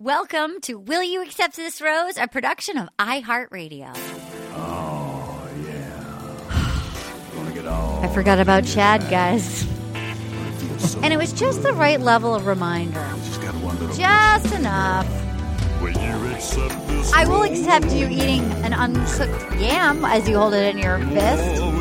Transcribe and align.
Welcome 0.00 0.62
to 0.62 0.78
Will 0.78 1.02
You 1.02 1.22
Accept 1.22 1.56
This 1.56 1.82
Rose, 1.82 2.16
a 2.16 2.26
production 2.26 2.78
of 2.78 2.88
iHeartRadio. 2.98 3.92
Oh, 4.54 5.46
yeah. 5.66 7.30
Gonna 7.34 7.52
get 7.52 7.66
all. 7.66 8.02
I 8.02 8.08
forgot 8.08 8.40
about 8.40 8.64
Chad, 8.64 9.02
guys. 9.10 9.66
And 11.02 11.12
it 11.12 11.18
was 11.18 11.34
just 11.34 11.62
the 11.62 11.74
right 11.74 12.00
level 12.00 12.34
of 12.34 12.46
reminder. 12.46 13.06
Just 13.24 13.42
got 13.42 13.54
one. 13.56 13.76
Just 13.94 14.54
enough. 14.54 15.06
Will 15.82 15.90
you 15.90 16.34
accept 16.34 16.88
this? 16.88 17.12
I 17.12 17.26
will 17.26 17.42
accept 17.42 17.92
you 17.92 18.08
eating 18.08 18.50
an 18.64 18.72
uncooked 18.72 19.54
yam 19.60 20.02
as 20.06 20.26
you 20.26 20.38
hold 20.38 20.54
it 20.54 20.74
in 20.74 20.78
your 20.78 20.98
fist. 21.08 21.79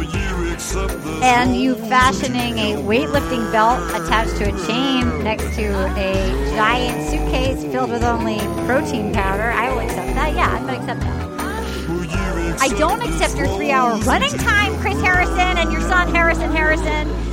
And 1.24 1.56
you 1.56 1.76
fashioning 1.76 2.58
a 2.58 2.76
weightlifting 2.84 3.50
belt 3.52 3.80
attached 3.92 4.36
to 4.38 4.44
a 4.54 4.68
chain 4.68 5.24
next 5.24 5.56
to 5.56 5.64
a 5.98 6.54
giant 6.56 7.10
suitcase 7.10 7.64
filled 7.72 7.92
with 7.92 8.04
only 8.04 8.40
protein 8.66 9.14
powder, 9.14 9.52
I 9.52 9.72
will 9.72 9.80
accept 9.80 10.14
that. 10.16 10.36
Yeah, 10.36 10.50
I'm 10.50 10.66
going 10.66 10.76
to 10.76 10.82
accept 10.82 11.00
that. 11.02 11.30
I 12.62 12.68
don't 12.78 13.02
accept 13.02 13.38
your 13.38 13.48
three 13.56 13.72
hour 13.72 13.96
running 14.00 14.36
time, 14.38 14.78
Chris 14.80 15.00
Harrison, 15.02 15.40
and 15.40 15.72
your 15.72 15.82
son, 15.82 16.14
Harrison 16.14 16.52
Harrison. 16.52 17.29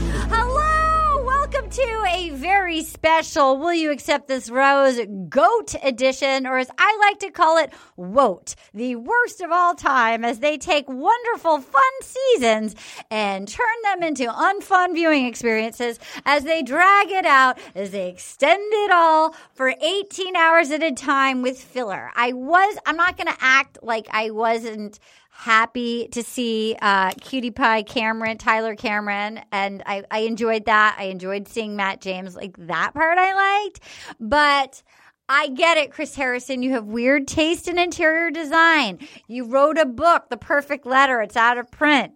Welcome 1.49 1.71
to 1.71 2.05
a 2.09 2.31
very 2.31 2.83
special 2.83 3.57
Will 3.57 3.73
You 3.73 3.93
Accept 3.93 4.27
This 4.27 4.51
Rose 4.51 4.99
GOAT 5.29 5.77
edition, 5.81 6.45
or 6.45 6.59
as 6.59 6.69
I 6.77 6.99
like 7.01 7.21
to 7.21 7.31
call 7.31 7.57
it, 7.59 7.71
WOAT, 7.97 8.57
the 8.75 8.97
worst 8.97 9.41
of 9.41 9.53
all 9.53 9.77
time, 9.77 10.25
as 10.25 10.41
they 10.41 10.59
take 10.59 10.89
wonderful, 10.89 11.61
fun 11.61 11.83
seasons 12.03 12.75
and 13.13 13.47
turn 13.47 13.65
them 13.85 14.03
into 14.03 14.25
unfun 14.25 14.93
viewing 14.93 15.27
experiences 15.27 16.01
as 16.25 16.43
they 16.43 16.65
drag 16.65 17.13
it 17.13 17.27
out, 17.27 17.61
as 17.77 17.93
they 17.93 18.09
extend 18.09 18.73
it 18.73 18.91
all 18.91 19.33
for 19.55 19.73
18 19.81 20.35
hours 20.35 20.73
at 20.73 20.83
a 20.83 20.91
time 20.91 21.43
with 21.43 21.63
filler. 21.63 22.11
I 22.17 22.33
was, 22.33 22.77
I'm 22.87 22.97
not 22.97 23.17
going 23.17 23.29
to 23.29 23.39
act 23.39 23.79
like 23.85 24.09
I 24.11 24.31
wasn't 24.31 24.99
happy 25.37 26.09
to 26.09 26.23
see 26.23 26.76
uh, 26.80 27.12
Cutie 27.20 27.51
Pie 27.51 27.82
Cameron, 27.82 28.38
Tyler 28.38 28.74
Cameron, 28.74 29.40
and 29.52 29.82
I, 29.87 30.04
I 30.10 30.20
enjoyed 30.20 30.65
that. 30.65 30.96
I 30.98 31.04
enjoyed 31.04 31.46
seeing 31.46 31.76
Matt 31.76 32.01
James. 32.01 32.34
Like 32.34 32.56
that 32.66 32.95
part 32.95 33.18
I 33.18 33.62
liked, 33.64 33.80
but. 34.18 34.82
I 35.29 35.48
get 35.48 35.76
it, 35.76 35.90
Chris 35.90 36.14
Harrison. 36.14 36.62
You 36.62 36.70
have 36.74 36.84
weird 36.84 37.26
taste 37.26 37.66
in 37.66 37.80
interior 37.80 38.30
design. 38.30 39.01
You 39.26 39.46
wrote 39.46 39.76
a 39.76 39.84
book, 39.84 40.30
The 40.30 40.37
Perfect 40.37 40.87
Letter. 40.87 41.20
It's 41.20 41.37
out 41.37 41.59
of 41.59 41.68
print. 41.68 42.12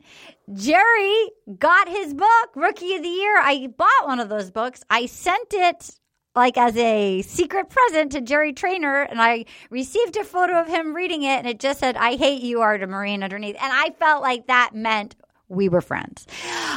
Jerry 0.52 1.30
got 1.58 1.88
his 1.88 2.14
book, 2.14 2.50
Rookie 2.54 2.94
of 2.94 3.02
the 3.02 3.08
Year. 3.08 3.36
I 3.36 3.66
bought 3.76 4.06
one 4.06 4.20
of 4.20 4.28
those 4.28 4.52
books. 4.52 4.84
I 4.88 5.06
sent 5.06 5.52
it 5.52 5.90
like 6.34 6.56
as 6.56 6.76
a 6.76 7.22
secret 7.22 7.70
present 7.70 8.12
to 8.12 8.20
Jerry 8.20 8.52
Trainer, 8.52 9.02
and 9.02 9.20
I 9.20 9.46
received 9.70 10.16
a 10.16 10.24
photo 10.24 10.60
of 10.60 10.68
him 10.68 10.94
reading 10.94 11.22
it, 11.22 11.38
and 11.38 11.46
it 11.46 11.58
just 11.60 11.80
said, 11.80 11.96
"I 11.96 12.16
hate 12.16 12.42
you, 12.42 12.60
Arden 12.60 12.90
Myrin," 12.90 13.24
underneath, 13.24 13.56
and 13.60 13.72
I 13.72 13.90
felt 13.98 14.22
like 14.22 14.46
that 14.46 14.70
meant 14.74 15.16
we 15.48 15.68
were 15.68 15.80
friends. 15.80 16.26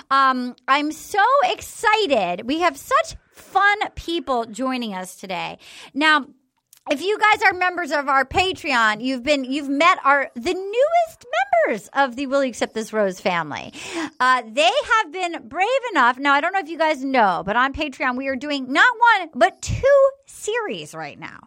Um, 0.10 0.56
I'm 0.68 0.92
so 0.92 1.24
excited. 1.44 2.48
We 2.48 2.60
have 2.62 2.78
such 2.78 3.16
fun 3.32 3.78
people 3.96 4.46
joining 4.46 4.96
us 4.96 5.16
today. 5.16 5.60
Now, 5.94 6.26
if 6.92 7.02
you 7.02 7.18
guys 7.18 7.42
are 7.44 7.54
members 7.54 7.92
of 7.92 8.10
our 8.10 8.26
Patreon, 8.26 9.02
you've 9.02 9.24
been 9.24 9.46
you've 9.46 9.70
met 9.70 10.00
our 10.04 10.30
the 10.36 10.54
newest 10.54 11.26
members 11.68 11.90
of 11.94 12.16
the 12.16 12.28
Will 12.28 12.44
You 12.44 12.50
Accept 12.50 12.74
This 12.74 12.92
Rose 12.92 13.20
family. 13.20 13.74
Uh, 14.20 14.44
they 14.52 14.72
have 14.96 15.12
been 15.12 15.48
brave 15.48 15.68
enough. 15.92 16.18
Now 16.20 16.34
I 16.34 16.42
don't 16.42 16.54
know 16.54 16.60
if 16.60 16.70
you 16.70 16.78
guys 16.78 17.04
know, 17.04 17.44
but 17.46 17.56
on 17.56 17.74
Patreon 17.74 18.18
we 18.18 18.28
are 18.28 18.36
doing 18.36 18.72
not 18.72 18.94
one 19.18 19.30
but 19.34 19.62
two 19.62 20.10
series 20.26 20.94
right 20.94 21.20
now. 21.20 21.40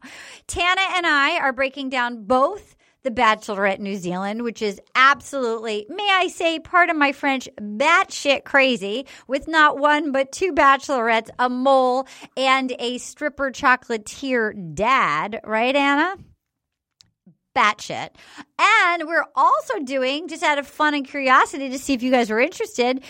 Tana 0.46 0.80
and 0.94 1.06
I 1.06 1.38
are 1.38 1.52
breaking 1.52 1.90
down 1.90 2.24
both 2.24 2.75
the 3.06 3.12
Bachelorette 3.12 3.78
New 3.78 3.94
Zealand, 3.94 4.42
which 4.42 4.60
is 4.60 4.80
absolutely, 4.96 5.86
may 5.88 6.10
I 6.10 6.26
say, 6.26 6.58
part 6.58 6.90
of 6.90 6.96
my 6.96 7.12
French, 7.12 7.48
batshit 7.56 8.42
crazy, 8.44 9.06
with 9.28 9.46
not 9.46 9.78
one 9.78 10.10
but 10.10 10.32
two 10.32 10.52
bachelorettes, 10.52 11.30
a 11.38 11.48
mole, 11.48 12.08
and 12.36 12.74
a 12.80 12.98
stripper 12.98 13.52
chocolatier 13.52 14.74
dad, 14.74 15.40
right, 15.44 15.76
Anna? 15.76 16.16
Batshit. 17.56 18.10
And 18.58 19.06
we're 19.06 19.24
also 19.34 19.80
doing, 19.80 20.28
just 20.28 20.42
out 20.42 20.58
of 20.58 20.66
fun 20.66 20.94
and 20.94 21.06
curiosity 21.06 21.70
to 21.70 21.78
see 21.78 21.94
if 21.94 22.02
you 22.02 22.10
guys 22.10 22.28
were 22.28 22.40
interested, 22.40 23.02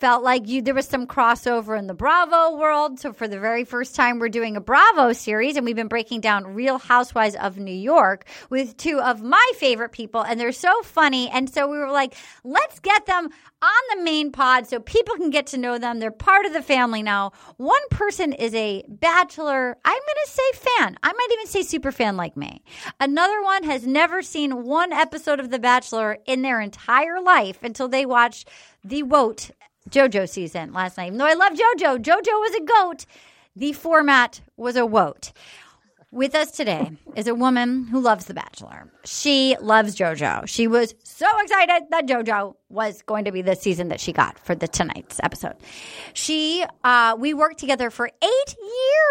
felt 0.00 0.24
like 0.24 0.48
you 0.48 0.60
there 0.62 0.74
was 0.74 0.88
some 0.88 1.06
crossover 1.06 1.78
in 1.78 1.86
the 1.86 1.94
Bravo 1.94 2.56
world. 2.56 2.98
So 2.98 3.12
for 3.12 3.28
the 3.28 3.38
very 3.38 3.64
first 3.64 3.94
time, 3.94 4.18
we're 4.18 4.28
doing 4.28 4.56
a 4.56 4.60
Bravo 4.60 5.12
series, 5.12 5.56
and 5.56 5.64
we've 5.64 5.76
been 5.76 5.86
breaking 5.86 6.20
down 6.20 6.54
Real 6.54 6.78
Housewives 6.78 7.36
of 7.36 7.56
New 7.56 7.70
York 7.70 8.24
with 8.50 8.76
two 8.76 9.00
of 9.00 9.22
my 9.22 9.50
favorite 9.56 9.92
people, 9.92 10.22
and 10.22 10.40
they're 10.40 10.50
so 10.50 10.82
funny. 10.82 11.28
And 11.30 11.48
so 11.48 11.68
we 11.68 11.78
were 11.78 11.92
like, 11.92 12.16
let's 12.42 12.80
get 12.80 13.06
them 13.06 13.28
on 13.62 13.96
the 13.96 14.02
main 14.02 14.32
pod 14.32 14.66
so 14.66 14.80
people 14.80 15.14
can 15.16 15.30
get 15.30 15.46
to 15.48 15.56
know 15.56 15.78
them. 15.78 16.00
They're 16.00 16.10
part 16.10 16.44
of 16.44 16.52
the 16.52 16.62
family 16.62 17.02
now. 17.02 17.32
One 17.56 17.80
person 17.90 18.32
is 18.32 18.54
a 18.54 18.84
bachelor. 18.88 19.78
I'm 19.84 19.92
going 19.92 20.24
to 20.24 20.30
say 20.30 20.42
fan. 20.52 20.98
I 21.02 21.12
might 21.12 21.28
even 21.32 21.46
say 21.46 21.62
super 21.62 21.92
fan 21.92 22.16
like 22.16 22.36
me. 22.36 22.62
Another 23.00 23.42
one 23.42 23.62
has 23.62 23.86
never 23.86 24.20
seen 24.22 24.64
one 24.64 24.92
episode 24.92 25.38
of 25.38 25.50
The 25.50 25.58
Bachelor 25.58 26.18
in 26.26 26.42
their 26.42 26.60
entire 26.60 27.20
life 27.20 27.62
until 27.62 27.88
they 27.88 28.04
watched 28.04 28.48
the 28.82 29.04
Woat 29.04 29.52
JoJo 29.88 30.28
season 30.28 30.72
last 30.72 30.96
night. 30.96 31.06
Even 31.06 31.18
though 31.18 31.26
I 31.26 31.34
love 31.34 31.52
JoJo, 31.52 31.98
JoJo 31.98 32.26
was 32.26 32.54
a 32.54 32.64
goat. 32.64 33.06
The 33.54 33.72
format 33.72 34.40
was 34.56 34.76
a 34.76 34.86
woat. 34.86 35.32
With 36.12 36.34
us 36.34 36.50
today 36.50 36.90
is 37.16 37.26
a 37.26 37.34
woman 37.34 37.86
who 37.86 37.98
loves 37.98 38.26
The 38.26 38.34
Bachelor. 38.34 38.92
She 39.06 39.56
loves 39.62 39.96
JoJo. 39.96 40.46
She 40.46 40.66
was 40.66 40.94
so 41.02 41.26
excited 41.40 41.84
that 41.88 42.06
JoJo 42.06 42.54
was 42.68 43.00
going 43.00 43.24
to 43.24 43.32
be 43.32 43.40
the 43.40 43.56
season 43.56 43.88
that 43.88 43.98
she 43.98 44.12
got 44.12 44.38
for 44.38 44.54
the 44.54 44.68
tonight's 44.68 45.18
episode. 45.22 45.54
She, 46.12 46.66
uh, 46.84 47.16
we 47.18 47.32
worked 47.32 47.58
together 47.58 47.88
for 47.88 48.10
eight 48.22 48.56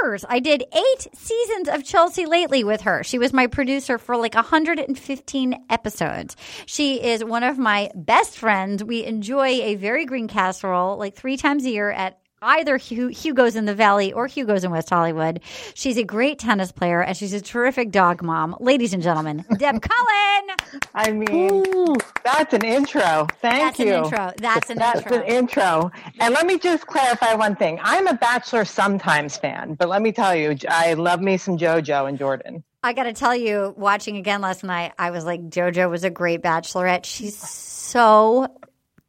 years. 0.04 0.24
I 0.30 0.40
did 0.40 0.64
eight 0.72 1.08
seasons 1.16 1.70
of 1.70 1.84
Chelsea 1.84 2.28
lately 2.28 2.64
with 2.64 2.82
her. 2.82 3.04
She 3.04 3.18
was 3.18 3.34
my 3.34 3.48
producer 3.48 3.98
for 3.98 4.16
like 4.16 4.36
115 4.36 5.66
episodes. 5.72 6.36
She 6.68 7.02
is 7.02 7.24
one 7.24 7.42
of 7.42 7.58
my 7.58 7.90
best 7.96 8.38
friends. 8.38 8.84
We 8.84 9.06
enjoy 9.06 9.48
a 9.48 9.74
very 9.74 10.06
green 10.06 10.28
casserole 10.28 10.98
like 10.98 11.16
three 11.16 11.38
times 11.38 11.66
a 11.66 11.72
year 11.72 11.90
at 11.90 12.21
either 12.42 12.78
Hugo's 12.78 13.56
in 13.56 13.66
the 13.66 13.76
Valley 13.76 14.14
or 14.14 14.26
Hugo's 14.28 14.64
in 14.64 14.72
West 14.72 14.90
Hollywood. 14.90 15.42
She's 15.76 15.98
a 15.98 16.04
great 16.04 16.40
tennis 16.40 16.72
player 16.72 17.02
and 17.02 17.16
she's 17.16 17.34
a 17.34 17.42
terrific 17.42 17.92
dog 17.92 18.24
mom. 18.24 18.56
Ladies 18.60 18.94
and 18.94 19.04
gentlemen, 19.04 19.46
Deb 19.58 19.82
Cullen. 19.82 20.82
I 20.96 21.12
mean, 21.12 21.64
Ooh, 21.68 21.96
that's 22.24 22.54
an 22.54 22.66
intro. 22.66 23.28
Thank 23.42 23.78
that's 23.78 23.80
you. 23.80 23.94
An 23.94 24.04
intro. 24.06 24.32
That's 24.38 24.70
an 24.70 24.78
that's 24.78 25.02
intro. 25.02 25.18
That's 25.18 25.30
an 25.30 25.36
intro. 25.36 25.92
And 26.20 26.34
let 26.34 26.48
me 26.48 26.58
just 26.58 26.88
clarify 26.88 27.36
one 27.36 27.56
thing. 27.56 27.80
I'm 27.84 28.08
a 28.08 28.14
Bachelor 28.14 28.66
sometimes 28.66 29.38
fan, 29.38 29.76
but 29.76 29.90
let 29.90 30.02
me 30.02 30.12
tell 30.12 30.36
you, 30.36 30.58
I 30.68 30.94
love 30.94 31.22
me 31.22 31.38
some 31.38 31.58
JoJo 31.58 32.10
and 32.10 32.18
Jordan. 32.18 32.64
I 32.84 32.94
got 32.94 33.04
to 33.04 33.14
tell 33.14 33.36
you, 33.36 33.76
watching 33.78 34.18
again 34.18 34.42
last 34.42 34.64
night, 34.64 34.94
I 34.98 35.12
was 35.12 35.24
like, 35.24 35.42
JoJo 35.50 35.90
was 35.92 36.04
a 36.04 36.10
great 36.10 36.42
bachelorette. 36.42 37.06
She's 37.06 37.38
so 37.38 38.48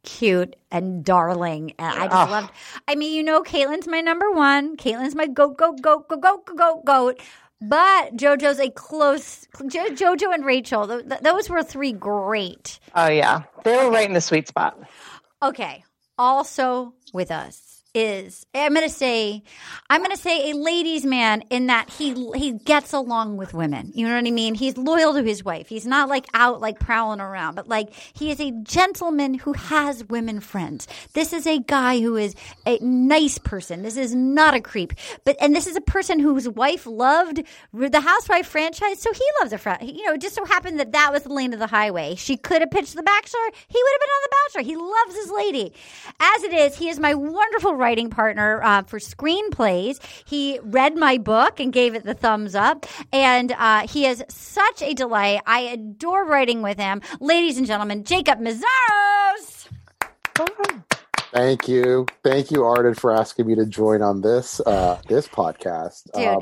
cute 0.03 0.55
and 0.71 1.03
darling. 1.03 1.73
And 1.79 1.87
I 1.87 2.07
just 2.07 2.27
Oh. 2.29 2.31
loved. 2.31 2.51
I 2.87 2.95
mean, 2.95 3.13
you 3.13 3.23
know, 3.23 3.41
Kaitlyn's 3.41 3.87
my 3.87 4.01
number 4.01 4.31
one. 4.31 4.77
Kaitlyn's 4.77 5.15
my 5.15 5.27
goat, 5.27 5.57
goat, 5.57 5.81
goat, 5.81 6.07
goat, 6.07 6.21
goat, 6.21 6.45
goat, 6.45 6.55
goat, 6.57 6.85
goat. 6.85 7.19
But 7.61 8.17
JoJo's 8.17 8.59
a 8.59 8.69
close. 8.69 9.47
Jo- 9.67 9.87
JoJo 9.89 10.33
and 10.33 10.43
Rachel, 10.45 10.85
th- 10.87 11.07
th- 11.07 11.21
those 11.21 11.49
were 11.49 11.63
three 11.63 11.93
great. 11.93 12.79
Oh, 12.93 13.07
yeah. 13.07 13.43
They 13.63 13.77
were 13.77 13.89
right 13.89 14.07
in 14.07 14.13
the 14.13 14.19
sweet 14.21 14.49
spot. 14.49 14.77
Okay. 15.41 15.83
Also 16.17 16.93
with 17.13 17.31
us 17.31 17.72
is 17.93 18.45
I'm 18.55 18.73
going 18.73 18.87
to 18.87 18.93
say 18.93 19.43
I'm 19.89 20.01
going 20.01 20.15
to 20.15 20.21
say 20.21 20.51
a 20.51 20.55
ladies 20.55 21.05
man 21.05 21.43
in 21.49 21.67
that 21.67 21.89
he 21.89 22.13
he 22.35 22.53
gets 22.53 22.93
along 22.93 23.37
with 23.37 23.53
women. 23.53 23.91
You 23.93 24.07
know 24.07 24.15
what 24.15 24.27
I 24.27 24.31
mean? 24.31 24.55
He's 24.55 24.77
loyal 24.77 25.13
to 25.13 25.23
his 25.23 25.43
wife. 25.43 25.67
He's 25.67 25.85
not 25.85 26.09
like 26.09 26.25
out 26.33 26.59
like 26.61 26.79
prowling 26.79 27.19
around, 27.19 27.55
but 27.55 27.67
like 27.67 27.93
he 28.13 28.31
is 28.31 28.39
a 28.39 28.51
gentleman 28.63 29.35
who 29.35 29.53
has 29.53 30.03
women 30.05 30.39
friends. 30.39 30.87
This 31.13 31.33
is 31.33 31.45
a 31.45 31.59
guy 31.59 31.99
who 31.99 32.15
is 32.15 32.35
a 32.65 32.79
nice 32.79 33.37
person. 33.37 33.83
This 33.83 33.97
is 33.97 34.15
not 34.15 34.55
a 34.55 34.61
creep. 34.61 34.93
But 35.23 35.37
and 35.39 35.55
this 35.55 35.67
is 35.67 35.75
a 35.75 35.81
person 35.81 36.19
whose 36.19 36.49
wife 36.49 36.85
loved 36.85 37.43
the 37.73 38.01
Housewife 38.01 38.47
franchise, 38.47 38.99
so 38.99 39.13
he 39.13 39.25
loves 39.39 39.53
a 39.53 39.57
friend. 39.57 39.87
You 39.87 40.05
know, 40.05 40.13
it 40.13 40.21
just 40.21 40.35
so 40.35 40.45
happened 40.45 40.79
that 40.79 40.93
that 40.93 41.11
was 41.11 41.23
the 41.23 41.33
lane 41.33 41.53
of 41.53 41.59
the 41.59 41.67
highway. 41.67 42.15
She 42.15 42.37
could 42.37 42.61
have 42.61 42.71
pitched 42.71 42.95
The 42.95 43.03
Bachelor. 43.03 43.39
He 43.67 43.81
would 43.81 43.91
have 43.93 44.01
been 44.01 44.09
on 44.09 44.21
The 44.23 44.35
Bachelor. 44.45 44.63
He 44.63 44.75
loves 44.75 45.15
his 45.15 45.31
lady. 45.31 45.73
As 46.19 46.43
it 46.43 46.53
is, 46.53 46.77
he 46.77 46.89
is 46.89 46.99
my 46.99 47.13
wonderful 47.13 47.75
writing 47.83 48.09
partner 48.09 48.61
uh, 48.63 48.81
for 48.83 48.97
screenplays. 48.97 49.99
He 50.25 50.59
read 50.63 50.95
my 50.97 51.17
book 51.17 51.59
and 51.59 51.71
gave 51.73 51.93
it 51.95 52.03
the 52.05 52.13
thumbs 52.13 52.55
up, 52.55 52.85
and 53.11 53.51
uh, 53.51 53.85
he 53.87 54.05
is 54.05 54.23
such 54.29 54.81
a 54.81 54.93
delight. 54.93 55.41
I 55.45 55.59
adore 55.61 56.25
writing 56.25 56.61
with 56.61 56.79
him. 56.79 57.01
Ladies 57.19 57.57
and 57.57 57.67
gentlemen, 57.67 58.03
Jacob 58.05 58.39
Meszaros. 58.39 59.67
Thank 61.33 61.67
you, 61.67 62.05
thank 62.23 62.51
you, 62.51 62.63
Arden, 62.63 62.93
for 62.93 63.11
asking 63.11 63.47
me 63.47 63.55
to 63.55 63.65
join 63.65 64.01
on 64.01 64.21
this 64.21 64.59
uh, 64.61 65.01
this 65.07 65.27
podcast. 65.27 66.09
Dude, 66.13 66.25
Um, 66.27 66.41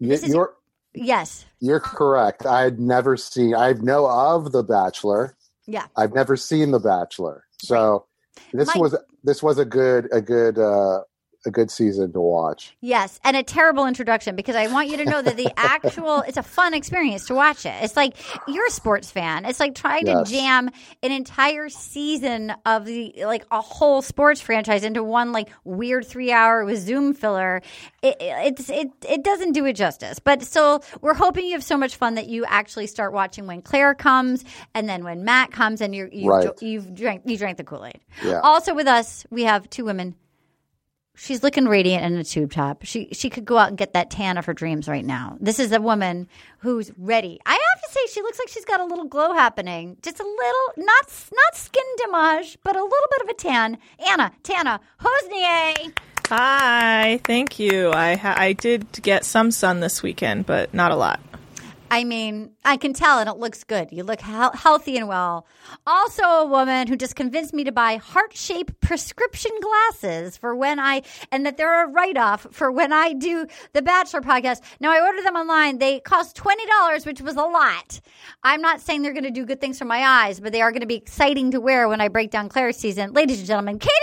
this 0.00 0.22
is- 0.22 0.30
you're 0.34 0.54
Yes. 0.92 1.44
You're 1.60 1.78
correct. 1.78 2.44
I'd 2.46 2.80
never 2.80 3.16
seen. 3.16 3.54
I 3.54 3.74
know 3.74 4.06
of 4.10 4.50
The 4.50 4.64
Bachelor. 4.64 5.36
Yeah. 5.64 5.86
I've 5.96 6.12
never 6.14 6.36
seen 6.36 6.72
The 6.72 6.80
Bachelor. 6.80 7.44
So 7.62 8.06
this 8.52 8.68
Mike- 8.68 8.76
was 8.76 8.96
this 9.24 9.42
was 9.42 9.58
a 9.58 9.64
good 9.64 10.08
a 10.12 10.20
good 10.20 10.58
uh, 10.58 11.02
a 11.46 11.50
good 11.50 11.70
season 11.70 12.12
to 12.12 12.20
watch. 12.20 12.76
Yes, 12.80 13.18
and 13.24 13.36
a 13.36 13.42
terrible 13.42 13.86
introduction 13.86 14.36
because 14.36 14.56
I 14.56 14.66
want 14.66 14.88
you 14.88 14.96
to 14.98 15.04
know 15.04 15.22
that 15.22 15.36
the 15.36 15.50
actual 15.56 16.20
it's 16.20 16.36
a 16.36 16.42
fun 16.42 16.74
experience 16.74 17.26
to 17.26 17.34
watch 17.34 17.64
it. 17.66 17.74
It's 17.82 17.96
like 17.96 18.14
you're 18.46 18.66
a 18.66 18.70
sports 18.70 19.10
fan. 19.10 19.44
It's 19.44 19.60
like 19.60 19.74
trying 19.74 20.06
Yes. 20.06 20.28
to 20.28 20.34
jam 20.34 20.70
an 21.02 21.12
entire 21.12 21.68
season 21.68 22.52
of 22.66 22.84
the 22.84 23.14
like 23.24 23.46
a 23.50 23.60
whole 23.60 24.02
sports 24.02 24.40
franchise 24.40 24.84
into 24.84 25.02
one 25.02 25.32
like 25.32 25.48
weird 25.64 26.04
3-hour 26.06 26.64
with 26.64 26.78
Zoom 26.80 27.14
filler. 27.14 27.62
It, 28.02 28.16
it's 28.20 28.68
it 28.70 28.88
it 29.08 29.24
doesn't 29.24 29.52
do 29.52 29.64
it 29.66 29.74
justice. 29.74 30.18
But 30.18 30.42
so 30.42 30.80
we're 31.00 31.14
hoping 31.14 31.46
you 31.46 31.52
have 31.52 31.64
so 31.64 31.76
much 31.76 31.96
fun 31.96 32.14
that 32.16 32.28
you 32.28 32.44
actually 32.46 32.86
start 32.86 33.12
watching 33.12 33.46
when 33.46 33.62
Claire 33.62 33.94
comes 33.94 34.44
and 34.74 34.88
then 34.88 35.04
when 35.04 35.24
Matt 35.24 35.52
comes 35.52 35.80
and 35.80 35.94
you're 35.94 36.08
you've, 36.08 36.26
Right. 36.26 36.62
you've 36.62 36.94
drank 36.94 37.22
you 37.24 37.36
drank 37.38 37.56
the 37.56 37.64
Kool-Aid. 37.64 38.00
Yeah. 38.24 38.40
Also 38.40 38.74
with 38.74 38.86
us, 38.86 39.26
we 39.30 39.44
have 39.44 39.68
two 39.70 39.84
women 39.84 40.14
She's 41.22 41.42
looking 41.42 41.66
radiant 41.66 42.02
in 42.02 42.16
a 42.16 42.24
tube 42.24 42.50
top. 42.50 42.82
She 42.82 43.08
she 43.12 43.28
could 43.28 43.44
go 43.44 43.58
out 43.58 43.68
and 43.68 43.76
get 43.76 43.92
that 43.92 44.10
tan 44.10 44.38
of 44.38 44.46
her 44.46 44.54
dreams 44.54 44.88
right 44.88 45.04
now. 45.04 45.36
This 45.38 45.58
is 45.58 45.70
a 45.70 45.78
woman 45.78 46.26
who's 46.60 46.90
ready. 46.96 47.38
I 47.44 47.52
have 47.52 47.82
to 47.82 47.90
say, 47.90 48.00
she 48.10 48.22
looks 48.22 48.38
like 48.38 48.48
she's 48.48 48.64
got 48.64 48.80
a 48.80 48.86
little 48.86 49.04
glow 49.04 49.34
happening. 49.34 49.98
Just 50.00 50.18
a 50.18 50.24
little, 50.24 50.86
not 50.86 51.30
not 51.30 51.56
skin 51.56 51.84
damage, 51.98 52.56
but 52.64 52.74
a 52.74 52.82
little 52.82 53.08
bit 53.10 53.22
of 53.22 53.28
a 53.28 53.34
tan. 53.34 53.76
Anna 54.08 54.32
Tana 54.42 54.80
Hosnier. 54.98 55.92
Hi, 56.28 57.20
thank 57.24 57.58
you. 57.58 57.90
I 57.90 58.18
I 58.22 58.54
did 58.54 58.90
get 59.02 59.26
some 59.26 59.50
sun 59.50 59.80
this 59.80 60.02
weekend, 60.02 60.46
but 60.46 60.72
not 60.72 60.90
a 60.90 60.96
lot. 60.96 61.20
I 61.90 62.04
mean, 62.04 62.52
I 62.64 62.76
can 62.76 62.92
tell, 62.92 63.18
and 63.18 63.28
it 63.28 63.36
looks 63.36 63.64
good. 63.64 63.88
You 63.90 64.04
look 64.04 64.20
hel- 64.20 64.52
healthy 64.52 64.96
and 64.96 65.08
well. 65.08 65.46
Also, 65.86 66.22
a 66.22 66.46
woman 66.46 66.86
who 66.86 66.96
just 66.96 67.16
convinced 67.16 67.52
me 67.52 67.64
to 67.64 67.72
buy 67.72 67.96
heart 67.96 68.36
shaped 68.36 68.80
prescription 68.80 69.50
glasses 69.60 70.36
for 70.36 70.54
when 70.54 70.78
I, 70.78 71.02
and 71.32 71.44
that 71.46 71.56
they're 71.56 71.84
a 71.84 71.88
write 71.88 72.16
off 72.16 72.46
for 72.52 72.70
when 72.70 72.92
I 72.92 73.12
do 73.12 73.46
the 73.72 73.82
Bachelor 73.82 74.20
podcast. 74.20 74.60
Now, 74.78 74.92
I 74.92 75.04
ordered 75.04 75.24
them 75.24 75.34
online. 75.34 75.78
They 75.78 75.98
cost 75.98 76.36
$20, 76.36 77.06
which 77.06 77.20
was 77.20 77.34
a 77.34 77.42
lot. 77.42 78.00
I'm 78.44 78.62
not 78.62 78.80
saying 78.80 79.02
they're 79.02 79.12
going 79.12 79.24
to 79.24 79.30
do 79.30 79.44
good 79.44 79.60
things 79.60 79.78
for 79.78 79.84
my 79.84 80.04
eyes, 80.04 80.38
but 80.38 80.52
they 80.52 80.62
are 80.62 80.70
going 80.70 80.82
to 80.82 80.86
be 80.86 80.94
exciting 80.94 81.50
to 81.50 81.60
wear 81.60 81.88
when 81.88 82.00
I 82.00 82.06
break 82.06 82.30
down 82.30 82.48
Claire's 82.48 82.76
season. 82.76 83.12
Ladies 83.14 83.38
and 83.38 83.48
gentlemen, 83.48 83.80
Katie 83.80 83.94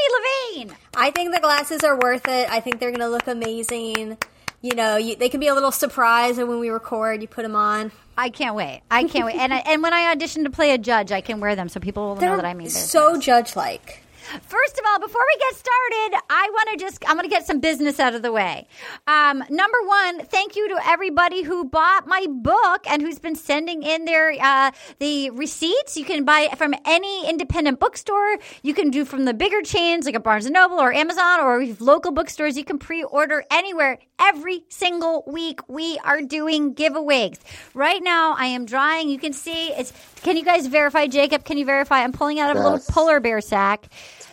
Levine. 0.56 0.76
I 0.96 1.12
think 1.12 1.34
the 1.34 1.40
glasses 1.40 1.84
are 1.86 1.98
worth 1.98 2.28
it. 2.28 2.50
I 2.50 2.60
think 2.60 2.80
they're 2.80 2.92
going 2.92 3.00
to 3.00 3.10
look 3.10 3.28
amazing. 3.28 4.18
You 4.62 4.76
know, 4.76 4.98
you, 4.98 5.16
they 5.16 5.30
can 5.30 5.40
be 5.40 5.48
a 5.48 5.54
little 5.54 5.72
surprise 5.72 6.38
and 6.38 6.50
when 6.50 6.60
we 6.60 6.70
record. 6.70 7.22
You 7.22 7.28
put 7.28 7.44
them 7.44 7.56
on. 7.56 7.92
I 8.18 8.30
can't 8.30 8.56
wait. 8.56 8.82
I 8.90 9.04
can't 9.04 9.26
wait. 9.26 9.36
And, 9.36 9.54
I, 9.54 9.58
and 9.58 9.84
when 9.84 9.94
I 9.94 10.12
audition 10.12 10.44
to 10.46 10.50
play 10.50 10.72
a 10.72 10.78
judge, 10.78 11.12
I 11.12 11.22
can 11.22 11.40
wear 11.40 11.56
them 11.56 11.70
so 11.70 11.80
people 11.80 12.08
will 12.08 12.16
know 12.16 12.22
They're 12.22 12.36
that 12.38 12.46
I 12.46 12.54
mean 12.56 12.70
so 12.70 13.20
judge-like. 13.20 14.04
First 14.42 14.78
of 14.78 14.84
all, 14.86 15.00
before 15.00 15.22
we 15.26 15.40
get 15.40 15.56
started, 15.56 16.20
I 16.30 16.50
want 16.52 16.70
to 16.72 16.86
just, 16.86 17.02
I'm 17.08 17.16
going 17.16 17.30
to 17.30 17.34
get 17.34 17.46
some 17.46 17.62
business 17.62 17.98
out 17.98 18.14
of 18.14 18.24
the 18.24 18.32
way. 18.32 18.68
Um, 19.08 19.42
number 19.50 19.78
one, 19.86 20.26
thank 20.26 20.58
you 20.58 20.68
to 20.68 20.80
everybody 20.86 21.44
who 21.44 21.64
bought 21.64 22.08
my 22.08 22.26
book 22.30 22.86
and 22.90 23.02
who's 23.02 23.20
been 23.20 23.36
sending 23.36 23.84
in 23.84 24.04
their, 24.04 24.36
uh, 24.42 24.72
the 25.00 25.30
receipts. 25.30 25.96
You 25.96 26.04
can 26.04 26.26
buy 26.26 26.42
it 26.42 26.58
from 26.58 26.74
any 26.84 27.30
independent 27.30 27.80
bookstore. 27.80 28.38
You 28.64 28.74
can 28.74 28.90
do 28.90 29.06
from 29.06 29.24
the 29.24 29.34
bigger 29.34 29.62
chains 29.62 30.06
like 30.06 30.16
a 30.16 30.20
Barnes 30.20 30.46
and 30.46 30.54
Noble 30.54 30.78
or 30.78 30.92
Amazon 30.92 31.40
or 31.40 31.62
if 31.62 31.80
local 31.80 32.12
bookstores. 32.12 32.58
You 32.58 32.66
can 32.66 32.80
pre-order 32.80 33.46
anywhere. 33.50 34.00
Every 34.20 34.64
single 34.70 35.24
week 35.28 35.60
we 35.68 36.00
are 36.04 36.22
doing 36.22 36.74
giveaways. 36.74 37.38
Right 37.74 38.02
now 38.04 38.34
I 38.38 38.48
am 38.48 38.66
drawing. 38.66 39.10
You 39.10 39.20
can 39.20 39.34
see 39.34 39.70
it's, 39.70 39.94
can 40.24 40.38
you 40.38 40.44
guys 40.44 40.68
verify, 40.68 41.08
Jacob? 41.08 41.44
Can 41.46 41.58
you 41.58 41.66
verify? 41.66 42.00
I'm 42.00 42.12
pulling 42.12 42.40
out 42.40 42.50
of 42.50 42.58
a 42.58 42.64
little 42.64 42.80
polar 42.94 43.20
bear 43.20 43.42
sack. 43.42 43.90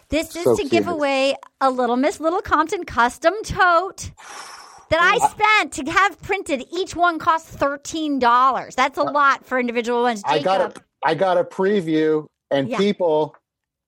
This 0.08 0.36
is 0.36 0.44
So 0.44 0.56
to 0.56 0.64
give 0.64 0.86
away 0.86 1.36
a 1.60 1.70
Little 1.70 1.96
Miss 1.96 2.20
Little 2.20 2.40
Compton 2.40 2.84
custom 2.84 3.34
tote 3.42 4.10
that 4.90 5.00
I 5.00 5.18
spent 5.28 5.72
to 5.72 5.90
have 5.90 6.20
printed. 6.22 6.64
Each 6.72 6.94
one 6.94 7.18
cost 7.18 7.46
thirteen 7.48 8.18
dollars. 8.18 8.74
That's 8.74 8.98
a 8.98 9.02
uh, 9.02 9.12
lot 9.12 9.44
for 9.44 9.58
individual 9.58 10.02
ones. 10.02 10.22
I 10.24 10.38
Jacob, 10.38 10.44
got 10.44 10.60
a 10.78 10.82
I 11.04 11.14
got 11.14 11.38
a 11.38 11.44
preview, 11.44 12.26
and 12.50 12.68
Yeah. 12.68 12.78
people, 12.78 13.34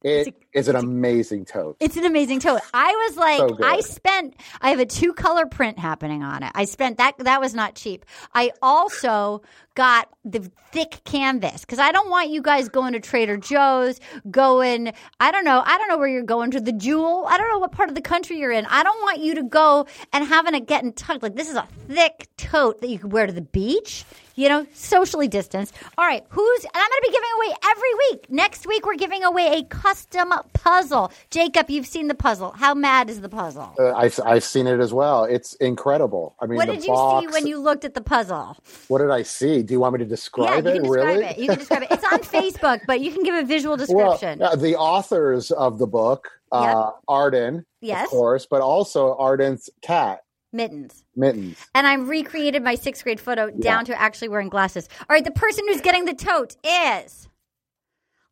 it 0.02 0.34
is 0.56 0.68
an 0.68 0.76
amazing 0.76 1.44
tote. 1.44 1.76
It's 1.80 1.96
an 1.96 2.04
amazing 2.04 2.40
tote. 2.40 2.62
I 2.72 2.90
was 2.92 3.16
like, 3.16 3.38
So. 3.38 3.58
I 3.62 3.80
spent. 3.80 4.34
I 4.62 4.70
have 4.70 4.80
a 4.80 4.86
two 4.86 5.12
color 5.12 5.46
print 5.46 5.78
happening 5.78 6.22
on 6.22 6.42
it. 6.42 6.50
I 6.54 6.64
spent 6.64 6.96
that. 6.96 7.18
That 7.18 7.40
was 7.40 7.54
not 7.54 7.74
cheap. 7.74 8.06
I 8.34 8.52
also 8.62 9.42
got 9.74 10.08
the 10.24 10.50
thick 10.72 11.02
canvas 11.04 11.60
because 11.60 11.78
I 11.78 11.92
don't 11.92 12.08
want 12.08 12.30
you 12.30 12.40
guys 12.40 12.70
going 12.70 12.94
to 12.94 13.00
Trader 13.00 13.36
Joe's, 13.36 14.00
going. 14.30 14.92
I 15.20 15.30
don't 15.30 15.44
know. 15.44 15.62
I 15.64 15.76
don't 15.76 15.88
know 15.88 15.98
where 15.98 16.08
you're 16.08 16.22
going 16.22 16.50
to 16.52 16.60
the 16.60 16.72
Jewel. 16.72 17.26
I 17.28 17.36
don't 17.36 17.50
know 17.50 17.58
what 17.58 17.72
part 17.72 17.90
of 17.90 17.94
the 17.94 18.00
country 18.00 18.38
you're 18.38 18.50
in. 18.52 18.64
I 18.66 18.82
don't 18.82 19.00
want 19.02 19.20
you 19.20 19.34
to 19.34 19.42
go 19.42 19.86
and 20.14 20.24
having 20.24 20.54
it 20.54 20.66
getting 20.66 20.94
tucked. 20.94 21.22
Like 21.22 21.36
this 21.36 21.50
is 21.50 21.56
a 21.56 21.68
thick 21.88 22.28
tote 22.38 22.80
that 22.80 22.88
you 22.88 22.98
could 22.98 23.12
wear 23.12 23.26
to 23.26 23.32
the 23.32 23.42
beach. 23.42 24.04
You 24.34 24.50
know, 24.50 24.66
socially 24.74 25.28
distanced. 25.28 25.74
All 25.96 26.04
right, 26.04 26.22
who's? 26.28 26.64
And 26.64 26.70
I'm 26.74 26.90
going 26.90 27.00
to 27.02 27.08
be 27.08 27.12
giving 27.12 27.30
away 27.38 27.56
every 27.70 27.94
week. 28.10 28.30
Next 28.30 28.66
week, 28.66 28.84
we're 28.84 28.96
giving 28.96 29.24
away 29.24 29.60
a 29.60 29.62
custom 29.64 30.30
puzzle. 30.46 31.12
Jacob, 31.30 31.68
you've 31.70 31.86
seen 31.86 32.08
the 32.08 32.14
puzzle. 32.14 32.52
How 32.52 32.74
mad 32.74 33.10
is 33.10 33.20
the 33.20 33.28
puzzle? 33.28 33.72
Uh, 33.78 33.92
I've 33.94 34.18
I've 34.24 34.44
seen 34.44 34.66
it 34.66 34.80
as 34.80 34.92
well. 34.92 35.24
It's 35.24 35.54
incredible. 35.54 36.34
I 36.40 36.46
mean, 36.46 36.56
What 36.56 36.66
did 36.66 36.84
you 36.84 36.96
see 36.96 37.26
when 37.32 37.46
you 37.46 37.58
looked 37.58 37.84
at 37.84 37.94
the 37.94 38.00
puzzle? 38.00 38.56
What 38.88 38.98
did 38.98 39.10
I 39.10 39.22
see? 39.22 39.62
Do 39.62 39.72
you 39.74 39.80
want 39.80 39.94
me 39.94 39.98
to 40.00 40.04
describe 40.04 40.64
yeah, 40.64 40.70
you 40.72 40.76
it? 40.78 40.80
can 40.80 40.82
describe 40.84 41.06
really? 41.18 41.24
it. 41.24 41.38
You 41.38 41.48
can 41.48 41.58
describe 41.58 41.82
it. 41.82 41.88
It's 41.90 42.04
on 42.04 42.18
Facebook, 42.20 42.80
but 42.86 43.00
you 43.00 43.12
can 43.12 43.22
give 43.22 43.34
a 43.34 43.44
visual 43.44 43.76
Well, 43.88 44.12
description. 44.12 44.42
uh, 44.42 44.56
the 44.56 44.76
authors 44.76 45.50
of 45.50 45.78
the 45.78 45.86
book, 45.86 46.28
uh, 46.52 46.90
Arden, 47.08 47.64
Yes. 47.80 48.04
of 48.06 48.10
course, 48.10 48.46
but 48.50 48.60
also 48.62 49.16
Arden's 49.16 49.68
cat, 49.82 50.20
Mittens. 50.52 51.04
Mittens. 51.14 51.58
And 51.74 51.86
I 51.86 51.94
recreated 51.94 52.62
my 52.62 52.76
sixth 52.76 53.02
grade 53.04 53.20
photo 53.20 53.50
down 53.50 53.84
to 53.86 54.00
actually 54.00 54.28
wearing 54.28 54.48
glasses. 54.48 54.88
All 55.00 55.06
right, 55.14 55.24
the 55.24 55.30
person 55.30 55.66
who's 55.68 55.82
getting 55.82 56.04
the 56.06 56.14
tote 56.14 56.56
is 56.64 57.28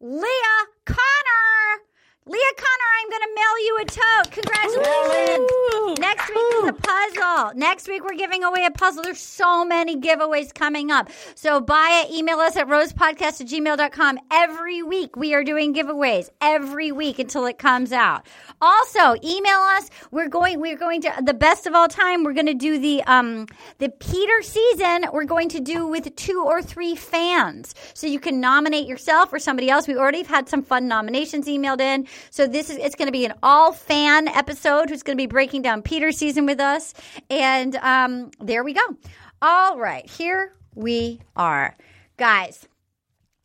Leah 0.00 0.64
Connor. 0.86 1.82
Leah 2.26 2.40
Connor, 2.56 2.90
I'm 3.02 3.10
going 3.10 3.20
to 3.20 3.34
mail 3.34 3.58
you 3.66 3.78
a 3.80 3.84
tote. 3.84 4.32
Congratulations. 4.32 5.98
Next 6.00 6.28
week 6.30 6.54
is 6.54 6.68
a 6.70 6.72
puzzle. 6.72 7.52
Next 7.54 7.86
week 7.86 8.02
we're 8.02 8.16
giving 8.16 8.42
away 8.42 8.64
a 8.64 8.70
puzzle. 8.70 9.02
There's 9.02 9.20
so 9.20 9.62
many 9.62 9.94
giveaways 10.00 10.54
coming 10.54 10.90
up. 10.90 11.10
So 11.34 11.60
buy 11.60 12.02
it, 12.02 12.14
email 12.14 12.38
us 12.38 12.56
at 12.56 12.66
rosepodcast 12.66 13.42
at 13.42 13.46
gmail.com. 13.46 14.18
Every 14.32 14.82
week 14.82 15.16
we 15.16 15.34
are 15.34 15.44
doing 15.44 15.74
giveaways. 15.74 16.30
Every 16.40 16.92
week 16.92 17.18
until 17.18 17.44
it 17.44 17.58
comes 17.58 17.92
out. 17.92 18.26
Also, 18.62 19.16
email 19.22 19.58
us. 19.76 19.90
We're 20.10 20.28
going 20.28 20.60
we're 20.60 20.78
going 20.78 21.02
to 21.02 21.12
the 21.22 21.34
best 21.34 21.66
of 21.66 21.74
all 21.74 21.88
time. 21.88 22.24
We're 22.24 22.32
going 22.32 22.46
to 22.46 22.54
do 22.54 22.78
the 22.78 23.02
um 23.02 23.46
the 23.80 23.90
Peter 23.90 24.40
season. 24.40 25.04
We're 25.12 25.24
going 25.24 25.50
to 25.50 25.60
do 25.60 25.86
with 25.86 26.16
two 26.16 26.42
or 26.42 26.62
three 26.62 26.96
fans. 26.96 27.74
So 27.92 28.06
you 28.06 28.18
can 28.18 28.40
nominate 28.40 28.86
yourself 28.86 29.30
or 29.30 29.38
somebody 29.38 29.68
else. 29.68 29.86
We 29.86 29.96
already 29.96 30.18
have 30.18 30.28
had 30.28 30.48
some 30.48 30.62
fun 30.62 30.88
nominations 30.88 31.46
emailed 31.46 31.82
in. 31.82 32.06
So 32.30 32.46
this 32.46 32.70
is 32.70 32.76
it's 32.76 32.94
going 32.94 33.08
to 33.08 33.12
be 33.12 33.24
an 33.24 33.34
all 33.42 33.72
fan 33.72 34.28
episode 34.28 34.90
who's 34.90 35.02
going 35.02 35.16
to 35.16 35.22
be 35.22 35.26
breaking 35.26 35.62
down 35.62 35.82
Peter 35.82 36.12
season 36.12 36.46
with 36.46 36.60
us. 36.60 36.94
And 37.30 37.76
um 37.76 38.30
there 38.40 38.64
we 38.64 38.72
go. 38.72 38.96
All 39.42 39.78
right, 39.78 40.08
here 40.08 40.54
we 40.74 41.20
are. 41.36 41.76
Guys, 42.16 42.66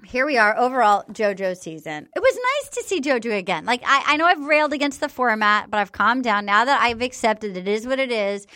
here 0.05 0.25
we 0.25 0.37
are 0.37 0.57
overall 0.57 1.03
JoJo 1.11 1.57
season. 1.57 2.07
It 2.15 2.19
was 2.19 2.35
nice 2.35 2.69
to 2.77 2.83
see 2.87 3.01
JoJo 3.01 3.37
again. 3.37 3.65
Like 3.65 3.81
I, 3.85 4.03
I 4.13 4.17
know 4.17 4.25
I've 4.25 4.45
railed 4.45 4.73
against 4.73 4.99
the 4.99 5.09
format, 5.09 5.69
but 5.69 5.79
I've 5.79 5.91
calmed 5.91 6.23
down 6.23 6.45
now 6.45 6.65
that 6.65 6.81
I've 6.81 7.01
accepted 7.01 7.57
it 7.57 7.67
is 7.67 7.85
what 7.85 7.99
it 7.99 8.11
is. 8.11 8.47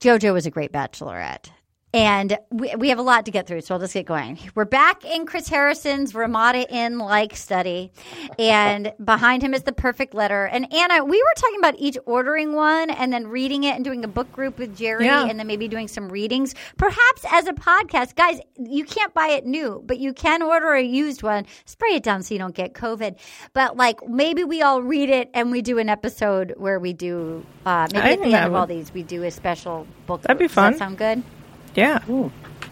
JoJo 0.00 0.32
was 0.32 0.46
a 0.46 0.50
great 0.50 0.72
bachelorette. 0.72 1.48
And 1.94 2.36
we, 2.50 2.74
we 2.76 2.88
have 2.88 2.98
a 2.98 3.02
lot 3.02 3.24
to 3.26 3.30
get 3.30 3.46
through, 3.46 3.60
so 3.60 3.72
I'll 3.74 3.80
just 3.80 3.94
get 3.94 4.04
going. 4.04 4.36
We're 4.56 4.64
back 4.64 5.04
in 5.04 5.26
Chris 5.26 5.48
Harrison's 5.48 6.12
Ramada 6.12 6.68
Inn 6.68 6.98
like 6.98 7.36
study, 7.36 7.92
and 8.36 8.92
behind 9.04 9.44
him 9.44 9.54
is 9.54 9.62
the 9.62 9.72
perfect 9.72 10.12
letter. 10.12 10.46
And 10.46 10.72
Anna, 10.74 11.04
we 11.04 11.16
were 11.16 11.32
talking 11.36 11.58
about 11.60 11.76
each 11.78 11.96
ordering 12.04 12.52
one 12.54 12.90
and 12.90 13.12
then 13.12 13.28
reading 13.28 13.62
it 13.62 13.76
and 13.76 13.84
doing 13.84 14.02
a 14.02 14.08
book 14.08 14.30
group 14.32 14.58
with 14.58 14.76
Jerry, 14.76 15.04
Yeah. 15.06 15.24
and 15.28 15.38
then 15.38 15.46
maybe 15.46 15.68
doing 15.68 15.86
some 15.86 16.08
readings, 16.08 16.56
perhaps 16.78 17.24
as 17.30 17.46
a 17.46 17.52
podcast. 17.52 18.16
Guys, 18.16 18.40
you 18.58 18.84
can't 18.84 19.14
buy 19.14 19.28
it 19.28 19.46
new, 19.46 19.80
but 19.86 20.00
you 20.00 20.12
can 20.12 20.42
order 20.42 20.72
a 20.72 20.82
used 20.82 21.22
one. 21.22 21.46
Spray 21.64 21.90
it 21.94 22.02
down 22.02 22.24
so 22.24 22.34
you 22.34 22.40
don't 22.40 22.56
get 22.56 22.74
COVID. 22.74 23.16
But 23.52 23.76
like 23.76 24.00
maybe 24.08 24.42
we 24.42 24.62
all 24.62 24.82
read 24.82 25.10
it 25.10 25.30
and 25.32 25.52
we 25.52 25.62
do 25.62 25.78
an 25.78 25.88
episode 25.88 26.54
where 26.56 26.80
we 26.80 26.92
do 26.92 27.46
uh, 27.64 27.86
maybe 27.92 28.02
I 28.04 28.12
at 28.14 28.18
the 28.20 28.34
end 28.34 28.46
of 28.46 28.54
all 28.54 28.66
these 28.66 28.92
we 28.92 29.04
do 29.04 29.22
a 29.22 29.30
special 29.30 29.86
book. 30.08 30.22
That'd 30.22 30.38
be. 30.38 30.46
Does 30.46 30.54
that 30.56 30.70
fun. 30.72 30.76
sound 30.78 30.98
good? 30.98 31.22
Yeah. 31.74 31.98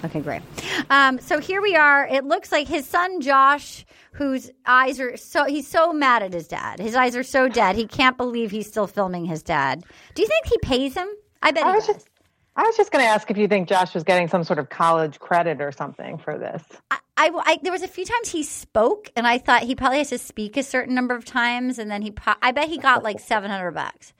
Okay, 0.04 0.20
great. 0.20 0.42
Um, 0.90 1.18
so 1.20 1.38
here 1.38 1.60
we 1.62 1.76
are. 1.76 2.06
It 2.06 2.24
looks 2.24 2.50
like 2.52 2.66
his 2.68 2.86
son 2.86 3.20
Josh, 3.20 3.84
whose 4.12 4.50
eyes 4.66 4.98
are 5.00 5.16
so 5.16 5.44
he's 5.44 5.66
so 5.68 5.92
mad 5.92 6.22
at 6.22 6.32
his 6.32 6.48
dad. 6.48 6.80
His 6.80 6.94
eyes 6.94 7.14
are 7.16 7.22
so 7.22 7.48
dead. 7.48 7.76
He 7.76 7.86
can't 7.86 8.16
believe 8.16 8.50
he's 8.50 8.66
still 8.66 8.86
filming 8.86 9.24
his 9.24 9.42
dad. 9.42 9.84
Do 10.14 10.22
you 10.22 10.28
think 10.28 10.46
he 10.46 10.58
pays 10.58 10.94
him? 10.94 11.08
I 11.42 11.52
bet 11.52 11.64
I 11.64 11.70
he 11.70 11.74
was 11.76 11.86
does. 11.86 11.96
just, 11.96 12.08
I 12.56 12.62
was 12.62 12.76
just 12.76 12.90
going 12.92 13.04
to 13.04 13.08
ask 13.08 13.30
if 13.30 13.36
you 13.38 13.48
think 13.48 13.68
Josh 13.68 13.94
was 13.94 14.02
getting 14.04 14.28
some 14.28 14.44
sort 14.44 14.58
of 14.58 14.68
college 14.70 15.18
credit 15.18 15.60
or 15.60 15.72
something 15.72 16.18
for 16.18 16.36
this. 16.38 16.62
I, 16.90 16.98
I, 17.16 17.30
I- 17.44 17.58
there 17.62 17.72
was 17.72 17.82
a 17.82 17.88
few 17.88 18.04
times 18.04 18.28
he 18.28 18.42
spoke, 18.42 19.10
and 19.16 19.26
I 19.26 19.38
thought 19.38 19.62
he 19.62 19.74
probably 19.74 19.98
has 19.98 20.10
to 20.10 20.18
speak 20.18 20.56
a 20.56 20.62
certain 20.62 20.94
number 20.94 21.14
of 21.14 21.24
times, 21.24 21.78
and 21.78 21.90
then 21.90 22.02
he, 22.02 22.10
po- 22.10 22.34
I 22.42 22.52
bet 22.52 22.68
he 22.68 22.78
got 22.78 23.02
like 23.04 23.20
seven 23.20 23.50
hundred 23.50 23.72
bucks. 23.72 24.12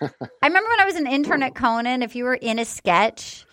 I 0.00 0.46
remember 0.46 0.68
when 0.70 0.80
I 0.80 0.84
was 0.84 0.94
an 0.96 1.06
intern 1.06 1.42
at 1.42 1.54
Conan, 1.54 2.02
if 2.02 2.14
you 2.14 2.24
were 2.24 2.34
in 2.34 2.58
a 2.58 2.64
sketch 2.64 3.46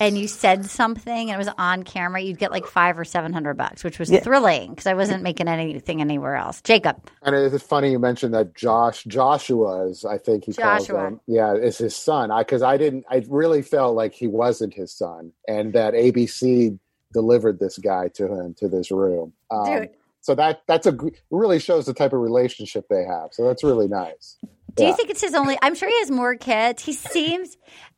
and 0.00 0.18
you 0.18 0.28
said 0.28 0.64
something 0.66 1.30
and 1.30 1.34
it 1.34 1.38
was 1.38 1.52
on 1.58 1.82
camera, 1.82 2.20
you'd 2.20 2.38
get 2.38 2.50
like 2.50 2.66
five 2.66 2.98
or 2.98 3.04
seven 3.04 3.32
hundred 3.32 3.54
bucks, 3.56 3.84
which 3.84 3.98
was 3.98 4.10
thrilling 4.10 4.70
because 4.70 4.86
I 4.86 4.94
wasn't 4.94 5.22
making 5.22 5.48
anything 5.48 6.00
anywhere 6.00 6.36
else. 6.36 6.60
Jacob, 6.62 7.10
And 7.22 7.34
it's 7.34 7.62
funny 7.64 7.90
you 7.92 7.98
mentioned 7.98 8.34
that 8.34 8.54
Josh 8.54 9.04
Joshua 9.04 9.88
is, 9.88 10.04
I 10.04 10.18
think 10.18 10.44
he 10.44 10.52
Joshua. 10.52 10.96
calls 10.96 11.12
him. 11.12 11.20
Yeah, 11.26 11.54
is 11.54 11.78
his 11.78 11.94
son. 11.96 12.30
I 12.30 12.42
because 12.42 12.62
I 12.62 12.76
didn't. 12.76 13.04
I 13.10 13.24
really 13.28 13.62
felt 13.62 13.94
like 13.96 14.14
he 14.14 14.26
wasn't 14.26 14.74
his 14.74 14.92
son, 14.92 15.32
and 15.48 15.72
that 15.74 15.94
ABC 15.94 16.78
delivered 17.12 17.60
this 17.60 17.78
guy 17.78 18.08
to 18.14 18.26
him 18.26 18.54
to 18.58 18.68
this 18.68 18.90
room. 18.90 19.32
Um, 19.50 19.64
Dude. 19.80 19.90
So 20.20 20.34
that 20.36 20.62
that's 20.66 20.86
a 20.86 20.92
really 21.30 21.58
shows 21.58 21.86
the 21.86 21.94
type 21.94 22.12
of 22.12 22.20
relationship 22.20 22.86
they 22.88 23.04
have. 23.04 23.28
So 23.32 23.44
that's 23.46 23.62
really 23.62 23.88
nice. 23.88 24.36
do 24.74 24.82
Yeah. 24.82 24.90
you 24.90 24.96
think 24.96 25.10
it's 25.10 25.20
his 25.20 25.34
only? 25.34 25.58
I'm 25.62 25.74
sure 25.74 25.88
he 25.88 25.98
has 26.00 26.10
more 26.10 26.34
kids. 26.34 26.82
He 26.84 26.94
seems. 26.94 27.56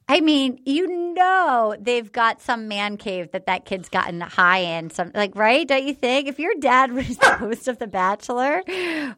I 0.08 0.20
mean, 0.20 0.60
you 0.64 1.14
know, 1.14 1.74
they've 1.80 2.10
got 2.12 2.40
some 2.40 2.68
man 2.68 2.96
cave 2.96 3.32
that 3.32 3.46
that 3.46 3.64
kid's 3.64 3.88
gotten 3.88 4.20
high 4.20 4.58
in. 4.58 4.90
Some 4.90 5.10
like, 5.14 5.34
right? 5.34 5.66
Don't 5.66 5.84
you 5.84 5.94
think? 5.94 6.28
If 6.28 6.38
your 6.38 6.54
dad 6.60 6.92
was 6.94 7.16
the 7.18 7.34
host 7.34 7.66
of 7.66 7.78
The 7.78 7.88
Bachelor, 7.88 8.62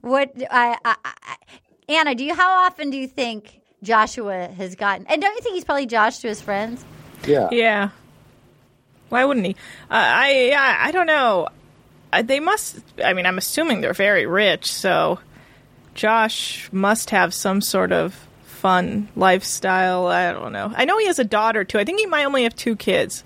what? 0.00 0.32
I, 0.50 0.78
I, 0.84 0.96
I, 1.04 1.36
Anna, 1.88 2.14
do 2.14 2.24
you? 2.24 2.34
How 2.34 2.66
often 2.66 2.90
do 2.90 2.96
you 2.96 3.06
think 3.06 3.60
Joshua 3.82 4.48
has 4.48 4.74
gotten? 4.76 5.06
And 5.08 5.20
don't 5.20 5.34
you 5.34 5.42
think 5.42 5.54
he's 5.54 5.64
probably 5.64 5.86
Josh 5.86 6.18
to 6.18 6.28
his 6.28 6.40
friends? 6.40 6.84
Yeah. 7.26 7.48
Yeah. 7.52 7.90
Why 9.10 9.24
wouldn't 9.24 9.44
he? 9.44 9.52
Uh, 9.90 9.94
I, 9.94 10.52
I 10.56 10.88
I 10.88 10.92
don't 10.92 11.06
know. 11.06 11.48
Uh, 12.12 12.22
they 12.22 12.40
must. 12.40 12.78
I 13.04 13.12
mean, 13.12 13.26
I'm 13.26 13.36
assuming 13.36 13.82
they're 13.82 13.92
very 13.92 14.24
rich, 14.24 14.72
so 14.72 15.18
Josh 15.94 16.70
must 16.72 17.10
have 17.10 17.34
some 17.34 17.60
sort 17.60 17.92
of 17.92 18.27
fun 18.58 19.08
lifestyle. 19.16 20.06
I 20.06 20.32
don't 20.32 20.52
know. 20.52 20.72
I 20.74 20.84
know 20.84 20.98
he 20.98 21.06
has 21.06 21.18
a 21.18 21.24
daughter 21.24 21.64
too. 21.64 21.78
I 21.78 21.84
think 21.84 22.00
he 22.00 22.06
might 22.06 22.24
only 22.24 22.42
have 22.42 22.54
two 22.54 22.76
kids. 22.76 23.24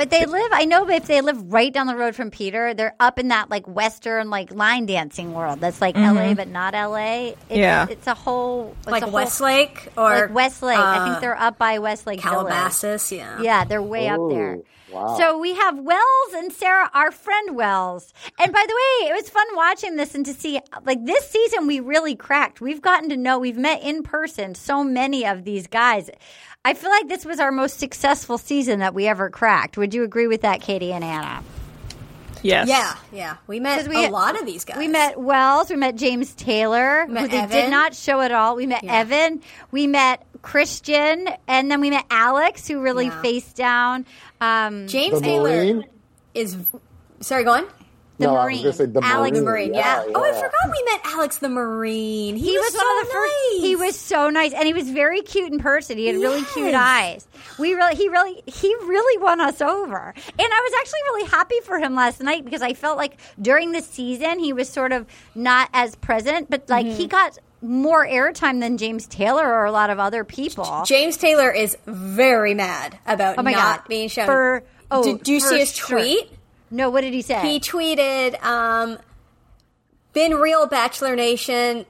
But 0.00 0.08
they 0.08 0.24
live. 0.24 0.48
I 0.50 0.64
know 0.64 0.88
if 0.88 1.04
they 1.04 1.20
live 1.20 1.52
right 1.52 1.70
down 1.70 1.86
the 1.86 1.94
road 1.94 2.14
from 2.14 2.30
Peter, 2.30 2.72
they're 2.72 2.94
up 2.98 3.18
in 3.18 3.28
that 3.28 3.50
like 3.50 3.68
Western 3.68 4.30
like 4.30 4.50
line 4.50 4.86
dancing 4.86 5.34
world. 5.34 5.60
That's 5.60 5.82
like 5.82 5.94
L.A. 5.94 6.32
but 6.32 6.48
not 6.48 6.74
L.A. 6.74 7.36
It's, 7.50 7.58
Yeah. 7.58 7.86
it's 7.86 8.06
a 8.06 8.14
whole 8.14 8.74
it's 8.78 8.86
like 8.88 9.02
a 9.02 9.04
whole- 9.04 9.12
Westlake 9.16 9.88
or 9.98 10.20
like 10.20 10.34
Westlake. 10.34 10.78
I 10.78 10.96
uh, 10.96 11.04
think 11.04 11.20
they're 11.20 11.38
up 11.38 11.58
by 11.58 11.80
Westlake 11.80 12.22
Village. 12.22 12.34
Calabasas. 12.34 13.12
Yeah. 13.12 13.42
Yeah, 13.42 13.66
they're 13.66 13.82
way 13.82 14.08
up 14.08 14.20
there. 14.30 14.60
Wow. 14.90 15.18
So 15.18 15.38
we 15.38 15.54
have 15.54 15.78
Wells 15.78 16.32
and 16.34 16.50
Sarah, 16.50 16.90
our 16.94 17.10
friend 17.12 17.54
Wells. 17.54 18.12
And 18.38 18.52
by 18.52 18.64
the 18.66 18.74
way, 18.74 19.10
it 19.10 19.14
was 19.14 19.28
fun 19.28 19.46
watching 19.54 19.96
this 19.96 20.14
and 20.14 20.24
to 20.26 20.34
see 20.34 20.60
like 20.84 21.04
this 21.04 21.28
season 21.28 21.66
we 21.66 21.78
really 21.80 22.16
cracked. 22.16 22.60
We've 22.60 22.82
gotten 22.82 23.08
to 23.10 23.16
know, 23.16 23.38
we've 23.38 23.58
met 23.58 23.82
in 23.82 24.02
person 24.02 24.54
so 24.54 24.82
many 24.82 25.26
of 25.26 25.44
these 25.44 25.66
guys. 25.66 26.10
I 26.64 26.74
feel 26.74 26.90
like 26.90 27.08
this 27.08 27.24
was 27.24 27.40
our 27.40 27.50
most 27.50 27.78
successful 27.78 28.36
season 28.36 28.80
that 28.80 28.92
we 28.92 29.06
ever 29.06 29.30
cracked. 29.30 29.78
Would 29.78 29.94
you 29.94 30.02
agree 30.04 30.26
with 30.26 30.42
that, 30.42 30.60
Katie 30.60 30.92
and 30.92 31.02
Anna? 31.02 31.42
Yes. 32.42 32.68
Yeah, 32.68 32.94
yeah. 33.12 33.36
We 33.46 33.60
met 33.60 33.78
'Cause 33.80 33.88
we- 33.88 34.04
a 34.06 34.10
lot 34.10 34.38
of 34.38 34.44
these 34.46 34.64
guys. 34.66 34.76
We 34.76 34.88
met 34.88 35.18
Wells, 35.18 35.70
we 35.70 35.76
met 35.76 35.96
James 35.96 36.34
Taylor, 36.34 37.06
Met 37.08 37.22
who 37.22 37.28
they 37.28 37.46
did 37.46 37.70
not 37.70 37.94
show 37.94 38.20
at 38.20 38.30
all. 38.30 38.56
We 38.56 38.66
met 38.66 38.84
Yeah. 38.84 38.94
Evan, 39.00 39.42
we 39.70 39.86
met 39.86 40.22
Christian, 40.42 41.28
and 41.48 41.70
then 41.70 41.80
we 41.80 41.88
met 41.90 42.04
Alex, 42.10 42.66
who 42.68 42.80
really 42.80 43.06
Yeah. 43.06 43.22
faced 43.22 43.56
down. 43.56 44.04
Um, 44.40 44.86
James 44.86 45.20
Taylor 45.22 45.82
is. 46.34 46.56
Sorry, 47.20 47.44
go 47.44 47.52
on. 47.52 47.66
The 48.20 48.26
no, 48.26 48.36
I 48.36 48.44
was 48.44 48.44
Marine, 48.44 48.62
gonna 48.62 48.72
say 48.72 48.86
the 48.86 49.00
Alex 49.04 49.38
The 49.38 49.44
Marine. 49.44 49.70
Marine, 49.70 49.74
yeah. 49.74 50.04
Yeah, 50.06 50.12
Oh, 50.14 50.22
I 50.24 50.32
forgot 50.32 50.52
we 50.70 50.82
met 50.84 51.00
Alex 51.06 51.38
the 51.38 51.48
Marine. 51.48 52.36
He, 52.36 52.50
he 52.52 52.58
was, 52.58 52.72
so 52.72 52.78
one 52.78 53.00
of 53.00 53.06
the 53.06 53.12
first. 53.12 53.34
nice. 53.52 53.60
He 53.62 53.76
was 53.76 53.98
so 53.98 54.30
nice, 54.30 54.52
and 54.52 54.64
he 54.66 54.72
was 54.74 54.88
very 54.90 55.22
cute 55.22 55.52
in 55.52 55.58
person. 55.58 55.98
He 55.98 56.06
had 56.06 56.16
really 56.16 56.42
cute 56.54 56.74
eyes. 56.74 57.26
We 57.58 57.74
really, 57.74 57.96
he 57.96 58.08
really, 58.08 58.42
he 58.46 58.68
really 58.74 59.22
won 59.22 59.40
us 59.40 59.60
over. 59.60 59.98
And 60.16 60.38
I 60.38 60.68
was 60.70 60.72
actually 60.80 61.00
really 61.04 61.28
happy 61.30 61.60
for 61.64 61.78
him 61.78 61.94
last 61.94 62.20
night 62.22 62.44
because 62.44 62.62
I 62.62 62.74
felt 62.74 62.96
like 62.96 63.16
during 63.40 63.72
the 63.72 63.82
season 63.82 64.38
he 64.38 64.52
was 64.52 64.68
sort 64.68 64.92
of 64.92 65.06
not 65.34 65.68
as 65.72 65.94
present, 65.96 66.48
but 66.50 66.68
like 66.68 66.86
Mm-hmm. 66.86 66.96
he 66.96 67.06
got 67.08 67.36
more 67.62 68.06
airtime 68.06 68.60
than 68.60 68.78
James 68.78 69.06
Taylor 69.06 69.46
or 69.46 69.66
a 69.66 69.70
lot 69.72 69.90
of 69.90 69.98
other 69.98 70.24
people. 70.24 70.82
James 70.86 71.16
Taylor 71.18 71.50
is 71.50 71.76
very 71.86 72.54
mad 72.54 72.98
about 73.06 73.36
Oh 73.38 73.42
my 73.42 73.52
not 73.52 73.80
God. 73.80 73.88
being 73.88 74.08
shown. 74.08 74.24
For- 74.26 74.62
oh, 74.90 75.02
did, 75.04 75.18
did 75.18 75.28
you 75.28 75.40
for 75.40 75.46
see 75.48 75.58
his 75.58 75.74
sure. 75.76 75.98
tweet? 75.98 76.30
No, 76.70 76.90
what 76.90 77.00
did 77.02 77.12
he 77.14 77.22
say? 77.22 77.40
He 77.42 77.60
tweeted, 77.60 78.42
um, 78.44 78.98
"Been 80.12 80.34
real, 80.34 80.66
Bachelor 80.66 81.16
Nation." 81.16 81.86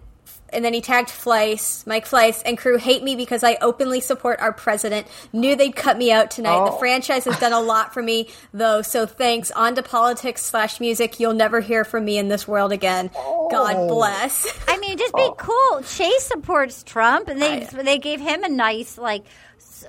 And 0.52 0.64
then 0.64 0.74
he 0.74 0.80
tagged 0.80 1.10
Fleiss, 1.10 1.86
Mike 1.86 2.08
Fleiss, 2.08 2.42
and 2.44 2.58
crew 2.58 2.76
hate 2.76 3.04
me 3.04 3.14
because 3.14 3.44
I 3.44 3.56
openly 3.60 4.00
support 4.00 4.40
our 4.40 4.52
president. 4.52 5.06
Knew 5.32 5.54
they'd 5.54 5.76
cut 5.76 5.96
me 5.96 6.10
out 6.10 6.32
tonight. 6.32 6.64
The 6.64 6.72
Oh. 6.72 6.76
franchise 6.78 7.24
has 7.26 7.38
done 7.38 7.52
a 7.52 7.60
lot 7.60 7.94
for 7.94 8.02
me, 8.02 8.28
though. 8.52 8.82
So 8.82 9.06
thanks. 9.06 9.52
On 9.52 9.76
to 9.76 9.82
politics 9.84 10.42
slash 10.44 10.80
music. 10.80 11.20
You'll 11.20 11.34
never 11.34 11.60
hear 11.60 11.84
from 11.84 12.04
me 12.04 12.18
in 12.18 12.26
this 12.26 12.48
world 12.48 12.72
again. 12.72 13.10
God 13.14 13.86
bless. 13.86 14.44
I 14.66 14.76
mean, 14.78 14.98
just 14.98 15.14
be 15.14 15.30
cool. 15.38 15.82
Chase 15.82 16.26
supports 16.26 16.82
Trump, 16.82 17.28
and 17.28 17.40
they 17.40 17.68
they 17.72 17.98
gave 17.98 18.20
him 18.20 18.42
a 18.42 18.48
nice 18.48 18.98
like. 18.98 19.22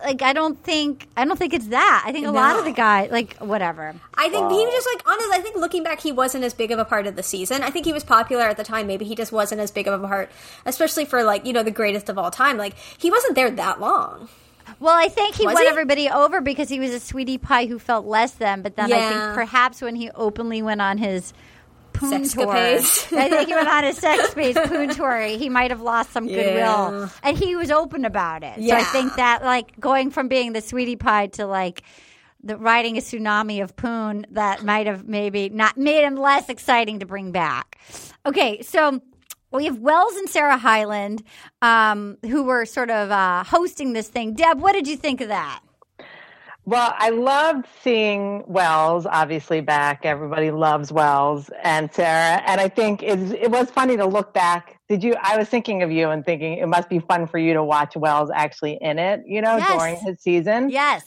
S- 0.02 0.06
Like 0.06 0.22
I 0.22 0.34
don't 0.34 0.62
think 0.64 1.08
I 1.16 1.26
don't 1.26 1.38
think 1.38 1.54
it's 1.54 1.68
that. 1.68 2.04
I 2.06 2.12
think 2.12 2.26
a 2.28 2.32
lot 2.32 2.58
of 2.58 2.66
the 2.66 2.72
guys 2.72 3.12
like 3.12 3.36
whatever. 3.38 3.94
I 4.16 4.30
think 4.30 4.52
he 4.52 4.66
was 4.66 4.74
just 4.74 4.88
like 4.94 5.08
honest. 5.08 5.30
I 5.32 5.40
think 5.42 5.56
looking 5.56 5.84
back, 5.84 6.00
he 6.02 6.12
wasn't 6.12 6.44
as 6.44 6.54
big 6.54 6.72
of 6.72 6.80
a 6.80 6.86
part 6.86 7.08
of 7.08 7.16
the 7.16 7.24
season. 7.24 7.64
I 7.64 7.70
think 7.70 7.86
he 7.86 7.94
was 7.94 8.04
popular 8.04 8.44
at 8.44 8.58
the 8.58 8.64
time. 8.64 8.88
Maybe 8.88 9.06
he 9.06 9.16
just 9.16 9.32
wasn't 9.32 9.62
as 9.62 9.72
big 9.72 9.88
of 9.88 10.04
a 10.04 10.08
part, 10.08 10.30
especially 10.66 11.06
for 11.06 11.24
like 11.24 11.46
you 11.46 11.54
know 11.54 11.64
the 11.64 11.72
greatest 11.72 12.10
of 12.10 12.18
all 12.18 12.32
time. 12.32 12.58
Like 12.58 12.76
he 12.98 13.10
wasn't 13.12 13.36
there 13.36 13.52
that 13.52 13.80
long. 13.80 14.30
Well, 14.80 14.96
I 14.98 15.10
think 15.10 15.36
he 15.36 15.46
Was 15.46 15.56
won 15.56 15.64
he? 15.64 15.70
everybody 15.70 16.10
over 16.10 16.40
because 16.42 16.70
he 16.70 16.80
was 16.80 16.92
a 16.92 17.00
sweetie 17.00 17.38
pie 17.38 17.66
who 17.66 17.78
felt 17.78 18.06
less 18.06 18.32
than. 18.32 18.62
But 18.62 18.76
then 18.78 18.92
I 18.92 19.00
think 19.10 19.36
perhaps 19.36 19.82
when 19.82 19.96
he 19.96 20.10
openly 20.12 20.62
went 20.62 20.82
on 20.82 20.98
his 20.98 21.34
poon 22.02 22.24
Sexcapades. 22.24 23.18
I 23.18 23.30
think 23.30 23.48
he 23.48 23.54
went 23.56 23.68
on 23.70 23.86
a 23.86 23.94
sex 23.94 24.30
space 24.32 24.58
poon 24.68 24.90
tour. 24.90 25.22
He 25.22 25.48
might 25.50 25.72
have 25.72 25.82
lost 25.82 26.12
some 26.12 26.28
goodwill, 26.28 26.44
Yeah. 26.56 27.10
and 27.24 27.38
he 27.38 27.56
was 27.56 27.72
open 27.72 28.04
about 28.06 28.44
it. 28.44 28.56
So 28.62 28.76
I 28.76 28.84
think 28.84 29.16
that 29.16 29.44
like 29.44 29.80
going 29.80 30.12
from 30.12 30.28
being 30.28 30.54
the 30.54 30.62
sweetie 30.62 30.96
pie 30.98 31.28
to 31.28 31.46
like. 31.46 31.84
The 32.44 32.58
riding 32.58 32.98
a 32.98 33.02
tsunami 33.02 33.62
of 33.62 33.76
poon 33.76 34.26
that 34.32 34.64
might 34.64 34.88
have 34.88 35.08
maybe 35.08 35.50
not 35.50 35.78
made 35.78 36.04
him 36.04 36.16
less 36.16 36.50
exciting 36.50 36.98
to 37.02 37.06
bring 37.06 37.32
back. 37.32 37.78
Okay, 38.26 38.64
so 38.64 39.00
we 39.52 39.66
have 39.66 39.78
Wells 39.78 40.16
and 40.16 40.28
Sarah 40.28 40.58
Hyland, 40.58 41.22
um, 41.62 42.18
who 42.24 42.42
were 42.42 42.66
sort 42.66 42.90
of 42.90 43.12
uh, 43.12 43.44
hosting 43.44 43.94
this 43.94 44.08
thing. 44.08 44.34
Deb, 44.34 44.60
what 44.60 44.72
did 44.74 44.88
you 44.88 44.98
think 44.98 45.22
of 45.22 45.28
that? 45.28 45.60
Well, 46.64 46.94
I 46.96 47.10
loved 47.10 47.66
seeing 47.84 48.44
Wells 48.46 49.08
obviously 49.08 49.62
back. 49.62 50.06
Everybody 50.06 50.52
loves 50.52 50.92
Wells 50.92 51.50
and 51.64 51.92
Sarah. 51.92 52.42
And 52.46 52.62
I 52.62 52.70
think 52.70 53.02
it's, 53.02 53.32
it 53.32 53.50
was 53.50 53.72
funny 53.72 53.98
to 53.98 54.06
look 54.06 54.34
back. 54.34 54.80
Did 54.88 55.04
you? 55.04 55.16
I 55.20 55.38
was 55.38 55.50
thinking 55.50 55.82
of 55.82 55.92
you 55.92 56.10
and 56.10 56.24
thinking 56.24 56.60
it 56.60 56.68
must 56.68 56.88
be 56.88 57.00
fun 57.00 57.26
for 57.26 57.40
you 57.40 57.54
to 57.56 57.64
watch 57.64 57.96
Wells 57.96 58.30
actually 58.34 58.78
in 58.80 59.00
it, 59.00 59.22
you 59.26 59.42
know, 59.42 59.58
Yes. 59.58 59.78
during 59.78 59.96
his 59.98 60.20
season. 60.22 60.70
Yes. 60.70 61.04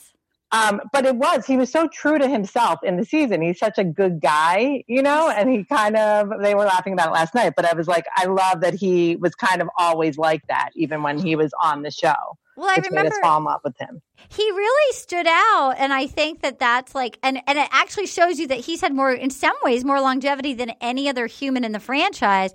Um, 0.51 0.81
but 0.93 1.05
it 1.05 1.17
was, 1.17 1.47
he 1.47 1.57
was 1.57 1.71
so 1.71 1.89
true 1.89 2.19
to 2.19 2.29
himself 2.29 2.81
in 2.85 2.97
the 2.97 3.05
season. 3.05 3.43
He's 3.43 3.59
such 3.59 3.77
a 3.79 3.83
good 3.85 4.21
guy, 4.21 4.85
you 4.87 5.03
know, 5.03 5.29
and 5.29 5.51
he 5.51 5.65
kind 5.65 5.97
of, 5.97 6.31
they 6.41 6.55
were 6.55 6.65
laughing 6.65 6.93
about 6.93 7.09
it 7.09 7.13
last 7.13 7.35
night, 7.35 7.55
but 7.57 7.65
I 7.65 7.75
was 7.75 7.89
like, 7.89 8.05
I 8.17 8.27
love 8.27 8.61
that 8.61 8.75
he 8.75 9.17
was 9.17 9.35
kind 9.35 9.61
of 9.61 9.69
always 9.79 10.17
like 10.17 10.47
that, 10.49 10.71
even 10.77 11.03
when 11.03 11.19
he 11.19 11.35
was 11.35 11.53
on 11.61 11.83
the 11.83 11.91
show. 11.91 12.15
Well, 12.57 12.69
I 12.69 12.77
remember 12.89 13.17
in 13.23 13.45
love 13.45 13.61
with 13.65 13.77
him. 13.79 14.01
he 14.29 14.43
really 14.51 14.93
stood 14.93 15.27
out, 15.27 15.75
and 15.79 15.93
I 15.93 16.07
think 16.07 16.43
that 16.43 16.59
that's 16.59 16.95
like, 16.95 17.19
and 17.23 17.41
and 17.47 17.59
it 17.59 17.69
actually 17.73 18.07
shows 18.07 18.39
you 18.39 18.47
that 18.49 18.61
he's 18.61 18.81
had 18.81 18.95
more, 18.95 19.13
in 19.13 19.31
some 19.31 19.57
ways, 19.63 19.85
more 19.85 20.01
longevity 20.01 20.55
than 20.55 20.71
any 20.81 21.09
other 21.09 21.27
human 21.27 21.65
in 21.65 21.73
the 21.73 21.81
franchise. 21.81 22.53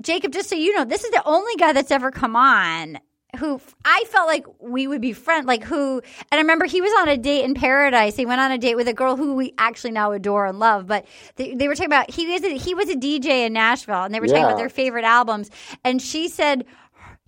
Jacob, 0.00 0.32
just 0.32 0.48
so 0.48 0.56
you 0.56 0.74
know, 0.76 0.84
this 0.84 1.04
is 1.04 1.10
the 1.10 1.22
only 1.26 1.54
guy 1.56 1.72
that's 1.72 1.90
ever 1.90 2.10
come 2.10 2.36
on 2.36 2.98
who 3.36 3.60
I 3.84 4.04
felt 4.08 4.26
like 4.26 4.46
we 4.58 4.86
would 4.86 5.02
be 5.02 5.12
friends, 5.12 5.46
like 5.46 5.62
who, 5.62 6.00
and 6.00 6.38
I 6.38 6.38
remember 6.38 6.64
he 6.64 6.80
was 6.80 6.92
on 7.00 7.08
a 7.08 7.16
date 7.16 7.44
in 7.44 7.54
paradise. 7.54 8.16
He 8.16 8.24
went 8.24 8.40
on 8.40 8.50
a 8.50 8.58
date 8.58 8.74
with 8.74 8.88
a 8.88 8.94
girl 8.94 9.16
who 9.16 9.34
we 9.34 9.52
actually 9.58 9.90
now 9.90 10.12
adore 10.12 10.46
and 10.46 10.58
love, 10.58 10.86
but 10.86 11.06
they, 11.36 11.54
they 11.54 11.68
were 11.68 11.74
talking 11.74 11.90
about, 11.90 12.10
he 12.10 12.26
was, 12.26 12.42
a, 12.42 12.56
he 12.56 12.74
was 12.74 12.88
a 12.88 12.94
DJ 12.94 13.46
in 13.46 13.52
Nashville 13.52 14.04
and 14.04 14.14
they 14.14 14.20
were 14.20 14.26
talking 14.26 14.44
about 14.44 14.56
their 14.56 14.70
favorite 14.70 15.04
albums. 15.04 15.50
And 15.84 16.00
she 16.00 16.28
said, 16.28 16.64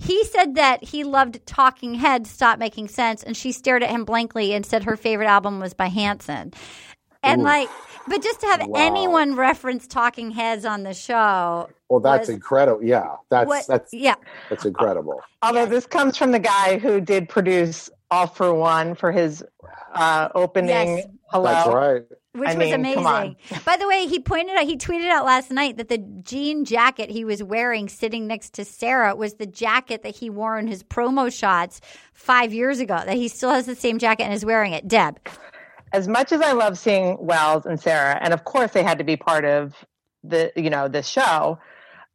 he 0.00 0.24
said 0.24 0.54
that 0.56 0.82
he 0.82 1.04
loved 1.04 1.44
Talking 1.46 1.94
Heads 1.94 2.30
Stop 2.30 2.58
Making 2.58 2.88
Sense, 2.88 3.22
and 3.22 3.36
she 3.36 3.52
stared 3.52 3.82
at 3.82 3.90
him 3.90 4.04
blankly 4.04 4.52
and 4.54 4.64
said 4.64 4.84
her 4.84 4.96
favorite 4.96 5.26
album 5.28 5.60
was 5.60 5.74
by 5.74 5.86
Hanson. 5.86 6.52
And 7.22 7.42
like, 7.42 7.68
but 8.08 8.22
just 8.22 8.40
to 8.40 8.46
have 8.46 8.66
Wow. 8.66 8.80
anyone 8.80 9.36
reference 9.36 9.86
Talking 9.86 10.30
Heads 10.30 10.64
on 10.64 10.84
the 10.84 10.94
show, 10.94 11.68
Well, 11.90 12.00
that's 12.00 12.28
was- 12.28 12.30
incredible. 12.30 12.82
Yeah, 12.82 13.16
that's 13.28 13.46
what? 13.46 13.66
that's 13.68 13.92
yeah, 13.92 14.14
that's 14.48 14.64
incredible. 14.64 15.20
Although 15.42 15.66
this 15.66 15.86
comes 15.86 16.16
from 16.16 16.32
the 16.32 16.38
guy 16.38 16.78
who 16.78 17.00
did 17.00 17.28
produce 17.28 17.90
all 18.10 18.26
for 18.26 18.54
one 18.54 18.94
for 18.94 19.12
his 19.12 19.44
uh, 19.94 20.28
opening. 20.34 20.70
Yes. 20.98 21.06
Hello. 21.30 21.44
That's 21.44 21.68
right. 21.68 22.02
Which 22.32 22.48
I 22.48 22.54
was 22.54 22.58
mean, 22.58 22.74
amazing. 22.74 23.36
By 23.64 23.76
the 23.76 23.88
way, 23.88 24.06
he 24.06 24.20
pointed 24.20 24.56
out, 24.56 24.64
he 24.64 24.76
tweeted 24.76 25.08
out 25.10 25.24
last 25.24 25.50
night 25.50 25.76
that 25.78 25.88
the 25.88 25.98
jean 25.98 26.64
jacket 26.64 27.10
he 27.10 27.24
was 27.24 27.42
wearing 27.42 27.88
sitting 27.88 28.26
next 28.26 28.52
to 28.54 28.64
Sarah 28.64 29.16
was 29.16 29.34
the 29.34 29.46
jacket 29.46 30.02
that 30.04 30.16
he 30.16 30.30
wore 30.30 30.58
in 30.58 30.68
his 30.68 30.84
promo 30.84 31.32
shots 31.32 31.80
five 32.12 32.54
years 32.54 32.78
ago. 32.78 33.02
That 33.04 33.16
he 33.16 33.26
still 33.28 33.50
has 33.50 33.66
the 33.66 33.74
same 33.74 33.98
jacket 33.98 34.24
and 34.24 34.32
is 34.32 34.44
wearing 34.44 34.72
it. 34.72 34.86
Deb, 34.86 35.18
As 35.92 36.06
much 36.06 36.30
as 36.30 36.40
I 36.40 36.52
love 36.52 36.78
seeing 36.78 37.16
Wells 37.18 37.66
and 37.66 37.80
Sarah, 37.80 38.18
and 38.22 38.32
of 38.32 38.44
course 38.44 38.70
they 38.72 38.84
had 38.84 38.98
to 38.98 39.04
be 39.04 39.16
part 39.16 39.44
of 39.44 39.74
the 40.22 40.52
you 40.54 40.70
know 40.70 40.86
this 40.88 41.08
show. 41.08 41.58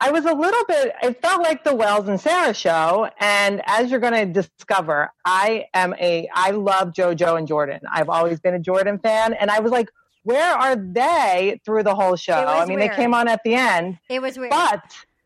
I 0.01 0.11
was 0.11 0.25
a 0.25 0.33
little 0.33 0.65
bit. 0.65 0.93
It 1.03 1.21
felt 1.21 1.41
like 1.41 1.63
the 1.63 1.73
Wells 1.73 2.07
and 2.07 2.19
Sarah 2.19 2.53
show, 2.53 3.09
and 3.19 3.61
as 3.65 3.89
you're 3.89 4.01
going 4.01 4.13
to 4.13 4.41
discover, 4.41 5.09
I 5.25 5.65
am 5.73 5.93
a. 5.95 6.29
I 6.33 6.51
love 6.51 6.91
JoJo 6.93 7.37
and 7.37 7.47
Jordan. 7.47 7.79
I've 7.91 8.09
always 8.09 8.39
been 8.39 8.53
a 8.53 8.59
Jordan 8.59 8.99
fan, 8.99 9.33
and 9.33 9.49
I 9.49 9.59
was 9.59 9.71
like, 9.71 9.89
where 10.25 10.53
are 10.53 10.75
they 10.75 11.59
through 11.63 11.83
the 11.83 11.95
whole 11.95 12.15
show? 12.15 12.33
I 12.33 12.65
mean, 12.65 12.79
weird. 12.79 12.91
they 12.91 12.95
came 12.95 13.13
on 13.13 13.27
at 13.27 13.39
the 13.45 13.55
end, 13.55 13.97
it 14.09 14.21
was 14.21 14.37
weird. 14.37 14.49
but 14.51 14.81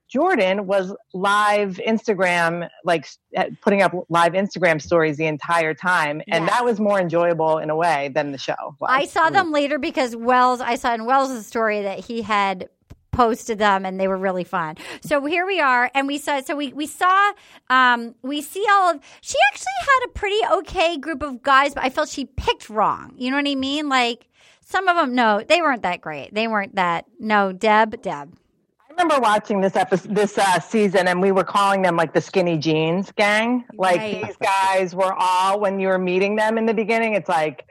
Jordan 0.09 0.65
was 0.65 0.93
live 1.13 1.79
Instagram, 1.85 2.67
like 2.83 3.07
uh, 3.37 3.45
putting 3.61 3.81
up 3.83 3.93
live 4.09 4.33
Instagram 4.33 4.81
stories 4.81 5.17
the 5.17 5.27
entire 5.27 5.73
time, 5.73 6.21
and 6.31 6.45
Yes. 6.45 6.49
that 6.51 6.65
was 6.65 6.79
more 6.79 6.99
enjoyable 6.99 7.59
in 7.59 7.69
a 7.69 7.75
way 7.75 8.09
than 8.13 8.31
the 8.31 8.37
show. 8.39 8.55
Was. 8.79 8.89
I 8.91 9.05
saw 9.05 9.29
them 9.29 9.51
later 9.51 9.77
because 9.77 10.15
Wells, 10.15 10.61
I 10.61 10.75
saw 10.75 10.93
in 10.95 11.05
Wells' 11.05 11.45
story 11.45 11.83
that 11.83 11.99
he 12.05 12.23
had 12.23 12.69
posted 13.11 13.59
them 13.59 13.85
and 13.85 13.99
they 13.99 14.07
were 14.07 14.17
really 14.17 14.43
fun. 14.45 14.77
So 15.01 15.25
here 15.25 15.45
we 15.45 15.59
are 15.59 15.91
and 15.93 16.07
we 16.07 16.17
saw 16.17 16.39
so 16.41 16.55
we 16.55 16.71
we 16.71 16.85
saw 16.87 17.33
um 17.69 18.15
we 18.21 18.41
see 18.41 18.65
all 18.71 18.91
of 18.91 18.99
she 19.19 19.35
actually 19.51 19.67
had 19.81 20.05
a 20.05 20.11
pretty 20.13 20.39
okay 20.59 20.95
group 20.95 21.21
of 21.21 21.41
guys 21.41 21.73
but 21.73 21.83
I 21.83 21.89
felt 21.89 22.07
she 22.07 22.25
picked 22.25 22.69
wrong. 22.69 23.13
You 23.17 23.29
know 23.31 23.37
what 23.37 23.47
I 23.47 23.55
mean? 23.55 23.89
Like 23.89 24.28
some 24.69 24.87
of 24.87 24.95
them 24.95 25.15
no, 25.15 25.41
they 25.47 25.61
weren't 25.61 25.81
that 25.83 26.01
great. 26.01 26.33
They 26.33 26.47
weren't 26.47 26.75
that 26.75 27.05
no, 27.19 27.51
Deb, 27.51 28.01
Deb. 28.01 28.33
I 28.81 28.91
remember 29.03 29.21
watching 29.21 29.61
this 29.61 29.77
episode, 29.77 30.13
this 30.13 30.37
uh, 30.37 30.59
season, 30.59 31.07
and 31.07 31.21
we 31.21 31.31
were 31.31 31.45
calling 31.45 31.81
them 31.81 31.95
like 31.95 32.13
the 32.13 32.19
skinny 32.19 32.57
jeans 32.57 33.11
gang. 33.13 33.63
Like 33.73 33.97
Right. 33.97 34.25
these 34.25 34.35
guys 34.37 34.93
were 34.93 35.13
all 35.17 35.59
when 35.59 35.79
you 35.79 35.87
were 35.87 35.97
meeting 35.97 36.35
them 36.35 36.57
in 36.57 36.65
the 36.65 36.73
beginning. 36.73 37.13
It's 37.13 37.29
like 37.29 37.65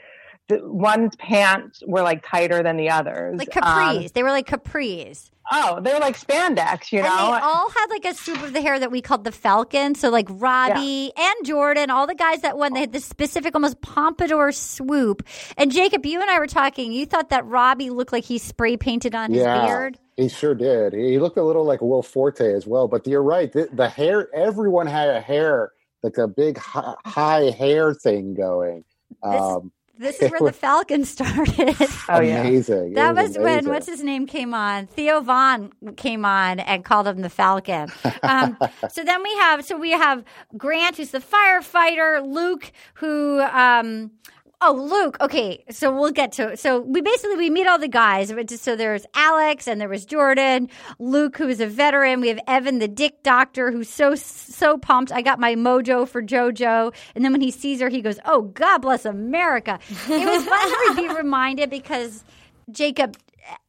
the 0.49 0.61
one's 0.65 1.15
pants 1.17 1.83
were 1.87 2.03
like 2.03 2.27
tighter 2.27 2.63
than 2.63 2.77
the 2.77 2.91
others. 2.91 3.39
Like 3.39 3.55
Um, 3.57 3.63
capris. 3.63 4.13
they 4.13 4.23
were 4.23 4.31
like 4.31 4.47
capris. 4.47 5.31
oh, 5.53 5.81
they're 5.83 5.99
like 6.01 6.19
spandex, 6.19 6.91
you 6.93 7.01
And 7.01 7.09
know. 7.09 7.33
they 7.33 7.41
all 7.41 7.71
had 7.71 7.87
like 7.91 8.05
a 8.05 8.15
swoop 8.15 8.43
of 8.43 8.53
the 8.53 8.61
hair 8.61 8.79
that 8.79 8.91
we 8.91 9.01
called 9.03 9.25
the 9.25 9.33
Falcon. 9.33 9.95
So 9.95 10.09
like 10.11 10.27
Robbie 10.31 11.13
and 11.17 11.35
Jordan, 11.47 11.91
all 11.91 12.07
the 12.07 12.15
guys 12.15 12.41
that 12.43 12.57
won, 12.59 12.73
they 12.75 12.81
had 12.81 12.93
this 12.93 13.05
specific 13.05 13.55
almost 13.55 13.81
pompadour 13.83 14.53
swoop. 14.53 15.27
And 15.57 15.71
Jacob, 15.71 16.05
you 16.07 16.21
and 16.21 16.31
I 16.31 16.39
were 16.39 16.47
talking. 16.47 16.93
You 16.93 17.07
thought 17.07 17.31
that 17.31 17.45
Robbie 17.47 17.91
looked 17.91 18.13
like 18.13 18.25
he 18.25 18.39
spray 18.39 18.77
painted 18.77 19.15
on 19.15 19.33
his 19.33 19.43
beard. 19.45 19.99
he 20.17 20.29
sure 20.29 20.55
did. 20.55 20.93
He 20.95 21.19
looked 21.19 21.37
a 21.39 21.43
little 21.45 21.65
like 21.65 21.81
Will 21.83 22.03
Forte 22.03 22.41
as 22.55 22.67
well. 22.67 22.89
But 22.89 23.07
you're 23.07 23.23
right. 23.23 23.53
The, 23.53 23.69
the 23.73 23.89
hair, 23.89 24.29
everyone 24.35 24.87
had 24.87 25.09
a 25.11 25.21
hair, 25.21 25.73
like 26.03 26.17
a 26.19 26.27
big 26.29 26.57
high, 26.59 26.95
high 27.05 27.51
hair 27.51 27.93
thing 27.95 28.35
going. 28.35 28.85
Um, 29.23 29.73
This 29.99 30.19
is 30.23 30.31
where 30.31 30.41
the 30.41 30.53
Falcon 30.53 31.05
started. 31.05 31.77
oh 32.09 32.21
yeah. 32.21 32.41
amazing. 32.41 32.93
It 32.93 32.95
That 32.95 33.15
was, 33.15 33.37
when 33.37 33.69
what's 33.69 33.87
his 33.87 34.03
name 34.03 34.27
came 34.27 34.55
on. 34.55 34.87
Theo 34.87 35.21
Von 35.21 35.73
came 35.97 36.25
on 36.25 36.61
and 36.61 36.85
called 36.85 37.07
him 37.07 37.21
the 37.23 37.31
Falcon. 37.31 37.89
Um, 38.23 38.57
so 38.91 39.05
then 39.05 39.23
we 39.23 39.35
have 39.37 39.65
so 39.65 39.77
we 39.77 39.91
have 39.91 40.25
Grant, 40.57 40.97
who's 40.97 41.11
the 41.11 41.19
firefighter. 41.21 42.25
Luke, 42.27 42.73
who 42.95 43.41
um, 43.41 44.13
oh 44.61 44.73
Luke. 44.73 45.17
Okay, 45.21 45.65
so 45.71 45.95
we'll 45.95 46.11
get 46.13 46.33
to. 46.33 46.57
So 46.57 46.81
we 46.81 47.01
basically 47.01 47.37
we 47.37 47.51
meet 47.51 47.67
all 47.67 47.79
the 47.79 47.89
guys. 47.89 48.33
So 48.61 48.77
there's 48.77 49.07
Alex 49.15 49.67
and 49.67 49.81
there 49.81 49.89
was 49.89 50.05
Jordan, 50.05 50.69
Luke, 50.99 51.37
who 51.39 51.49
is 51.49 51.61
a 51.61 51.67
veteran. 51.67 52.21
We 52.21 52.29
have 52.29 52.41
Evan, 52.47 52.79
the 52.79 52.89
Dick 52.89 53.23
Doctor, 53.23 53.71
who's 53.71 53.89
so 53.89 54.15
so 54.15 54.77
pumped. 54.79 55.13
I 55.13 55.23
got 55.23 55.39
my 55.41 55.55
mojo 55.55 56.07
for 56.09 56.23
JoJo, 56.23 56.95
and 57.15 57.25
then 57.25 57.33
when 57.33 57.41
he 57.41 57.51
sees 57.51 57.81
her, 57.81 57.89
he 57.89 58.01
goes, 58.03 58.19
"Oh 58.25 58.43
God 58.43 58.79
bless 58.79 59.05
America." 59.05 59.79
It 60.09 60.27
was 60.29 60.45
fun 60.45 60.97
to 60.97 61.03
be 61.09 61.15
reminded 61.17 61.71
because. 61.71 62.25
Jacob, 62.71 63.17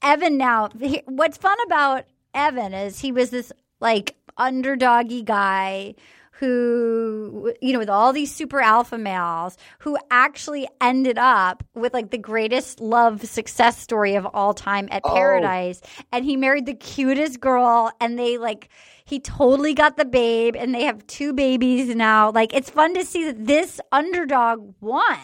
Evan 0.01 0.37
now, 0.37 0.67
he- 0.77 1.03
what's 1.05 1.37
fun 1.37 1.55
about 1.65 2.03
Evan 2.33 2.73
is 2.73 2.99
he 2.99 3.13
was 3.13 3.29
this 3.29 3.49
like 3.79 4.17
underdoggy 4.37 5.23
guy 5.23 5.95
who, 6.39 7.53
you 7.61 7.73
know, 7.73 7.79
with 7.79 7.89
all 7.89 8.13
these 8.13 8.33
super 8.33 8.61
alpha 8.61 8.97
males 8.97 9.57
who 9.79 9.97
actually 10.09 10.67
ended 10.79 11.17
up 11.17 11.63
with 11.73 11.93
like 11.93 12.11
the 12.11 12.17
greatest 12.17 12.79
love 12.79 13.25
success 13.25 13.77
story 13.77 14.15
of 14.15 14.25
all 14.25 14.53
time 14.53 14.87
at 14.89 15.01
oh. 15.03 15.13
Paradise. 15.13 15.81
And 16.13 16.23
he 16.23 16.37
married 16.37 16.65
the 16.65 16.73
cutest 16.73 17.41
girl 17.41 17.91
and 17.99 18.17
they 18.17 18.37
like, 18.37 18.69
he 19.03 19.19
totally 19.19 19.73
got 19.73 19.97
the 19.97 20.05
babe 20.05 20.55
and 20.55 20.73
they 20.73 20.83
have 20.83 21.05
two 21.07 21.33
babies 21.33 21.93
now. 21.93 22.31
Like, 22.31 22.53
it's 22.53 22.69
fun 22.69 22.93
to 22.93 23.03
see 23.03 23.25
that 23.25 23.45
this 23.45 23.81
underdog 23.91 24.75
won. 24.79 25.17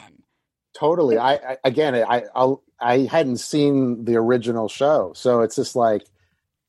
totally. 0.75 1.17
I, 1.17 1.33
I 1.35 1.57
again, 1.63 1.95
I 1.95 2.25
I'll, 2.35 2.61
I 2.79 2.99
hadn't 3.09 3.37
seen 3.37 4.05
the 4.05 4.17
original 4.17 4.67
show, 4.67 5.13
so 5.15 5.41
it's 5.41 5.55
just 5.55 5.75
like 5.75 6.03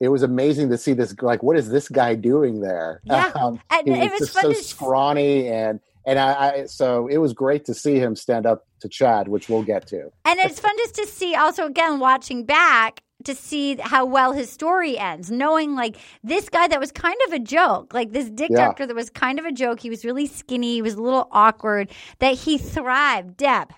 it 0.01 0.09
was 0.09 0.23
amazing 0.23 0.69
to 0.71 0.79
see 0.79 0.93
this. 0.93 1.15
Like, 1.21 1.43
what 1.43 1.57
is 1.57 1.71
this 1.71 1.89
guy 1.89 2.15
doing 2.15 2.61
there? 2.61 3.01
Yeah. 3.05 3.33
um, 3.41 3.61
And 3.71 3.87
he 3.89 3.95
it 3.95 4.11
was 4.11 4.21
just 4.21 4.35
so 4.35 4.53
scrawny 4.53 5.49
and 5.49 5.81
and 6.05 6.19
I, 6.19 6.33
I 6.33 6.67
so 6.67 7.09
it 7.09 7.19
was 7.19 7.33
great 7.33 7.65
to 7.67 7.75
see 7.75 7.99
him 7.99 8.15
stand 8.17 8.47
up 8.47 8.67
to 8.81 8.89
Chad, 8.89 9.29
which 9.29 9.49
we'll 9.49 9.63
get 9.63 9.87
to. 9.89 10.11
And 10.25 10.39
it's 10.41 10.61
fun 10.61 10.77
just 10.79 10.95
to 10.97 11.07
see 11.07 11.35
also 11.35 11.67
again 11.67 11.99
watching 11.99 12.45
back 12.45 13.01
to 13.25 13.35
see 13.35 13.77
how 13.77 14.05
well 14.05 14.33
his 14.33 14.51
story 14.51 14.99
ends, 14.99 15.31
knowing 15.31 15.75
like 15.75 15.97
this 16.23 16.49
guy 16.49 16.69
that 16.69 16.79
was 16.79 16.93
kind 16.93 17.17
of 17.27 17.33
a 17.33 17.39
joke, 17.39 17.93
like 17.95 18.13
this 18.13 18.29
dick 18.31 18.51
Yeah. 18.51 18.67
doctor 18.67 18.87
that 18.87 18.95
was 18.95 19.11
kind 19.11 19.39
of 19.39 19.45
a 19.47 19.53
joke. 19.53 19.81
He 19.81 19.91
was 19.91 20.05
really 20.05 20.27
skinny, 20.27 20.75
he 20.75 20.83
was 20.83 20.95
a 20.95 21.03
little 21.03 21.27
awkward, 21.33 21.91
that 22.19 22.35
he 22.35 22.59
thrived. 22.59 23.37
Deb. 23.39 23.73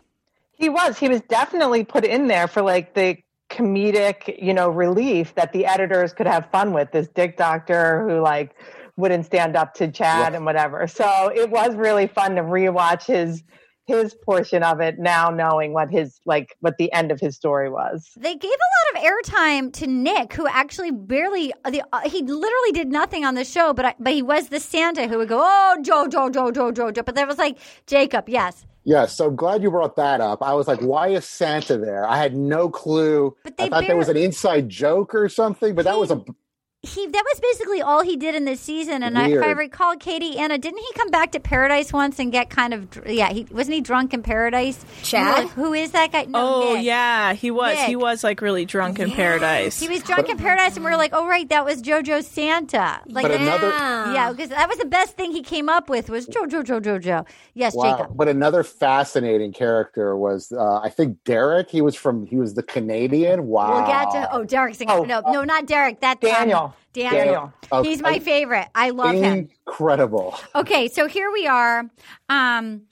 He 0.59 0.69
was. 0.69 0.99
He 0.99 1.09
was 1.09 1.21
definitely 1.23 1.85
put 1.85 2.05
in 2.05 2.27
there 2.27 2.49
for 2.49 2.63
like 2.63 2.95
the 2.95 3.17
comedic, 3.51 4.41
you 4.41 4.53
know, 4.55 4.69
relief 4.69 5.35
that 5.35 5.53
the 5.53 5.65
editors 5.67 6.13
could 6.13 6.27
have 6.27 6.51
fun 6.51 6.73
with. 6.73 6.91
This 6.93 7.09
dick 7.09 7.37
doctor 7.37 8.07
who 8.09 8.21
like 8.21 8.55
wouldn't 8.97 9.27
stand 9.27 9.57
up 9.57 9.75
to 9.75 9.89
Chad 9.91 10.33
Yeah. 10.33 10.37
and 10.37 10.45
whatever. 10.45 10.87
So 10.87 11.31
it 11.35 11.51
was 11.51 11.75
really 11.77 12.07
fun 12.07 12.35
to 12.37 12.43
rewatch 12.43 13.05
his 13.07 13.43
his 13.87 14.15
portion 14.15 14.63
of 14.63 14.81
it 14.81 14.99
now 14.99 15.31
knowing 15.31 15.73
what 15.73 15.91
his 15.91 16.21
like 16.27 16.55
what 16.61 16.77
the 16.77 16.93
end 16.93 17.11
of 17.11 17.19
his 17.21 17.37
story 17.37 17.71
was. 17.71 18.11
They 18.19 18.35
gave 18.35 18.51
a 18.51 18.99
lot 18.99 19.03
of 19.03 19.11
airtime 19.11 19.73
to 19.75 19.87
Nick, 19.87 20.35
who 20.35 20.47
actually 20.47 20.91
barely 20.91 21.55
the 21.71 21.83
uh, 21.93 22.01
he 22.01 22.21
literally 22.21 22.73
did 22.73 22.89
nothing 22.89 23.25
on 23.25 23.35
the 23.35 23.45
show, 23.47 23.73
but 23.73 23.87
I, 23.87 23.95
but 23.99 24.13
he 24.13 24.21
was 24.21 24.49
the 24.51 24.61
Santa 24.61 25.09
who 25.09 25.17
would 25.17 25.29
go, 25.31 25.41
"Oh, 25.43 25.79
Joe, 25.81 26.07
Joe, 26.07 26.29
Joe, 26.29 26.51
Joe, 26.51 26.71
Joe, 26.71 26.91
Joe." 26.93 27.03
But 27.03 27.15
that 27.15 27.27
was 27.27 27.39
like 27.39 27.57
Jacob, 27.87 28.29
yes. 28.29 28.67
Yeah, 28.85 29.07
so 29.07 29.31
glad 29.31 29.62
you 29.62 29.71
brought 29.71 29.97
that 29.97 30.21
up. 30.21 30.43
I 30.43 30.55
was 30.55 30.67
like, 30.67 30.81
why 30.81 31.09
is 31.09 31.27
Santa 31.27 31.77
there? 31.77 32.07
I 32.09 32.17
had 32.17 32.35
no 32.35 32.71
clue. 32.71 33.37
I 33.59 33.69
thought 33.69 33.85
there 33.87 33.97
was 33.97 34.09
an 34.09 34.17
inside 34.17 34.69
joke 34.69 35.14
or 35.14 35.29
something, 35.29 35.75
but 35.75 35.85
that 35.85 35.99
was 35.99 36.11
a 36.11 36.25
he 36.83 37.07
that 37.09 37.25
was 37.33 37.41
basically 37.41 37.83
all 37.83 38.03
he 38.03 38.17
did 38.17 38.37
in 38.37 38.45
this 38.45 38.61
season. 38.61 39.03
And 39.03 39.19
I, 39.19 39.31
if 39.31 39.43
I 39.43 39.51
recall, 39.51 39.97
Katie 39.97 40.38
Anna, 40.38 40.59
didn't 40.59 40.79
he 40.79 40.93
come 40.95 41.11
back 41.11 41.33
to 41.33 41.41
Paradise 41.41 41.93
once 41.93 42.21
and 42.21 42.31
get 42.31 42.51
kind 42.51 42.73
of 42.73 42.87
yeah? 43.05 43.31
He 43.33 43.45
wasn't 43.51 43.75
he 43.75 43.81
drunk 43.81 44.14
in 44.14 44.23
Paradise? 44.23 44.85
Chad? 45.03 45.45
Like, 45.45 45.53
Who 45.55 45.75
is 45.75 45.91
that 45.91 46.12
guy? 46.12 46.27
No, 46.27 46.38
Oh 46.71 46.75
Nick. 46.75 46.85
yeah, 46.85 47.33
he 47.33 47.51
was. 47.51 47.77
He 47.81 47.97
was 47.97 48.23
like 48.23 48.41
really 48.41 48.64
drunk 48.64 49.01
in 49.01 49.11
paradise. 49.11 49.81
He 49.81 49.88
was 49.88 50.05
drunk 50.05 50.29
in 50.29 50.38
Paradise, 50.38 50.77
and 50.77 50.85
we 50.85 50.91
were 50.91 50.97
like, 50.97 51.11
"Oh 51.12 51.27
right, 51.27 51.49
that 51.49 51.64
was 51.64 51.83
JoJo 51.83 52.23
Santa." 52.23 53.01
Like, 53.07 53.23
But 53.25 53.33
another- 53.33 53.69
yeah, 54.12 54.31
because 54.31 54.51
that 54.51 54.69
was 54.69 54.79
the 54.79 54.87
best 54.87 55.17
thing 55.17 55.33
he 55.33 55.43
came 55.43 55.69
up 55.69 55.88
with 55.91 56.09
was 56.09 56.29
JoJo, 56.29 56.62
JoJo, 56.62 57.01
JoJo. 57.01 57.27
Yes, 57.55 57.75
wow. 57.75 57.97
Jacob. 57.97 58.17
But 58.17 58.29
another 58.29 58.62
fascinating 58.62 59.53
character 59.53 60.17
was 60.17 60.53
uh, 60.53 60.79
I 60.81 60.91
think 60.91 61.25
Derek. 61.25 61.71
He 61.71 61.83
was 61.83 61.97
from 61.97 62.25
he 62.25 62.37
was 62.37 62.55
the 62.55 62.62
Canadian. 62.62 63.49
Wow. 63.49 63.75
We'll 63.75 63.87
get 63.87 64.11
to 64.12 64.29
oh 64.33 64.45
Derek's 64.45 64.79
Oh, 64.87 65.03
no 65.03 65.23
no 65.27 65.43
not 65.43 65.67
Derek 65.67 66.01
that's 66.01 66.25
um, 66.25 66.31
Daniel. 66.31 66.75
Daniel. 66.99 67.25
Daniel. 67.25 67.53
Oh, 67.73 67.83
He's 67.83 68.01
my 68.03 68.11
I- 68.15 68.19
favorite. 68.19 68.69
I 68.75 68.91
love 68.91 69.15
him. 69.15 69.49
Incredible. 69.67 70.35
Okay, 70.55 70.89
so 70.89 71.07
here 71.07 71.31
we 71.33 71.47
are. 71.47 71.85
Um, 72.29 72.83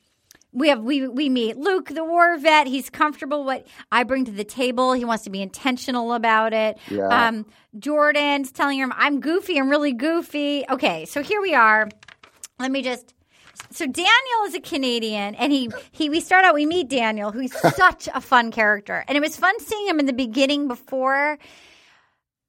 we 0.53 0.69
have 0.71 0.81
we 0.83 1.07
we 1.07 1.29
meet 1.29 1.59
Luke, 1.59 1.89
the 1.91 2.03
war 2.05 2.39
vet. 2.39 2.67
He's 2.67 2.89
comfortable 2.89 3.45
with 3.45 3.47
what 3.63 3.67
I 3.93 4.05
bring 4.05 4.25
to 4.25 4.31
the 4.31 4.45
table. 4.45 4.95
He 4.95 5.05
wants 5.05 5.25
to 5.25 5.31
be 5.31 5.43
intentional 5.43 6.15
about 6.15 6.55
it. 6.55 6.79
Yeah. 6.91 7.09
Um, 7.09 7.45
Jordan's 7.79 8.53
telling 8.53 8.79
him 8.79 8.91
I'm 8.97 9.21
goofy. 9.21 9.59
I'm 9.59 9.69
really 9.69 9.93
goofy. 9.93 10.65
Okay, 10.71 11.05
so 11.05 11.23
here 11.23 11.43
we 11.43 11.55
are. 11.55 11.89
Let 12.59 12.71
me 12.71 12.81
just. 12.83 13.13
So 13.71 13.85
Daniel 13.87 14.43
is 14.47 14.55
a 14.55 14.61
Canadian, 14.61 15.35
and 15.35 15.53
he 15.53 15.71
he 15.93 16.09
we 16.09 16.21
start 16.21 16.45
out. 16.47 16.55
We 16.55 16.65
meet 16.65 16.89
Daniel, 16.89 17.33
who's 17.33 17.53
such 17.77 18.09
a 18.15 18.21
fun 18.23 18.51
character, 18.51 19.05
and 19.09 19.17
it 19.17 19.21
was 19.21 19.37
fun 19.37 19.59
seeing 19.61 19.87
him 19.87 20.01
in 20.01 20.07
the 20.07 20.13
beginning 20.15 20.69
before. 20.69 21.39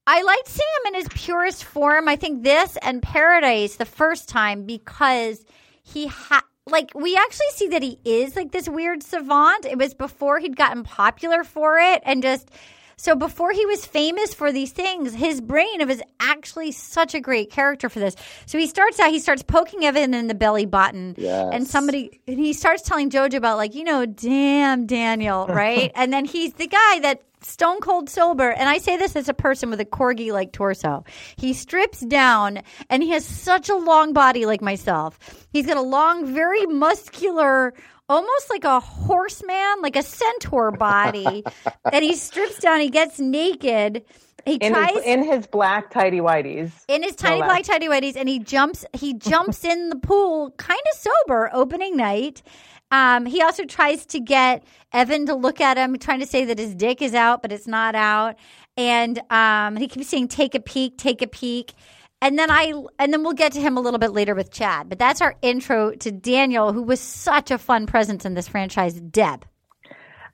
I 0.10 0.22
liked 0.22 0.48
seeing 0.48 0.68
him 0.86 0.94
in 0.94 1.02
his 1.02 1.10
purest 1.10 1.66
form. 1.66 2.08
I 2.08 2.16
think 2.16 2.42
this 2.42 2.78
and 2.82 3.04
Paradise 3.04 3.76
the 3.76 3.86
first 3.86 4.30
time 4.30 4.66
because 4.66 5.44
he 5.84 6.08
had 6.08 6.42
like 6.66 6.92
we 6.96 7.18
actually 7.18 7.52
see 7.52 7.68
that 7.70 7.84
he 7.84 8.00
is 8.06 8.36
like 8.36 8.52
this 8.52 8.70
weird 8.70 9.04
savant. 9.04 9.66
It 9.66 9.78
was 9.78 9.94
before 9.94 10.40
he'd 10.40 10.56
gotten 10.56 10.84
popular 10.84 11.44
for 11.44 11.78
it 11.78 12.02
and 12.06 12.24
just 12.24 12.50
so 12.98 13.16
before 13.16 13.52
he 13.52 13.66
was 13.68 13.86
famous 13.86 14.34
for 14.34 14.52
these 14.52 14.72
things, 14.72 15.14
his 15.14 15.40
brain 15.40 15.88
was 15.88 16.02
actually 16.20 16.72
such 16.72 17.14
a 17.14 17.20
great 17.22 17.52
character 17.52 17.90
for 17.90 18.00
this. 18.00 18.16
So 18.48 18.58
he 18.58 18.66
starts 18.68 19.00
out, 19.00 19.12
he 19.12 19.20
starts 19.20 19.44
poking 19.44 19.86
Evan 19.86 20.14
in 20.14 20.28
the 20.28 20.36
belly 20.36 20.66
button, 20.66 21.14
Yes. 21.18 21.50
and 21.54 21.68
somebody, 21.68 22.20
and 22.28 22.40
he 22.40 22.54
starts 22.54 22.82
telling 22.82 23.10
Jojo 23.10 23.36
about 23.36 23.58
like, 23.58 23.76
you 23.76 23.84
know, 23.84 24.06
damn 24.06 24.86
Daniel, 24.88 25.46
right? 25.50 25.92
and 25.96 26.12
then 26.12 26.26
he's 26.26 26.54
the 26.54 26.68
guy 26.68 27.00
that 27.02 27.22
stone 27.42 27.80
cold 27.82 28.10
sober, 28.10 28.50
and 28.50 28.68
I 28.68 28.80
say 28.80 28.98
this 28.98 29.16
as 29.16 29.30
a 29.30 29.34
person 29.34 29.70
with 29.70 29.80
a 29.80 29.86
corgi 29.86 30.32
like 30.34 30.52
torso. 30.52 31.06
He 31.38 31.54
strips 31.54 32.00
down, 32.02 32.62
and 32.90 33.04
he 33.04 33.12
has 33.12 33.24
such 33.24 33.70
a 33.70 33.76
long 33.76 34.12
body 34.12 34.48
like 34.48 34.62
myself. 34.62 35.20
He's 35.52 35.68
got 35.68 35.78
a 35.78 35.82
long, 35.82 36.26
very 36.34 36.66
muscular 36.66 37.74
almost 38.10 38.50
like 38.50 38.64
a 38.64 38.80
horseman, 38.80 39.82
like 39.82 39.96
a 39.96 40.04
centaur 40.04 40.72
body. 40.72 41.44
and 41.92 42.04
he 42.04 42.16
strips 42.16 42.60
down, 42.60 42.80
he 42.80 42.90
gets 42.90 43.20
naked. 43.20 44.04
He 44.46 44.56
In 44.56 44.72
tries 44.72 44.92
his, 44.96 45.04
in 45.06 45.24
his 45.24 45.46
black 45.48 45.90
tidy 45.92 46.20
whities. 46.20 46.72
in 46.88 47.04
his 47.04 47.16
tiny 47.16 47.42
No 47.42 47.48
black 47.48 47.64
tidy 47.64 47.88
whities 47.90 48.16
and 48.16 48.30
he 48.30 48.40
jumps 48.40 48.86
he 48.94 49.14
jumps 49.14 49.66
in 49.66 49.90
the 49.90 49.98
pool 49.98 50.52
kind 50.52 50.80
of 50.94 50.98
sober 51.00 51.50
opening 51.54 51.98
night 51.98 52.42
um, 52.90 53.26
he 53.26 53.42
also 53.42 53.66
tries 53.66 54.06
to 54.06 54.22
get 54.22 54.64
evan 54.94 55.26
to 55.26 55.36
look 55.36 55.60
at 55.60 55.78
him 55.78 55.98
trying 55.98 56.22
to 56.22 56.26
say 56.26 56.46
that 56.46 56.58
his 56.60 56.74
dick 56.76 57.02
is 57.02 57.14
out 57.14 57.42
but 57.42 57.52
it's 57.52 57.68
not 57.68 57.94
out 57.94 58.36
and 58.78 59.20
um, 59.30 59.76
he 59.76 59.86
keeps 59.86 60.08
saying 60.08 60.30
take 60.30 60.56
a 60.56 60.62
peek 60.62 60.98
take 60.98 61.22
a 61.22 61.28
peek 61.28 61.74
and 62.22 62.38
then 62.38 62.50
i 62.52 62.74
and 63.00 63.14
then 63.14 63.24
we'll 63.24 63.34
get 63.34 63.52
to 63.54 63.60
him 63.62 63.78
a 63.78 63.82
little 63.82 64.00
bit 64.00 64.12
later 64.12 64.34
with 64.36 64.52
chad 64.52 64.90
but 64.90 64.98
that's 65.00 65.22
our 65.22 65.36
intro 65.42 65.92
to 65.92 66.12
daniel 66.12 66.74
who 66.74 66.82
was 66.84 67.00
such 67.00 67.52
a 67.52 67.58
fun 67.58 67.86
presence 67.86 68.26
in 68.26 68.34
this 68.34 68.48
franchise 68.48 68.94
deb 69.00 69.46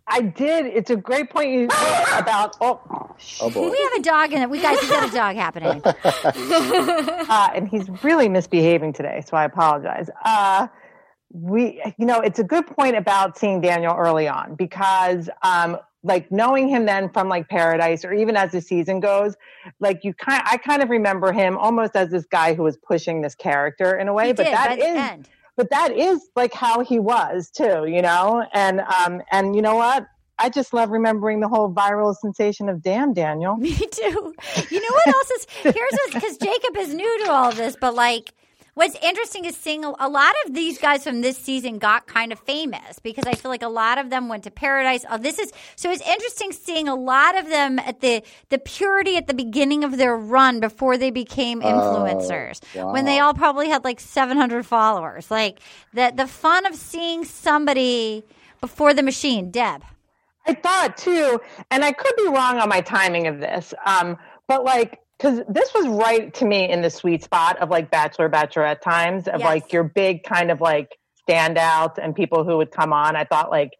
I 0.06 0.20
did. 0.20 0.66
It's 0.66 0.90
a 0.90 0.98
great 0.98 1.30
point 1.30 1.52
you 1.52 1.64
about. 2.18 2.58
Oh, 2.60 2.82
Oh 3.40 3.50
boy. 3.50 3.72
we 3.72 3.78
have 3.84 3.94
a 3.94 4.02
dog 4.02 4.34
in 4.34 4.42
it 4.42 4.50
we 4.50 4.62
guys 4.62 4.78
we 4.82 4.90
got 4.90 5.08
a 5.10 5.14
dog 5.14 5.38
happening 5.38 5.82
uh, 5.86 7.50
and 7.56 7.70
he's 7.70 7.88
really 8.04 8.28
misbehaving 8.28 8.92
today, 8.92 9.24
so 9.26 9.38
I 9.38 9.46
apologize. 9.46 10.10
Uh, 10.26 10.68
we, 11.34 11.82
you 11.98 12.06
know, 12.06 12.20
it's 12.20 12.40
a 12.40 12.44
good 12.44 12.66
point 12.68 12.96
about 12.96 13.38
seeing 13.38 13.60
Daniel 13.60 13.96
early 13.98 14.28
on 14.28 14.56
because, 14.56 15.30
um, 15.42 15.78
like 16.04 16.32
knowing 16.32 16.68
him 16.68 16.86
then 16.86 17.10
from 17.10 17.28
like 17.28 17.48
Paradise, 17.50 18.06
or 18.06 18.14
even 18.14 18.36
as 18.36 18.52
the 18.52 18.62
season 18.62 19.00
goes, 19.00 19.36
like 19.80 20.04
you 20.04 20.14
kind, 20.14 20.44
I 20.46 20.58
kind 20.58 20.84
of 20.84 20.90
remember 20.90 21.32
him 21.32 21.58
almost 21.58 21.96
as 21.96 22.10
this 22.10 22.26
guy 22.26 22.54
who 22.54 22.64
was 22.64 22.78
pushing 22.78 23.22
this 23.22 23.36
character 23.36 23.98
in 23.98 24.08
a 24.08 24.14
way. 24.14 24.28
He 24.28 24.34
but 24.34 24.44
did, 24.44 24.54
that 24.54 24.80
end. 24.80 25.30
but 25.56 25.70
that 25.70 25.98
is 25.98 26.30
like 26.36 26.54
how 26.54 26.82
he 26.82 27.00
was 27.00 27.50
too, 27.50 27.86
you 27.88 28.02
know. 28.02 28.46
And 28.54 28.82
um, 28.82 29.22
and 29.32 29.56
you 29.56 29.62
know 29.62 29.76
what? 29.76 30.06
I 30.40 30.50
just 30.50 30.74
love 30.74 30.90
remembering 30.90 31.40
the 31.40 31.48
whole 31.48 31.74
viral 31.74 32.14
sensation 32.16 32.68
of 32.68 32.84
"Damn 32.84 33.14
Daniel." 33.14 33.56
Me 33.58 33.74
too. 33.74 34.34
You 34.70 34.82
know 34.82 34.92
what 34.92 35.08
else 35.08 35.32
is 35.32 35.48
here's 35.62 36.14
because 36.14 36.38
Jacob 36.38 36.76
is 36.78 36.94
new 36.94 37.26
to 37.26 37.32
all 37.32 37.54
this, 37.54 37.78
but 37.80 37.96
like 37.96 38.34
what's 38.74 38.96
interesting 39.04 39.46
is 39.46 39.56
seeing 39.56 39.86
a, 39.86 39.94
a 40.00 40.10
lot 40.10 40.34
of 40.46 40.54
these 40.54 40.78
guys 40.78 41.04
from 41.04 41.22
this 41.22 41.38
season 41.38 41.78
got 41.80 42.08
kind 42.08 42.32
of 42.32 42.40
famous 42.40 43.00
because 43.00 43.26
I 43.26 43.34
feel 43.34 43.50
like 43.52 43.62
a 43.64 43.68
lot 43.68 43.98
of 43.98 44.10
them 44.10 44.30
went 44.30 44.44
to 44.44 44.52
Paradise. 44.52 45.06
Oh, 45.10 45.18
this 45.18 45.40
is 45.40 45.52
so 45.76 45.92
it's 45.92 46.02
interesting 46.08 46.52
seeing 46.52 46.88
a 46.88 46.96
lot 46.96 47.38
of 47.38 47.48
them 47.50 47.80
at 47.80 48.02
the 48.02 48.24
the 48.50 48.60
purity 48.60 49.18
at 49.18 49.28
the 49.28 49.34
beginning 49.34 49.84
of 49.84 49.98
their 49.98 50.16
run 50.16 50.60
before 50.60 50.98
they 50.98 51.12
became 51.12 51.62
influencers 51.62 52.62
when 52.94 53.06
they 53.06 53.20
all 53.20 53.34
probably 53.34 53.70
had 53.70 53.84
like 53.84 54.00
700 54.00 54.66
followers. 54.66 55.30
Like 55.30 55.60
the 55.94 56.12
the 56.16 56.28
fun 56.28 56.66
of 56.66 56.76
seeing 56.76 57.26
somebody 57.26 58.24
before 58.62 58.94
the 58.94 59.04
machine, 59.04 59.52
Deb. 59.52 59.84
I 60.46 60.54
thought 60.54 60.98
too, 60.98 61.40
and 61.72 61.84
I 61.86 61.92
could 61.92 62.16
be 62.18 62.28
wrong 62.28 62.60
on 62.60 62.68
my 62.68 62.82
timing 62.82 63.28
of 63.28 63.40
this, 63.40 63.74
um, 63.86 64.18
but 64.48 64.64
like, 64.64 65.00
because 65.24 65.42
this 65.48 65.74
was 65.74 65.88
right 65.88 66.34
to 66.34 66.46
me 66.46 66.70
in 66.70 66.82
the 66.82 66.90
sweet 66.90 67.24
spot 67.24 67.58
of 67.60 67.70
like 67.70 67.90
Bachelor, 67.90 68.30
Bachelorette 68.30 68.82
times 68.82 69.30
of 69.30 69.40
Yes. 69.40 69.46
like 69.46 69.72
your 69.72 69.86
big 69.86 70.24
kind 70.24 70.52
of 70.52 70.60
like 70.60 70.98
standouts 71.28 71.98
and 71.98 72.14
people 72.14 72.44
who 72.44 72.58
would 72.58 72.72
come 72.72 72.92
on. 72.92 73.16
I 73.16 73.24
thought 73.24 73.50
like 73.50 73.72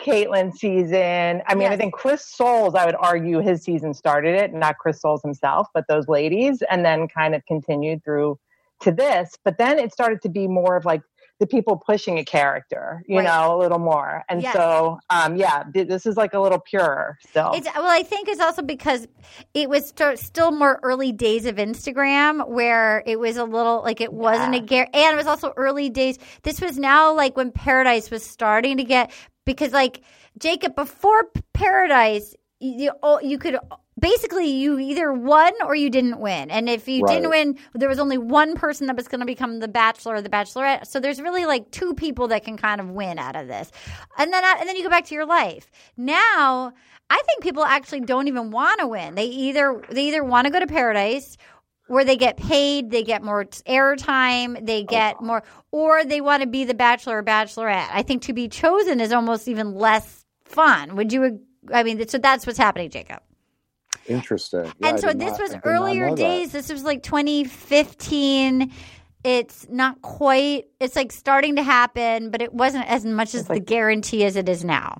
Kaitlyn 0.00 0.52
season. 0.52 1.42
I 1.46 1.54
mean, 1.54 1.68
I 1.68 1.76
think 1.76 1.94
Chris 1.94 2.28
Soules, 2.28 2.74
I 2.74 2.84
would 2.84 2.96
argue 2.98 3.38
his 3.40 3.62
season 3.62 3.94
started 3.94 4.34
it, 4.34 4.52
not 4.52 4.78
Chris 4.78 5.00
Soules 5.00 5.22
himself, 5.22 5.68
but 5.72 5.84
those 5.88 6.08
ladies, 6.08 6.62
and 6.68 6.84
then 6.84 7.06
kind 7.06 7.36
of 7.36 7.46
continued 7.46 8.02
through 8.02 8.36
to 8.80 8.90
this. 8.90 9.36
But 9.44 9.56
then 9.56 9.78
it 9.78 9.92
started 9.92 10.20
to 10.22 10.28
be 10.28 10.48
more 10.48 10.76
of 10.76 10.84
like 10.84 11.02
the 11.40 11.46
people 11.46 11.76
pushing 11.76 12.18
a 12.18 12.24
character, 12.24 13.02
you 13.06 13.16
Right. 13.18 13.24
know, 13.24 13.56
a 13.56 13.58
little 13.58 13.78
more. 13.78 14.24
And 14.28 14.42
Yes. 14.42 14.54
so, 14.54 14.98
um, 15.10 15.36
yeah, 15.36 15.62
th- 15.72 15.86
this 15.86 16.04
is 16.04 16.16
like 16.16 16.34
a 16.34 16.40
little 16.40 16.58
purer 16.58 17.16
still. 17.28 17.52
It's 17.54 17.68
well, 17.76 17.86
I 17.88 18.02
think 18.02 18.28
it's 18.28 18.40
also 18.40 18.62
because 18.62 19.06
it 19.54 19.68
was 19.68 19.88
st- 19.96 20.18
still 20.18 20.50
more 20.50 20.80
early 20.82 21.12
days 21.12 21.46
of 21.46 21.56
Instagram, 21.56 22.48
where 22.48 23.02
it 23.06 23.20
was 23.20 23.36
a 23.36 23.44
little 23.44 23.82
like 23.82 24.00
it 24.00 24.12
wasn't 24.12 24.54
a 24.56 24.60
gar- 24.60 24.88
and 24.92 25.14
it 25.14 25.16
was 25.16 25.26
also 25.28 25.52
early 25.56 25.88
days. 25.90 26.18
This 26.42 26.60
was 26.60 26.78
now 26.78 27.12
like 27.14 27.36
when 27.36 27.52
Paradise 27.52 28.10
was 28.10 28.24
starting 28.24 28.76
to 28.78 28.84
get 28.84 29.10
because 29.46 29.72
like 29.72 30.00
Jacob 30.38 30.74
before 30.74 31.24
Paradise, 31.54 32.34
you 32.60 32.90
you, 33.02 33.18
you 33.22 33.38
could 33.38 33.58
basically 33.98 34.46
you 34.46 34.78
either 34.78 35.12
won 35.12 35.52
or 35.64 35.74
you 35.74 35.90
didn't 35.90 36.20
win, 36.20 36.50
and 36.50 36.68
if 36.68 36.88
you 36.88 37.06
didn't 37.06 37.30
win, 37.30 37.58
there 37.74 37.88
was 37.88 37.98
only 37.98 38.18
one 38.18 38.54
person 38.54 38.86
that 38.86 38.96
was 38.96 39.08
going 39.08 39.20
to 39.20 39.26
become 39.26 39.60
the 39.60 39.68
Bachelor 39.68 40.16
or 40.16 40.22
the 40.22 40.28
Bachelorette. 40.28 40.86
So 40.86 41.00
there's 41.00 41.20
really 41.20 41.46
like 41.46 41.70
two 41.70 41.94
people 41.94 42.28
that 42.28 42.44
can 42.44 42.56
kind 42.56 42.80
of 42.80 42.90
win 42.90 43.18
out 43.18 43.36
of 43.36 43.48
this, 43.48 43.70
and 44.16 44.32
then 44.32 44.44
uh, 44.44 44.56
and 44.58 44.68
then 44.68 44.76
you 44.76 44.82
go 44.82 44.90
back 44.90 45.06
to 45.06 45.14
your 45.14 45.26
life. 45.26 45.70
Now, 45.96 46.72
I 47.10 47.22
think 47.26 47.42
people 47.42 47.64
actually 47.64 48.00
don't 48.00 48.28
even 48.28 48.50
want 48.50 48.80
to 48.80 48.86
win. 48.86 49.14
They 49.14 49.26
either 49.26 49.82
they 49.90 50.04
either 50.08 50.24
want 50.24 50.46
to 50.46 50.52
go 50.52 50.60
to 50.60 50.66
paradise 50.66 51.36
where 51.88 52.04
they 52.04 52.16
get 52.16 52.36
paid, 52.36 52.90
they 52.90 53.02
get 53.02 53.22
more 53.22 53.44
airtime, 53.44 54.64
they 54.64 54.84
get 54.84 55.20
more, 55.22 55.42
or 55.72 56.04
they 56.04 56.20
want 56.20 56.42
to 56.42 56.48
be 56.48 56.64
the 56.64 56.74
bachelor 56.74 57.18
or 57.18 57.22
bachelorette. 57.22 57.88
I 57.90 58.02
think 58.02 58.22
to 58.22 58.32
be 58.32 58.46
chosen 58.48 59.00
is 59.00 59.12
almost 59.12 59.48
even 59.48 59.74
less 59.74 60.24
fun. 60.44 60.96
Would 60.96 61.12
you? 61.12 61.40
I 61.72 61.82
mean, 61.82 62.06
so 62.06 62.18
that's 62.18 62.46
what's 62.46 62.58
happening, 62.58 62.90
Jacob. 62.90 63.20
Interesting. 64.08 64.64
Yeah, 64.78 64.88
and 64.88 64.96
I 64.96 65.00
so 65.00 65.12
this 65.12 65.30
not- 65.32 65.40
was 65.40 65.50
I 65.50 65.54
did 65.54 65.64
not 65.64 65.70
earlier 65.70 66.06
know 66.08 66.14
that. 66.16 66.22
days. 66.22 66.52
This 66.52 66.70
was 66.72 66.82
like 66.84 67.02
2015. 67.02 68.72
It's 69.24 69.66
not 69.68 70.00
quite. 70.02 70.66
It's 70.80 70.96
like 70.96 71.12
starting 71.12 71.56
to 71.56 71.62
happen, 71.62 72.30
but 72.30 72.40
it 72.40 72.54
wasn't 72.54 72.86
as 72.86 73.04
much 73.04 73.34
as 73.34 73.46
the 73.46 73.60
guarantee 73.60 74.24
as 74.24 74.36
it 74.36 74.48
is 74.48 74.64
now. 74.64 74.98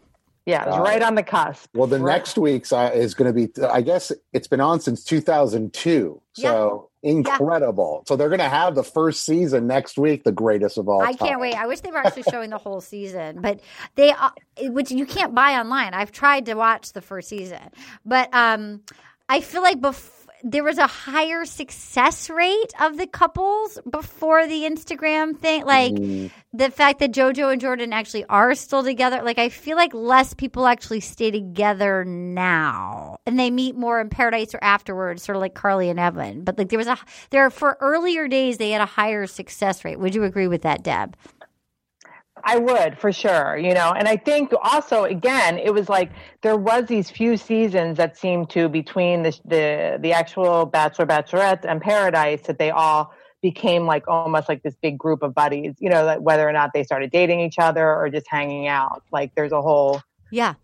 Yeah, 0.49 0.63
it's 0.65 0.77
Got 0.77 0.83
right 0.83 1.03
on 1.03 1.15
the 1.15 1.23
cusp. 1.23 1.69
Well, 1.75 1.87
the 1.87 1.99
Right. 2.01 2.15
next 2.15 2.39
week's 2.39 2.73
uh, 2.73 2.91
is 2.95 3.15
going 3.15 3.33
to 3.33 3.47
be, 3.47 3.49
I 3.67 3.83
guess 3.83 4.11
it's 4.33 4.49
been 4.49 4.61
on 4.61 4.81
since 4.81 5.05
2002. 5.05 6.21
So 6.33 6.91
incredible. 7.03 8.05
So 8.09 8.17
they're 8.17 8.29
going 8.29 8.39
to 8.41 8.49
have 8.49 8.75
the 8.75 8.83
first 8.83 9.25
season 9.25 9.67
next 9.67 9.99
week, 9.99 10.25
the 10.25 10.33
greatest 10.33 10.79
of 10.79 10.89
all 10.89 11.03
I 11.03 11.13
time. 11.13 11.29
can't 11.29 11.41
wait. 11.41 11.55
I 11.55 11.67
wish 11.67 11.81
they 11.81 11.91
were 11.91 11.99
actually 11.99 12.25
showing 12.31 12.51
the 12.51 12.59
whole 12.59 12.81
season, 12.81 13.41
but 13.41 13.61
they, 13.95 14.11
uh, 14.11 14.31
which 14.63 14.91
you 14.91 15.07
can't 15.07 15.35
buy 15.35 15.55
online. 15.59 15.95
I've 15.95 16.13
tried 16.13 16.47
to 16.47 16.55
watch 16.55 16.93
the 16.93 17.03
first 17.03 17.29
season, 17.29 17.61
but 18.05 18.33
um, 18.35 18.83
I 19.29 19.41
feel 19.41 19.63
like 19.63 19.81
bef- 19.81 20.18
there 20.43 20.65
was 20.65 20.79
a 20.79 20.87
higher 20.87 21.45
success 21.45 22.31
rate 22.31 22.73
of 22.81 22.97
the 22.97 23.07
couples 23.07 23.79
before 23.91 24.47
the 24.47 24.63
Instagram 24.63 25.37
thing. 25.39 25.65
Like 25.65 25.95
Mm, 25.95 26.31
the 26.53 26.71
fact 26.71 27.01
that 27.01 27.13
JoJo 27.13 27.53
and 27.53 27.61
Jordan 27.61 27.93
actually 27.93 28.25
are 28.27 28.55
still 28.55 28.83
together. 28.83 29.23
Like 29.23 29.39
I 29.39 29.49
feel 29.49 29.77
like 29.77 29.93
less 29.95 30.35
people 30.35 30.67
actually 30.67 31.01
stay 31.01 31.31
together 31.31 32.05
now, 32.05 33.19
and 33.27 33.39
they 33.39 33.51
meet 33.51 33.77
more 33.77 34.01
in 34.01 34.09
Paradise 34.11 34.55
or 34.55 34.59
afterwards, 34.63 35.23
sort 35.23 35.37
of 35.37 35.41
like 35.41 35.55
Carly 35.55 35.89
and 35.91 36.01
Evan. 36.01 36.45
But 36.45 36.59
like 36.59 36.69
there 36.69 36.79
was 36.79 36.87
a 36.87 36.99
there 37.31 37.49
for 37.51 37.77
earlier 37.81 38.29
days, 38.29 38.59
they 38.59 38.71
had 38.71 38.81
a 38.81 38.87
higher 38.87 39.27
success 39.27 39.85
rate. 39.85 39.99
Would 39.99 40.15
you 40.15 40.25
agree 40.25 40.49
with 40.49 40.63
that, 40.63 40.83
Deb? 40.83 41.17
I 42.45 42.59
would 42.59 42.99
for 42.99 43.13
sure, 43.13 43.57
you 43.57 43.75
know, 43.75 43.93
and 43.93 44.09
I 44.09 44.17
think 44.17 44.53
also 44.63 45.05
again, 45.05 45.59
it 45.59 45.73
was 45.73 45.89
like 45.89 46.11
there 46.43 46.57
was 46.57 46.87
these 46.87 47.11
few 47.11 47.37
seasons 47.37 47.97
that 47.99 48.17
seemed 48.17 48.51
to 48.51 48.69
between 48.69 49.23
the 49.23 49.39
the 49.45 49.99
the 50.01 50.13
actual 50.13 50.67
Bachelor, 50.67 51.07
Bachelorette, 51.07 51.65
and 51.65 51.81
Paradise 51.81 52.43
that 52.43 52.59
they 52.59 52.71
all 52.71 53.13
became 53.43 53.87
like 53.87 54.05
almost 54.09 54.49
like 54.49 54.63
this 54.63 54.75
big 54.83 54.99
group 54.99 55.23
of 55.23 55.35
buddies, 55.35 55.75
you 55.79 55.89
know, 55.89 56.05
that 56.07 56.23
whether 56.23 56.49
or 56.49 56.53
not 56.53 56.71
they 56.75 56.83
started 56.83 57.11
dating 57.11 57.41
each 57.41 57.59
other 57.59 57.95
or 57.95 58.09
just 58.11 58.27
hanging 58.29 58.67
out. 58.67 59.03
Like 59.13 59.35
there's 59.35 59.53
a 59.53 59.63
whole 59.63 60.03
Yeah. 60.31 60.55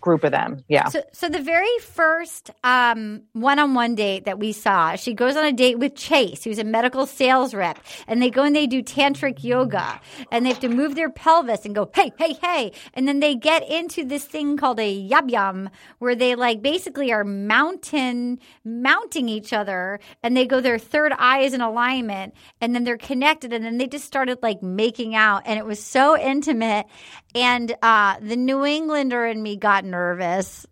Group 0.00 0.24
of 0.24 0.30
them. 0.30 0.62
Yeah. 0.68 0.88
So, 0.88 1.02
so 1.12 1.28
the 1.28 1.40
very 1.40 1.78
first 1.80 2.50
um, 2.62 3.22
one-on-one 3.32 3.96
date 3.96 4.26
that 4.26 4.38
we 4.38 4.52
saw, 4.52 4.94
she 4.94 5.14
goes 5.14 5.36
on 5.36 5.44
a 5.44 5.52
date 5.52 5.78
with 5.78 5.96
Chase, 5.96 6.44
who's 6.44 6.60
a 6.60 6.64
medical 6.64 7.06
sales 7.06 7.54
rep, 7.54 7.80
and 8.06 8.22
they 8.22 8.30
go 8.30 8.44
and 8.44 8.54
they 8.54 8.68
do 8.68 8.82
tantric 8.82 9.42
yoga, 9.42 10.00
and 10.30 10.44
they 10.44 10.50
have 10.50 10.60
to 10.60 10.68
move 10.68 10.94
their 10.94 11.10
pelvis 11.10 11.64
and 11.64 11.74
go, 11.74 11.90
hey, 11.94 12.12
hey, 12.18 12.34
hey, 12.34 12.72
and 12.94 13.08
then 13.08 13.20
they 13.20 13.34
get 13.34 13.68
into 13.68 14.04
this 14.04 14.24
thing 14.24 14.56
called 14.56 14.78
a 14.78 15.08
yab 15.08 15.30
yum, 15.30 15.70
where 15.98 16.14
they 16.14 16.34
like 16.36 16.62
basically 16.62 17.10
are 17.10 17.24
mountain 17.24 18.38
mounting 18.64 19.28
each 19.28 19.52
other, 19.52 19.98
and 20.22 20.36
they 20.36 20.46
go 20.46 20.60
their 20.60 20.78
third 20.78 21.12
eye 21.18 21.40
is 21.40 21.54
in 21.54 21.62
alignment, 21.62 22.34
and 22.60 22.74
then 22.74 22.84
they're 22.84 22.98
connected, 22.98 23.52
and 23.52 23.64
then 23.64 23.78
they 23.78 23.88
just 23.88 24.04
started 24.04 24.38
like 24.42 24.62
making 24.62 25.14
out, 25.14 25.42
and 25.46 25.58
it 25.58 25.64
was 25.64 25.82
so 25.82 26.16
intimate, 26.16 26.86
and 27.34 27.74
uh, 27.82 28.20
the 28.20 28.36
New 28.36 28.64
Englander 28.64 29.26
in 29.26 29.42
me 29.42 29.56
got 29.56 29.84
nervous. 29.90 30.66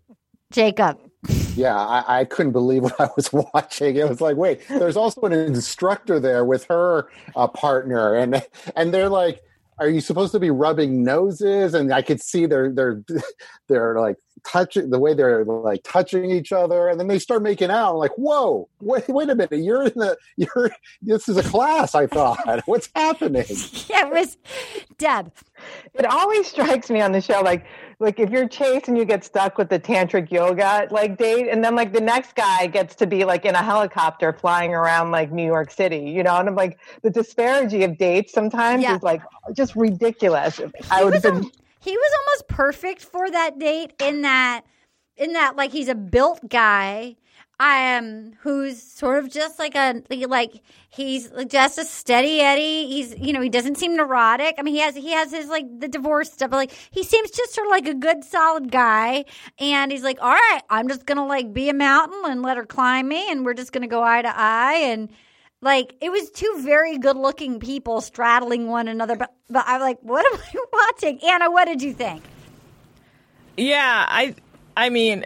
Jacob. 0.51 0.99
Yeah, 1.55 1.75
I, 1.75 2.19
I 2.19 2.25
couldn't 2.25 2.51
believe 2.51 2.83
what 2.83 2.99
I 2.99 3.09
was 3.15 3.31
watching. 3.53 3.95
It 3.95 4.07
was 4.07 4.21
like, 4.21 4.37
wait, 4.37 4.61
there's 4.67 4.97
also 4.97 5.21
an 5.21 5.33
instructor 5.33 6.19
there 6.19 6.45
with 6.45 6.65
her 6.65 7.09
uh, 7.35 7.47
partner, 7.47 8.15
and 8.15 8.45
and 8.75 8.93
they're 8.93 9.09
like, 9.09 9.41
"Are 9.79 9.89
you 9.89 10.01
supposed 10.01 10.31
to 10.33 10.39
be 10.39 10.51
rubbing 10.51 11.03
noses?" 11.03 11.73
And 11.73 11.93
I 11.93 12.01
could 12.01 12.21
see 12.21 12.45
they're 12.45 12.71
they're 12.71 13.03
they're 13.67 13.99
like 13.99 14.17
touching 14.45 14.89
the 14.89 14.99
way 14.99 15.13
they're 15.13 15.43
like 15.45 15.81
touching 15.83 16.29
each 16.31 16.51
other, 16.51 16.89
and 16.89 16.99
then 16.99 17.07
they 17.07 17.19
start 17.19 17.41
making 17.43 17.71
out. 17.71 17.91
I'm 17.93 17.97
like, 17.97 18.17
whoa, 18.17 18.69
wait, 18.81 19.07
wait 19.09 19.29
a 19.29 19.35
minute, 19.35 19.51
you're 19.63 19.83
in 19.83 19.93
the 19.95 20.17
you're 20.37 20.71
this 21.01 21.27
is 21.27 21.37
a 21.37 21.43
class. 21.43 21.95
I 21.95 22.07
thought, 22.07 22.61
what's 22.65 22.89
happening? 22.95 23.45
Yeah, 23.87 24.07
it 24.07 24.11
was 24.13 24.37
Deb. 24.97 25.31
It 25.93 26.05
always 26.05 26.47
strikes 26.47 26.89
me 26.89 27.01
on 27.01 27.11
the 27.11 27.21
show 27.21 27.41
like 27.41 27.65
like 27.99 28.19
if 28.19 28.29
you're 28.29 28.47
chased 28.47 28.87
and 28.87 28.97
you 28.97 29.05
get 29.05 29.23
stuck 29.23 29.57
with 29.57 29.69
the 29.69 29.79
tantric 29.79 30.31
yoga 30.31 30.87
like 30.91 31.17
date 31.17 31.47
and 31.49 31.63
then 31.63 31.75
like 31.75 31.93
the 31.93 32.01
next 32.01 32.35
guy 32.35 32.67
gets 32.67 32.95
to 32.95 33.07
be 33.07 33.23
like 33.23 33.45
in 33.45 33.55
a 33.55 33.63
helicopter 33.63 34.33
flying 34.33 34.73
around 34.73 35.11
like 35.11 35.31
New 35.31 35.45
York 35.45 35.71
City, 35.71 35.99
you 35.99 36.23
know, 36.23 36.35
and 36.37 36.49
I'm 36.49 36.55
like 36.55 36.77
the 37.03 37.09
disparity 37.09 37.83
of 37.83 37.97
dates 37.97 38.33
sometimes 38.33 38.83
Yeah. 38.83 38.95
is 38.97 39.03
like 39.03 39.21
just 39.55 39.75
ridiculous. 39.75 40.59
I 40.91 41.03
would 41.03 41.13
have 41.13 41.23
been 41.23 41.49
He 41.85 41.95
was 41.95 42.11
almost 42.19 42.47
perfect 42.47 43.03
for 43.03 43.29
that 43.29 43.59
date 43.59 43.93
in 44.01 44.23
that 44.23 44.63
in 45.17 45.33
that 45.33 45.55
like 45.55 45.71
he's 45.71 45.87
a 45.87 45.95
built 45.95 46.49
guy 46.49 47.15
um 47.57 48.33
who's 48.41 48.81
sort 48.81 49.23
of 49.23 49.31
just 49.31 49.59
like 49.59 49.75
a 49.75 50.01
like 50.27 50.61
he's 50.89 51.29
just 51.47 51.77
a 51.77 51.85
steady 51.85 52.41
eddie. 52.41 52.87
He's 52.87 53.15
you 53.19 53.31
know 53.33 53.39
he 53.39 53.49
doesn't 53.49 53.77
seem 53.77 53.95
neurotic. 53.95 54.55
I 54.57 54.63
mean 54.63 54.73
he 54.73 54.81
has 54.81 54.95
he 54.95 55.11
has 55.11 55.31
his 55.31 55.47
like 55.47 55.79
the 55.79 55.87
divorce 55.87 56.33
stuff 56.33 56.49
but 56.49 56.57
like 56.57 56.71
he 56.89 57.03
seems 57.03 57.29
just 57.29 57.53
sort 57.53 57.67
of 57.67 57.71
like 57.71 57.87
a 57.87 57.93
good 57.93 58.23
solid 58.23 58.71
guy. 58.71 59.25
And 59.59 59.91
he's 59.91 60.03
like 60.03 60.17
all 60.21 60.33
right 60.33 60.61
i'm 60.71 60.87
just 60.87 61.05
gonna 61.05 61.25
like 61.27 61.53
be 61.53 61.69
a 61.69 61.73
mountain 61.73 62.19
and 62.25 62.41
let 62.41 62.57
her 62.57 62.65
climb 62.65 63.07
me 63.07 63.31
and 63.31 63.45
we're 63.45 63.53
just 63.53 63.71
gonna 63.71 63.87
go 63.87 64.03
eye 64.03 64.23
to 64.23 64.33
eye 64.35 64.81
and 64.85 65.09
like 65.65 65.93
it 65.99 66.09
was 66.11 66.29
two 66.31 66.59
very 66.59 66.97
good 66.97 67.17
looking 67.17 67.59
people 67.59 67.99
straddling 67.99 68.67
one 68.69 68.87
another 68.87 69.17
but 69.17 69.33
but 69.49 69.63
i'm 69.67 69.81
like 69.81 69.99
what 70.01 70.25
am 70.33 70.39
i 70.39 70.63
watching 70.93 71.19
anna 71.23 71.51
what 71.51 71.65
did 71.65 71.81
you 71.81 71.93
think 71.93 72.23
Yeah, 73.57 74.05
I 74.07 74.35
I 74.77 74.89
mean, 74.89 75.23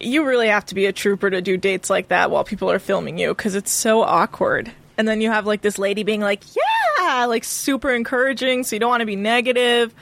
you 0.00 0.24
really 0.24 0.46
have 0.48 0.64
to 0.66 0.74
be 0.76 0.86
a 0.86 0.92
trooper 0.92 1.28
to 1.30 1.40
do 1.42 1.56
dates 1.56 1.90
like 1.90 2.08
that 2.08 2.30
while 2.30 2.44
people 2.44 2.70
are 2.70 2.78
filming 2.78 3.18
you 3.18 3.28
because 3.34 3.54
it's 3.56 3.72
so 3.72 4.02
awkward. 4.02 4.70
And 4.96 5.08
then 5.08 5.20
you 5.20 5.28
have 5.32 5.44
like 5.46 5.60
this 5.62 5.76
lady 5.78 6.04
being 6.04 6.20
like, 6.20 6.44
"Yeah," 6.54 7.24
like 7.24 7.42
super 7.42 7.90
encouraging, 7.90 8.62
so 8.62 8.76
you 8.76 8.80
don't 8.80 8.90
want 8.90 9.00
to 9.00 9.06
be 9.06 9.16
negative. 9.16 9.92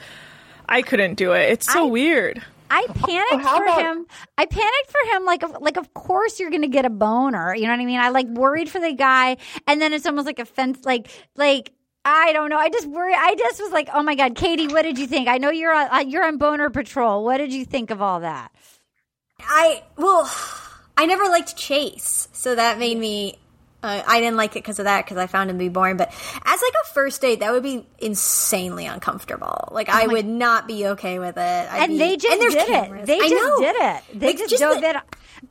I 0.69 0.83
couldn't 0.83 1.15
do 1.15 1.31
it. 1.33 1.51
It's 1.51 1.71
so 1.73 1.87
I- 1.87 1.89
weird. 1.89 2.43
I 2.73 2.87
panicked 2.87 3.45
how 3.45 3.57
for 3.57 3.63
about- 3.63 3.81
him. 3.81 4.05
I 4.37 4.45
panicked 4.45 4.91
for 4.91 5.15
him. 5.15 5.25
Like, 5.25 5.43
of- 5.43 5.61
like 5.61 5.77
of 5.77 5.93
course 5.93 6.39
you're 6.39 6.49
gonna 6.51 6.67
get 6.67 6.85
a 6.85 6.89
boner. 6.89 7.53
You 7.55 7.63
know 7.63 7.71
what 7.73 7.79
I 7.79 7.85
mean? 7.85 7.99
I 7.99 8.09
like 8.09 8.27
worried 8.27 8.69
for 8.69 8.79
the 8.79 8.93
guy, 8.93 9.37
and 9.67 9.81
then 9.81 9.93
it's 9.93 10.05
almost 10.05 10.25
like 10.25 10.39
a 10.39 10.45
fence. 10.45 10.79
Like, 10.85 11.07
like 11.35 11.71
I 12.05 12.33
don't 12.33 12.49
know. 12.49 12.57
I 12.57 12.69
just 12.69 12.87
worry. 12.87 13.13
I 13.13 13.35
just 13.35 13.61
was 13.61 13.71
like, 13.71 13.87
oh 13.93 14.03
my 14.03 14.15
god, 14.15 14.35
Katie, 14.35 14.67
what 14.67 14.81
did 14.81 14.97
you 14.97 15.07
think? 15.07 15.27
I 15.29 15.37
know 15.37 15.49
you're 15.51 15.73
on, 15.73 15.87
uh, 15.89 15.99
you're 15.99 16.25
on 16.25 16.37
boner 16.37 16.69
patrol. 16.69 17.23
What 17.23 17.37
did 17.37 17.53
you 17.53 17.63
think 17.63 17.91
of 17.91 18.01
all 18.01 18.19
that? 18.21 18.51
I 19.39 19.83
well, 19.97 20.29
I 20.97 21.05
never 21.05 21.23
liked 21.25 21.55
Chase, 21.55 22.27
so 22.33 22.55
that 22.55 22.77
made 22.79 22.97
me. 22.97 23.37
Uh, 23.83 24.01
I 24.07 24.19
didn't 24.21 24.37
like 24.37 24.51
it 24.51 24.63
because 24.63 24.79
of 24.79 24.85
that 24.85 25.03
because 25.05 25.17
I 25.17 25.27
found 25.27 25.49
him 25.49 25.57
to 25.57 25.63
be 25.63 25.69
boring. 25.69 25.97
But 25.97 26.09
as 26.45 26.61
like 26.61 26.73
a 26.83 26.93
first 26.93 27.21
date, 27.21 27.41
that 27.41 27.51
would 27.51 27.63
be 27.63 27.85
insanely 27.99 28.85
uncomfortable. 28.85 29.67
Like 29.71 29.89
I 29.89 30.07
would 30.07 30.25
not 30.25 30.67
be 30.67 30.87
okay 30.87 31.19
with 31.19 31.35
it. 31.37 31.39
I'd 31.41 31.83
and 31.83 31.91
be- 31.91 31.97
they 31.97 32.17
just 32.17 32.39
there's 32.39 32.53
did 32.53 32.67
cameras. 32.67 33.03
it. 33.03 33.05
They 33.07 33.19
I 33.19 33.27
just 33.29 33.35
know. 33.35 33.59
did 33.59 33.75
it. 33.75 34.19
They 34.19 34.27
Like, 34.27 34.37
just, 34.37 34.49
just 34.51 34.61
dove 34.61 34.81
the- 34.81 34.89
it. 34.91 34.95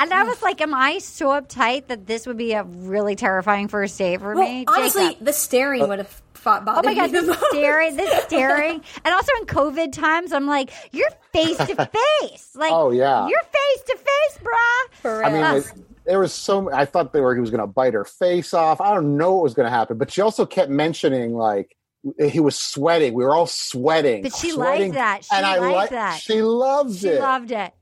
And 0.01 0.13
I 0.15 0.23
was 0.25 0.41
like, 0.41 0.63
am 0.63 0.73
I 0.73 0.99
so 0.99 1.27
uptight 1.29 1.89
that 1.89 2.07
this 2.07 2.27
would 2.27 2.39
be 2.39 2.53
a 2.55 2.63
really 2.65 3.15
terrifying 3.15 3.69
first 3.69 3.99
date 3.99 4.21
for 4.21 4.35
Well, 4.35 4.43
me? 4.49 4.65
honestly, 4.67 5.09
Jacob? 5.09 5.25
the 5.27 5.33
staring 5.35 5.87
would 5.87 5.99
have 5.99 6.23
fought 6.33 6.63
Oh 6.63 6.65
bothered 6.65 6.85
my 6.87 6.95
god, 6.95 7.13
me 7.13 7.21
the 7.21 7.27
this 7.27 7.37
most. 7.41 7.51
staring, 7.51 7.97
this 7.97 8.25
staring, 8.29 8.81
and 9.05 9.15
also 9.15 9.31
in 9.41 9.45
COVID 9.47 9.93
times, 9.93 10.33
I'm 10.33 10.47
like, 10.47 10.71
you're 10.93 11.11
face 11.35 11.59
to 11.59 11.67
face, 12.23 12.51
like, 12.55 12.73
Oh, 12.73 12.91
yeah. 12.91 13.29
you're 13.29 13.43
face 13.43 13.83
to 13.89 13.97
face, 13.99 14.39
bruh. 14.43 14.95
For 15.03 15.25
I 15.25 15.31
mean, 15.31 15.57
it, 15.61 15.73
there 16.05 16.21
was 16.21 16.33
so. 16.33 16.71
I 16.73 16.85
thought 16.85 17.13
they 17.13 17.21
were. 17.21 17.35
He 17.35 17.41
was 17.41 17.51
going 17.51 17.61
to 17.61 17.67
bite 17.67 17.95
her 17.95 18.05
face 18.05 18.55
off. 18.55 18.81
I 18.81 18.95
don't 18.95 19.17
know 19.17 19.35
what 19.35 19.43
was 19.45 19.55
going 19.55 19.67
to 19.67 19.71
happen, 19.71 19.99
but 19.99 20.11
she 20.11 20.21
also 20.21 20.47
kept 20.47 20.71
mentioning 20.71 21.35
like 21.35 21.77
eh, 22.19 22.29
he 22.29 22.41
was 22.41 22.59
sweating. 22.59 23.15
We 23.15 23.25
were 23.25 23.35
all 23.35 23.47
sweating. 23.47 24.23
But 24.23 24.35
she 24.35 24.51
sweating, 24.51 24.93
liked 24.93 24.95
that. 24.95 25.25
She 25.25 25.37
and 25.37 25.47
I 25.47 25.59
liked 25.59 25.93
that. 25.93 26.21
She 26.21 26.43
loves 26.43 27.01
She 27.01 27.09
it. 27.09 27.21
loved 27.21 27.51
it. 27.51 27.73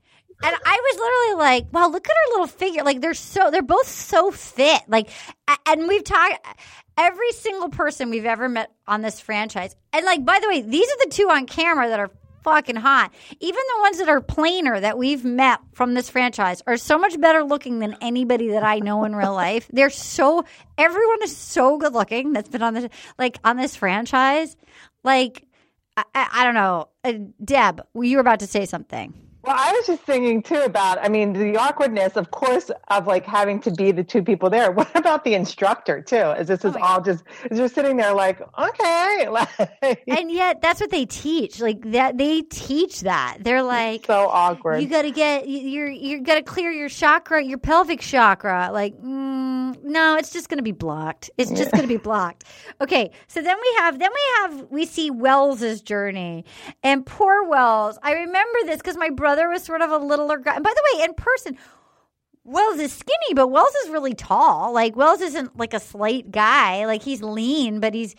And 0.43 0.55
I 0.65 0.79
was 0.91 0.99
literally 0.99 1.45
like, 1.51 1.71
wow, 1.71 1.87
look 1.89 2.07
at 2.07 2.11
her 2.11 2.31
little 2.31 2.47
figure. 2.47 2.83
Like 2.83 3.01
they're 3.01 3.13
so 3.13 3.51
they're 3.51 3.61
both 3.61 3.87
so 3.87 4.31
fit. 4.31 4.81
Like 4.87 5.09
and 5.67 5.87
we've 5.87 6.03
talked 6.03 6.45
every 6.97 7.31
single 7.31 7.69
person 7.69 8.09
we've 8.09 8.25
ever 8.25 8.49
met 8.49 8.71
on 8.87 9.01
this 9.01 9.19
franchise. 9.19 9.75
And 9.93 10.05
like 10.05 10.25
by 10.25 10.39
the 10.39 10.47
way, 10.47 10.61
these 10.61 10.87
are 10.87 10.97
the 11.05 11.11
two 11.11 11.29
on 11.29 11.45
camera 11.45 11.89
that 11.89 11.99
are 11.99 12.11
fucking 12.43 12.75
hot. 12.75 13.11
Even 13.39 13.61
the 13.75 13.81
ones 13.81 13.97
that 13.99 14.09
are 14.09 14.21
plainer 14.21 14.79
that 14.79 14.97
we've 14.97 15.23
met 15.23 15.59
from 15.73 15.93
this 15.93 16.09
franchise 16.09 16.61
are 16.67 16.77
so 16.77 16.97
much 16.97 17.19
better 17.19 17.43
looking 17.43 17.79
than 17.79 17.95
anybody 18.01 18.49
that 18.49 18.63
I 18.63 18.79
know 18.79 19.03
in 19.03 19.15
real 19.15 19.33
life. 19.33 19.67
They're 19.73 19.89
so 19.89 20.45
everyone 20.77 21.23
is 21.23 21.35
so 21.35 21.77
good 21.77 21.93
looking 21.93 22.33
that's 22.33 22.49
been 22.49 22.63
on 22.63 22.73
this 22.73 22.87
like 23.17 23.37
on 23.43 23.57
this 23.57 23.75
franchise. 23.75 24.55
Like 25.03 25.45
I, 25.97 26.03
I, 26.13 26.27
I 26.31 26.43
don't 26.43 26.55
know. 26.55 26.89
Uh, 27.03 27.13
Deb, 27.43 27.81
you 27.95 28.17
were 28.17 28.21
about 28.21 28.39
to 28.39 28.47
say 28.47 28.65
something. 28.65 29.13
Well, 29.43 29.55
I 29.57 29.71
was 29.73 29.87
just 29.87 30.03
thinking 30.03 30.43
too 30.43 30.61
about, 30.61 30.99
I 31.03 31.09
mean, 31.09 31.33
the 31.33 31.57
awkwardness, 31.57 32.15
of 32.15 32.31
course, 32.31 32.69
of 32.89 33.07
like 33.07 33.25
having 33.25 33.59
to 33.61 33.71
be 33.71 33.91
the 33.91 34.03
two 34.03 34.21
people 34.23 34.49
there. 34.49 34.71
What 34.81 34.95
about 34.95 35.23
the 35.23 35.33
instructor 35.35 36.01
too? 36.01 36.15
Is 36.39 36.47
this 36.47 36.63
is 36.65 36.75
my 36.75 36.81
all 36.81 37.01
just, 37.01 37.23
is 37.49 37.57
just 37.57 37.75
sitting 37.75 37.97
there 37.97 38.13
like, 38.13 38.41
okay, 38.57 39.27
like, 39.29 39.49
and 40.07 40.31
yet 40.31 40.61
that's 40.61 40.79
what 40.81 40.91
they 40.91 41.05
teach 41.05 41.59
like 41.59 41.81
that 41.91 42.17
they 42.17 42.41
teach 42.41 43.01
that 43.01 43.37
they're 43.41 43.63
like 43.63 44.05
so 44.05 44.27
awkward. 44.27 44.81
you 44.81 44.87
gotta 44.87 45.11
get 45.11 45.47
you- 45.47 45.59
you're 45.61 45.87
you 45.89 46.21
gotta 46.21 46.41
clear 46.43 46.71
your 46.71 46.89
chakra 46.89 47.43
your 47.43 47.57
pelvic 47.57 47.99
chakra 48.01 48.69
like 48.73 48.93
mm, 49.01 49.81
no 49.83 50.15
it's 50.17 50.31
just 50.31 50.49
gonna 50.49 50.61
be 50.61 50.71
blocked 50.71 51.29
it's 51.37 51.51
just 51.51 51.71
gonna 51.71 51.87
be 51.87 51.97
blocked 52.09 52.43
okay 52.81 53.11
so 53.27 53.41
then 53.41 53.57
we 53.61 53.73
have 53.77 53.99
then 53.99 54.09
we 54.13 54.21
have 54.41 54.67
we 54.71 54.85
see 54.85 55.09
wells's 55.11 55.81
journey 55.81 56.43
and 56.83 57.05
poor 57.05 57.47
wells 57.47 57.97
i 58.03 58.11
remember 58.13 58.59
this 58.65 58.77
because 58.77 58.97
my 58.97 59.09
brother 59.09 59.30
was 59.35 59.63
sort 59.63 59.81
of 59.81 59.91
a 59.91 59.97
littler 59.97 60.37
guy 60.37 60.55
and 60.55 60.63
by 60.63 60.73
the 60.73 60.97
way 60.97 61.03
in 61.05 61.13
person 61.13 61.57
Wells 62.43 62.79
is 62.79 62.91
skinny, 62.91 63.35
but 63.35 63.49
Wells 63.49 63.73
is 63.85 63.89
really 63.89 64.15
tall. 64.15 64.73
Like 64.73 64.95
Wells 64.95 65.21
isn't 65.21 65.57
like 65.57 65.75
a 65.75 65.79
slight 65.79 66.31
guy. 66.31 66.85
Like 66.87 67.03
he's 67.03 67.21
lean, 67.21 67.79
but 67.79 67.93
he's 67.93 68.15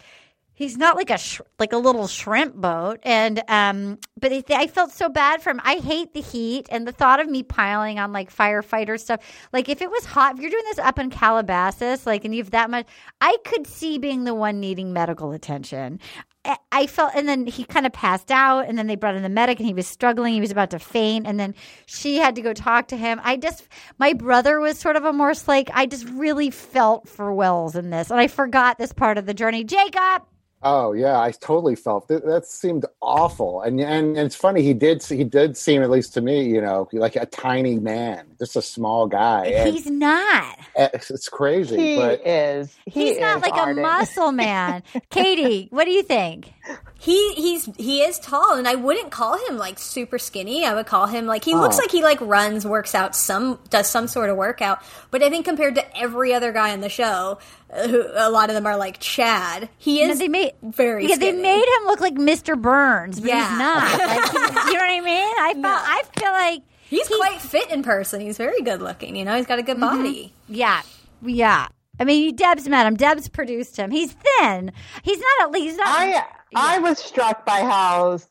he's 0.54 0.76
not 0.76 0.96
like 0.96 1.10
a 1.10 1.18
sh- 1.18 1.40
like 1.58 1.72
a 1.72 1.76
little 1.76 2.06
shrimp 2.06 2.54
boat. 2.54 3.00
And 3.02 3.42
um, 3.48 3.98
but 4.18 4.30
it, 4.30 4.50
I 4.50 4.68
felt 4.68 4.92
so 4.92 5.08
bad 5.08 5.42
for 5.42 5.50
him. 5.50 5.60
I 5.64 5.76
hate 5.76 6.14
the 6.14 6.20
heat 6.20 6.68
and 6.70 6.86
the 6.86 6.92
thought 6.92 7.18
of 7.18 7.28
me 7.28 7.42
piling 7.42 7.98
on 7.98 8.12
like 8.12 8.34
firefighter 8.34 8.98
stuff. 8.98 9.20
Like 9.52 9.68
if 9.68 9.82
it 9.82 9.90
was 9.90 10.04
hot, 10.04 10.36
if 10.36 10.40
you're 10.40 10.50
doing 10.50 10.64
this 10.66 10.78
up 10.78 11.00
in 11.00 11.10
Calabasas, 11.10 12.06
like 12.06 12.24
and 12.24 12.34
you've 12.34 12.52
that 12.52 12.70
much, 12.70 12.86
I 13.20 13.36
could 13.44 13.66
see 13.66 13.98
being 13.98 14.22
the 14.22 14.34
one 14.34 14.60
needing 14.60 14.92
medical 14.92 15.32
attention. 15.32 15.98
I- 16.44 16.86
felt, 16.86 17.12
and 17.14 17.28
then 17.28 17.46
he 17.46 17.64
kind 17.64 17.86
of 17.86 17.92
passed 17.92 18.30
out, 18.30 18.68
and 18.68 18.76
then 18.76 18.86
they 18.86 18.96
brought 18.96 19.14
in 19.14 19.22
the 19.22 19.28
medic, 19.28 19.58
and 19.58 19.66
he 19.66 19.74
was 19.74 19.86
struggling. 19.86 20.34
He 20.34 20.40
was 20.40 20.50
about 20.50 20.70
to 20.70 20.78
faint, 20.78 21.26
and 21.26 21.38
then 21.38 21.54
she 21.86 22.16
had 22.18 22.34
to 22.36 22.42
go 22.42 22.52
talk 22.52 22.88
to 22.88 22.96
him. 22.96 23.20
I 23.22 23.36
just, 23.36 23.68
my 23.98 24.12
brother 24.12 24.58
was 24.60 24.78
sort 24.78 24.96
of 24.96 25.04
a 25.04 25.12
more 25.12 25.32
like, 25.46 25.70
I 25.72 25.86
just 25.86 26.06
really 26.08 26.50
felt 26.50 27.08
for 27.08 27.32
Wells 27.32 27.76
in 27.76 27.90
this, 27.90 28.10
and 28.10 28.18
I 28.18 28.26
forgot 28.26 28.78
this 28.78 28.92
part 28.92 29.18
of 29.18 29.26
the 29.26 29.34
journey. 29.34 29.64
Jacob, 29.64 30.24
Oh 30.64 30.92
yeah, 30.92 31.18
I 31.18 31.32
totally 31.32 31.74
felt 31.74 32.06
that. 32.08 32.24
That 32.24 32.46
seemed 32.46 32.86
awful, 33.00 33.62
and 33.62 33.80
and, 33.80 34.16
and 34.16 34.18
it's 34.18 34.36
funny. 34.36 34.62
He 34.62 34.74
did 34.74 35.02
he 35.02 35.24
did 35.24 35.56
seem, 35.56 35.82
at 35.82 35.90
least 35.90 36.14
to 36.14 36.20
me, 36.20 36.44
you 36.44 36.60
know, 36.60 36.88
like 36.92 37.16
a 37.16 37.26
tiny 37.26 37.78
man. 37.80 38.31
Just 38.42 38.56
a 38.56 38.62
small 38.62 39.06
guy. 39.06 39.46
And 39.46 39.72
He's 39.72 39.86
not. 39.86 40.58
it's, 40.74 41.10
it's 41.12 41.28
crazy, 41.28 41.76
He 41.76 41.96
but 41.96 42.26
is. 42.26 42.74
He 42.86 43.08
He's 43.10 43.18
not 43.20 43.40
like 43.40 43.54
Arden. 43.54 43.78
a 43.78 43.82
muscle 43.82 44.32
man. 44.46 44.82
Katie, 45.10 45.68
what 45.70 45.84
do 45.84 45.92
you 45.92 46.02
think? 46.02 46.52
He 46.98 47.32
he's 47.34 47.68
he 47.76 48.02
is 48.02 48.18
tall, 48.20 48.54
and 48.54 48.66
I 48.68 48.76
wouldn't 48.76 49.10
call 49.10 49.36
him 49.48 49.56
like 49.58 49.78
super 49.78 50.18
skinny. 50.18 50.64
I 50.64 50.74
would 50.74 50.86
call 50.86 51.06
him 51.08 51.26
like 51.26 51.44
he 51.44 51.54
looks 51.56 51.76
Oh. 51.76 51.80
like 51.82 51.90
he 51.90 52.02
like 52.02 52.20
runs, 52.20 52.64
works 52.64 52.94
out, 52.94 53.16
some 53.16 53.58
does 53.70 53.88
some 53.90 54.06
sort 54.06 54.30
of 54.30 54.36
workout. 54.36 54.80
But 55.10 55.22
I 55.24 55.28
think 55.30 55.44
compared 55.44 55.74
to 55.76 55.98
every 55.98 56.32
other 56.32 56.52
guy 56.52 56.72
on 56.72 56.80
the 56.80 56.88
show, 56.88 57.38
uh, 57.72 57.88
who 57.88 58.04
a 58.14 58.30
lot 58.30 58.50
of 58.50 58.54
them 58.54 58.66
are 58.66 58.76
like 58.76 59.00
Chad, 59.00 59.68
he 59.78 60.04
No, 60.04 60.12
is 60.12 60.20
they 60.20 60.28
made 60.28 60.52
very 60.62 61.08
yeah, 61.08 61.16
they 61.16 61.32
made 61.32 61.64
him 61.64 61.86
look 61.86 61.98
like 62.00 62.14
Mr. 62.14 62.60
Burns, 62.60 63.18
but 63.20 63.28
Yeah. 63.30 63.48
he's 63.48 63.58
not. 63.58 63.82
Like, 63.98 64.30
he- 64.30 64.70
you 64.70 64.78
know 64.78 64.84
what 64.84 64.90
I 64.90 65.00
mean? 65.00 65.34
I 65.38 65.52
felt, 65.60 65.64
I 65.64 66.02
feel 66.20 66.32
like 66.32 66.62
He's 66.92 67.08
quite 67.08 67.40
fit 67.40 67.70
in 67.70 67.82
person. 67.82 68.20
He's 68.20 68.36
very 68.36 68.60
good 68.60 68.82
looking. 68.82 69.16
You 69.16 69.24
know, 69.24 69.34
he's 69.36 69.46
got 69.46 69.58
a 69.58 69.62
good 69.62 69.78
Mm-hmm. 69.78 70.02
body. 70.02 70.34
Yeah, 70.48 70.82
yeah. 71.22 71.68
I 71.98 72.04
mean, 72.04 72.36
Deb's 72.36 72.68
met 72.68 72.86
him. 72.86 72.96
Deb's 72.96 73.28
produced 73.28 73.76
him. 73.78 73.90
He's 73.90 74.12
thin. 74.12 74.72
He's 75.02 75.18
not 75.18 75.48
at 75.48 75.50
least. 75.52 75.78
Not. 75.78 75.86
I 75.88 76.24
I 76.54 76.78
was 76.80 76.98
struck 76.98 77.46
by 77.46 77.60
how 77.60 78.12
s- 78.12 78.28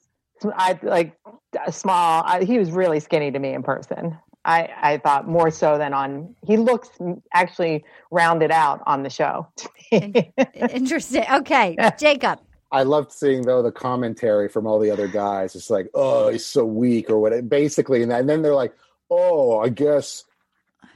I 0.55 0.77
like 0.83 1.17
small. 1.71 2.23
I, 2.25 2.43
he 2.43 2.59
was 2.59 2.69
really 2.71 2.99
skinny 2.99 3.31
to 3.31 3.39
me 3.39 3.53
in 3.53 3.63
person. 3.63 4.17
I 4.45 4.69
I 4.81 4.97
thought 4.97 5.27
more 5.27 5.49
so 5.51 5.77
than 5.77 5.93
on. 5.93 6.35
He 6.45 6.57
looks 6.57 6.89
actually 7.33 7.83
rounded 8.11 8.51
out 8.51 8.81
on 8.85 9.03
the 9.03 9.09
show. 9.09 9.47
to 9.57 9.69
me. 9.91 10.33
interesting. 10.71 11.23
Okay, 11.31 11.77
Jacob. 11.99 12.39
I 12.71 12.83
loved 12.83 13.11
seeing 13.11 13.41
though 13.43 13.61
the 13.61 13.71
commentary 13.71 14.47
from 14.47 14.65
all 14.65 14.79
the 14.79 14.91
other 14.91 15.07
guys. 15.07 15.55
It's 15.55 15.69
like, 15.69 15.89
oh, 15.93 16.29
he's 16.29 16.45
so 16.45 16.65
weak 16.65 17.09
or 17.09 17.19
what. 17.19 17.49
Basically, 17.49 18.01
and, 18.01 18.11
then- 18.11 18.21
and 18.21 18.29
then 18.29 18.41
they're 18.41 18.55
like, 18.55 18.73
oh, 19.09 19.59
I 19.59 19.67
guess, 19.69 20.23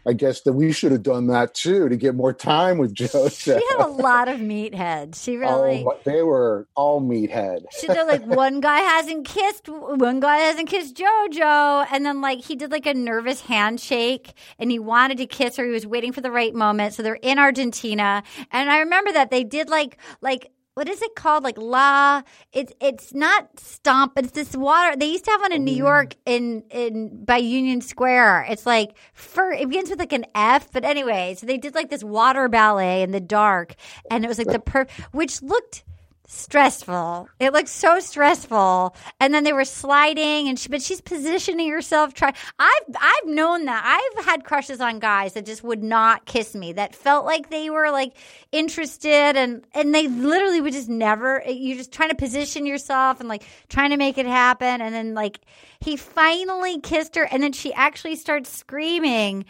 I 0.07 0.13
guess 0.13 0.41
that 0.41 0.53
we 0.53 0.71
should 0.71 0.91
have 0.93 1.03
done 1.03 1.27
that 1.27 1.53
too 1.55 1.89
to 1.89 1.97
get 1.97 2.13
more 2.15 2.31
time 2.31 2.77
with 2.77 2.93
JoJo. 2.93 3.31
She 3.43 3.51
had 3.51 3.79
a 3.83 3.87
lot 3.87 4.27
of 4.29 4.39
meatheads. 4.39 5.21
She 5.23 5.35
really. 5.37 5.83
Oh, 5.85 5.99
they 6.05 6.21
were 6.21 6.67
all 6.75 7.01
meathead. 7.01 7.65
She 7.77 7.87
did 7.87 8.05
like 8.07 8.23
one 8.25 8.61
guy 8.61 8.79
hasn't 8.79 9.25
kissed 9.25 9.67
one 9.67 10.19
guy 10.19 10.37
hasn't 10.37 10.69
kissed 10.69 10.95
JoJo, 10.95 11.87
and 11.91 12.05
then 12.05 12.21
like 12.21 12.39
he 12.39 12.55
did 12.55 12.71
like 12.71 12.85
a 12.85 12.93
nervous 12.93 13.41
handshake, 13.41 14.33
and 14.59 14.69
he 14.71 14.79
wanted 14.79 15.17
to 15.17 15.25
kiss 15.25 15.57
her. 15.57 15.65
He 15.65 15.71
was 15.71 15.87
waiting 15.87 16.13
for 16.13 16.21
the 16.21 16.31
right 16.31 16.53
moment. 16.53 16.93
So 16.93 17.03
they're 17.03 17.15
in 17.15 17.39
Argentina, 17.39 18.23
and 18.51 18.69
I 18.69 18.79
remember 18.79 19.11
that 19.11 19.29
they 19.31 19.43
did 19.43 19.69
like 19.69 19.97
like 20.21 20.51
what 20.75 20.89
is 20.89 21.01
it 21.01 21.15
called? 21.15 21.43
Like 21.43 21.57
la. 21.57 22.21
It's 22.51 22.73
it's 22.79 23.13
not 23.13 23.59
stomp, 23.59 24.13
it's 24.17 24.31
this 24.31 24.55
water. 24.55 24.95
They 24.95 25.07
used 25.07 25.25
to 25.25 25.31
have 25.31 25.41
one 25.41 25.53
in 25.53 25.63
New 25.63 25.73
mm. 25.73 25.77
York 25.77 26.15
in 26.25 26.63
in 26.69 27.23
by 27.23 27.37
Union 27.37 27.81
Square. 27.81 28.47
It's 28.49 28.65
like 28.65 28.95
fur. 29.13 29.53
It 29.53 29.69
begins 29.69 29.89
with 29.89 29.99
like 29.99 30.13
an 30.13 30.25
F, 30.35 30.71
but 30.71 30.83
anyway. 30.83 31.35
So 31.37 31.47
they 31.47 31.57
did 31.57 31.75
like 31.75 31.89
this 31.89 32.03
water 32.03 32.49
ballet 32.49 33.01
in 33.03 33.11
the 33.11 33.21
dark, 33.21 33.75
and 34.11 34.25
it 34.25 34.27
was 34.27 34.37
like 34.37 34.47
the 34.47 34.59
per, 34.59 34.85
which 35.11 35.41
looked 35.41 35.85
stressful. 36.27 37.29
It 37.39 37.53
looked 37.53 37.69
so 37.69 37.99
stressful. 37.99 38.95
And 39.19 39.33
then 39.33 39.43
they 39.43 39.53
were 39.53 39.65
sliding 39.65 40.47
and 40.47 40.59
she, 40.59 40.69
but 40.69 40.81
she's 40.81 41.01
positioning 41.01 41.69
herself 41.69 42.13
try 42.13 42.33
I've 42.59 42.95
I've 42.99 43.27
known 43.27 43.65
that. 43.65 43.83
I've 43.85 44.25
had 44.25 44.43
crushes 44.43 44.81
on 44.81 44.99
guys 44.99 45.33
that 45.33 45.45
just 45.45 45.63
would 45.63 45.83
not 45.83 46.25
kiss 46.25 46.55
me. 46.55 46.73
That 46.73 46.95
felt 46.95 47.25
like 47.25 47.49
they 47.49 47.69
were 47.69 47.91
like 47.91 48.13
interested 48.51 49.35
and 49.35 49.65
and 49.73 49.93
they 49.93 50.07
literally 50.07 50.61
would 50.61 50.73
just 50.73 50.89
never 50.89 51.43
you're 51.47 51.77
just 51.77 51.91
trying 51.91 52.09
to 52.09 52.15
position 52.15 52.65
yourself 52.65 53.19
and 53.19 53.29
like 53.29 53.43
trying 53.69 53.91
to 53.91 53.97
make 53.97 54.17
it 54.17 54.25
happen 54.25 54.81
and 54.81 54.93
then 54.93 55.13
like 55.13 55.39
he 55.79 55.95
finally 55.95 56.79
kissed 56.79 57.15
her 57.15 57.23
and 57.23 57.43
then 57.43 57.53
she 57.53 57.73
actually 57.73 58.15
starts 58.15 58.49
screaming. 58.49 59.45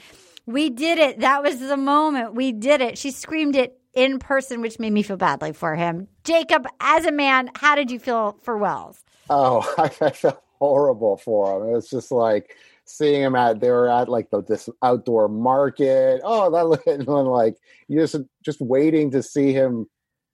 We 0.48 0.70
did 0.70 1.00
it. 1.00 1.22
That 1.22 1.42
was 1.42 1.60
the 1.60 1.78
moment. 1.78 2.36
We 2.36 2.52
did 2.52 2.82
it. 2.82 2.98
She 2.98 3.10
screamed 3.10 3.56
it 3.56 3.80
in 3.96 4.20
person, 4.20 4.62
which 4.62 4.80
made 4.80 4.94
me 4.94 5.02
feel 5.02 5.18
badly 5.18 5.54
for 5.54 5.76
him. 5.76 6.08
Jacob, 6.24 6.68
as 6.80 7.06
a 7.06 7.12
man, 7.12 7.50
how 7.56 7.76
did 7.76 7.90
you 7.90 8.00
feel 8.00 8.38
for 8.44 8.58
Wells? 8.58 9.04
Oh, 9.30 9.74
I, 9.78 9.84
I 10.06 10.10
felt 10.12 10.42
horrible 10.60 11.18
for 11.18 11.58
him. 11.64 11.70
It 11.70 11.74
was 11.74 11.90
just 11.90 12.12
like 12.12 12.56
seeing 12.86 13.22
him 13.22 13.36
at 13.36 13.60
they 13.60 13.72
were 13.72 13.90
at 13.90 14.08
like 14.10 14.30
the 14.30 14.44
this 14.44 14.70
outdoor 14.84 15.28
market. 15.28 16.22
Oh, 16.24 16.52
that 16.52 16.68
looked 16.68 16.88
and 16.88 17.02
then, 17.06 17.26
like 17.26 17.56
you 17.88 18.00
just 18.00 18.16
just 18.44 18.62
waiting 18.62 19.12
to 19.12 19.24
see 19.24 19.54
him. 19.54 19.88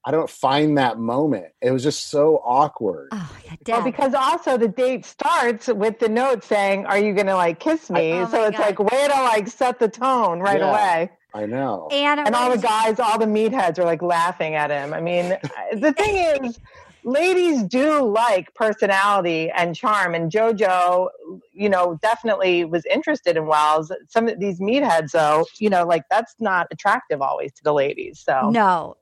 I 0.03 0.09
don't 0.09 0.29
find 0.29 0.79
that 0.79 0.97
moment. 0.97 1.53
It 1.61 1.69
was 1.69 1.83
just 1.83 2.09
so 2.09 2.41
awkward. 2.43 3.09
Oh, 3.11 3.37
yeah, 3.45 3.55
Well, 3.67 3.83
because 3.83 4.15
also 4.15 4.57
the 4.57 4.67
date 4.67 5.05
starts 5.05 5.67
with 5.67 5.99
the 5.99 6.09
note 6.09 6.43
saying, 6.43 6.87
"Are 6.87 6.97
you 6.97 7.13
going 7.13 7.27
to 7.27 7.35
like 7.35 7.59
kiss 7.59 7.87
me?" 7.91 8.13
Oh, 8.13 8.25
so 8.25 8.45
it's 8.45 8.57
God. 8.57 8.65
like 8.65 8.79
way 8.79 9.07
to 9.07 9.13
like 9.13 9.47
set 9.47 9.77
the 9.77 9.87
tone 9.87 10.39
right 10.39 10.59
Yeah. 10.59 10.71
away. 10.71 11.11
I 11.33 11.45
know. 11.45 11.87
Anna, 11.91 12.23
And 12.25 12.35
all 12.35 12.51
the 12.51 12.61
guys, 12.61 12.99
all 12.99 13.17
the 13.17 13.25
meatheads 13.25 13.79
are 13.79 13.85
like 13.85 14.01
laughing 14.01 14.55
at 14.55 14.69
him. 14.69 14.93
I 14.93 15.01
mean, 15.01 15.37
the 15.73 15.93
thing 15.93 16.43
is, 16.45 16.59
ladies 17.03 17.63
do 17.63 18.03
like 18.03 18.53
personality 18.53 19.49
and 19.49 19.75
charm, 19.75 20.13
and 20.13 20.31
JoJo, 20.31 21.09
you 21.53 21.69
know, 21.69 21.97
definitely 22.01 22.65
was 22.65 22.85
interested 22.85 23.37
in 23.37 23.45
Wells. 23.45 23.91
Some 24.09 24.27
of 24.27 24.39
these 24.39 24.59
meatheads, 24.59 25.11
though, 25.11 25.45
you 25.59 25.69
know, 25.69 25.85
like 25.85 26.03
that's 26.09 26.35
not 26.39 26.67
attractive 26.71 27.21
always 27.21 27.53
to 27.53 27.63
the 27.63 27.73
ladies. 27.73 28.19
So 28.19 28.49
No. 28.49 28.97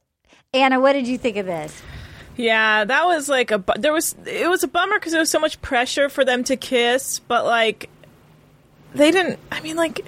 Anna, 0.53 0.79
what 0.79 0.93
did 0.93 1.07
you 1.07 1.17
think 1.17 1.37
of 1.37 1.45
this? 1.45 1.81
Yeah, 2.35 2.85
that 2.85 3.05
was 3.05 3.27
like 3.27 3.51
a 3.51 3.61
there 3.77 3.91
was 3.91 4.15
it 4.25 4.49
was 4.49 4.63
a 4.63 4.67
bummer 4.67 4.95
because 4.95 5.11
there 5.11 5.19
was 5.19 5.29
so 5.29 5.39
much 5.39 5.61
pressure 5.61 6.07
for 6.07 6.23
them 6.23 6.43
to 6.45 6.55
kiss, 6.55 7.19
but 7.19 7.45
like 7.45 7.89
they 8.95 9.11
didn't. 9.11 9.39
I 9.51 9.59
mean, 9.59 9.75
like 9.75 10.05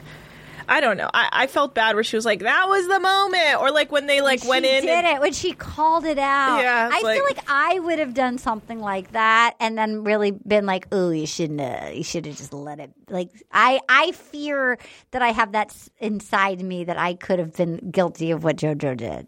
I 0.72 0.80
don't 0.80 0.96
know. 0.96 1.10
I, 1.14 1.28
I 1.32 1.48
felt 1.48 1.76
bad 1.76 1.96
where 1.96 2.04
she 2.04 2.16
was 2.16 2.26
like, 2.26 2.40
"That 2.40 2.66
was 2.70 2.88
the 2.88 3.00
moment," 3.00 3.60
or 3.62 3.72
like 3.72 3.92
when 3.92 4.08
they 4.08 4.22
like 4.22 4.44
went 4.46 4.66
she 4.66 4.74
in. 4.78 4.84
did 4.84 4.90
and- 5.04 5.08
it 5.18 5.20
when 5.20 5.34
she 5.34 5.52
called 5.52 6.06
it 6.06 6.18
out. 6.18 6.60
Yeah, 6.62 6.90
I 6.92 6.96
it's 6.96 7.08
feel 7.10 7.24
like- 7.26 7.36
like 7.38 7.46
I 7.50 7.80
would 7.80 8.00
have 8.00 8.14
done 8.14 8.38
something 8.38 8.80
like 8.80 9.12
that, 9.12 9.56
and 9.60 9.78
then 9.78 10.06
really 10.06 10.32
been 10.32 10.66
like, 10.66 10.88
"Oh, 10.94 11.10
you 11.10 11.28
shouldn't. 11.28 11.60
have 11.60 11.94
you 11.94 12.04
should 12.04 12.26
have 12.26 12.38
just 12.38 12.54
let 12.54 12.80
it." 12.80 12.92
Like, 13.10 13.30
I, 13.52 13.82
I 13.90 14.14
fear 14.14 14.78
that 15.12 15.22
I 15.22 15.30
have 15.34 15.52
that 15.52 15.76
inside 16.00 16.62
me 16.64 16.86
that 16.86 16.98
I 16.98 17.16
could 17.16 17.40
have 17.40 17.54
been 17.56 17.92
guilty 17.92 18.32
of 18.32 18.46
what 18.46 18.56
JoJo 18.56 18.96
did, 18.96 19.28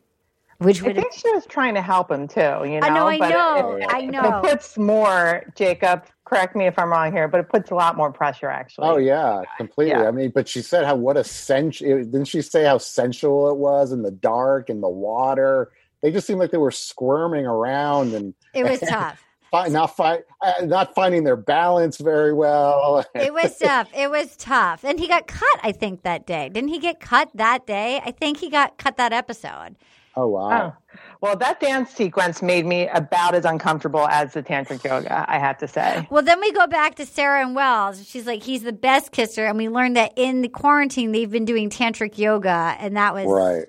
which 0.60 0.82
I 0.82 0.88
would 0.88 0.96
have. 0.96 1.04
think 1.04 1.14
she 1.14 1.30
was 1.34 1.46
trying 1.46 1.74
to 1.76 1.82
help 1.82 2.10
him 2.10 2.30
too. 2.30 2.40
You 2.40 2.80
know, 2.80 2.88
I 2.88 2.90
know, 2.90 3.08
I 3.08 3.18
but 3.20 3.30
know, 3.30 3.76
it, 3.76 3.86
I 3.90 4.02
know. 4.06 4.40
It 4.40 4.50
puts 4.50 4.78
more, 4.78 5.44
Jacob. 5.56 6.04
Correct 6.34 6.56
me 6.56 6.68
if 6.68 6.78
I'm 6.80 6.90
wrong 6.90 7.12
here, 7.12 7.28
but 7.28 7.40
it 7.40 7.50
puts 7.50 7.72
a 7.72 7.76
lot 7.76 7.96
more 7.98 8.12
pressure. 8.12 8.50
Actually. 8.50 8.88
Oh 8.88 8.98
yeah, 8.98 9.44
completely. 9.58 9.92
Yeah. 10.02 10.08
I 10.08 10.12
mean, 10.12 10.32
but 10.34 10.48
she 10.48 10.62
said 10.62 10.86
how 10.86 10.96
what 10.96 11.18
a 11.18 11.24
sensual. 11.24 11.98
Didn't 12.04 12.26
she 12.26 12.42
say 12.42 12.64
how 12.66 12.78
sensual 12.78 13.50
it 13.52 13.58
was 13.58 13.92
in 13.92 14.02
the 14.04 14.12
dark 14.12 14.70
and 14.70 14.82
the 14.84 14.90
water? 14.90 15.72
They 16.02 16.12
just 16.12 16.28
seemed 16.28 16.40
like 16.40 16.52
they 16.52 16.58
were 16.58 16.72
squirming 16.72 17.46
around 17.46 18.14
and 18.14 18.34
It 18.54 18.66
was 18.66 18.80
tough. 18.90 19.24
fi- 19.52 19.68
not 19.70 19.96
fi- 19.96 20.20
uh, 20.42 20.66
not 20.66 20.94
finding 20.96 21.24
their 21.24 21.38
balance 21.38 21.98
very 21.98 22.34
well. 22.34 23.06
It 23.16 23.34
was 23.34 23.58
tough. 23.62 23.90
It 23.96 24.10
was 24.12 24.36
tough. 24.36 24.84
And 24.84 25.00
he 25.00 25.08
got 25.08 25.28
cut, 25.28 25.60
I 25.64 25.72
think, 25.72 26.02
that 26.04 26.26
day. 26.28 26.50
Didn't 26.50 26.70
he 26.70 26.80
get 26.80 27.00
cut 27.00 27.30
that 27.36 27.66
day? 27.66 28.02
I 28.06 28.12
think 28.12 28.40
he 28.40 28.50
got 28.50 28.78
cut 28.78 28.98
that 28.98 29.14
episode. 29.14 29.76
oh 30.18 30.28
wow. 30.28 30.74
Oh. 30.76 30.96
Well, 31.24 31.38
that 31.38 31.62
dance 31.62 31.90
sequence 31.90 32.42
made 32.42 32.66
me 32.66 32.90
about 32.90 33.34
as 33.34 33.46
uncomfortable 33.46 34.06
as 34.10 34.34
the 34.34 34.44
tantric 34.44 34.84
yoga. 34.84 35.24
I 35.26 35.40
have 35.40 35.58
to 35.60 35.70
say. 35.70 36.06
Well, 36.12 36.22
then 36.22 36.42
we 36.42 36.52
go 36.52 36.68
back 36.68 36.96
to 36.96 37.06
Sarah 37.06 37.40
and 37.40 37.56
Wells. 37.56 38.06
She's 38.06 38.28
like, 38.28 38.44
he's 38.44 38.64
the 38.64 38.74
best 38.74 39.14
kisser. 39.14 39.46
And 39.46 39.58
we 39.58 39.70
learned 39.70 39.96
that 39.96 40.12
in 40.18 40.42
the 40.42 40.50
quarantine, 40.50 41.14
they've 41.14 41.32
been 41.32 41.46
doing 41.46 41.70
tantric 41.70 42.18
yoga. 42.18 42.76
And 42.78 42.98
that 42.98 43.14
was 43.14 43.28
Right. 43.28 43.68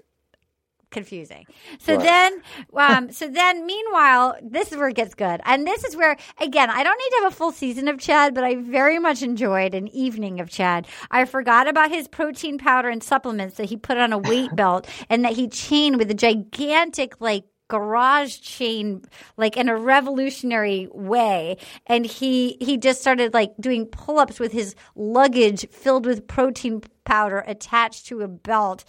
Confusing. 0.94 1.46
So 1.78 1.96
Right. 1.96 2.02
then, 2.02 2.42
um, 2.76 3.12
so 3.12 3.28
then, 3.28 3.66
meanwhile, 3.66 4.36
this 4.42 4.72
is 4.72 4.78
where 4.78 4.88
it 4.88 4.96
gets 4.96 5.14
good, 5.14 5.42
and 5.44 5.66
this 5.66 5.84
is 5.84 5.96
where, 5.96 6.16
again, 6.40 6.70
I 6.70 6.82
don't 6.84 6.98
need 6.98 7.10
to 7.10 7.24
have 7.24 7.32
a 7.32 7.36
full 7.36 7.52
season 7.52 7.88
of 7.88 7.98
Chad, 7.98 8.34
but 8.34 8.44
I 8.44 8.54
very 8.56 8.98
much 8.98 9.22
enjoyed 9.22 9.74
an 9.74 9.88
evening 9.88 10.40
of 10.40 10.48
Chad. 10.50 10.86
I 11.10 11.26
forgot 11.26 11.68
about 11.68 11.90
his 11.90 12.08
protein 12.08 12.58
powder 12.58 12.88
and 12.88 13.02
supplements 13.02 13.56
that 13.56 13.66
he 13.70 13.76
put 13.76 13.98
on 13.98 14.12
a 14.14 14.18
weight 14.18 14.56
belt, 14.56 14.88
and 15.10 15.24
that 15.24 15.34
he 15.34 15.48
chained 15.48 15.98
with 15.98 16.10
a 16.10 16.14
gigantic 16.14 17.20
like 17.20 17.44
garage 17.68 18.40
chain 18.40 19.02
like 19.38 19.56
in 19.56 19.70
a 19.70 19.76
revolutionary 19.76 20.86
way 20.92 21.56
and 21.86 22.04
he 22.04 22.58
he 22.60 22.76
just 22.76 23.00
started 23.00 23.32
like 23.32 23.52
doing 23.58 23.86
pull-ups 23.86 24.38
with 24.38 24.52
his 24.52 24.74
luggage 24.94 25.66
filled 25.70 26.04
with 26.04 26.26
protein 26.28 26.82
powder 27.04 27.42
attached 27.46 28.06
to 28.06 28.20
a 28.20 28.28
belt 28.28 28.84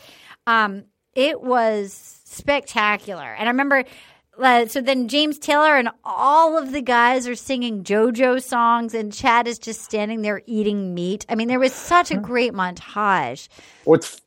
um 0.46 0.84
it 1.16 1.42
was 1.42 2.20
spectacular. 2.26 3.24
And 3.34 3.48
I 3.48 3.52
remember, 3.52 3.86
uh, 4.38 4.66
so 4.68 4.82
then 4.82 5.08
James 5.08 5.40
Taylor 5.40 5.78
and 5.78 5.90
all 6.04 6.58
of 6.58 6.72
the 6.74 6.82
guys 6.82 7.28
are 7.28 7.36
singing 7.36 7.84
JoJo 7.84 8.44
songs, 8.44 8.94
and 8.94 9.14
Chad 9.14 9.48
is 9.48 9.58
just 9.58 9.82
standing 9.82 10.22
there 10.22 10.42
eating 10.46 10.94
meat. 10.94 11.26
I 11.30 11.36
mean, 11.36 11.48
there 11.48 11.60
was 11.60 11.74
such 11.74 12.12
a 12.12 12.18
great 12.18 12.54
montage. 12.54 13.48
What's 13.86 14.22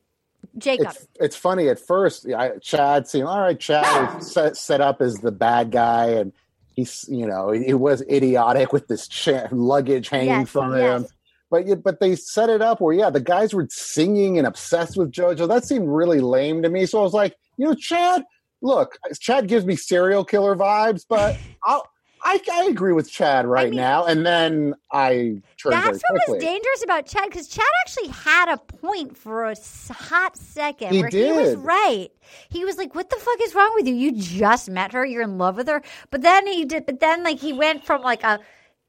Jacob. 0.57 0.89
it's 0.89 1.07
it's 1.21 1.37
funny 1.37 1.69
at 1.69 1.79
first. 1.79 2.27
I, 2.33 2.57
Chad 2.59 3.07
seemed 3.07 3.27
all 3.29 3.41
right. 3.41 3.59
Chad 3.61 4.19
is 4.21 4.33
set, 4.33 4.57
set 4.57 4.81
up 4.81 5.01
as 5.03 5.17
the 5.17 5.31
bad 5.31 5.71
guy, 5.71 6.07
and 6.07 6.33
he's 6.75 7.05
you 7.09 7.27
know 7.27 7.51
he 7.51 7.75
was 7.75 8.01
idiotic 8.11 8.73
with 8.73 8.89
this 8.89 9.07
cha- 9.09 9.49
luggage 9.53 10.09
hanging 10.09 10.29
Yes, 10.29 10.49
from 10.49 10.75
yes. 10.75 11.03
him. 11.03 11.07
But 11.51 11.83
but 11.83 12.01
they 12.01 12.15
set 12.15 12.51
it 12.51 12.61
up 12.61 12.81
where 12.81 12.95
yeah, 12.95 13.11
the 13.11 13.21
guys 13.21 13.55
were 13.55 13.67
singing 13.71 14.39
and 14.39 14.47
obsessed 14.47 14.97
with 14.97 15.11
JoJo. 15.11 15.49
That 15.49 15.65
seemed 15.65 15.89
really 15.89 16.21
lame 16.21 16.63
to 16.63 16.69
me. 16.69 16.87
So 16.87 17.01
I 17.01 17.03
was 17.03 17.15
like, 17.15 17.37
you 17.57 17.67
know, 17.67 17.75
Chad, 17.75 18.25
look, 18.61 18.99
Chad 19.19 19.49
gives 19.49 19.65
me 19.65 19.77
serial 19.77 20.25
killer 20.25 20.57
vibes, 20.57 21.05
but 21.09 21.37
I'll. 21.65 21.85
I, 22.21 22.41
I 22.53 22.65
agree 22.65 22.93
with 22.93 23.09
Chad 23.09 23.47
right 23.47 23.71
mean, 23.71 23.77
now, 23.77 24.05
and 24.05 24.27
then 24.27 24.75
I 24.91 25.41
turned 25.57 25.75
That's 25.75 26.03
what 26.09 26.21
was 26.29 26.43
dangerous 26.43 26.83
about 26.83 27.07
Chad 27.07 27.31
because 27.31 27.47
Chad 27.47 27.65
actually 27.83 28.09
had 28.09 28.49
a 28.49 28.59
point 28.59 29.17
for 29.17 29.45
a 29.45 29.55
hot 29.91 30.37
second 30.37 30.91
He 30.91 31.01
where 31.01 31.11
he 31.11 31.31
was 31.31 31.55
right. 31.55 32.09
He 32.49 32.65
was 32.65 32.77
like, 32.77 32.97
"What 32.97 33.11
the 33.11 33.17
fuck 33.17 33.41
is 33.41 33.55
wrong 33.55 33.73
with 33.77 33.87
you? 33.87 33.95
You 33.95 34.13
just 34.13 34.69
met 34.69 34.93
her. 34.93 35.07
You're 35.07 35.23
in 35.23 35.39
love 35.39 35.57
with 35.57 35.69
her." 35.69 35.81
But 36.11 36.23
then 36.23 36.47
he 36.49 36.65
did. 36.65 36.87
But 36.87 36.99
then 36.99 37.23
like 37.23 37.39
he 37.39 37.53
went 37.53 37.87
from 37.87 38.03
like 38.03 38.25
a 38.25 38.41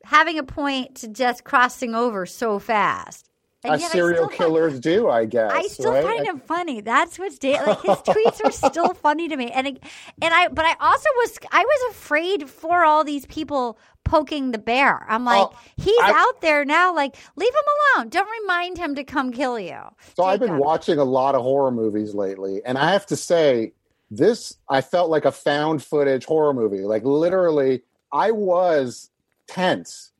having 0.03 0.39
a 0.39 0.43
point 0.43 0.95
to 0.97 1.07
just 1.07 1.43
crossing 1.43 1.95
over 1.95 2.25
so 2.25 2.59
fast. 2.59 3.25
And 3.61 3.73
As 3.73 3.81
yet 3.81 3.91
serial 3.91 4.27
find- 4.27 4.37
killers 4.37 4.79
do, 4.79 5.09
I 5.09 5.25
guess. 5.25 5.51
I 5.53 5.63
still 5.63 5.91
right? 5.91 6.01
find 6.01 6.25
him 6.25 6.39
funny. 6.39 6.79
That's 6.79 7.19
what's 7.19 7.37
da- 7.37 7.61
like 7.61 7.81
his 7.81 7.97
tweets 7.97 8.39
are 8.45 8.51
still 8.53 8.93
funny 8.93 9.27
to 9.27 9.35
me. 9.35 9.51
And 9.51 9.67
it- 9.67 9.83
and 10.21 10.33
I 10.33 10.47
but 10.47 10.63
I 10.63 10.75
also 10.79 11.09
was 11.17 11.37
I 11.51 11.65
was 11.65 11.91
afraid 11.95 12.49
for 12.49 12.85
all 12.85 13.03
these 13.03 13.25
people 13.25 13.77
poking 14.05 14.51
the 14.51 14.59
bear. 14.59 15.05
I'm 15.09 15.27
oh, 15.27 15.31
like, 15.31 15.47
Oh, 15.51 15.59
he's 15.75 15.99
I- 16.01 16.13
out 16.15 16.39
there 16.39 16.63
now. 16.63 16.95
Like, 16.95 17.17
leave 17.35 17.53
him 17.53 17.97
alone. 17.97 18.07
Don't 18.09 18.29
remind 18.43 18.77
him 18.77 18.95
to 18.95 19.03
come 19.03 19.29
kill 19.33 19.59
you. 19.59 19.77
So 20.15 20.23
I've 20.23 20.39
been 20.39 20.57
watching 20.57 20.97
a 20.97 21.03
lot 21.03 21.35
of 21.35 21.41
horror 21.41 21.71
movies 21.71 22.15
lately, 22.15 22.61
and 22.65 22.77
I 22.77 22.93
have 22.93 23.05
to 23.07 23.17
say, 23.17 23.73
this 24.09 24.55
I 24.69 24.79
felt 24.79 25.09
like 25.09 25.25
a 25.25 25.33
found 25.33 25.83
footage 25.83 26.23
horror 26.23 26.53
movie. 26.53 26.79
Like 26.85 27.03
literally, 27.03 27.81
I 28.13 28.31
was 28.31 29.09
tense 29.53 30.11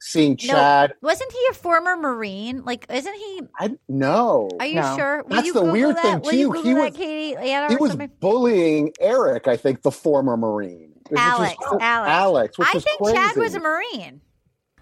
seeing 0.00 0.32
No, 0.32 0.36
Chad. 0.54 0.94
wasn't 1.02 1.32
he 1.32 1.38
a 1.50 1.54
former 1.54 1.96
Marine? 1.96 2.64
Like, 2.64 2.86
isn't 2.88 3.14
he? 3.14 3.40
I 3.58 3.76
know 3.88 4.48
Are 4.60 4.66
you 4.66 4.76
No. 4.76 4.96
sure? 4.96 5.22
Will 5.24 5.36
That's 5.36 5.46
you 5.46 5.52
the 5.52 5.60
Google 5.60 5.72
weird 5.72 5.96
that? 5.96 6.02
thing, 6.02 6.20
Will 6.20 6.32
you 6.34 6.46
too. 6.46 6.52
Google 6.52 6.62
He 6.62 6.74
that, 6.74 6.80
was- 6.90 6.96
Katie? 6.96 7.48
He 7.70 7.76
was 7.76 7.90
something? 7.90 8.10
bullying 8.20 8.92
Eric. 9.00 9.48
I 9.48 9.56
think 9.56 9.82
the 9.82 9.90
former 9.90 10.36
Marine, 10.36 10.92
which 11.08 11.18
was 11.18 11.20
Alex. 11.20 11.54
Alex. 11.80 12.10
Alex, 12.10 12.58
which 12.58 12.68
I 12.68 12.72
think 12.78 12.98
crazy. 13.02 13.16
Chad 13.16 13.36
was 13.36 13.54
a 13.54 13.60
Marine. 13.60 14.20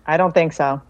I 0.06 0.16
don't 0.16 0.32
think 0.32 0.52
so. 0.52 0.80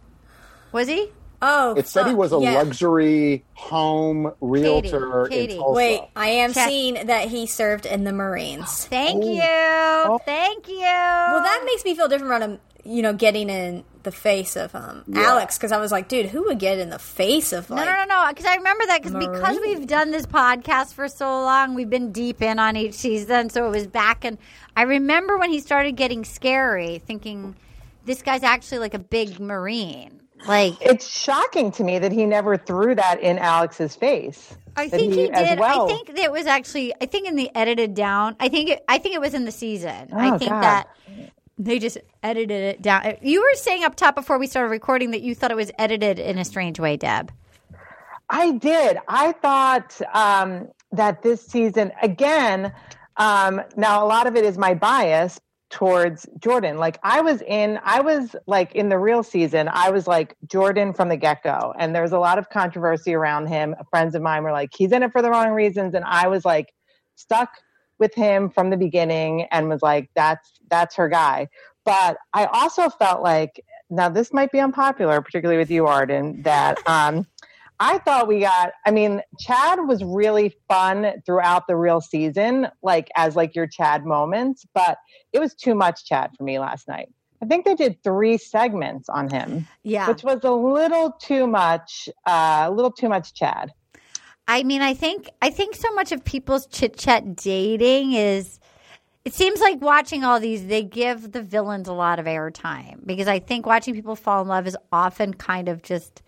Was 0.73 0.89
he? 0.89 1.11
Oh, 1.43 1.75
It 1.75 1.87
said 1.87 2.07
he 2.07 2.15
was 2.15 2.33
a 2.33 2.39
yeah. 2.39 2.55
luxury 2.55 3.45
home 3.55 4.33
realtor 4.41 5.27
Katie. 5.31 5.53
in 5.55 5.59
Tulsa. 5.61 5.77
Wait, 5.77 6.01
I 6.17 6.29
am 6.29 6.53
Check. 6.55 6.69
seeing 6.69 7.07
that 7.07 7.29
he 7.29 7.47
served 7.47 7.85
in 7.87 8.05
the 8.05 8.13
Marines. 8.13 8.87
Thank 8.87 9.23
Oh. 9.23 9.29
you. 9.29 9.43
Oh. 9.45 10.19
Thank 10.25 10.67
you. 10.67 10.79
Well, 10.81 11.43
that 11.43 11.63
makes 11.67 11.85
me 11.85 11.95
feel 11.95 12.09
different 12.09 12.33
about 12.33 12.43
him. 12.49 12.61
You 12.87 13.03
know, 13.03 13.13
getting 13.13 13.51
in 13.51 13.85
the 14.05 14.13
face 14.13 14.57
of 14.57 14.75
um, 14.75 15.03
Alex 15.15 15.59
because 15.59 15.73
I 15.73 15.79
was 15.79 15.91
like, 15.91 16.09
dude, 16.09 16.27
who 16.27 16.45
would 16.45 16.59
get 16.61 16.79
in 16.79 16.91
the 16.91 16.99
face 16.99 17.53
of 17.53 17.69
No, 17.69 17.77
like? 17.77 17.87
no, 17.87 17.93
no, 17.93 18.05
no. 18.05 18.29
Because 18.29 18.47
I 18.47 18.55
remember 18.57 18.87
that 18.87 19.03
because 19.03 19.17
because 19.27 19.59
we've 19.61 19.87
done 19.87 20.13
this 20.13 20.27
podcast 20.27 20.95
for 20.95 21.09
so 21.09 21.27
long, 21.43 21.75
we've 21.75 21.91
been 21.91 22.13
deep 22.13 22.41
in 22.43 22.59
on 22.61 22.77
each 22.77 22.95
season. 22.95 23.51
So 23.51 23.67
it 23.67 23.71
was 23.71 23.87
back, 23.89 24.25
and 24.25 24.39
I 24.77 24.83
remember 24.83 25.37
when 25.39 25.51
he 25.51 25.59
started 25.61 25.93
getting 25.97 26.25
scary, 26.25 26.99
thinking 27.05 27.57
this 28.05 28.23
guy's 28.23 28.45
actually 28.45 28.79
like 28.79 28.95
a 28.95 29.01
big 29.01 29.41
marine. 29.41 30.21
Like 30.47 30.75
It's 30.83 31.09
shocking 31.19 31.73
to 31.73 31.83
me 31.83 31.99
that 31.99 32.13
he 32.13 32.27
never 32.27 32.57
threw 32.59 32.95
that 32.95 33.21
in 33.21 33.39
Alex's 33.39 33.97
face. 33.97 34.55
I 34.77 34.89
think 34.91 35.15
he, 35.15 35.31
as 35.31 35.49
did. 35.49 35.59
well- 35.59 35.87
I 35.87 35.89
think 35.89 36.11
it 36.19 36.31
was 36.31 36.47
actually. 36.47 36.93
I 37.01 37.07
think 37.07 37.27
in 37.27 37.35
the 37.37 37.51
edited 37.57 37.95
down. 37.95 38.37
I 38.39 38.49
think. 38.51 38.69
It, 38.71 38.85
I 38.87 38.99
think 38.99 39.15
it 39.15 39.21
was 39.21 39.33
in 39.35 39.47
the 39.47 39.51
season. 39.51 40.11
I 40.13 40.35
Oh, 40.35 40.39
think 40.39 40.51
God. 40.51 40.63
that 40.63 40.89
they 41.59 41.79
just 41.79 41.99
edited 42.23 42.63
it 42.63 42.83
down. 42.83 43.17
You 43.23 43.41
were 43.41 43.55
saying 43.55 43.85
up 43.85 43.97
top 43.97 44.15
before 44.15 44.39
we 44.39 44.47
started 44.47 44.71
recording 44.71 45.11
that 45.13 45.23
you 45.23 45.35
thought 45.35 45.51
it 45.51 45.57
was 45.57 45.71
edited 45.79 46.19
in 46.19 46.39
a 46.39 46.45
strange 46.45 46.79
way, 46.79 46.97
Deb. 46.97 47.33
I 48.29 48.53
did. 48.53 48.99
I 49.09 49.33
thought 49.33 50.01
um, 50.13 50.69
that 50.93 51.23
this 51.23 51.47
season, 51.47 51.93
again, 52.03 52.73
um, 53.17 53.63
now 53.77 54.05
a 54.05 54.07
lot 54.07 54.27
of 54.27 54.37
it 54.37 54.45
is 54.45 54.59
my 54.59 54.75
bias 54.75 55.41
towards 55.71 56.27
Jordan. 56.39 56.77
Like 56.77 56.99
I 57.03 57.21
was 57.21 57.43
in, 57.43 57.81
I 57.85 58.01
was 58.01 58.37
like 58.47 58.75
in 58.75 58.89
the 58.89 58.99
real 58.99 59.23
season, 59.23 59.69
I 59.73 59.91
was 59.91 60.07
like 60.07 60.37
Jordan 60.47 60.93
from 60.93 61.09
the 61.09 61.17
get 61.17 61.43
go. 61.43 61.73
And 61.79 61.95
there 61.95 62.03
was 62.03 62.13
a 62.13 62.19
lot 62.19 62.39
of 62.39 62.51
controversy 62.51 63.15
around 63.15 63.47
him. 63.47 63.75
Friends 63.91 64.15
of 64.15 64.23
mine 64.23 64.43
were 64.43 64.53
like, 64.53 64.71
he's 64.77 64.93
in 64.93 65.03
it 65.03 65.13
for 65.13 65.23
the 65.23 65.31
wrong 65.31 65.51
reasons. 65.51 65.95
And 65.95 66.05
I 66.05 66.29
was 66.29 66.45
like 66.45 66.73
stuck 67.17 67.51
with 67.99 68.15
him 68.15 68.51
from 68.51 68.71
the 68.71 68.77
beginning 68.77 69.47
and 69.51 69.69
was 69.69 69.83
like, 69.83 70.11
that's, 70.15 70.53
that's 70.71 70.95
her 70.97 71.09
guy. 71.09 71.49
But 71.85 72.19
I 72.35 72.47
also 72.47 72.89
felt 72.89 73.23
like, 73.23 73.65
now 73.91 74.09
this 74.09 74.33
might 74.33 74.51
be 74.51 74.59
unpopular, 74.61 75.21
particularly 75.21 75.59
with 75.59 75.71
you, 75.71 75.87
Arden, 75.87 76.43
that, 76.43 76.79
um, 76.89 77.27
I 77.79 77.99
thought 77.99 78.27
we 78.27 78.41
got 78.41 78.73
I 78.87 78.91
mean, 78.91 79.21
Chad 79.39 79.87
was 79.87 80.03
really 80.03 80.57
fun 80.69 81.13
throughout 81.27 81.67
the 81.67 81.77
real 81.77 82.01
season, 82.01 82.69
like 82.83 83.09
as 83.17 83.37
like 83.37 83.55
your 83.55 83.67
Chad 83.67 84.05
moments, 84.07 84.65
but 84.75 84.99
it 85.33 85.41
was 85.41 85.55
too 85.55 85.75
much 85.75 86.07
Chad 86.07 86.31
for 86.37 86.45
me 86.45 86.59
last 86.59 86.89
night. 86.89 87.09
I 87.43 87.47
think 87.47 87.67
they 87.67 87.75
did 87.75 88.03
three 88.03 88.39
segments 88.39 89.09
on 89.11 89.29
him, 89.29 89.69
Yeah. 89.83 90.09
which 90.09 90.23
was 90.25 90.41
a 90.43 90.51
little 90.51 91.13
too 91.21 91.47
much, 91.47 92.09
uh, 92.27 92.65
a 92.67 92.71
little 92.71 92.91
too 92.91 93.11
much 93.11 93.35
Chad. 93.35 93.73
I 94.49 94.63
mean, 94.63 94.83
I 94.83 94.95
think 94.95 95.29
I 95.43 95.51
think 95.51 95.75
so 95.75 95.93
much 95.93 96.13
of 96.13 96.25
people's 96.25 96.67
chit 96.67 96.97
chat 96.97 97.37
dating 97.37 98.13
is. 98.13 98.61
It 99.25 99.35
seems 99.35 99.61
like 99.61 99.81
watching 99.81 100.23
all 100.23 100.39
these, 100.39 100.67
they 100.67 100.85
give 100.85 101.33
the 101.33 101.43
villains 101.43 101.89
a 101.89 101.93
lot 101.93 102.21
of 102.21 102.27
airtime 102.27 103.05
because 103.05 103.27
I 103.27 103.41
think 103.41 103.67
watching 103.67 103.93
people 103.93 104.15
fall 104.15 104.41
in 104.41 104.47
love 104.47 104.69
is 104.69 104.77
often 104.93 105.35
kind 105.35 105.69
of 105.69 105.83
just, 105.83 106.23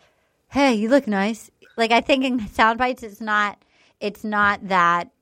hey, 0.49 0.75
you 0.75 0.89
look 0.89 1.07
nice. 1.07 1.49
Like 1.77 1.93
I 1.93 2.01
think 2.01 2.25
in 2.25 2.49
sound 2.49 2.77
bites, 2.77 3.05
it's 3.05 3.21
not, 3.21 3.65
it's 4.01 4.25
not 4.25 4.67
that. 4.67 5.13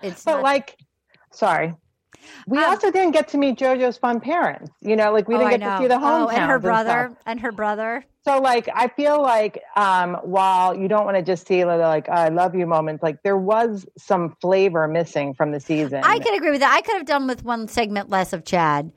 It's 0.00 0.22
But 0.22 0.34
not, 0.34 0.42
like, 0.44 0.78
sorry. 1.32 1.74
We 2.46 2.58
Um, 2.58 2.64
also 2.64 2.90
didn't 2.90 3.12
get 3.12 3.28
to 3.28 3.38
meet 3.38 3.58
JoJo's 3.58 3.96
fun 3.98 4.20
parents. 4.20 4.70
You 4.80 4.96
know, 4.96 5.12
like 5.12 5.28
we 5.28 5.34
oh, 5.34 5.38
didn't 5.38 5.54
I 5.54 5.56
get 5.58 5.76
to 5.76 5.82
see 5.82 5.88
the 5.88 5.98
oh, 6.00 6.28
and 6.28 6.50
her 6.50 6.58
brother, 6.58 7.16
and 7.26 7.40
her 7.40 7.52
brother. 7.52 8.04
So 8.24 8.38
like 8.38 8.68
I 8.74 8.88
feel 8.88 9.22
like 9.22 9.62
um 9.76 10.14
while 10.22 10.76
you 10.76 10.88
don't 10.88 11.04
want 11.04 11.16
to 11.16 11.22
just 11.22 11.46
see 11.46 11.62
the, 11.62 11.76
like 11.76 12.08
I 12.08 12.28
love 12.28 12.54
you 12.54 12.66
moments, 12.66 13.02
like 13.02 13.22
there 13.22 13.38
was 13.38 13.86
some 13.96 14.36
flavor 14.40 14.86
missing 14.88 15.34
from 15.34 15.52
the 15.52 15.60
season. 15.60 16.02
I 16.04 16.18
could 16.18 16.34
agree 16.34 16.50
with 16.50 16.60
that. 16.60 16.74
I 16.74 16.82
could 16.82 16.96
have 16.96 17.06
done 17.06 17.26
with 17.26 17.44
one 17.44 17.68
segment 17.68 18.10
less 18.10 18.32
of 18.32 18.44
Chad. 18.44 18.92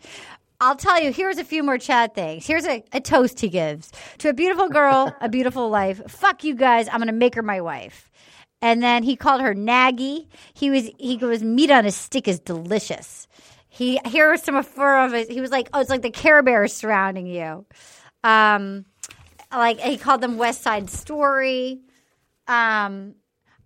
I'll 0.60 0.78
tell 0.78 1.02
you, 1.02 1.12
here's 1.12 1.40
a 1.40 1.44
few 1.44 1.62
more 1.62 1.78
Chad 1.78 2.14
things. 2.16 2.48
Here's 2.48 2.66
a, 2.66 2.84
a 2.94 3.02
toast 3.02 3.42
he 3.42 3.50
gives 3.50 3.92
to 4.20 4.30
a 4.30 4.34
beautiful 4.34 4.70
girl, 4.70 5.14
a 5.20 5.28
beautiful 5.28 5.70
life. 5.70 6.02
Fuck 6.10 6.46
you 6.46 6.56
guys. 6.56 6.88
I'm 6.88 7.00
going 7.00 7.08
to 7.08 7.14
make 7.14 7.36
her 7.36 7.42
my 7.42 7.60
wife. 7.60 8.10
And 8.64 8.82
then 8.82 9.04
he 9.04 9.18
called 9.18 9.42
her 9.42 9.54
Naggy. 9.54 10.26
He 10.54 10.70
was 10.70 10.90
he 10.98 11.18
goes 11.18 11.44
meat 11.44 11.70
on 11.70 11.86
a 11.86 11.92
stick 11.92 12.30
is 12.30 12.40
delicious. 12.40 13.28
He 13.68 14.00
here 14.06 14.32
are 14.32 14.38
some 14.38 14.56
of 14.56 14.80
of 14.80 15.14
it. 15.14 15.30
He 15.30 15.42
was 15.42 15.52
like, 15.52 15.68
oh, 15.74 15.82
it's 15.82 15.90
like 15.90 16.02
the 16.02 16.10
Care 16.10 16.42
Bears 16.42 16.72
surrounding 16.72 17.28
you. 17.28 17.66
Um, 18.24 18.86
like 19.52 19.82
he 19.82 19.98
called 19.98 20.22
them 20.22 20.38
West 20.38 20.62
Side 20.62 20.90
Story. 20.90 21.82
Um, 22.48 23.16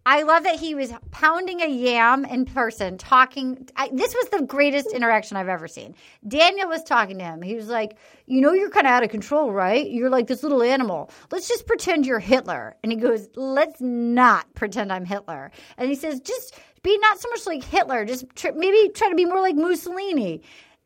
I 0.10 0.22
love 0.22 0.44
that 0.44 0.58
he 0.58 0.74
was 0.74 0.94
pounding 1.12 1.60
a 1.60 1.68
yam 1.68 2.24
in 2.24 2.46
person, 2.46 2.98
talking. 2.98 3.68
I, 3.76 3.90
this 3.92 4.16
was 4.16 4.30
the 4.30 4.42
greatest 4.42 4.94
interaction 4.94 5.36
I've 5.36 5.50
ever 5.50 5.68
seen. 5.68 5.96
Daniel 6.26 6.70
was 6.70 6.82
talking 6.82 7.18
to 7.18 7.26
him. 7.26 7.42
He 7.42 7.56
was 7.56 7.68
like, 7.68 7.98
"You 8.26 8.40
know, 8.40 8.54
you're 8.54 8.70
kind 8.70 8.88
of 8.88 8.92
out 8.92 9.04
of 9.04 9.10
control, 9.10 9.52
right? 9.52 9.86
You're 9.86 10.10
like 10.10 10.28
this 10.28 10.44
little 10.44 10.64
animal. 10.64 11.12
Let's 11.30 11.50
just 11.50 11.68
pretend 11.68 12.06
you're 12.06 12.20
Hitler." 12.20 12.78
And 12.84 12.92
he 12.94 12.98
goes, 12.98 13.28
"Let's 13.36 13.82
not 13.82 14.46
pretend 14.56 14.94
I'm 14.94 15.04
Hitler." 15.04 15.52
And 15.78 15.90
he 15.90 15.96
says, 15.96 16.22
"Just 16.22 16.58
be 16.84 16.98
not 17.00 17.20
so 17.20 17.28
much 17.28 17.46
like 17.46 17.62
Hitler. 17.62 18.06
Just 18.06 18.34
tr- 18.34 18.54
maybe 18.56 18.88
try 18.94 19.10
to 19.10 19.16
be 19.16 19.26
more 19.26 19.42
like 19.42 19.58
Mussolini." 19.58 20.42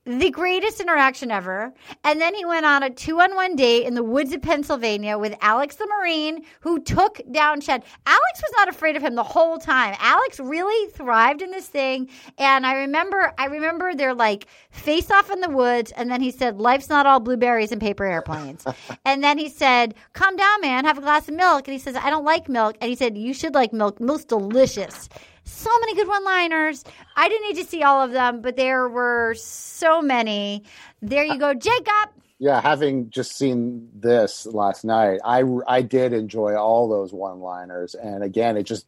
The 0.05 0.31
greatest 0.31 0.79
interaction 0.79 1.29
ever. 1.29 1.73
And 2.03 2.19
then 2.19 2.33
he 2.33 2.43
went 2.43 2.65
on 2.65 2.81
a 2.81 2.89
two 2.89 3.21
on 3.21 3.35
one 3.35 3.55
date 3.55 3.85
in 3.85 3.93
the 3.93 4.03
woods 4.03 4.33
of 4.33 4.41
Pennsylvania 4.41 5.17
with 5.17 5.35
Alex 5.41 5.75
the 5.75 5.85
Marine, 5.85 6.43
who 6.61 6.81
took 6.81 7.21
down 7.31 7.61
Chad. 7.61 7.83
Alex 8.07 8.41
was 8.41 8.51
not 8.55 8.67
afraid 8.67 8.95
of 8.95 9.03
him 9.03 9.13
the 9.13 9.23
whole 9.23 9.59
time. 9.59 9.95
Alex 9.99 10.39
really 10.39 10.91
thrived 10.91 11.43
in 11.43 11.51
this 11.51 11.67
thing. 11.67 12.09
And 12.39 12.65
I 12.65 12.77
remember, 12.77 13.31
I 13.37 13.45
remember 13.45 13.93
they're 13.93 14.15
like 14.15 14.47
face 14.71 15.11
off 15.11 15.29
in 15.29 15.39
the 15.39 15.49
woods. 15.49 15.91
And 15.95 16.09
then 16.09 16.21
he 16.21 16.31
said, 16.31 16.59
Life's 16.59 16.89
not 16.89 17.05
all 17.05 17.19
blueberries 17.19 17.71
and 17.71 17.79
paper 17.79 18.05
airplanes. 18.05 18.65
and 19.05 19.23
then 19.23 19.37
he 19.37 19.49
said, 19.49 19.93
Calm 20.13 20.35
down, 20.35 20.61
man, 20.61 20.85
have 20.85 20.97
a 20.97 21.01
glass 21.01 21.27
of 21.29 21.35
milk. 21.35 21.67
And 21.67 21.73
he 21.73 21.79
says, 21.79 21.95
I 21.95 22.09
don't 22.09 22.25
like 22.25 22.49
milk. 22.49 22.75
And 22.81 22.89
he 22.89 22.95
said, 22.95 23.17
You 23.17 23.35
should 23.35 23.53
like 23.53 23.71
milk. 23.71 24.01
Milk's 24.01 24.25
delicious 24.25 25.09
so 25.43 25.69
many 25.79 25.95
good 25.95 26.07
one 26.07 26.23
liners. 26.23 26.83
I 27.15 27.29
didn't 27.29 27.49
need 27.49 27.63
to 27.63 27.69
see 27.69 27.83
all 27.83 28.01
of 28.01 28.11
them, 28.11 28.41
but 28.41 28.55
there 28.55 28.87
were 28.87 29.35
so 29.35 30.01
many. 30.01 30.63
There 31.01 31.23
you 31.23 31.37
go, 31.37 31.53
Jacob. 31.53 32.09
Yeah, 32.39 32.59
having 32.59 33.11
just 33.11 33.37
seen 33.37 33.89
this 33.93 34.47
last 34.47 34.83
night, 34.83 35.19
I 35.23 35.43
I 35.67 35.83
did 35.83 36.13
enjoy 36.13 36.55
all 36.55 36.89
those 36.89 37.13
one-liners, 37.13 37.93
and 37.93 38.23
again, 38.23 38.57
it 38.57 38.63
just 38.63 38.87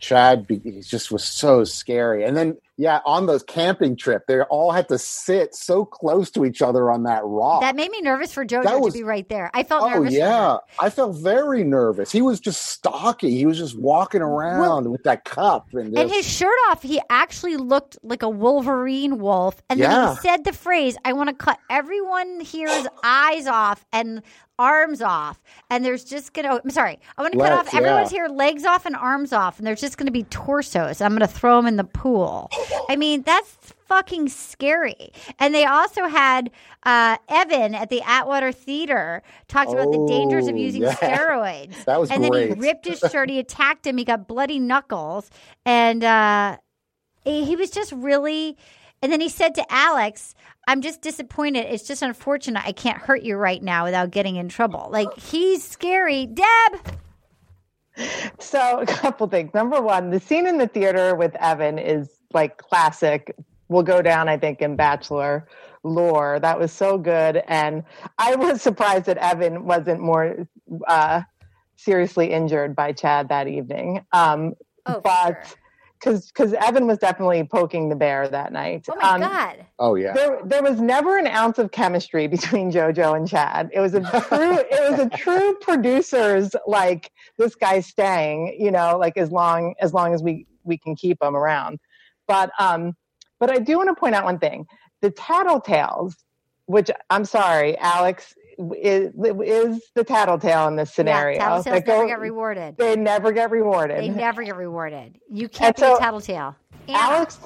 Chad, 0.00 0.46
he 0.48 0.80
just 0.80 1.12
was 1.12 1.22
so 1.22 1.62
scary. 1.64 2.24
And 2.24 2.36
then 2.36 2.56
Yeah, 2.80 3.00
on 3.04 3.26
the 3.26 3.38
camping 3.40 3.94
trip, 3.94 4.26
they 4.26 4.40
all 4.40 4.72
had 4.72 4.88
to 4.88 4.96
sit 4.96 5.54
so 5.54 5.84
close 5.84 6.30
to 6.30 6.46
each 6.46 6.62
other 6.62 6.90
on 6.90 7.02
that 7.02 7.20
rock. 7.26 7.60
That 7.60 7.76
made 7.76 7.90
me 7.90 8.00
nervous 8.00 8.32
for 8.32 8.42
JoJo 8.42 8.80
was- 8.80 8.94
to 8.94 9.00
be 9.00 9.04
right 9.04 9.28
there. 9.28 9.50
I 9.52 9.64
felt 9.64 9.82
oh 9.82 9.98
nervous. 9.98 10.14
yeah. 10.14 10.56
I 10.78 10.88
felt 10.88 11.18
very 11.18 11.62
nervous. 11.62 12.10
He 12.10 12.22
was 12.22 12.40
just 12.40 12.64
stalking. 12.64 13.32
He 13.32 13.44
was 13.44 13.58
just 13.58 13.78
walking 13.78 14.22
around 14.22 14.90
with 14.90 15.02
that 15.02 15.26
cup 15.26 15.68
and, 15.74 15.94
And 15.94 16.10
his 16.10 16.26
shirt 16.26 16.56
off, 16.70 16.82
he 16.82 17.02
actually 17.10 17.58
looked 17.58 17.98
like 18.02 18.22
a 18.22 18.30
Wolverine 18.30 19.18
wolf. 19.18 19.60
And 19.68 19.78
then 19.78 20.08
he 20.08 20.14
said 20.22 20.44
the 20.44 20.54
phrase, 20.54 20.96
I 21.04 21.12
want 21.12 21.28
to 21.28 21.34
cut 21.34 21.58
everyone 21.68 22.40
here's 22.40 22.86
eyes 23.04 23.46
off 23.46 23.84
and 23.92 24.22
arms 24.60 25.00
off. 25.00 25.42
And 25.70 25.84
there's 25.84 26.04
just 26.04 26.34
going 26.34 26.46
to, 26.46 26.52
oh, 26.52 26.60
I'm 26.62 26.70
sorry, 26.70 26.98
I 27.16 27.22
want 27.22 27.32
to 27.32 27.38
cut 27.38 27.52
off 27.52 27.74
everyone's 27.74 28.12
yeah. 28.12 28.26
here 28.26 28.28
legs 28.28 28.64
off 28.64 28.86
and 28.86 28.94
arms 28.94 29.32
off. 29.32 29.58
And 29.58 29.66
there's 29.66 29.80
just 29.80 29.96
going 29.96 30.06
to 30.06 30.12
be 30.12 30.24
torsos. 30.24 31.00
I'm 31.00 31.10
going 31.10 31.20
to 31.20 31.26
throw 31.26 31.56
them 31.56 31.66
in 31.66 31.76
the 31.76 31.84
pool. 31.84 32.50
I 32.88 32.96
mean, 32.96 33.22
that's 33.22 33.74
fucking 33.86 34.28
scary. 34.28 35.12
And 35.38 35.54
they 35.54 35.64
also 35.64 36.06
had 36.06 36.50
uh, 36.84 37.16
Evan 37.28 37.74
at 37.74 37.90
the 37.90 38.02
Atwater 38.02 38.52
Theater 38.52 39.22
talked 39.48 39.72
about 39.72 39.90
the 39.92 40.06
dangers 40.08 40.46
of 40.46 40.54
Oh, 40.54 40.58
using 40.58 40.82
yeah. 40.82 40.94
steroids. 40.94 41.84
That 41.84 42.00
was 42.00 42.10
and 42.10 42.22
then 42.22 42.32
he 42.32 42.46
ripped 42.54 42.86
his 42.86 43.00
shirt. 43.00 43.30
He 43.30 43.38
attacked 43.38 43.86
him. 43.86 43.96
He 43.96 44.04
got 44.04 44.28
bloody 44.28 44.58
knuckles. 44.58 45.30
And 45.66 46.04
uh, 46.04 46.58
he 47.24 47.44
he 47.44 47.56
was 47.56 47.70
just 47.70 47.92
really. 47.92 48.56
And 49.02 49.10
then 49.10 49.20
he 49.22 49.30
said 49.30 49.54
to 49.54 49.64
Alex, 49.72 50.34
I'm 50.68 50.82
just 50.82 51.00
disappointed. 51.00 51.60
It's 51.60 51.84
just 51.88 52.02
unfortunate 52.02 52.62
I 52.66 52.72
can't 52.72 52.98
hurt 52.98 53.22
you 53.22 53.36
right 53.36 53.62
now 53.62 53.84
without 53.84 54.10
getting 54.10 54.36
in 54.36 54.50
trouble. 54.50 54.88
Like, 54.92 55.18
he's 55.18 55.64
scary. 55.64 56.26
Deb! 56.26 56.98
So 58.38 58.78
a 58.80 58.86
couple 58.86 59.26
things. 59.28 59.52
Number 59.54 59.80
one, 59.80 60.10
the 60.10 60.20
scene 60.20 60.46
in 60.46 60.58
the 60.58 60.68
theater 60.68 61.14
with 61.14 61.34
Evan 61.36 61.78
is 61.78 62.19
like 62.32 62.56
classic. 62.58 63.34
Will 63.68 63.84
go 63.84 64.02
down, 64.02 64.28
I 64.28 64.36
think, 64.36 64.62
in 64.62 64.74
Bachelor 64.74 65.46
lore. 65.84 66.40
That 66.40 66.58
was 66.58 66.72
so 66.72 66.98
good, 66.98 67.42
and 67.46 67.84
I 68.18 68.34
was 68.34 68.60
surprised 68.68 69.06
that 69.06 69.16
Evan 69.18 69.64
wasn't 69.64 70.00
more 70.00 70.48
uh, 70.88 71.22
seriously 71.76 72.32
injured 72.32 72.74
by 72.74 72.92
Chad 72.92 73.28
that 73.28 73.46
evening. 73.48 74.04
Um, 74.12 74.54
Oh, 74.86 74.94
for 74.94 75.00
but 75.02 75.46
sure. 75.46 75.56
because 76.00 76.26
because 76.28 76.52
Evan 76.54 76.86
was 76.86 76.96
definitely 76.98 77.44
poking 77.44 77.90
the 77.90 77.94
bear 77.96 78.26
that 78.28 78.50
night. 78.52 78.86
Oh, 78.90 78.96
my 78.96 79.08
Um, 79.10 79.20
God. 79.20 79.66
oh 79.78 79.94
yeah, 79.94 80.14
there, 80.14 80.40
there 80.44 80.62
was 80.62 80.80
never 80.80 81.18
an 81.18 81.26
ounce 81.26 81.58
of 81.58 81.70
chemistry 81.70 82.26
between 82.36 82.72
JoJo 82.72 83.14
and 83.14 83.28
Chad. 83.28 83.70
It 83.74 83.78
was 83.80 83.92
a 83.94 84.00
true, 84.00 84.10
it 84.70 84.90
was 84.90 84.98
a 84.98 85.08
true 85.10 85.54
producers 85.60 86.56
like 86.66 87.12
this 87.38 87.54
guy's 87.54 87.86
staying, 87.86 88.56
you 88.58 88.70
know, 88.70 88.96
like 88.98 89.16
as 89.18 89.30
long 89.30 89.74
as 89.80 89.92
long 89.94 90.12
as 90.14 90.22
we 90.22 90.46
we 90.64 90.76
can 90.78 90.96
keep 90.96 91.22
him 91.22 91.36
around. 91.36 91.78
But 92.30 92.52
um, 92.60 92.94
but 93.40 93.50
I 93.50 93.58
do 93.58 93.76
want 93.76 93.88
to 93.88 93.94
point 93.96 94.14
out 94.14 94.24
one 94.24 94.38
thing: 94.38 94.64
the 95.02 95.10
Tattletales, 95.10 96.14
which 96.66 96.88
I'm 97.10 97.24
sorry, 97.24 97.76
Alex 97.78 98.34
is 98.80 99.12
is 99.44 99.82
the 99.96 100.04
Tattletale 100.04 100.68
in 100.68 100.76
this 100.76 100.94
scenario. 100.94 101.38
Yeah, 101.38 101.60
tattletales 101.60 101.86
never 101.86 102.06
get 102.06 102.20
rewarded. 102.20 102.76
They 102.76 102.94
never 102.94 103.32
get 103.32 103.50
rewarded. 103.50 103.98
They 103.98 104.10
never 104.10 104.44
get 104.44 104.56
rewarded. 104.56 105.18
You 105.28 105.48
can't 105.48 105.76
And 105.76 105.88
be 105.88 105.92
a 105.92 105.98
tattletale. 105.98 106.54
Anna, 106.86 106.98
Alex, 106.98 107.38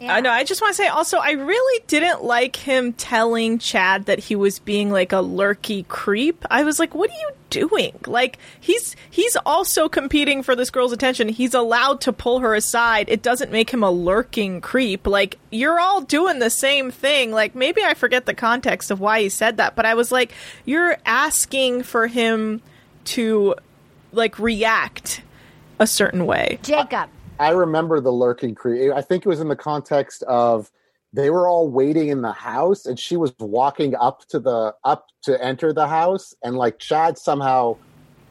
Anna. 0.00 0.12
I 0.12 0.20
know. 0.20 0.30
I 0.30 0.44
just 0.44 0.60
want 0.60 0.74
to 0.74 0.82
say 0.82 0.86
also, 0.88 1.18
I 1.18 1.32
really 1.32 1.84
didn't 1.88 2.22
like 2.22 2.54
him 2.54 2.92
telling 2.92 3.58
Chad 3.58 4.06
that 4.06 4.18
he 4.18 4.36
was 4.36 4.60
being 4.60 4.90
like 4.90 5.12
a 5.12 5.20
lurky 5.20 5.84
creep. 5.84 6.44
I 6.50 6.62
was 6.62 6.78
like, 6.78 6.94
what 6.94 7.10
are 7.10 7.14
you 7.14 7.30
doing? 7.50 7.98
Like 8.06 8.38
he's 8.60 8.94
he's 9.10 9.36
also 9.44 9.88
competing 9.88 10.42
for 10.42 10.54
this 10.54 10.70
girl's 10.70 10.92
attention. 10.92 11.28
He's 11.28 11.54
allowed 11.54 12.00
to 12.02 12.12
pull 12.12 12.40
her 12.40 12.54
aside. 12.54 13.08
It 13.08 13.22
doesn't 13.22 13.50
make 13.50 13.70
him 13.70 13.82
a 13.82 13.90
lurking 13.90 14.60
creep. 14.60 15.06
Like 15.06 15.38
you're 15.50 15.80
all 15.80 16.02
doing 16.02 16.38
the 16.38 16.50
same 16.50 16.90
thing. 16.90 17.32
Like 17.32 17.54
maybe 17.54 17.82
I 17.82 17.94
forget 17.94 18.26
the 18.26 18.34
context 18.34 18.90
of 18.90 19.00
why 19.00 19.22
he 19.22 19.28
said 19.28 19.56
that, 19.56 19.74
but 19.74 19.84
I 19.84 19.94
was 19.94 20.12
like, 20.12 20.32
you're 20.64 20.96
asking 21.06 21.82
for 21.82 22.06
him 22.06 22.62
to 23.06 23.56
like 24.12 24.38
react 24.38 25.22
a 25.80 25.86
certain 25.86 26.26
way. 26.26 26.58
Jacob. 26.62 27.10
I 27.38 27.50
remember 27.50 28.00
the 28.00 28.10
lurking 28.10 28.54
creep. 28.54 28.92
I 28.92 29.02
think 29.02 29.24
it 29.24 29.28
was 29.28 29.40
in 29.40 29.48
the 29.48 29.56
context 29.56 30.22
of 30.24 30.70
they 31.12 31.30
were 31.30 31.48
all 31.48 31.68
waiting 31.68 32.08
in 32.08 32.22
the 32.22 32.32
house, 32.32 32.84
and 32.84 32.98
she 32.98 33.16
was 33.16 33.32
walking 33.38 33.94
up 33.96 34.26
to 34.28 34.38
the 34.38 34.74
up 34.84 35.06
to 35.22 35.42
enter 35.42 35.72
the 35.72 35.86
house, 35.86 36.34
and 36.42 36.56
like 36.56 36.78
Chad 36.78 37.16
somehow 37.16 37.76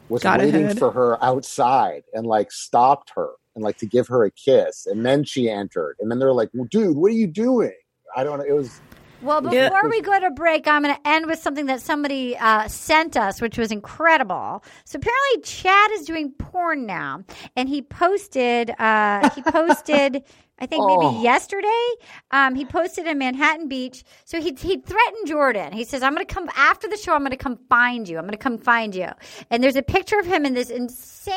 was 0.08 0.22
Got 0.22 0.40
waiting 0.40 0.64
ahead. 0.64 0.78
for 0.78 0.90
her 0.92 1.22
outside 1.22 2.02
and 2.14 2.26
like 2.26 2.50
stopped 2.52 3.12
her 3.14 3.32
and 3.54 3.64
like 3.64 3.76
to 3.78 3.86
give 3.86 4.08
her 4.08 4.24
a 4.24 4.30
kiss, 4.30 4.86
and 4.86 5.04
then 5.04 5.24
she 5.24 5.50
entered, 5.50 5.96
and 6.00 6.10
then 6.10 6.18
they're 6.18 6.32
like, 6.32 6.50
well, 6.54 6.68
"Dude, 6.70 6.96
what 6.96 7.10
are 7.10 7.14
you 7.14 7.26
doing?" 7.26 7.74
I 8.16 8.24
don't 8.24 8.38
know. 8.38 8.44
It 8.44 8.54
was 8.54 8.80
Well, 9.20 9.40
before 9.40 9.54
Yeah. 9.58 9.86
we 9.88 10.00
go 10.00 10.18
to 10.20 10.30
break, 10.30 10.68
I'm 10.68 10.82
going 10.82 10.94
to 10.94 11.08
end 11.08 11.26
with 11.26 11.40
something 11.40 11.66
that 11.66 11.80
somebody 11.80 12.36
uh, 12.36 12.68
sent 12.68 13.16
us, 13.16 13.40
which 13.40 13.58
was 13.58 13.72
incredible. 13.72 14.62
So 14.84 14.96
apparently, 14.98 15.42
Chad 15.42 15.90
is 15.92 16.04
doing 16.06 16.30
porn 16.32 16.86
now, 16.86 17.24
and 17.56 17.68
he 17.68 17.82
posted. 17.82 18.70
Uh, 18.78 19.28
he 19.30 19.42
posted. 19.42 20.22
I 20.60 20.66
think 20.66 20.84
maybe 20.86 20.98
Oh. 21.06 21.22
yesterday, 21.22 21.88
um, 22.30 22.54
he 22.54 22.64
posted 22.64 23.06
in 23.06 23.18
Manhattan 23.18 23.68
Beach. 23.68 24.04
So 24.24 24.40
he 24.40 24.54
he 24.58 24.76
threatened 24.78 25.26
Jordan. 25.26 25.72
He 25.72 25.84
says, 25.84 26.02
"I'm 26.02 26.14
going 26.14 26.26
to 26.26 26.32
come 26.34 26.48
after 26.56 26.88
the 26.88 26.96
show. 26.96 27.12
I'm 27.14 27.20
going 27.20 27.30
to 27.30 27.36
come 27.36 27.58
find 27.68 28.08
you. 28.08 28.18
I'm 28.18 28.24
going 28.24 28.32
to 28.32 28.36
come 28.38 28.58
find 28.58 28.94
you." 28.94 29.08
And 29.50 29.62
there's 29.62 29.76
a 29.76 29.82
picture 29.82 30.18
of 30.18 30.26
him 30.26 30.44
in 30.44 30.54
this 30.54 30.70
insane 30.70 31.34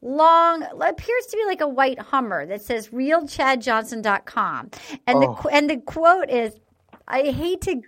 long 0.00 0.62
appears 0.80 1.26
to 1.28 1.36
be 1.36 1.44
like 1.46 1.60
a 1.60 1.66
white 1.68 1.98
hummer 1.98 2.46
that 2.46 2.62
says 2.62 2.88
realchadjohnson.com 2.90 4.70
and 5.08 5.22
the 5.22 5.26
Oh. 5.26 5.34
qu- 5.34 5.48
and 5.48 5.68
the 5.70 5.78
quote 5.78 6.30
is 6.30 6.54
i 7.08 7.22
hate 7.30 7.60
to 7.62 7.82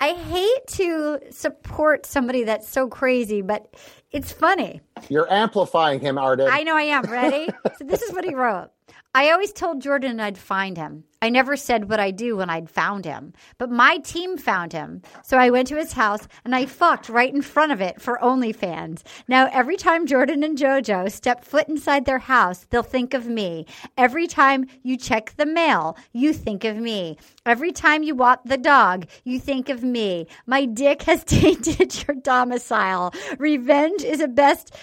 i 0.00 0.12
hate 0.12 0.66
to 0.66 1.18
support 1.30 2.04
somebody 2.06 2.44
that's 2.44 2.68
so 2.68 2.88
crazy 2.88 3.42
but 3.42 3.74
it's 4.12 4.32
funny. 4.32 4.80
You're 5.08 5.30
amplifying 5.30 6.00
him, 6.00 6.16
Arden. 6.16 6.48
i 6.50 6.62
know 6.62 6.76
i 6.76 6.82
am. 6.82 7.04
Ready? 7.04 7.48
So 7.78 7.84
this 7.84 8.00
is 8.02 8.12
what 8.14 8.24
he 8.24 8.34
wrote. 8.34 8.70
I 9.14 9.30
always 9.30 9.52
told 9.52 9.80
jordan 9.82 10.20
i'd 10.20 10.38
find 10.38 10.76
him 10.76 11.04
i 11.26 11.28
never 11.28 11.56
said 11.56 11.88
what 11.90 11.98
i 11.98 12.10
do 12.10 12.36
when 12.36 12.48
i'd 12.48 12.70
found 12.70 13.04
him 13.04 13.32
but 13.58 13.70
my 13.70 13.98
team 13.98 14.36
found 14.38 14.72
him. 14.72 15.02
So 15.24 15.36
i 15.36 15.50
went 15.50 15.68
to 15.68 15.76
his 15.76 15.92
house 15.92 16.26
and 16.44 16.54
i 16.54 16.66
fucked 16.66 17.08
right 17.08 17.34
in 17.34 17.42
front 17.42 17.72
of 17.72 17.80
it 17.80 18.00
for 18.00 18.18
onlyfans. 18.22 19.02
Now 19.26 19.48
every 19.52 19.76
time 19.76 20.06
jordan 20.06 20.44
and 20.44 20.56
jojo 20.56 21.10
step 21.10 21.44
foot 21.44 21.68
inside 21.68 22.04
their 22.04 22.20
house 22.20 22.66
they'll 22.70 22.82
think 22.82 23.12
of 23.12 23.26
me. 23.26 23.66
Every 23.96 24.26
time 24.26 24.66
you 24.82 24.96
check 24.96 25.34
the 25.36 25.46
mail 25.46 25.96
you 26.12 26.32
think 26.32 26.64
of 26.64 26.76
me. 26.76 27.18
Every 27.44 27.72
time 27.72 28.02
you 28.04 28.14
walk 28.14 28.42
the 28.44 28.58
dog 28.58 29.06
you 29.24 29.40
think 29.40 29.68
of 29.68 29.82
me. 29.82 30.28
My 30.46 30.64
dick 30.64 31.02
has 31.02 31.24
tainted 31.38 32.06
your 32.06 32.16
domicile. 32.16 33.12
Revenge 33.38 34.02
is 34.02 34.20
a 34.20 34.28
best 34.28 34.74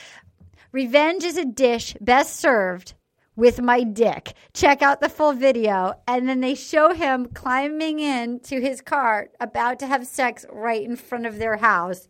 Revenge 0.74 1.24
is 1.24 1.38
a 1.38 1.46
dish 1.46 1.96
best 2.02 2.36
served 2.36 2.96
with 3.36 3.62
my 3.62 3.84
dick. 3.84 4.34
Check 4.54 4.82
out 4.82 5.02
the 5.02 5.10
full 5.10 5.34
video. 5.34 5.94
And 6.08 6.28
then 6.28 6.42
they 6.42 6.56
show 6.56 6.94
him 6.94 7.28
climbing 7.28 8.00
into 8.00 8.60
his 8.60 8.82
car, 8.82 9.30
about 9.40 9.80
to 9.80 9.88
have 9.88 10.06
sex 10.06 10.46
right 10.52 10.84
in 10.84 10.96
front 10.96 11.26
of 11.26 11.38
their 11.38 11.58
house. 11.58 12.08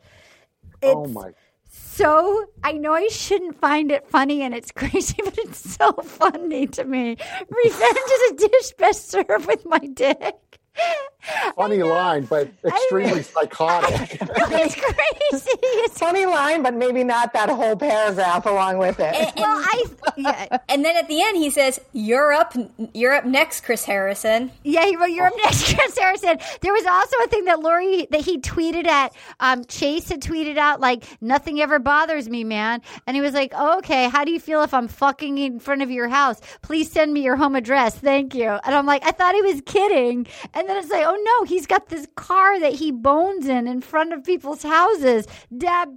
Oh 0.81 1.03
it's 1.03 1.09
oh 1.09 1.13
my! 1.13 1.31
so, 1.69 2.45
I 2.63 2.73
know 2.73 2.93
I 2.93 3.07
shouldn't 3.07 3.59
find 3.59 3.91
it 3.91 4.07
funny 4.07 4.41
and 4.41 4.53
it's 4.53 4.71
crazy, 4.75 5.17
but 5.23 5.37
it's 5.37 5.75
so 5.75 5.93
funny 5.93 6.67
to 6.67 6.83
me. 6.85 7.17
Revenge 7.63 8.11
is 8.11 8.31
a 8.31 8.47
dish 8.47 8.71
best 8.77 9.09
served 9.09 9.45
with 9.47 9.65
my 9.65 9.79
dick. 9.79 10.59
Funny 11.55 11.83
line, 11.83 12.25
but 12.25 12.49
extremely 12.65 13.23
psychotic. 13.33 14.19
It's 14.55 14.75
crazy. 14.75 15.49
It's 15.61 15.99
funny 15.99 16.25
line, 16.25 16.61
but 16.63 16.73
maybe 16.73 17.03
not 17.03 17.33
that 17.33 17.49
whole 17.49 17.75
paragraph 17.75 18.45
along 18.45 18.77
with 18.77 18.97
it. 18.99 19.13
well, 19.35 19.57
I 19.57 19.83
yeah, 20.15 20.57
And 20.69 20.85
then 20.85 20.95
at 20.95 21.07
the 21.07 21.21
end, 21.21 21.37
he 21.37 21.49
says, 21.49 21.79
"You're 21.91 22.31
up. 22.33 22.55
You're 22.93 23.13
up 23.13 23.25
next, 23.25 23.61
Chris 23.61 23.83
Harrison." 23.83 24.51
Yeah, 24.63 24.85
he 24.85 24.95
wrote, 24.95 25.07
"You're 25.07 25.27
up 25.27 25.33
next, 25.43 25.73
Chris 25.73 25.97
Harrison." 25.97 26.37
There 26.61 26.73
was 26.73 26.85
also 26.85 27.15
a 27.23 27.27
thing 27.27 27.45
that 27.45 27.59
Lori 27.61 28.07
that 28.11 28.21
he 28.21 28.37
tweeted 28.39 28.85
at 28.85 29.13
um, 29.39 29.65
Chase 29.65 30.09
had 30.09 30.21
tweeted 30.21 30.57
out 30.57 30.79
like, 30.79 31.03
"Nothing 31.21 31.59
ever 31.61 31.79
bothers 31.79 32.29
me, 32.29 32.43
man," 32.43 32.81
and 33.07 33.15
he 33.15 33.21
was 33.21 33.33
like, 33.33 33.53
oh, 33.55 33.79
"Okay, 33.79 34.07
how 34.09 34.23
do 34.23 34.31
you 34.31 34.39
feel 34.39 34.61
if 34.63 34.73
I'm 34.73 34.87
fucking 34.87 35.37
in 35.37 35.59
front 35.59 35.81
of 35.81 35.89
your 35.89 36.09
house? 36.09 36.39
Please 36.61 36.91
send 36.91 37.11
me 37.13 37.21
your 37.23 37.35
home 37.37 37.55
address, 37.55 37.95
thank 37.97 38.35
you." 38.35 38.49
And 38.49 38.75
I'm 38.75 38.85
like, 38.85 39.03
I 39.05 39.11
thought 39.11 39.33
he 39.35 39.41
was 39.41 39.61
kidding, 39.65 40.27
and 40.53 40.69
then 40.69 40.77
it's 40.77 40.89
like, 40.91 41.05
oh 41.15 41.23
no, 41.41 41.45
he's 41.45 41.65
got 41.67 41.89
this 41.89 42.07
car 42.15 42.59
that 42.59 42.73
he 42.73 42.91
bones 42.91 43.47
in 43.47 43.67
in 43.67 43.81
front 43.81 44.13
of 44.13 44.23
people's 44.23 44.63
houses. 44.63 45.27
Deb, 45.55 45.89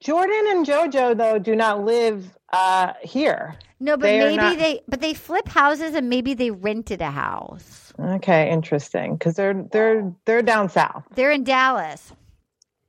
Jordan 0.00 0.44
and 0.48 0.66
JoJo 0.66 1.16
though 1.16 1.38
do 1.38 1.54
not 1.56 1.84
live 1.84 2.36
uh, 2.52 2.92
here. 3.02 3.56
no, 3.80 3.96
but 3.96 4.06
They 4.06 4.18
maybe 4.18 4.36
not- 4.36 4.58
they, 4.58 4.80
but 4.88 5.00
they 5.00 5.14
flip 5.14 5.48
houses 5.48 5.94
and 5.94 6.08
maybe 6.10 6.34
they 6.34 6.50
rented 6.50 7.00
a 7.00 7.10
house. 7.10 7.92
Okay, 7.98 8.50
interesting. 8.50 9.14
Because 9.16 9.36
they're 9.36 9.54
they're 9.70 10.12
they're 10.24 10.42
down 10.42 10.68
south. 10.68 11.04
They're 11.14 11.30
in 11.30 11.44
Dallas. 11.44 12.12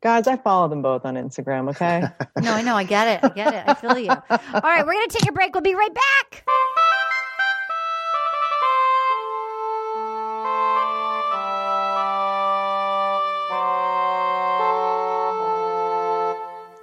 Guys, 0.01 0.27
I 0.27 0.35
follow 0.35 0.67
them 0.67 0.81
both 0.81 1.05
on 1.05 1.15
Instagram. 1.15 1.69
Okay. 1.69 2.03
No, 2.41 2.51
I 2.53 2.61
know. 2.61 2.75
I 2.75 2.83
get 2.83 3.07
it. 3.07 3.19
I 3.23 3.29
get 3.33 3.53
it. 3.53 3.63
I 3.65 3.73
feel 3.73 3.97
you. 3.97 4.09
All 4.29 4.61
right, 4.61 4.85
we're 4.85 4.93
going 4.93 5.07
to 5.07 5.17
take 5.17 5.29
a 5.29 5.31
break. 5.31 5.53
We'll 5.53 5.61
be 5.61 5.75
right 5.75 5.93
back. 5.93 6.43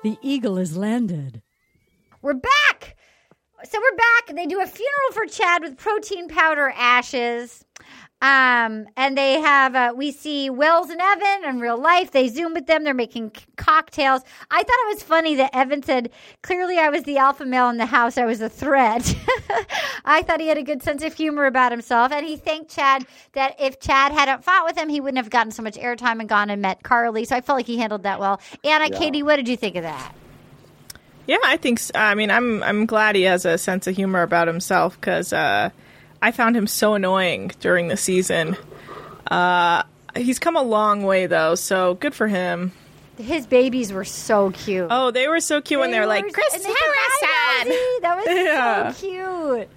The 0.03 0.19
eagle 0.23 0.57
has 0.57 0.77
landed. 0.77 1.43
We're 2.23 2.35
back. 2.35 2.97
So 3.65 3.79
we're 3.79 3.97
back. 3.97 4.35
They 4.35 4.47
do 4.47 4.61
a 4.63 4.67
funeral 4.67 5.13
for 5.13 5.27
Chad 5.27 5.63
with 5.63 5.77
protein 5.77 6.29
powder 6.29 6.73
ashes. 6.75 7.65
Um, 8.23 8.87
and 8.99 9.17
they 9.17 9.41
have, 9.41 9.75
uh, 9.75 9.95
we 9.97 10.13
see 10.13 10.51
Wells 10.51 10.91
and 10.91 11.01
Evan 11.01 11.49
in 11.49 11.61
real 11.61 11.81
life. 11.81 12.11
They 12.11 12.29
zoom 12.29 12.53
with 12.53 12.67
them. 12.67 12.85
They're 12.85 12.93
making 12.93 13.33
c- 13.35 13.45
cocktails. 13.57 14.23
I 14.51 14.63
thought 14.63 14.69
it 14.69 14.95
was 14.95 15.03
funny 15.03 15.37
that 15.37 15.55
Evan 15.55 15.83
said, 15.83 16.11
clearly 16.43 16.79
I 16.79 16.91
was 16.91 17.05
the 17.05 17.17
alpha 17.17 17.47
male 17.47 17.71
in 17.71 17.79
the 17.79 17.87
house. 17.87 18.19
I 18.19 18.27
was 18.27 18.43
a 18.43 18.51
threat. 18.51 19.17
I 20.05 20.21
thought 20.21 20.39
he 20.39 20.49
had 20.49 20.59
a 20.59 20.63
good 20.63 20.83
sense 20.83 21.03
of 21.03 21.15
humor 21.15 21.47
about 21.47 21.73
himself. 21.73 22.13
And 22.13 22.27
he 22.27 22.37
thanked 22.37 22.71
Chad 22.71 23.07
that 23.33 23.59
if 23.59 23.81
Chad 23.81 24.13
hadn't 24.13 24.45
fought 24.45 24.67
with 24.67 24.77
him, 24.77 24.91
he 24.91 25.01
wouldn't 25.01 25.17
have 25.19 25.31
gotten 25.31 25.51
so 25.51 25.63
much 25.63 25.77
airtime 25.77 26.21
and 26.21 26.29
gone 26.29 26.51
and 26.51 26.61
met 26.61 26.83
Carly. 26.83 27.25
So 27.25 27.37
I 27.37 27.41
felt 27.41 27.57
like 27.57 27.67
he 27.67 27.79
handled 27.79 28.03
that 28.03 28.21
well. 28.21 28.39
Anna, 28.63 28.91
Katie, 28.91 29.23
what 29.23 29.37
did 29.37 29.49
you 29.49 29.57
think 29.57 29.77
of 29.77 29.85
that? 29.85 30.15
Yeah, 31.27 31.39
I 31.45 31.57
think. 31.57 31.79
So. 31.79 31.93
I 31.95 32.15
mean, 32.15 32.31
I'm 32.31 32.63
I'm 32.63 32.87
glad 32.87 33.15
he 33.15 33.23
has 33.23 33.45
a 33.45 33.57
sense 33.57 33.87
of 33.87 33.95
humor 33.95 34.23
about 34.23 34.49
himself 34.49 35.01
because 35.01 35.33
uh, 35.33 35.71
I 36.23 36.33
found 36.33 36.57
him 36.57 36.67
so 36.67 36.95
annoying 36.95 37.53
during 37.61 37.89
the 37.89 37.97
season. 37.97 38.57
Uh, 39.31 39.83
he's 40.17 40.39
come 40.39 40.57
a 40.57 40.63
long 40.63 41.03
way 41.03 41.27
though, 41.27 41.55
so 41.55 41.95
good 41.95 42.15
for 42.15 42.27
him. 42.29 42.73
His 43.19 43.47
babies 43.47 43.93
were 43.93 44.05
so 44.05 44.51
cute. 44.51 44.89
Oh, 44.91 45.11
they 45.11 45.29
were 45.29 45.41
so 45.41 45.61
cute 45.61 45.79
when 45.81 45.91
they 45.91 46.01
were 46.01 46.07
like 46.07 46.25
were- 46.25 46.31
Chris 46.31 46.55
and 46.55 46.63
they 46.65 46.69
said, 46.69 46.77
Harrison. 47.67 48.03
That 48.03 48.17
was 48.17 48.27
Yeah. 48.29 48.93
so 48.93 49.01
cute. 49.09 49.69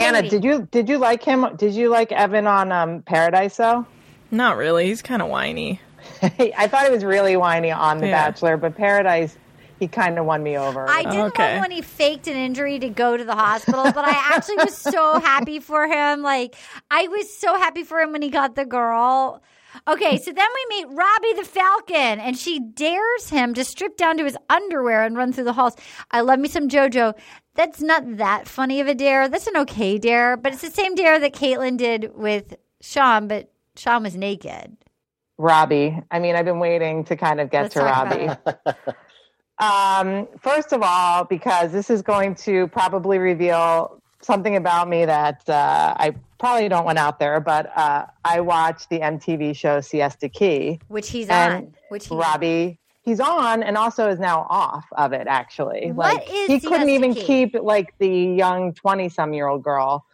Anna, 0.00 0.22
Katie. 0.22 0.28
did 0.30 0.44
you 0.44 0.68
did 0.70 0.88
you 0.88 0.98
like 0.98 1.22
him? 1.22 1.46
Did 1.56 1.74
you 1.74 1.90
like 1.90 2.10
Evan 2.12 2.46
on 2.46 2.72
um, 2.72 3.02
Paradise 3.02 3.56
though? 3.56 3.86
Not 4.30 4.56
really. 4.56 4.86
He's 4.86 5.02
kind 5.02 5.20
of 5.22 5.28
whiny. 5.28 5.80
I 6.22 6.66
thought 6.68 6.86
he 6.86 6.90
was 6.90 7.04
really 7.04 7.36
whiny 7.36 7.70
on 7.70 7.98
The 7.98 8.06
Yeah. 8.08 8.30
Bachelor, 8.30 8.56
but 8.56 8.74
Paradise, 8.76 9.36
he 9.82 9.88
kind 9.88 10.16
of 10.16 10.26
won 10.26 10.44
me 10.44 10.56
over. 10.56 10.88
I 10.88 11.02
didn't 11.02 11.18
Okay. 11.32 11.54
love 11.54 11.62
when 11.62 11.72
he 11.72 11.82
faked 11.82 12.28
an 12.28 12.36
injury 12.36 12.78
to 12.78 12.88
go 12.88 13.16
to 13.16 13.24
the 13.24 13.34
hospital, 13.34 13.90
but 13.92 14.04
I 14.04 14.12
actually 14.12 14.58
was 14.58 14.78
so 14.78 15.18
happy 15.24 15.58
for 15.58 15.88
him. 15.88 16.22
Like, 16.22 16.54
I 16.88 17.08
was 17.08 17.36
so 17.36 17.58
happy 17.58 17.82
for 17.82 17.98
him 17.98 18.12
when 18.12 18.22
he 18.22 18.28
got 18.28 18.54
the 18.54 18.64
girl. 18.64 19.42
Okay, 19.88 20.18
so 20.18 20.30
then 20.32 20.46
we 20.54 20.76
meet 20.76 20.96
Robbie 20.96 21.32
the 21.34 21.44
Falcon, 21.44 22.20
and 22.20 22.38
she 22.38 22.60
dares 22.60 23.28
him 23.28 23.54
to 23.54 23.64
strip 23.64 23.96
down 23.96 24.18
to 24.18 24.24
his 24.24 24.36
underwear 24.48 25.02
and 25.02 25.16
run 25.16 25.32
through 25.32 25.44
the 25.44 25.52
halls. 25.52 25.74
I 26.12 26.20
love 26.20 26.38
me 26.38 26.48
some 26.48 26.68
JoJo. 26.68 27.14
That's 27.56 27.80
not 27.80 28.18
that 28.18 28.46
funny 28.46 28.80
of 28.80 28.86
a 28.86 28.94
dare. 28.94 29.28
That's 29.28 29.48
an 29.48 29.56
okay 29.56 29.98
dare, 29.98 30.36
but 30.36 30.52
it's 30.52 30.62
the 30.62 30.70
same 30.70 30.94
dare 30.94 31.18
that 31.18 31.32
Kaitlyn 31.34 31.76
did 31.76 32.12
with 32.14 32.54
Shawn, 32.80 33.26
but 33.26 33.50
Shawn 33.74 34.04
was 34.04 34.14
naked. 34.14 34.76
Robbie. 35.38 36.00
I 36.08 36.20
mean, 36.20 36.36
I've 36.36 36.44
been 36.44 36.60
waiting 36.60 37.02
to 37.06 37.16
kind 37.16 37.40
of 37.40 37.50
get 37.50 37.62
Let's 37.62 37.74
to 37.74 37.80
Robbie. 37.80 38.28
Um, 39.62 40.26
first 40.40 40.72
of 40.72 40.82
all, 40.82 41.22
because 41.22 41.70
this 41.70 41.88
is 41.88 42.02
going 42.02 42.34
to 42.36 42.66
probably 42.68 43.18
reveal 43.18 44.02
something 44.20 44.56
about 44.56 44.88
me 44.88 45.04
that 45.04 45.48
uh, 45.48 45.94
I 45.96 46.16
probably 46.40 46.68
don't 46.68 46.84
want 46.84 46.98
out 46.98 47.20
there, 47.20 47.38
but 47.38 47.70
uh, 47.76 48.06
I 48.24 48.40
watched 48.40 48.90
the 48.90 48.98
MTV 48.98 49.54
show 49.54 49.80
Siesta 49.80 50.28
Key. 50.28 50.80
Which 50.88 51.10
he's 51.10 51.28
And 51.28 51.54
on. 51.54 51.74
Which 51.90 52.08
he 52.08 52.16
Robbie, 52.16 52.80
he's 53.02 53.20
on 53.20 53.62
and 53.62 53.76
also 53.76 54.08
is 54.08 54.18
now 54.18 54.48
off 54.50 54.84
of 54.96 55.12
it, 55.12 55.28
actually. 55.28 55.92
What 55.92 56.16
like, 56.16 56.28
is 56.28 56.48
he 56.48 56.60
couldn't 56.60 56.90
even 56.90 57.14
Key? 57.14 57.22
keep 57.22 57.54
like 57.54 57.94
the 57.98 58.08
young 58.08 58.74
20 58.74 59.08
some 59.10 59.32
year 59.32 59.46
old 59.46 59.62
girl. 59.62 60.04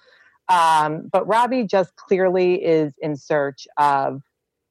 Um, 0.51 1.09
but 1.11 1.27
Robbie 1.27 1.65
just 1.65 1.97
clearly 1.97 2.63
is 2.63 2.93
in 3.01 3.17
search 3.17 3.67
of 3.79 4.23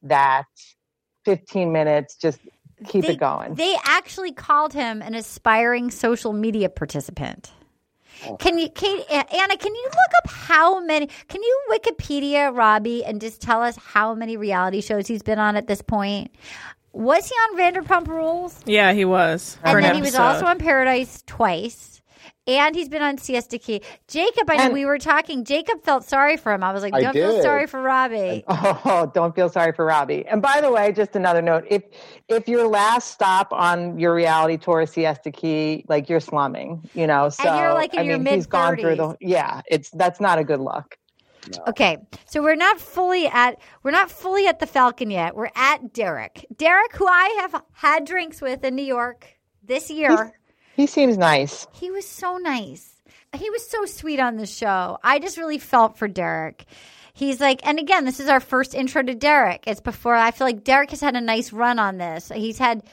that 0.03 0.45
15 1.25 1.71
minutes, 1.71 2.15
just 2.15 2.39
keep 2.86 3.05
they, 3.05 3.13
it 3.13 3.19
going. 3.19 3.55
They 3.55 3.75
actually 3.86 4.32
called 4.32 4.73
him 4.73 5.01
an 5.01 5.15
aspiring 5.15 5.91
social 5.91 6.34
media 6.34 6.69
participant. 6.69 7.51
Oh. 8.25 8.36
Can 8.38 8.57
you, 8.57 8.69
Kate, 8.69 9.05
Anna? 9.11 9.57
Can 9.57 9.75
you 9.75 9.84
look 9.86 10.11
up 10.23 10.32
how 10.32 10.80
many? 10.80 11.07
Can 11.28 11.41
you 11.43 11.61
Wikipedia 11.69 12.55
Robbie 12.55 13.05
and 13.05 13.21
just 13.21 13.41
tell 13.41 13.61
us 13.61 13.78
how 13.78 14.15
many 14.15 14.38
reality 14.38 14.82
shows 14.82 15.07
he's 15.07 15.21
been 15.21 15.39
on 15.39 15.55
at 15.55 15.67
this 15.67 15.82
point? 15.82 16.32
Was 16.93 17.28
he 17.28 17.36
on 17.36 17.57
Vanderpump 17.57 18.07
Rules? 18.07 18.59
Yeah, 18.65 18.93
he 18.93 19.05
was. 19.05 19.57
for 19.61 19.67
And 19.67 19.78
an 19.78 19.84
then 19.84 19.95
he 19.95 20.01
was 20.01 20.15
also 20.15 20.45
on 20.45 20.57
Paradise 20.57 21.23
twice. 21.28 21.96
And 22.47 22.75
he's 22.75 22.87
been 22.87 23.01
on 23.01 23.17
Siesta 23.17 23.59
Key. 23.59 23.81
Jacob, 24.07 24.49
I 24.49 24.55
know 24.55 24.63
And- 24.65 24.73
we 24.73 24.85
were 24.85 24.97
talking. 24.97 25.43
Jacob 25.43 25.83
felt 25.83 26.05
sorry 26.05 26.37
for 26.37 26.53
him. 26.53 26.63
I 26.63 26.71
was 26.71 26.81
like, 26.81 26.93
don't 26.93 27.13
feel 27.13 27.41
sorry 27.41 27.67
for 27.67 27.81
Robbie. 27.81 28.43
Oh, 28.89 29.11
don't 29.13 29.35
feel 29.35 29.49
sorry 29.49 29.73
for 29.73 29.85
Robbie. 29.85 30.25
And 30.27 30.41
by 30.41 30.61
the 30.61 30.71
way, 30.71 30.91
just 30.93 31.15
another 31.15 31.41
note: 31.41 31.65
if 31.69 31.83
if 32.29 32.47
your 32.47 32.67
last 32.67 33.11
stop 33.11 33.51
on 33.51 33.99
your 33.99 34.13
reality 34.13 34.57
tour 34.57 34.81
is 34.81 34.91
Siesta 34.91 35.31
Key, 35.31 35.83
like 35.89 36.09
you're 36.09 36.19
slumming, 36.19 36.87
you 36.93 37.05
know. 37.05 37.29
So 37.29 37.43
you're, 37.43 37.73
like, 37.73 37.93
in 37.93 37.99
I 37.99 38.03
your 38.03 38.17
mean, 38.17 38.35
he's 38.35 38.45
gone 38.47 38.77
through 38.77 38.95
the 38.95 39.17
yeah. 39.19 39.61
It's 39.67 39.89
that's 39.91 40.19
not 40.21 40.39
a 40.39 40.43
good 40.43 40.59
look. 40.59 40.97
Okay, 41.67 41.97
so 42.25 42.41
we're 42.41 42.55
not 42.55 42.79
fully 42.79 43.27
at 43.27 43.59
we're 43.83 43.91
not 43.91 44.09
fully 44.11 44.47
at 44.47 44.59
the 44.59 44.67
Falcon 44.67 45.11
yet. 45.11 45.35
We're 45.35 45.51
at 45.55 45.93
Derek. 45.93 46.45
Derek, 46.55 46.95
who 46.95 47.07
I 47.07 47.37
have 47.41 47.63
had 47.73 48.05
drinks 48.05 48.41
with 48.41 48.63
in 48.63 48.75
New 48.75 48.83
York 48.83 49.27
this 49.63 49.89
year. 49.89 50.36
He 50.78 50.86
seems 50.86 51.17
nice. 51.17 51.67
He 51.73 51.89
was 51.89 52.07
so 52.07 52.38
nice. 52.38 53.01
He 53.36 53.49
was 53.49 53.67
so 53.67 53.86
sweet 53.86 54.19
on 54.19 54.38
the 54.38 54.45
show. 54.45 54.99
I 55.03 55.17
just 55.17 55.38
really 55.38 55.57
felt 55.57 55.97
for 55.97 56.07
Derek. 56.07 56.65
He's 57.13 57.41
like, 57.41 57.65
and 57.67 57.80
again, 57.80 58.05
this 58.05 58.19
is 58.19 58.30
our 58.30 58.39
first 58.39 58.75
intro 58.75 59.01
to 59.01 59.15
Derek. 59.15 59.63
It's 59.65 59.82
before 59.82 60.13
I 60.13 60.30
feel 60.30 60.45
like 60.45 60.63
Derek 60.63 60.91
has 60.91 61.01
had 61.01 61.15
a 61.15 61.21
nice 61.21 61.51
run 61.51 61.80
on 61.80 61.97
this. 61.97 62.32
He's 62.34 62.59
had, 62.59 62.84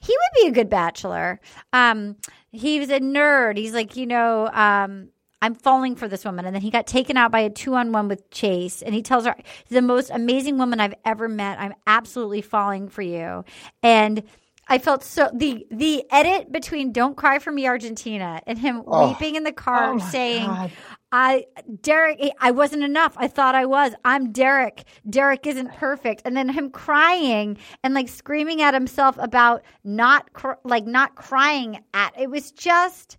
he 0.00 0.12
would 0.12 0.42
be 0.42 0.48
a 0.48 0.52
good 0.52 0.68
bachelor. 0.68 1.40
Um, 1.72 2.16
he 2.50 2.80
was 2.80 2.90
a 2.90 2.98
nerd. 2.98 3.56
He's 3.56 3.72
like, 3.72 3.94
you 3.94 4.06
know, 4.06 4.48
um, 4.48 5.10
I'm 5.40 5.54
falling 5.54 5.94
for 5.94 6.08
this 6.08 6.24
woman. 6.24 6.44
And 6.44 6.56
then 6.56 6.62
he 6.62 6.70
got 6.70 6.88
taken 6.88 7.16
out 7.16 7.30
by 7.30 7.40
a 7.40 7.50
two 7.50 7.76
on 7.76 7.92
one 7.92 8.08
with 8.08 8.28
Chase. 8.32 8.82
And 8.82 8.92
he 8.92 9.02
tells 9.02 9.26
her, 9.26 9.36
the 9.68 9.80
most 9.80 10.10
amazing 10.10 10.58
woman 10.58 10.80
I've 10.80 10.96
ever 11.04 11.28
met. 11.28 11.60
I'm 11.60 11.74
absolutely 11.86 12.42
falling 12.42 12.88
for 12.88 13.02
you. 13.02 13.44
And 13.80 14.24
I 14.68 14.78
felt 14.78 15.02
so 15.02 15.30
the 15.34 15.66
the 15.70 16.04
edit 16.10 16.52
between 16.52 16.92
"Don't 16.92 17.16
Cry 17.16 17.38
for 17.38 17.50
Me, 17.50 17.66
Argentina" 17.66 18.40
and 18.46 18.58
him 18.58 18.82
oh. 18.86 19.08
weeping 19.08 19.34
in 19.36 19.44
the 19.44 19.52
car, 19.52 19.94
Oh 19.94 19.98
saying, 19.98 20.46
God. 20.46 20.72
"I 21.10 21.46
Derek, 21.80 22.20
I 22.40 22.50
wasn't 22.50 22.84
enough. 22.84 23.14
I 23.16 23.28
thought 23.28 23.54
I 23.54 23.64
was. 23.64 23.94
I'm 24.04 24.30
Derek. 24.32 24.84
Derek 25.08 25.46
isn't 25.46 25.72
perfect." 25.74 26.22
And 26.24 26.36
then 26.36 26.48
him 26.50 26.70
crying 26.70 27.56
and 27.82 27.94
like 27.94 28.08
screaming 28.08 28.60
at 28.60 28.74
himself 28.74 29.16
about 29.18 29.62
not 29.84 30.32
cr- 30.34 30.60
like 30.64 30.86
not 30.86 31.14
crying 31.14 31.80
at. 31.94 32.18
It 32.20 32.30
was 32.30 32.50
just, 32.50 33.16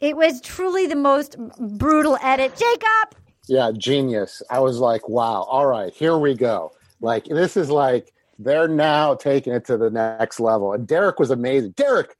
it 0.00 0.16
was 0.16 0.40
truly 0.40 0.86
the 0.86 0.96
most 0.96 1.36
brutal 1.58 2.18
edit. 2.22 2.56
Jacob, 2.56 3.16
Yeah, 3.46 3.70
genius. 3.76 4.42
I 4.50 4.58
was 4.60 4.78
like, 4.78 5.08
wow, 5.08 5.42
all 5.42 5.66
right, 5.66 5.92
here 5.92 6.18
we 6.18 6.34
go. 6.34 6.72
Like, 7.00 7.24
this 7.24 7.56
is 7.56 7.70
like, 7.70 8.12
they're 8.38 8.68
now 8.68 9.14
taking 9.14 9.52
it 9.52 9.64
to 9.66 9.76
the 9.76 9.90
next 9.90 10.40
level. 10.40 10.72
And 10.72 10.86
Derek 10.86 11.18
was 11.18 11.30
amazing. 11.30 11.72
Derek, 11.72 12.14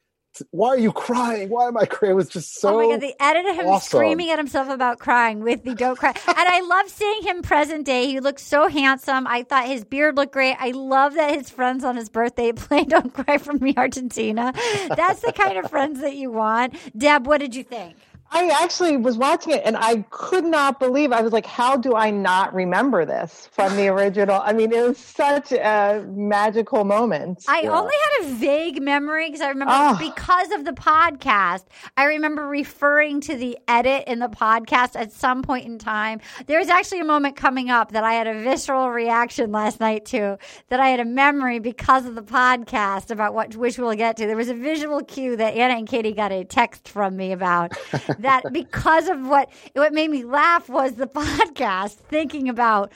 why 0.51 0.69
are 0.69 0.79
you 0.79 0.93
crying? 0.93 1.49
Why 1.49 1.67
am 1.67 1.77
I 1.77 1.85
crying? 1.85 2.13
It 2.13 2.17
was 2.17 2.29
just 2.29 2.61
so. 2.61 2.75
oh 2.75 2.87
my 2.87 2.95
god, 2.95 3.01
the 3.01 3.15
edit 3.21 3.47
of 3.47 3.57
him 3.57 3.67
awesome. 3.67 3.99
screaming 3.99 4.31
at 4.31 4.39
himself 4.39 4.69
about 4.69 4.99
crying 4.99 5.41
with 5.41 5.65
the 5.65 5.75
"Don't 5.75 5.99
Cry," 5.99 6.11
and 6.11 6.37
I 6.37 6.61
love 6.61 6.89
seeing 6.89 7.23
him 7.23 7.43
present 7.43 7.85
day. 7.85 8.07
He 8.07 8.21
looks 8.21 8.43
so 8.43 8.69
handsome. 8.69 9.27
I 9.27 9.43
thought 9.43 9.67
his 9.67 9.85
beard 9.85 10.17
looked 10.17 10.33
great. 10.33 10.57
I 10.59 10.71
love 10.71 11.15
that 11.15 11.35
his 11.35 11.51
friends 11.51 11.85
on 11.85 11.97
his 11.97 12.09
birthday 12.09 12.53
play 12.57 12.85
"Don't 12.85 13.13
Cry 13.13 13.39
for 13.39 13.55
Me, 13.55 13.75
Argentina." 13.77 14.53
That's 14.95 15.23
the 15.23 15.33
kind 15.33 15.59
of 15.59 15.71
friends 15.71 16.01
that 16.01 16.15
you 16.15 16.31
want. 16.31 16.75
Deb, 16.97 17.27
what 17.27 17.39
did 17.39 17.55
you 17.57 17.65
think? 17.65 17.97
I 18.31 18.51
actually 18.63 18.97
was 18.99 19.17
watching 19.17 19.55
it 19.55 19.63
and 19.65 19.77
I 19.77 20.05
could 20.11 20.45
not 20.45 20.79
believe 20.79 21.13
I 21.13 21.23
was 21.23 21.33
like, 21.33 21.47
how 21.47 21.77
do 21.77 21.95
I 21.95 22.11
not 22.11 22.53
remember 22.55 23.05
this 23.07 23.49
from 23.53 23.75
the 23.77 23.89
original? 23.89 24.41
I 24.45 24.53
mean, 24.53 24.71
it 24.73 24.87
was 24.87 24.99
such 24.99 25.51
a 25.53 26.05
magical 26.09 26.85
moment. 26.85 27.45
I 27.49 27.63
Yeah. 27.63 27.79
only 27.79 27.95
had 28.19 28.27
a 28.27 28.35
vague 28.35 28.83
memory 28.83 29.27
because 29.29 29.41
I 29.41 29.49
remember 29.49 29.73
Ah. 29.75 29.97
because 29.99 30.53
of 30.53 30.65
the 30.67 30.73
podcast. 30.73 31.65
I 31.97 32.05
remember 32.05 32.47
referring 32.47 33.21
to 33.23 33.35
the 33.35 33.59
edit 33.67 34.05
in 34.07 34.19
the 34.19 34.29
podcast 34.29 34.95
at 34.95 35.11
some 35.13 35.43
point 35.43 35.65
in 35.67 35.79
time. 35.79 36.21
There's 36.47 36.69
actually 36.69 37.01
a 37.01 37.05
moment 37.05 37.35
coming 37.37 37.71
up 37.71 37.93
that 37.93 38.05
I 38.05 38.13
had 38.13 38.27
a 38.27 38.35
visceral 38.43 38.91
reaction 38.91 39.53
last 39.53 39.81
night 39.81 40.05
to 40.07 40.37
that 40.69 40.81
I 40.81 40.91
had 40.91 41.01
a 41.01 41.05
memory 41.05 41.61
because 41.61 42.05
of 42.05 42.15
the 42.15 42.23
podcast 42.23 43.11
about 43.11 43.33
what 43.33 43.57
which 43.57 43.79
we'll 43.79 43.95
get 43.95 44.17
to. 44.19 44.27
There 44.27 44.37
was 44.37 44.49
a 44.51 44.55
visual 44.55 45.03
cue 45.03 45.37
that 45.37 45.55
Anna 45.55 45.75
and 45.75 45.89
Katie 45.89 46.13
got 46.13 46.31
a 46.31 46.45
text 46.45 46.89
from 46.89 47.17
me 47.17 47.33
about 47.33 47.73
that 48.19 48.53
because 48.53 49.09
of 49.09 49.27
what 49.27 49.51
what 49.75 49.93
made 49.93 50.11
me 50.11 50.25
laugh 50.25 50.69
was 50.69 50.95
the 50.95 51.07
podcast 51.09 51.95
thinking 51.95 52.49
about 52.49 52.93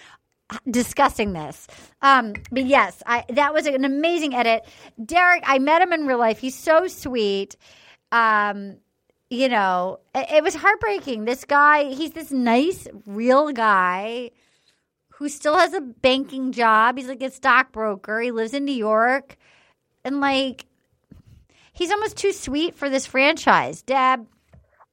discussing 0.70 1.32
this. 1.32 1.66
Um, 2.00 2.34
but 2.50 2.64
yes, 2.64 3.02
I, 3.06 3.24
that 3.30 3.54
was 3.54 3.66
an 3.66 3.84
amazing 3.84 4.34
edit. 4.34 4.64
Derek, 5.04 5.42
I 5.46 5.58
met 5.58 5.82
him 5.82 5.92
in 5.92 6.06
real 6.06 6.18
life. 6.18 6.38
He's 6.38 6.58
so 6.58 6.86
sweet. 6.88 7.56
Um, 8.10 8.76
you 9.30 9.48
know, 9.48 10.00
it, 10.14 10.30
it 10.30 10.42
was 10.42 10.54
heartbreaking. 10.54 11.24
This 11.24 11.44
guy, 11.44 11.84
he's 11.92 12.12
this 12.12 12.30
nice, 12.30 12.86
real 13.06 13.52
guy 13.52 14.30
who 15.14 15.28
still 15.28 15.56
has 15.56 15.72
a 15.72 15.80
banking 15.80 16.52
job. 16.52 16.98
He's 16.98 17.08
like 17.08 17.22
a 17.22 17.30
stockbroker. 17.30 18.20
He 18.20 18.30
lives 18.30 18.54
in 18.54 18.64
New 18.64 18.72
York. 18.74 19.36
And 20.04 20.20
like, 20.20 20.66
he's 21.72 21.90
almost 21.90 22.16
too 22.16 22.32
sweet 22.32 22.74
for 22.74 22.90
this 22.90 23.06
franchise. 23.06 23.82
Deb, 23.82 24.26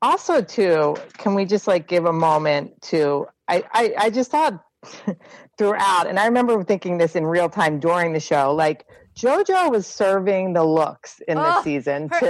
also 0.02 0.41
too 0.41 0.95
can 1.18 1.34
we 1.36 1.45
just 1.45 1.68
like 1.68 1.88
give 1.88 2.06
a 2.06 2.14
moment 2.14 2.82
to 2.82 3.28
i 3.47 3.64
i, 3.74 3.93
I 3.97 4.10
just 4.10 4.32
thought 4.32 4.64
throughout 5.58 6.08
and 6.08 6.20
i 6.20 6.26
remember 6.26 6.64
thinking 6.64 6.97
this 6.97 7.16
in 7.16 7.26
real 7.26 7.50
time 7.50 7.80
during 7.80 8.14
the 8.14 8.20
show 8.20 8.54
like 8.56 8.86
jojo 9.18 9.70
was 9.70 9.86
serving 9.86 10.54
the 10.54 10.64
looks 10.64 11.22
in 11.28 11.38
Oh, 11.38 11.43
this 11.43 11.64
season 11.64 12.10
her 12.10 12.20
too 12.20 12.26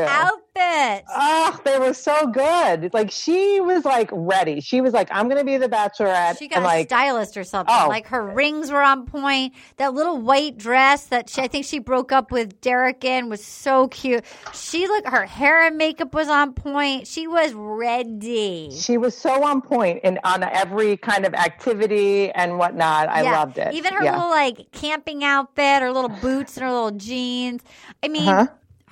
Oh, 0.62 1.60
they 1.64 1.80
were 1.80 1.94
so 1.94 2.28
good. 2.28 2.94
Like 2.94 3.12
she 3.12 3.60
was 3.62 3.86
like 3.86 4.10
ready. 4.12 4.60
She 4.62 4.82
was 4.82 4.94
like, 4.94 5.08
I'm 5.12 5.28
gonna 5.30 5.44
be 5.44 5.58
the 5.58 5.70
bachelorette. 5.70 6.38
She 6.40 6.48
got 6.48 6.58
and 6.58 6.66
a 6.66 6.68
like 6.68 6.88
stylist 6.90 7.38
or 7.38 7.44
something. 7.44 7.76
Oh. 7.78 7.88
Like 7.88 8.08
her 8.08 8.26
rings 8.26 8.72
were 8.72 8.82
on 8.82 9.06
point. 9.06 9.54
That 9.78 9.94
little 9.94 10.18
white 10.18 10.58
dress 10.58 11.06
that 11.08 11.30
she, 11.30 11.42
I 11.42 11.48
think 11.48 11.66
she 11.66 11.80
broke 11.80 12.12
up 12.12 12.32
with 12.32 12.60
Derek 12.62 13.04
in 13.04 13.30
was 13.30 13.44
so 13.44 13.88
cute. 13.90 14.24
She 14.54 14.88
looked, 14.88 15.08
her 15.08 15.26
hair 15.26 15.66
and 15.66 15.78
makeup 15.78 16.14
was 16.14 16.28
on 16.28 16.54
point. 16.54 17.08
She 17.08 17.28
was 17.28 17.54
ready. 17.54 18.72
she 18.72 18.98
was 18.98 19.16
so 19.18 19.44
on 19.44 19.62
point 19.62 20.02
in 20.04 20.20
on 20.24 20.44
every 20.44 20.98
kind 20.98 21.26
of 21.26 21.34
activity 21.34 22.32
and 22.32 22.58
whatnot. 22.58 23.10
I 23.10 23.24
Yeah. 23.24 23.32
loved 23.32 23.58
it. 23.58 23.74
Even 23.74 23.94
her 23.94 24.04
yeah. 24.04 24.16
little 24.16 24.30
like 24.30 24.72
camping 24.72 25.24
outfit, 25.24 25.82
her 25.82 25.92
little 25.92 26.10
boots 26.10 26.58
and 26.58 26.64
her 26.66 26.72
little 26.72 26.92
jeans. 26.92 27.62
I 28.04 28.08
mean, 28.08 28.28
Uh-huh. 28.30 28.48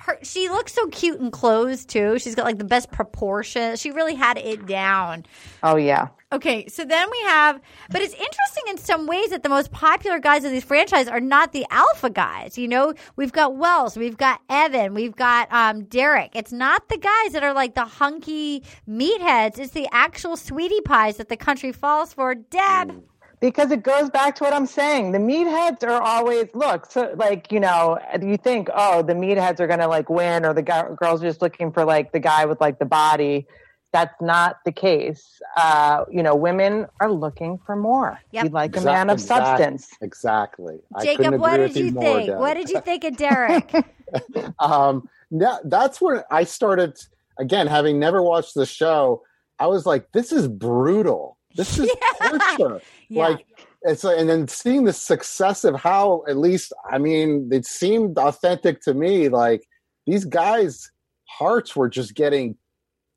Her 0.08 0.18
she 0.22 0.48
looks 0.48 0.72
so 0.72 0.86
cute 0.88 1.20
in 1.20 1.30
clothes 1.30 1.84
too. 1.84 2.18
She's 2.18 2.34
got 2.34 2.44
like 2.44 2.58
the 2.58 2.64
best 2.64 2.90
proportions. 2.90 3.80
She 3.80 3.90
really 3.90 4.14
had 4.14 4.38
it 4.38 4.66
down. 4.66 5.24
Oh 5.62 5.76
yeah. 5.76 6.08
Okay, 6.30 6.66
so 6.68 6.84
then 6.84 7.08
we 7.10 7.20
have, 7.22 7.58
but 7.88 8.02
it's 8.02 8.12
interesting 8.12 8.64
in 8.68 8.76
some 8.76 9.06
ways 9.06 9.30
that 9.30 9.42
the 9.42 9.48
most 9.48 9.72
popular 9.72 10.18
guys 10.18 10.44
of 10.44 10.50
these 10.50 10.62
franchises 10.62 11.08
are 11.08 11.20
not 11.20 11.52
the 11.52 11.64
alpha 11.70 12.10
guys. 12.10 12.58
You 12.58 12.68
know, 12.68 12.92
we've 13.16 13.32
got 13.32 13.56
Wells, 13.56 13.96
we've 13.96 14.18
got 14.18 14.42
Evan, 14.50 14.92
we've 14.92 15.16
got 15.16 15.50
um, 15.50 15.84
Derek. 15.84 16.32
It's 16.34 16.52
not 16.52 16.86
the 16.90 16.98
guys 16.98 17.32
that 17.32 17.42
are 17.42 17.54
like 17.54 17.74
the 17.74 17.86
hunky 17.86 18.62
meatheads. 18.86 19.58
It's 19.58 19.72
the 19.72 19.88
actual 19.90 20.36
sweetie 20.36 20.82
pies 20.82 21.16
that 21.16 21.30
the 21.30 21.36
country 21.38 21.72
falls 21.72 22.12
for. 22.12 22.34
Deb, 22.34 23.02
because 23.40 23.70
it 23.70 23.82
goes 23.82 24.10
back 24.10 24.34
to 24.36 24.44
what 24.44 24.52
I'm 24.52 24.66
saying. 24.66 25.12
The 25.12 25.18
meatheads 25.18 25.82
are 25.84 26.02
always 26.02 26.48
look 26.54 26.90
so 26.90 27.12
like 27.16 27.52
you 27.52 27.60
know 27.60 27.98
you 28.20 28.36
think 28.36 28.68
oh 28.74 29.02
the 29.02 29.14
meatheads 29.14 29.60
are 29.60 29.66
gonna 29.66 29.88
like 29.88 30.08
win 30.08 30.44
or 30.44 30.54
the 30.54 30.62
guy, 30.62 30.88
girls 30.96 31.22
are 31.22 31.26
just 31.26 31.42
looking 31.42 31.72
for 31.72 31.84
like 31.84 32.12
the 32.12 32.20
guy 32.20 32.44
with 32.44 32.60
like 32.60 32.78
the 32.78 32.86
body. 32.86 33.46
That's 33.90 34.20
not 34.20 34.58
the 34.66 34.72
case. 34.72 35.40
Uh, 35.56 36.04
you 36.10 36.22
know, 36.22 36.36
women 36.36 36.86
are 37.00 37.10
looking 37.10 37.58
for 37.64 37.74
more. 37.74 38.20
Yep. 38.32 38.44
You 38.44 38.50
like 38.50 38.76
a 38.76 38.82
man 38.82 39.08
of 39.08 39.18
substance. 39.18 39.88
Exactly. 40.02 40.78
I 40.94 41.06
couldn't 41.06 41.16
Jacob, 41.16 41.26
agree 41.26 41.38
what 41.38 41.60
with 41.60 41.72
did 41.72 41.84
you 41.86 41.92
more, 41.92 42.02
think? 42.02 42.26
Deb. 42.26 42.38
What 42.38 42.54
did 42.54 42.68
you 42.68 42.80
think 42.82 43.04
of 43.04 43.16
Derek? 43.16 43.72
um 44.58 45.08
yeah, 45.30 45.58
that's 45.64 46.00
where 46.00 46.24
i 46.32 46.44
started 46.44 46.98
again 47.38 47.66
having 47.66 47.98
never 47.98 48.22
watched 48.22 48.54
the 48.54 48.66
show 48.66 49.22
i 49.58 49.66
was 49.66 49.86
like 49.86 50.10
this 50.12 50.32
is 50.32 50.48
brutal 50.48 51.37
this 51.58 51.78
is 51.78 51.90
torture. 52.18 52.80
Yeah. 53.10 53.28
like 53.28 53.46
it's 53.82 54.02
like, 54.04 54.18
and 54.18 54.28
then 54.28 54.48
seeing 54.48 54.84
the 54.84 54.92
success 54.92 55.64
of 55.64 55.74
how 55.74 56.24
at 56.26 56.38
least 56.38 56.72
i 56.90 56.96
mean 56.96 57.50
it 57.52 57.66
seemed 57.66 58.16
authentic 58.18 58.80
to 58.82 58.94
me 58.94 59.28
like 59.28 59.66
these 60.06 60.24
guys 60.24 60.90
hearts 61.28 61.76
were 61.76 61.88
just 61.88 62.14
getting 62.14 62.56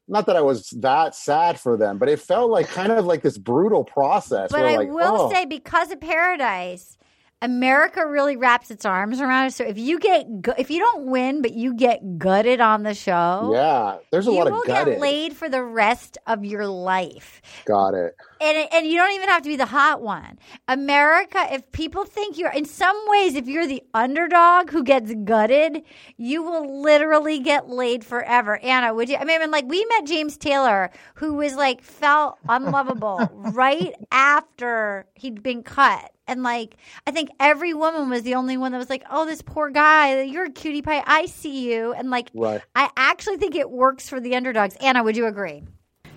not 0.08 0.26
that 0.26 0.36
i 0.36 0.42
was 0.42 0.70
that 0.72 1.16
sad 1.16 1.60
for 1.60 1.78
them 1.78 1.98
but 1.98 2.10
it 2.10 2.20
felt 2.20 2.52
like 2.52 2.68
kind 2.68 2.92
of 2.92 3.06
like 3.06 3.22
this 3.22 3.38
brutal 3.38 3.84
process 3.84 4.52
But 4.52 4.66
I 4.66 4.76
like, 4.76 4.90
will 4.90 5.22
oh, 5.22 5.32
say, 5.32 5.46
because 5.46 5.92
of 5.92 6.02
Paradise, 6.02 6.98
America 7.42 8.06
really 8.06 8.36
wraps 8.38 8.70
its 8.72 8.86
arms 8.86 9.20
around 9.20 9.48
it. 9.48 9.54
So 9.54 9.64
if 9.64 9.78
you 9.78 10.00
get, 10.00 10.42
gu- 10.42 10.54
if 10.58 10.70
you 10.70 10.80
don't 10.80 11.06
win, 11.06 11.42
but 11.42 11.54
you 11.54 11.74
get 11.74 12.18
gutted 12.18 12.62
on 12.62 12.84
the 12.84 12.94
show, 12.94 13.52
yeah 13.54 13.98
there's 14.12 14.28
a 14.28 14.32
you 14.32 14.38
lot 14.38 14.52
will 14.52 14.62
of 14.62 14.68
gutted 14.68 14.94
get 14.94 15.00
laid 15.02 15.36
for 15.36 15.50
the 15.50 15.64
rest 15.64 16.18
of 16.28 16.46
your 16.46 16.68
life. 16.68 17.42
got 17.66 17.94
it 17.94 18.16
And, 18.40 18.68
and 18.72 18.86
you 18.88 18.98
don't 18.98 19.12
even 19.14 19.30
have 19.30 19.44
to 19.44 19.50
be 19.50 19.56
the 19.56 19.66
hot 19.66 20.02
one. 20.02 20.40
America, 20.68 21.48
if 21.52 21.72
people 21.72 22.06
think 22.06 22.38
you're, 22.38 22.52
in 22.52 22.66
some 22.66 22.98
ways, 23.08 23.36
if 23.36 23.48
you're 23.48 23.68
the 23.68 23.84
underdog 23.94 24.70
who 24.72 24.84
gets 24.84 25.14
gutted, 25.24 25.84
you 26.18 26.44
will 26.44 26.82
literally 26.82 27.40
get 27.40 27.70
laid 27.70 28.04
forever. 28.04 28.58
Anna, 28.60 28.94
would 28.94 29.10
you? 29.10 29.18
I 29.18 29.26
mean, 29.26 29.52
like, 29.52 29.66
we 29.68 29.86
met 29.86 30.06
James 30.06 30.38
Taylor, 30.38 30.92
who 31.16 31.34
was 31.36 31.56
like, 31.56 31.84
felt 31.84 32.38
unlovable 32.50 33.30
right 33.34 33.94
after 34.12 35.06
he'd 35.16 35.44
been 35.44 35.64
cut. 35.64 36.12
And 36.32 36.44
like, 36.44 36.78
I 37.06 37.12
think 37.12 37.30
every 37.42 37.74
woman 37.74 38.10
was 38.10 38.24
the 38.24 38.36
only 38.36 38.56
one 38.56 38.72
that 38.72 38.78
was 38.78 38.90
like, 38.90 39.04
oh, 39.12 39.26
this 39.26 39.42
poor 39.42 39.70
guy, 39.70 40.22
you're 40.22 40.46
a 40.46 40.50
cutie 40.50 40.82
pie. 40.82 41.04
I 41.06 41.26
see 41.26 41.70
you. 41.70 41.92
And 41.92 42.10
like, 42.10 42.30
Right. 42.34 42.62
I 42.74 42.90
actually 42.96 43.36
think 43.36 43.56
it 43.56 43.70
works 43.70 44.08
for 44.08 44.22
the 44.22 44.36
underdogs. 44.38 44.76
Anna, 44.80 45.04
would 45.04 45.18
you 45.18 45.28
agree? 45.28 45.64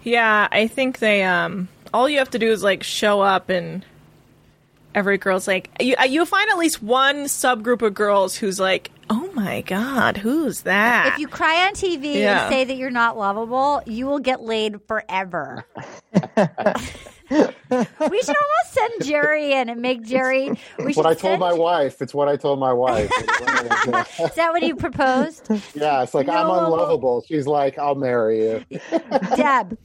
Yeah, 0.05 0.47
I 0.53 0.69
think 0.69 1.01
they 1.01 1.25
um 1.25 1.69
all 1.93 2.09
you 2.09 2.19
have 2.19 2.31
to 2.31 2.39
do 2.39 2.53
is 2.53 2.63
like 2.63 2.85
show 2.85 3.21
up 3.21 3.49
and 3.49 3.85
every 4.95 5.19
girl's 5.19 5.49
like 5.49 5.71
you 5.81 5.97
uh, 5.99 6.05
you'll 6.05 6.27
find 6.27 6.49
at 6.51 6.59
least 6.59 6.81
one 6.83 7.25
subgroup 7.25 7.83
of 7.83 7.95
girls 7.95 8.37
who's 8.37 8.61
like, 8.61 8.91
"Oh 9.11 9.24
my 9.45 9.61
god, 9.63 10.17
who's 10.17 10.63
that?" 10.63 11.13
If 11.15 11.19
you 11.21 11.29
cry 11.29 11.67
on 11.67 11.75
TV 11.75 12.15
Yeah. 12.21 12.45
and 12.47 12.53
say 12.53 12.65
that 12.65 12.75
you're 12.77 12.91
not 12.91 13.17
lovable, 13.19 13.83
you 13.87 14.07
will 14.07 14.19
get 14.21 14.41
laid 14.43 14.81
forever. 14.89 15.65
we 17.31 17.41
should 18.23 18.37
almost 18.37 18.69
send 18.71 19.05
Jerry 19.05 19.53
in 19.53 19.69
and 19.69 19.81
make 19.81 20.03
Jerry. 20.05 20.51
We 20.51 20.57
It's 20.79 20.95
should 20.95 20.97
what 20.97 21.07
I 21.07 21.15
told 21.15 21.41
my 21.41 21.53
wife. 21.53 22.03
It's 22.03 22.13
what 22.15 22.29
I 22.29 22.37
told 22.37 22.59
my 22.59 22.73
wife. 22.73 23.11
Is 23.21 24.35
that 24.35 24.49
what 24.53 24.63
you 24.63 24.77
proposed, 24.77 25.49
yeah, 25.75 26.03
it's 26.03 26.15
like 26.15 26.29
I'm 26.29 26.47
No. 26.47 26.65
unlovable. 26.67 27.25
She's 27.27 27.47
like, 27.47 27.79
I'll 27.79 27.95
marry 27.95 28.43
you. 28.43 28.65
Deb? 29.37 29.79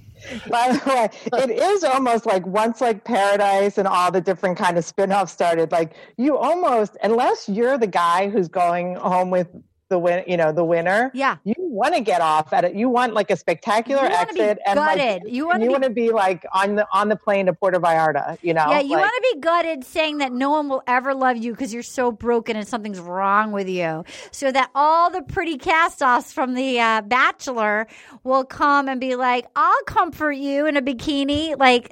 By 0.49 0.71
the 0.73 0.89
way, 0.89 1.09
it 1.43 1.49
is 1.49 1.83
almost 1.83 2.25
like 2.25 2.45
once 2.45 2.81
like 2.81 3.03
Paradise 3.03 3.77
and 3.77 3.87
all 3.87 4.11
the 4.11 4.21
different 4.21 4.57
kind 4.57 4.77
of 4.77 4.85
spin-offs 4.85 5.31
started, 5.31 5.71
like 5.71 5.93
you 6.17 6.37
almost 6.37 6.97
unless 7.03 7.49
you're 7.49 7.77
the 7.77 7.87
guy 7.87 8.29
who's 8.29 8.47
going 8.47 8.95
home 8.95 9.29
with 9.29 9.47
the 9.89 9.99
win, 9.99 10.23
you 10.27 10.37
know, 10.37 10.51
the 10.51 10.63
winner. 10.63 11.11
Yeah. 11.13 11.37
You 11.43 11.55
want 11.57 11.95
to 11.95 12.01
get 12.01 12.21
off 12.21 12.53
at 12.53 12.63
it. 12.63 12.75
You 12.75 12.89
want 12.89 13.13
like 13.13 13.29
a 13.31 13.35
spectacular 13.35 14.03
You 14.03 14.09
wanna 14.09 14.33
be 14.33 14.39
exit 14.41 14.59
and 14.65 14.77
gutted. 14.77 15.23
like 15.23 15.33
You 15.33 15.47
wanna 15.47 15.67
be- 15.67 15.83
to 15.83 15.89
be 15.89 16.09
like 16.11 16.45
on 16.53 16.75
the 16.75 16.87
on 16.93 17.09
the 17.09 17.15
plane 17.15 17.47
to 17.47 17.53
Puerto 17.53 17.79
Vallarta, 17.79 18.37
you 18.41 18.53
know. 18.53 18.65
Yeah, 18.69 18.79
you 18.79 18.95
like, 18.95 19.01
want 19.03 19.13
to 19.15 19.33
be 19.33 19.39
gutted 19.41 19.83
saying 19.83 20.19
that 20.19 20.31
no 20.31 20.49
one 20.51 20.69
will 20.69 20.83
ever 20.87 21.13
love 21.13 21.37
you 21.37 21.51
because 21.53 21.73
you're 21.73 21.83
so 21.83 22.11
broken 22.11 22.55
and 22.55 22.67
something's 22.67 22.99
wrong 22.99 23.51
with 23.51 23.67
you. 23.67 24.03
So 24.31 24.51
that 24.51 24.69
all 24.75 25.09
the 25.09 25.21
pretty 25.21 25.57
cast 25.57 26.01
offs 26.01 26.31
from 26.31 26.53
The 26.53 26.79
uh, 26.79 27.01
Bachelor 27.01 27.87
will 28.23 28.43
come 28.45 28.87
and 28.87 28.99
be 28.99 29.15
like, 29.15 29.47
I'll 29.55 29.81
comfort 29.85 30.33
you 30.33 30.65
in 30.65 30.77
a 30.77 30.81
bikini. 30.81 31.57
Like, 31.57 31.89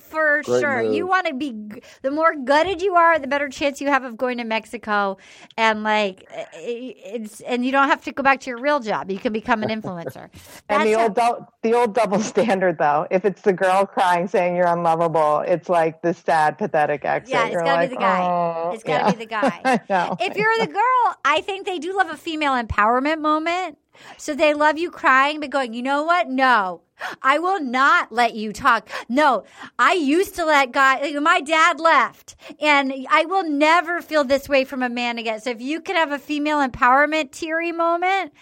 for 0.00 0.42
sure. 0.44 0.82
move. 0.82 0.94
You 0.94 1.06
want 1.06 1.26
to 1.26 1.34
be, 1.34 1.54
the 2.02 2.10
more 2.10 2.34
gutted 2.36 2.82
you 2.82 2.94
are, 2.94 3.18
the 3.18 3.26
better 3.26 3.48
chance 3.48 3.80
you 3.80 3.88
have 3.88 4.04
of 4.04 4.16
going 4.16 4.38
to 4.38 4.44
Mexico. 4.44 5.16
And 5.56 5.82
like, 5.82 6.26
i- 6.30 6.94
and 7.42 7.64
you 7.64 7.72
don't 7.72 7.88
have 7.88 8.02
to 8.04 8.12
go 8.12 8.22
back 8.22 8.40
to 8.40 8.50
your 8.50 8.58
real 8.60 8.80
job. 8.80 9.10
You 9.10 9.18
can 9.18 9.32
become 9.32 9.62
an 9.62 9.68
influencer. 9.68 10.28
And 10.68 10.86
the 10.86 10.94
old 10.94 11.14
the 11.62 11.74
old 11.74 11.94
double 11.94 12.20
standard 12.20 12.78
though, 12.78 13.06
if 13.10 13.24
it's 13.24 13.42
the 13.42 13.52
girl 13.52 13.84
crying 13.86 14.28
saying 14.28 14.54
you're 14.56 14.66
unlovable, 14.66 15.40
it's 15.40 15.68
like 15.68 16.00
the 16.02 16.14
sad, 16.14 16.58
pathetic 16.58 17.04
exit. 17.04 17.34
Yeah, 17.34 17.46
it's 17.46 17.52
You're 17.52 17.64
gotta 17.64 17.80
like, 17.80 17.90
be 17.90 17.96
the 17.96 18.00
guy. 18.00 18.20
"Oh," 18.22 18.70
It's 18.72 18.84
gotta 18.84 19.04
yeah. 19.04 19.10
be 19.10 19.18
the 19.18 19.26
guy. 19.26 19.80
Know. 19.90 20.16
if 20.20 20.36
you're 20.36 20.58
the 20.58 20.68
girl, 20.72 21.16
I 21.24 21.40
think 21.40 21.66
they 21.66 21.78
do 21.78 21.96
love 21.96 22.10
a 22.10 22.16
female 22.16 22.52
empowerment 22.52 23.20
moment. 23.20 23.76
So 24.16 24.34
they 24.34 24.54
love 24.54 24.78
you 24.78 24.90
crying, 24.90 25.40
but 25.40 25.50
going, 25.50 25.74
you 25.74 25.82
know 25.82 26.02
what? 26.02 26.28
No, 26.28 26.82
I 27.22 27.38
will 27.38 27.60
not 27.60 28.12
let 28.12 28.34
you 28.34 28.52
talk. 28.52 28.88
No, 29.08 29.44
I 29.78 29.94
used 29.94 30.34
to 30.36 30.44
let 30.44 30.72
guy. 30.72 31.10
My 31.20 31.40
dad 31.40 31.80
left, 31.80 32.36
and 32.60 32.92
I 33.10 33.24
will 33.24 33.44
never 33.48 34.00
feel 34.02 34.24
this 34.24 34.48
way 34.48 34.64
from 34.64 34.82
a 34.82 34.88
man 34.88 35.18
again. 35.18 35.40
So 35.40 35.50
if 35.50 35.60
you 35.60 35.80
can 35.80 35.96
have 35.96 36.12
a 36.12 36.18
female 36.18 36.58
empowerment 36.66 37.32
teary 37.32 37.72
moment, 37.72 38.32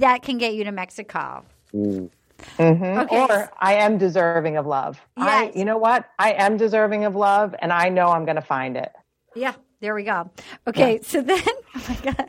that 0.00 0.22
can 0.22 0.38
get 0.38 0.54
you 0.54 0.64
to 0.64 0.72
Mexico. 0.72 1.44
Mhm. 1.74 2.10
Okay. 2.58 3.20
Or 3.20 3.50
I 3.58 3.74
am 3.74 3.98
deserving 3.98 4.56
of 4.56 4.66
love. 4.66 5.00
I, 5.16 5.44
Yes. 5.44 5.56
you 5.56 5.64
know 5.64 5.76
what? 5.76 6.08
I 6.18 6.32
am 6.32 6.56
deserving 6.56 7.04
of 7.04 7.16
love, 7.16 7.54
and 7.58 7.72
I 7.72 7.88
know 7.88 8.08
I'm 8.08 8.24
going 8.24 8.36
to 8.36 8.42
find 8.42 8.76
it. 8.76 8.92
Yeah, 9.34 9.54
there 9.80 9.94
we 9.94 10.02
go. 10.02 10.30
Okay, 10.66 11.00
so 11.02 11.22
then, 11.22 11.40
oh 11.46 11.86
my 11.88 12.12
god, 12.12 12.28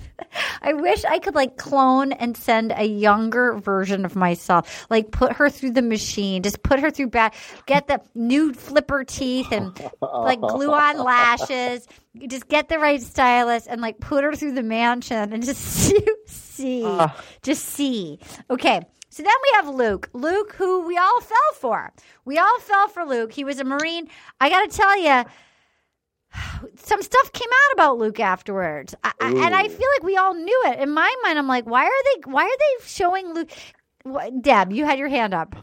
I 0.61 0.73
wish 0.73 1.03
I 1.05 1.19
could 1.19 1.35
like 1.35 1.57
clone 1.57 2.11
and 2.11 2.37
send 2.37 2.71
a 2.75 2.85
younger 2.85 3.53
version 3.53 4.05
of 4.05 4.15
myself. 4.15 4.85
Like 4.89 5.11
put 5.11 5.33
her 5.33 5.49
through 5.49 5.71
the 5.71 5.81
machine, 5.81 6.43
just 6.43 6.61
put 6.61 6.79
her 6.79 6.91
through 6.91 7.09
back, 7.09 7.35
get 7.65 7.87
the 7.87 8.01
new 8.13 8.53
flipper 8.53 9.03
teeth 9.03 9.51
and 9.51 9.79
like 10.01 10.39
glue 10.41 10.71
on 10.71 10.97
lashes. 10.99 11.87
Just 12.27 12.47
get 12.47 12.69
the 12.69 12.79
right 12.79 13.01
stylist 13.01 13.67
and 13.69 13.81
like 13.81 13.99
put 13.99 14.23
her 14.23 14.35
through 14.35 14.53
the 14.53 14.63
mansion 14.63 15.33
and 15.33 15.43
just 15.43 15.61
see, 15.61 16.05
see, 16.27 16.83
ah. 16.85 17.19
just 17.41 17.65
see. 17.65 18.19
Okay. 18.49 18.81
So 19.11 19.23
then 19.23 19.33
we 19.41 19.49
have 19.55 19.67
Luke. 19.67 20.07
Luke, 20.13 20.53
who 20.53 20.85
we 20.85 20.95
all 20.95 21.19
fell 21.21 21.37
for. 21.55 21.91
We 22.25 22.37
all 22.37 22.59
fell 22.59 22.87
for 22.89 23.05
Luke. 23.05 23.33
He 23.33 23.43
was 23.43 23.59
a 23.59 23.63
Marine. 23.63 24.07
I 24.39 24.49
got 24.49 24.69
to 24.69 24.77
tell 24.77 24.99
you, 24.99 25.25
some 26.75 27.01
stuff 27.01 27.31
came 27.33 27.49
out 27.49 27.73
about 27.73 27.97
Luke 27.97 28.19
afterwards, 28.19 28.95
I, 29.03 29.11
I- 29.21 29.29
and 29.29 29.55
I 29.55 29.67
feel 29.67 29.87
like 29.95 30.03
we 30.03 30.17
all 30.17 30.33
knew 30.33 30.63
it. 30.67 30.79
In 30.79 30.89
my 30.91 31.13
mind, 31.23 31.37
I'm 31.39 31.47
like, 31.47 31.65
why 31.65 31.85
are 31.85 32.03
they? 32.15 32.31
Why 32.31 32.43
are 32.43 32.47
they 32.47 32.85
showing 32.85 33.33
Luke? 33.33 33.49
Deb, 34.41 34.71
you 34.71 34.85
had 34.85 34.97
your 34.99 35.09
hand 35.09 35.33
up. 35.33 35.55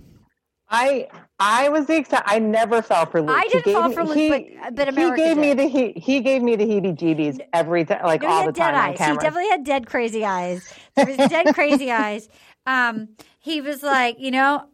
I 0.69 1.07
I 1.39 1.69
was 1.69 1.87
the 1.87 1.97
extent. 1.97 2.25
I 2.27 2.39
never 2.41 2.83
fell 2.83 3.07
for 3.07 3.23
Luke. 3.23 3.37
I 3.37 3.47
didn't 3.49 3.73
fall 3.73 3.89
me- 3.89 3.95
for 3.95 4.05
Luke, 4.05 4.17
he, 4.17 4.29
but- 4.29 4.75
but 4.75 4.89
he 4.89 4.95
America 4.95 5.23
gave 5.23 5.37
me 5.37 5.55
the 5.55 5.69
he 5.69 5.93
he 5.93 6.21
gave 6.21 6.43
me 6.43 6.57
the 6.57 6.65
heebie-jeebies 6.65 7.41
every 7.53 7.85
time, 7.85 8.05
like 8.05 8.23
No, 8.23 8.29
he 8.29 8.35
all 8.35 8.47
the 8.47 8.53
time 8.53 8.75
on 8.75 8.81
eyes. 8.91 8.99
He 8.99 9.05
definitely 9.15 9.49
had 9.49 9.65
dead 9.65 9.87
crazy 9.87 10.25
eyes. 10.25 10.73
There 10.97 11.07
was 11.07 11.17
dead 11.17 11.55
crazy 11.55 11.91
eyes. 11.93 12.29
Um, 12.67 13.11
he 13.39 13.61
was 13.61 13.85
like, 13.85 14.17
you 14.19 14.33
know, 14.33 14.67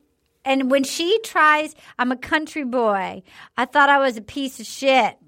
and 0.46 0.70
when 0.70 0.82
she 0.82 1.18
tries, 1.24 1.74
I'm 1.98 2.10
a 2.10 2.16
country 2.16 2.64
boy. 2.64 3.22
I 3.58 3.64
thought 3.66 3.90
I 3.90 3.98
was 3.98 4.16
a 4.16 4.22
piece 4.22 4.60
of 4.60 4.66
shit. 4.66 5.18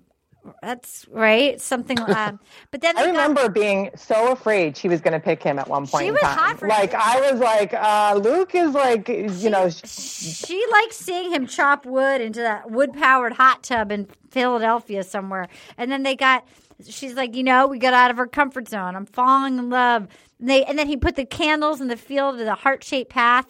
That's 0.62 1.07
right. 1.11 1.61
Something. 1.61 1.99
Um, 2.14 2.38
but 2.70 2.80
then 2.80 2.97
I 2.97 3.01
they 3.01 3.07
got- 3.07 3.12
remember 3.12 3.49
being 3.49 3.90
so 3.97 4.32
afraid 4.32 4.76
she 4.76 4.88
was 4.88 5.01
going 5.01 5.12
to 5.14 5.20
pick 5.20 5.42
him 5.42 5.59
at 5.59 5.68
one 5.68 5.86
point 5.86 6.03
She 6.03 6.09
in 6.09 6.14
was 6.14 6.22
time. 6.22 6.38
hot 6.38 6.59
for- 6.59 6.68
like 6.68 6.92
I 6.95 7.30
was 7.32 7.40
like, 7.40 7.72
uh, 7.74 8.20
Luke 8.22 8.55
is 8.55 8.72
like, 8.74 9.09
you 9.09 9.51
know, 9.51 9.68
she 9.70 10.64
likes 10.72 10.97
seeing 10.97 11.32
him 11.32 11.47
chop 11.47 11.86
wood 11.86 12.20
into 12.20 12.40
that 12.40 12.70
wood 12.70 12.92
powered 12.92 13.32
hot 13.32 13.62
tub 13.62 13.90
in 13.90 14.07
Philadelphia 14.30 15.03
somewhere. 15.03 15.49
And 15.78 15.90
then 15.90 16.03
they 16.03 16.14
got, 16.14 16.47
she's 16.88 17.14
like, 17.14 17.34
you 17.34 17.42
know, 17.42 17.66
we 17.66 17.78
got 17.78 17.95
out 17.95 18.11
of 18.11 18.18
our 18.18 18.26
comfort 18.26 18.68
zone. 18.68 18.95
I'm 18.97 19.07
falling 19.07 19.59
in 19.59 19.70
love. 19.70 20.09
And, 20.41 20.49
they, 20.49 20.64
and 20.64 20.78
then 20.78 20.87
he 20.89 20.97
put 20.97 21.16
the 21.16 21.24
candles 21.24 21.80
in 21.80 21.89
the 21.89 21.97
field 21.97 22.39
of 22.39 22.45
the 22.45 22.55
heart 22.55 22.82
shaped 22.85 23.11
path. 23.11 23.47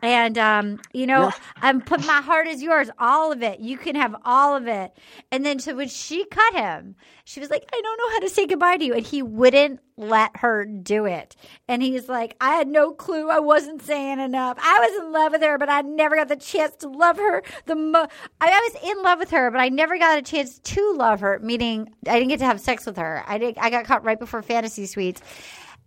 And, 0.00 0.38
um, 0.38 0.80
you 0.92 1.06
know, 1.06 1.32
I'm 1.60 1.80
put 1.80 2.06
my 2.06 2.20
heart 2.20 2.46
is 2.46 2.62
yours, 2.62 2.88
all 3.00 3.32
of 3.32 3.42
it. 3.42 3.58
You 3.58 3.76
can 3.76 3.96
have 3.96 4.14
all 4.24 4.54
of 4.54 4.68
it. 4.68 4.92
And 5.32 5.44
then 5.44 5.58
so 5.58 5.74
when 5.74 5.88
she 5.88 6.24
cut 6.26 6.54
him, 6.54 6.94
she 7.24 7.40
was 7.40 7.50
like, 7.50 7.64
I 7.72 7.80
don't 7.82 7.98
know 7.98 8.10
how 8.12 8.20
to 8.20 8.28
say 8.28 8.46
goodbye 8.46 8.76
to 8.76 8.84
you. 8.84 8.94
And 8.94 9.04
he 9.04 9.22
wouldn't 9.22 9.80
let 9.96 10.36
her 10.36 10.64
do 10.64 11.04
it. 11.06 11.34
And 11.66 11.82
he's 11.82 12.08
like, 12.08 12.36
I 12.40 12.54
had 12.54 12.68
no 12.68 12.92
clue. 12.92 13.28
I 13.28 13.40
wasn't 13.40 13.82
saying 13.82 14.20
enough. 14.20 14.56
I 14.62 14.78
was 14.78 15.04
in 15.04 15.12
love 15.12 15.32
with 15.32 15.42
her, 15.42 15.58
but 15.58 15.68
I 15.68 15.80
never 15.80 16.14
got 16.14 16.28
the 16.28 16.36
chance 16.36 16.76
to 16.76 16.88
love 16.88 17.16
her. 17.16 17.42
The 17.66 17.74
mo- 17.74 18.06
I, 18.40 18.48
I 18.48 18.70
was 18.72 18.92
in 18.92 19.02
love 19.02 19.18
with 19.18 19.30
her, 19.32 19.50
but 19.50 19.60
I 19.60 19.68
never 19.68 19.98
got 19.98 20.16
a 20.16 20.22
chance 20.22 20.60
to 20.60 20.92
love 20.92 21.18
her. 21.20 21.40
Meaning, 21.40 21.92
I 22.06 22.20
didn't 22.20 22.28
get 22.28 22.38
to 22.38 22.46
have 22.46 22.60
sex 22.60 22.86
with 22.86 22.96
her. 22.98 23.24
I 23.26 23.38
did, 23.38 23.58
I 23.58 23.70
got 23.70 23.84
caught 23.84 24.04
right 24.04 24.18
before 24.18 24.42
fantasy 24.42 24.86
suites. 24.86 25.20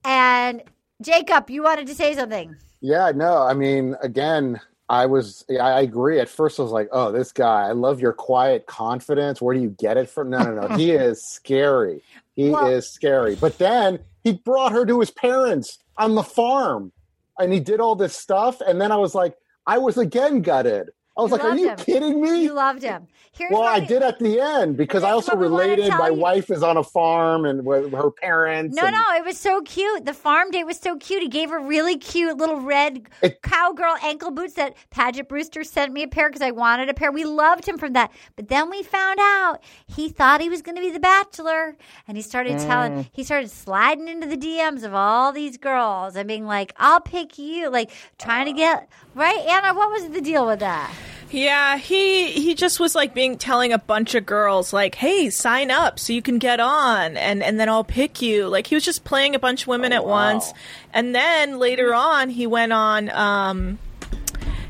And 0.03 0.63
Jacob, 1.01 1.49
you 1.49 1.63
wanted 1.63 1.87
to 1.87 1.95
say 1.95 2.15
something. 2.15 2.55
Yeah, 2.81 3.11
no, 3.15 3.37
I 3.43 3.53
mean, 3.53 3.95
again, 4.01 4.59
I 4.89 5.05
was, 5.05 5.45
I 5.49 5.81
agree. 5.81 6.19
At 6.19 6.29
first, 6.29 6.59
I 6.59 6.63
was 6.63 6.71
like, 6.71 6.89
oh, 6.91 7.11
this 7.11 7.31
guy, 7.31 7.67
I 7.67 7.71
love 7.71 8.01
your 8.01 8.13
quiet 8.13 8.65
confidence. 8.65 9.41
Where 9.41 9.55
do 9.55 9.61
you 9.61 9.69
get 9.69 9.97
it 9.97 10.09
from? 10.09 10.29
No, 10.29 10.39
no, 10.43 10.67
no. 10.67 10.75
he 10.75 10.91
is 10.91 11.23
scary. 11.23 12.03
He 12.35 12.49
Well- 12.49 12.67
is 12.67 12.89
scary. 12.89 13.35
But 13.35 13.57
then 13.57 13.99
he 14.23 14.33
brought 14.33 14.71
her 14.71 14.85
to 14.85 14.99
his 14.99 15.11
parents 15.11 15.79
on 15.97 16.15
the 16.15 16.23
farm 16.23 16.91
and 17.39 17.53
he 17.53 17.59
did 17.59 17.79
all 17.79 17.95
this 17.95 18.15
stuff. 18.15 18.61
And 18.61 18.81
then 18.81 18.91
I 18.91 18.97
was 18.97 19.15
like, 19.15 19.37
I 19.65 19.77
was 19.77 19.97
again 19.97 20.41
gutted. 20.41 20.89
I 21.17 21.21
was 21.23 21.31
You 21.31 21.37
like, 21.37 21.43
are 21.45 21.57
you 21.57 21.69
him. 21.69 21.77
kidding 21.77 22.21
me? 22.21 22.43
You 22.43 22.53
loved 22.53 22.83
him. 22.83 23.07
Here's 23.33 23.51
well, 23.51 23.63
I 23.63 23.79
did 23.81 24.01
at 24.01 24.19
the 24.19 24.39
end 24.39 24.77
because 24.77 25.03
I 25.03 25.11
also 25.11 25.31
what 25.33 25.39
we 25.39 25.47
wanna 25.49 25.63
related. 25.69 25.89
My 25.97 26.07
you. 26.09 26.13
wife 26.15 26.49
is 26.49 26.63
on 26.63 26.77
a 26.77 26.83
farm 26.83 27.45
and 27.45 27.65
with 27.65 27.91
her 27.93 28.11
parents. 28.11 28.75
No, 28.75 28.83
and- 28.85 28.93
no, 28.95 29.03
it 29.15 29.25
was 29.25 29.37
so 29.37 29.61
cute. 29.61 30.05
The 30.05 30.13
farm 30.13 30.51
day 30.51 30.63
was 30.63 30.77
so 30.79 30.95
cute. 30.97 31.21
He 31.21 31.27
gave 31.29 31.49
her 31.49 31.59
really 31.59 31.97
cute 31.97 32.37
little 32.37 32.61
red 32.61 33.07
It- 33.21 33.41
cowgirl 33.41 33.95
ankle 34.03 34.31
boots 34.31 34.53
that 34.53 34.75
Paget 34.89 35.27
Brewster 35.27 35.63
sent 35.65 35.91
me 35.93 36.03
a 36.03 36.07
pair 36.07 36.29
because 36.29 36.41
I 36.41 36.51
wanted 36.51 36.87
a 36.89 36.93
pair. 36.93 37.11
We 37.11 37.25
loved 37.25 37.67
him 37.67 37.77
from 37.77 37.93
that. 37.93 38.11
But 38.37 38.47
then 38.47 38.69
we 38.69 38.81
found 38.83 39.19
out 39.21 39.59
he 39.87 40.09
thought 40.09 40.39
he 40.41 40.49
was 40.49 40.61
going 40.61 40.75
to 40.75 40.81
be 40.81 40.91
the 40.91 40.99
bachelor, 40.99 41.75
and 42.07 42.15
he 42.17 42.23
started 42.23 42.53
Mm. 42.57 42.65
telling, 42.67 43.09
he 43.11 43.23
started 43.23 43.49
sliding 43.51 44.07
into 44.07 44.27
the 44.27 44.37
DMs 44.37 44.83
of 44.83 44.93
all 44.93 45.31
these 45.33 45.57
girls 45.57 46.15
and 46.15 46.27
being 46.27 46.45
like, 46.45 46.73
"I'll 46.77 47.01
pick 47.01 47.37
you," 47.37 47.69
like 47.69 47.91
trying 48.17 48.45
to 48.45 48.53
get 48.53 48.87
right. 49.15 49.39
Anna, 49.47 49.73
what 49.73 49.91
was 49.91 50.09
the 50.09 50.21
deal 50.21 50.45
with 50.45 50.59
that? 50.59 50.89
Yeah, 51.31 51.77
he 51.77 52.31
he 52.31 52.55
just 52.55 52.79
was 52.79 52.93
like 52.93 53.13
being 53.13 53.37
telling 53.37 53.71
a 53.71 53.77
bunch 53.79 54.15
of 54.15 54.25
girls 54.25 54.73
like, 54.73 54.95
"Hey, 54.95 55.29
sign 55.29 55.71
up 55.71 55.97
so 55.99 56.11
you 56.13 56.21
can 56.21 56.39
get 56.39 56.59
on 56.59 57.15
and 57.15 57.41
and 57.41 57.59
then 57.59 57.69
I'll 57.69 57.83
pick 57.85 58.21
you." 58.21 58.47
Like 58.47 58.67
he 58.67 58.75
was 58.75 58.83
just 58.83 59.03
playing 59.05 59.33
a 59.35 59.39
bunch 59.39 59.61
of 59.63 59.67
women 59.69 59.93
Oh, 59.93 59.95
at 59.97 60.03
wow. 60.05 60.09
once. 60.33 60.53
And 60.93 61.15
then 61.15 61.57
later 61.57 61.93
on 61.93 62.29
he 62.29 62.47
went 62.47 62.73
on 62.73 63.09
um 63.11 63.79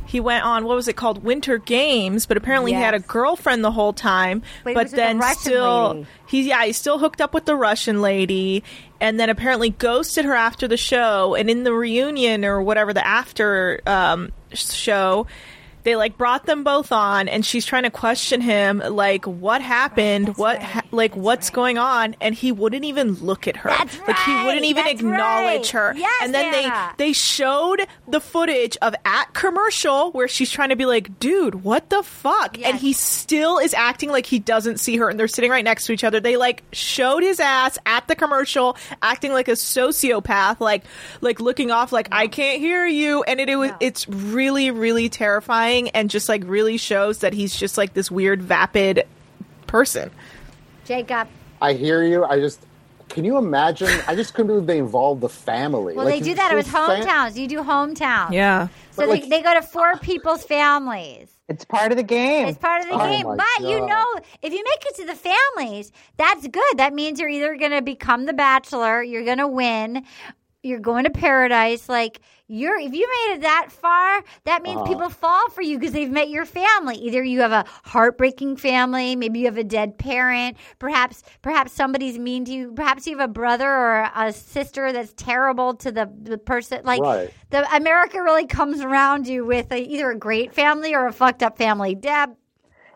he 0.06 0.20
went 0.20 0.44
on 0.44 0.66
what 0.66 0.76
was 0.76 0.88
it 0.90 0.98
called 0.98 1.24
Winter 1.24 1.58
Games, 1.58 2.26
but 2.26 2.36
apparently 2.38 2.74
he 2.74 2.78
had 2.80 2.94
a 2.94 3.00
girlfriend 3.00 3.64
the 3.64 3.72
whole 3.72 3.94
time. 3.94 4.44
But 4.64 4.74
but 4.76 4.84
with 4.84 4.92
the 4.92 4.98
then 4.98 5.22
still 5.34 5.90
lady. 5.94 6.08
he 6.28 6.42
yeah, 6.50 6.66
he 6.66 6.74
still 6.74 7.00
hooked 7.00 7.22
up 7.22 7.34
with 7.34 7.46
the 7.46 7.56
Russian 7.56 8.02
lady 8.02 8.64
and 9.00 9.20
then 9.20 9.30
apparently 9.32 9.72
ghosted 9.72 10.26
her 10.26 10.36
after 10.36 10.68
the 10.68 10.78
show 10.78 11.34
and 11.34 11.50
in 11.50 11.64
the 11.64 11.74
reunion 11.74 12.46
or 12.46 12.62
whatever 12.62 12.94
the 12.94 13.06
after 13.08 13.82
um 13.88 14.32
show 14.54 15.26
they 15.84 15.96
like 15.96 16.18
brought 16.18 16.46
them 16.46 16.64
both 16.64 16.92
on 16.92 17.28
and 17.28 17.46
she's 17.46 17.66
trying 17.66 17.84
to 17.84 17.90
question 17.90 18.42
him 18.42 18.80
like 18.86 19.26
what 19.26 19.62
happened? 19.62 20.38
What 20.38 20.62
ha- 20.62 20.84
like 20.92 21.16
what's 21.16 21.50
going 21.50 21.78
on? 21.78 22.16
And 22.22 22.36
he 22.36 22.52
wouldn't 22.52 22.86
even 22.86 23.14
look 23.16 23.48
at 23.48 23.58
her. 23.58 23.70
That's 23.70 24.00
like 24.08 24.18
he 24.20 24.46
wouldn't 24.46 24.66
even 24.66 24.84
That's 24.86 25.00
acknowledge 25.00 25.74
right. 25.74 25.94
her. 25.94 25.94
Yes, 25.98 26.14
and 26.24 26.34
then 26.34 26.54
Anna. 26.54 26.94
they 26.98 27.08
they 27.08 27.14
showed 27.14 27.82
the 28.08 28.20
footage 28.22 28.78
of 28.82 28.94
at 29.06 29.34
commercial 29.34 30.12
where 30.12 30.28
she's 30.28 30.52
trying 30.52 30.70
to 30.70 30.76
be 30.76 30.86
like 30.86 31.20
dude 31.20 31.64
what 31.64 31.90
the 31.90 32.04
fuck? 32.04 32.58
Yes. 32.58 32.70
and 32.72 32.80
he 32.80 32.94
still 32.94 33.58
is 33.58 33.74
acting 33.74 34.10
like 34.10 34.26
he 34.26 34.40
doesn't 34.40 34.80
see 34.80 34.98
her 34.98 35.10
and 35.10 35.20
they're 35.20 35.28
sitting 35.28 35.52
right 35.52 35.64
next 35.64 35.86
to 35.86 35.94
each 35.94 36.04
other. 36.04 36.20
They 36.20 36.38
like 36.38 36.64
showed 36.72 37.24
his 37.24 37.40
ass 37.40 37.78
at 37.86 38.08
the 38.08 38.16
commercial 38.16 38.78
acting 39.02 39.32
like 39.34 39.48
a 39.48 39.52
sociopath 39.54 40.60
like 40.60 40.84
like 41.22 41.40
looking 41.40 41.72
off 41.72 41.92
like 41.92 42.08
i 42.12 42.28
can't 42.28 42.60
hear 42.60 42.86
you. 42.86 43.24
And 43.24 43.40
it, 43.40 43.50
it 43.50 43.56
was 43.56 43.72
No. 43.72 43.78
it's 43.80 44.08
really 44.10 44.72
really 44.72 45.10
terrifying 45.10 45.71
and 45.94 46.10
just 46.10 46.30
like 46.30 46.44
really 46.46 46.78
shows 46.78 47.20
that 47.20 47.34
he's 47.34 47.56
just 47.56 47.78
like 47.78 47.94
this 47.94 48.10
weird 48.12 48.42
vapid 48.42 49.04
person 49.68 50.12
Jacob. 50.86 51.28
I 51.62 51.74
hear 51.74 52.04
you. 52.04 52.24
I 52.26 52.40
just, 52.40 52.60
can 53.10 53.24
you 53.24 53.38
imagine? 53.38 53.88
I 54.08 54.16
just 54.16 54.34
couldn't 54.34 54.48
believe 54.48 54.66
they 54.68 54.80
involved 54.80 55.22
the 55.22 55.30
family. 55.30 55.94
Well, 55.96 56.06
Like, 56.06 56.16
they 56.24 56.30
do 56.32 56.36
that. 56.36 56.52
It 56.52 56.56
was 56.56 56.66
his 56.66 56.74
fam- 56.74 57.02
hometowns. 57.04 57.36
You 57.38 57.48
do 57.48 57.58
hometowns. 57.62 58.32
yeah 58.34 58.68
So 58.68 58.72
But, 58.98 59.06
they, 59.06 59.12
like- 59.22 59.30
they 59.30 59.42
go 59.42 59.54
to 59.54 59.62
four 59.62 59.96
people's 59.98 60.44
families. 60.44 61.30
it's 61.48 61.64
part 61.64 61.92
of 61.92 61.98
the 61.98 62.04
game. 62.04 62.48
It's 62.48 62.58
part 62.58 62.82
of 62.82 62.88
the 62.90 62.96
Oh 62.96 63.08
game. 63.08 63.26
my 63.28 63.36
But 63.38 63.70
you 63.70 63.86
know, 63.86 64.06
if 64.42 64.52
you 64.52 64.64
make 64.64 64.86
it 64.88 64.96
to 64.98 65.06
the 65.06 65.16
families, 65.16 65.92
that's 66.18 66.48
good. 66.48 66.78
That 66.78 66.94
means 66.94 67.20
you're 67.20 67.30
either 67.30 67.56
going 67.56 67.72
to 67.72 67.82
become 67.82 68.26
the 68.26 68.34
bachelor, 68.34 69.04
you're 69.04 69.24
going 69.26 69.38
to 69.38 69.48
win, 69.48 70.04
you're 70.64 70.80
going 70.80 71.04
to 71.04 71.10
paradise. 71.12 71.88
Like 71.88 72.22
you're, 72.52 72.78
if 72.78 72.94
you 72.94 73.08
made 73.08 73.36
it 73.36 73.42
that 73.42 73.68
far, 73.72 74.24
that 74.44 74.62
means 74.62 74.82
Uh-huh. 74.82 74.84
people 74.84 75.10
fall 75.10 75.50
for 75.50 75.62
you 75.62 75.80
because 75.80 75.94
they've 75.94 76.12
met 76.12 76.30
your 76.30 76.46
family. 76.46 76.96
Either 76.98 77.24
you 77.24 77.42
have 77.42 77.52
a 77.52 77.66
heartbreaking 77.86 78.58
family, 78.58 79.16
maybe 79.16 79.40
you 79.40 79.46
have 79.46 79.58
a 79.58 79.64
dead 79.64 79.98
parent, 79.98 80.58
perhaps, 80.80 81.24
perhaps 81.42 81.72
somebody's 81.72 82.20
mean 82.20 82.46
to 82.46 82.52
you, 82.52 82.74
perhaps 82.74 83.08
you 83.08 83.18
have 83.18 83.30
a 83.30 83.32
brother 83.32 83.70
or 83.70 84.10
a 84.16 84.34
sister 84.34 84.92
that's 84.92 85.14
terrible 85.14 85.74
to 85.76 85.92
the, 85.92 86.12
the 86.24 86.38
person. 86.38 86.82
Like 86.84 87.00
Right. 87.00 87.34
the 87.52 87.68
America 87.76 88.22
really 88.22 88.46
comes 88.48 88.82
around 88.82 89.28
you 89.28 89.46
with 89.46 89.72
a, 89.72 89.80
either 89.82 90.12
a 90.12 90.18
great 90.18 90.54
family 90.54 90.94
or 90.94 91.08
a 91.08 91.14
fucked 91.14 91.44
up 91.44 91.58
family. 91.58 91.96
Deb, 91.96 92.32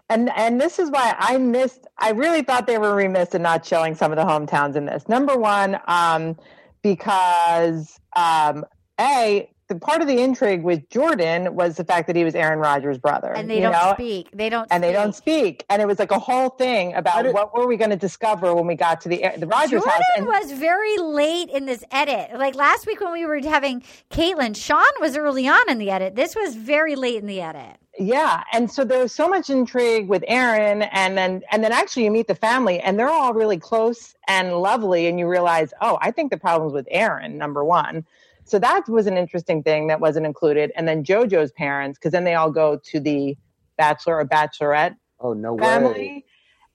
And 0.09 0.29
and 0.35 0.61
this 0.61 0.77
is 0.79 0.91
why 0.91 1.15
I 1.17 1.37
missed. 1.37 1.87
I 1.97 2.11
really 2.11 2.43
thought 2.43 2.67
they 2.67 2.77
were 2.77 2.93
remiss 2.95 3.33
in 3.33 3.41
not 3.41 3.65
showing 3.65 3.95
some 3.95 4.11
of 4.11 4.17
the 4.17 4.23
hometowns 4.25 4.75
in 4.75 4.85
this. 4.85 5.07
Number 5.09 5.35
one, 5.37 5.79
um, 5.87 6.35
because 6.83 7.99
um, 8.15 8.65
a 8.99 9.49
the 9.67 9.75
part 9.75 9.99
of 9.99 10.07
the 10.07 10.21
intrigue 10.21 10.61
with 10.61 10.87
Jordan 10.91 11.55
was 11.55 11.75
the 11.75 11.83
fact 11.83 12.05
that 12.05 12.15
he 12.15 12.23
was 12.23 12.35
Aaron 12.35 12.59
Rodgers' 12.59 12.99
brother, 12.99 13.33
and 13.33 13.49
they 13.49 13.55
you 13.55 13.61
don't 13.63 13.71
know? 13.71 13.93
speak. 13.95 14.29
They 14.31 14.47
don't. 14.47 14.67
and 14.69 14.83
they 14.83 14.91
don't 14.91 15.15
speak. 15.15 15.65
And 15.71 15.81
it 15.81 15.87
was 15.87 15.97
like 15.97 16.11
a 16.11 16.19
whole 16.19 16.49
thing 16.49 16.93
about 16.93 17.23
did- 17.23 17.33
what 17.33 17.51
were 17.55 17.65
we 17.65 17.75
going 17.75 17.89
to 17.89 17.95
discover 17.95 18.53
when 18.53 18.67
we 18.67 18.75
got 18.75 19.01
to 19.01 19.09
the 19.09 19.25
the 19.37 19.47
Rodgers 19.47 19.81
Jordan 19.81 19.89
house. 19.89 20.01
And 20.17 20.27
was 20.27 20.51
very 20.51 20.97
late 20.97 21.49
in 21.49 21.65
this 21.65 21.83
edit. 21.91 22.37
Like 22.37 22.53
last 22.53 22.85
week 22.85 23.01
when 23.01 23.11
we 23.11 23.25
were 23.25 23.39
having 23.39 23.81
Kaitlyn, 24.11 24.55
Shawn 24.55 24.83
was 25.01 25.17
early 25.17 25.47
on 25.47 25.67
in 25.67 25.79
the 25.79 25.89
edit. 25.89 26.15
This 26.15 26.35
was 26.35 26.55
very 26.55 26.95
late 26.95 27.17
in 27.17 27.25
the 27.25 27.41
edit. 27.41 27.77
yeah, 27.97 28.43
and 28.53 28.69
so 28.71 28.83
there 28.85 29.01
was 29.01 29.13
so 29.13 29.27
much 29.27 29.49
intrigue 29.49 30.07
with 30.09 30.23
Aaron, 30.27 30.83
and 30.83 31.17
then 31.17 31.41
and 31.51 31.63
then 31.63 31.71
actually 31.71 32.03
you 32.03 32.11
meet 32.11 32.27
the 32.27 32.35
family, 32.35 32.79
and 32.81 32.99
they're 32.99 33.09
all 33.09 33.33
really 33.33 33.57
close 33.57 34.13
and 34.27 34.59
lovely, 34.61 35.07
and 35.07 35.17
you 35.17 35.27
realize, 35.27 35.73
oh, 35.81 35.97
I 36.01 36.11
think 36.11 36.29
the 36.29 36.37
problem's 36.37 36.73
with 36.73 36.87
Aaron. 36.91 37.39
Number 37.39 37.65
one. 37.65 38.05
So 38.45 38.59
that 38.59 38.87
was 38.87 39.07
an 39.07 39.17
interesting 39.17 39.63
thing 39.63 39.87
that 39.87 39.99
wasn't 39.99 40.25
included. 40.25 40.71
And 40.75 40.87
then 40.87 41.03
JoJo's 41.03 41.51
parents, 41.51 41.97
because 41.97 42.11
then 42.11 42.23
they 42.23 42.35
all 42.35 42.51
go 42.51 42.79
to 42.91 42.99
the 42.99 43.35
bachelor 43.77 44.19
or 44.19 44.25
bachelorette 44.25 44.95
Oh, 45.19 45.33
no 45.33 45.53
way. 45.55 45.63
family. 45.63 46.25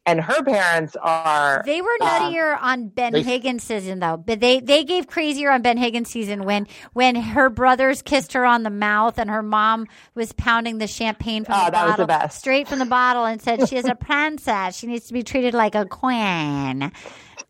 and 0.06 0.20
her 0.20 0.42
parents 0.42 0.96
are 1.00 1.62
They 1.64 1.80
were 1.82 1.96
nuttier 2.00 2.54
um, 2.54 2.58
on 2.62 2.88
Ben 2.88 3.12
they- 3.12 3.22
Higgins 3.22 3.62
season 3.62 4.00
though, 4.00 4.16
but 4.16 4.40
they 4.40 4.58
they 4.60 4.82
gave 4.82 5.06
crazier 5.06 5.50
on 5.50 5.60
Ben 5.62 5.76
Higgins 5.76 6.10
season 6.10 6.44
when 6.44 6.66
when 6.94 7.14
her 7.16 7.48
brothers 7.50 8.00
kissed 8.02 8.32
her 8.32 8.44
on 8.44 8.62
the 8.64 8.70
mouth 8.70 9.18
and 9.18 9.30
her 9.30 9.42
mom 9.42 9.86
was 10.14 10.32
pounding 10.32 10.78
the 10.78 10.86
champagne 10.86 11.44
from 11.44 11.54
Oh, 11.54 11.66
the 11.66 11.70
that 11.72 11.82
was 11.84 11.90
bottle 11.92 12.06
the 12.06 12.08
best. 12.08 12.38
straight 12.40 12.66
from 12.66 12.78
the 12.80 12.86
bottle 12.86 13.24
and 13.26 13.40
said 13.40 13.68
she 13.68 13.76
is 13.76 13.84
a 13.84 13.94
princess. 14.08 14.76
She 14.76 14.86
needs 14.86 15.06
to 15.08 15.12
be 15.12 15.22
treated 15.22 15.54
like 15.54 15.74
a 15.74 15.84
queen. 15.86 16.90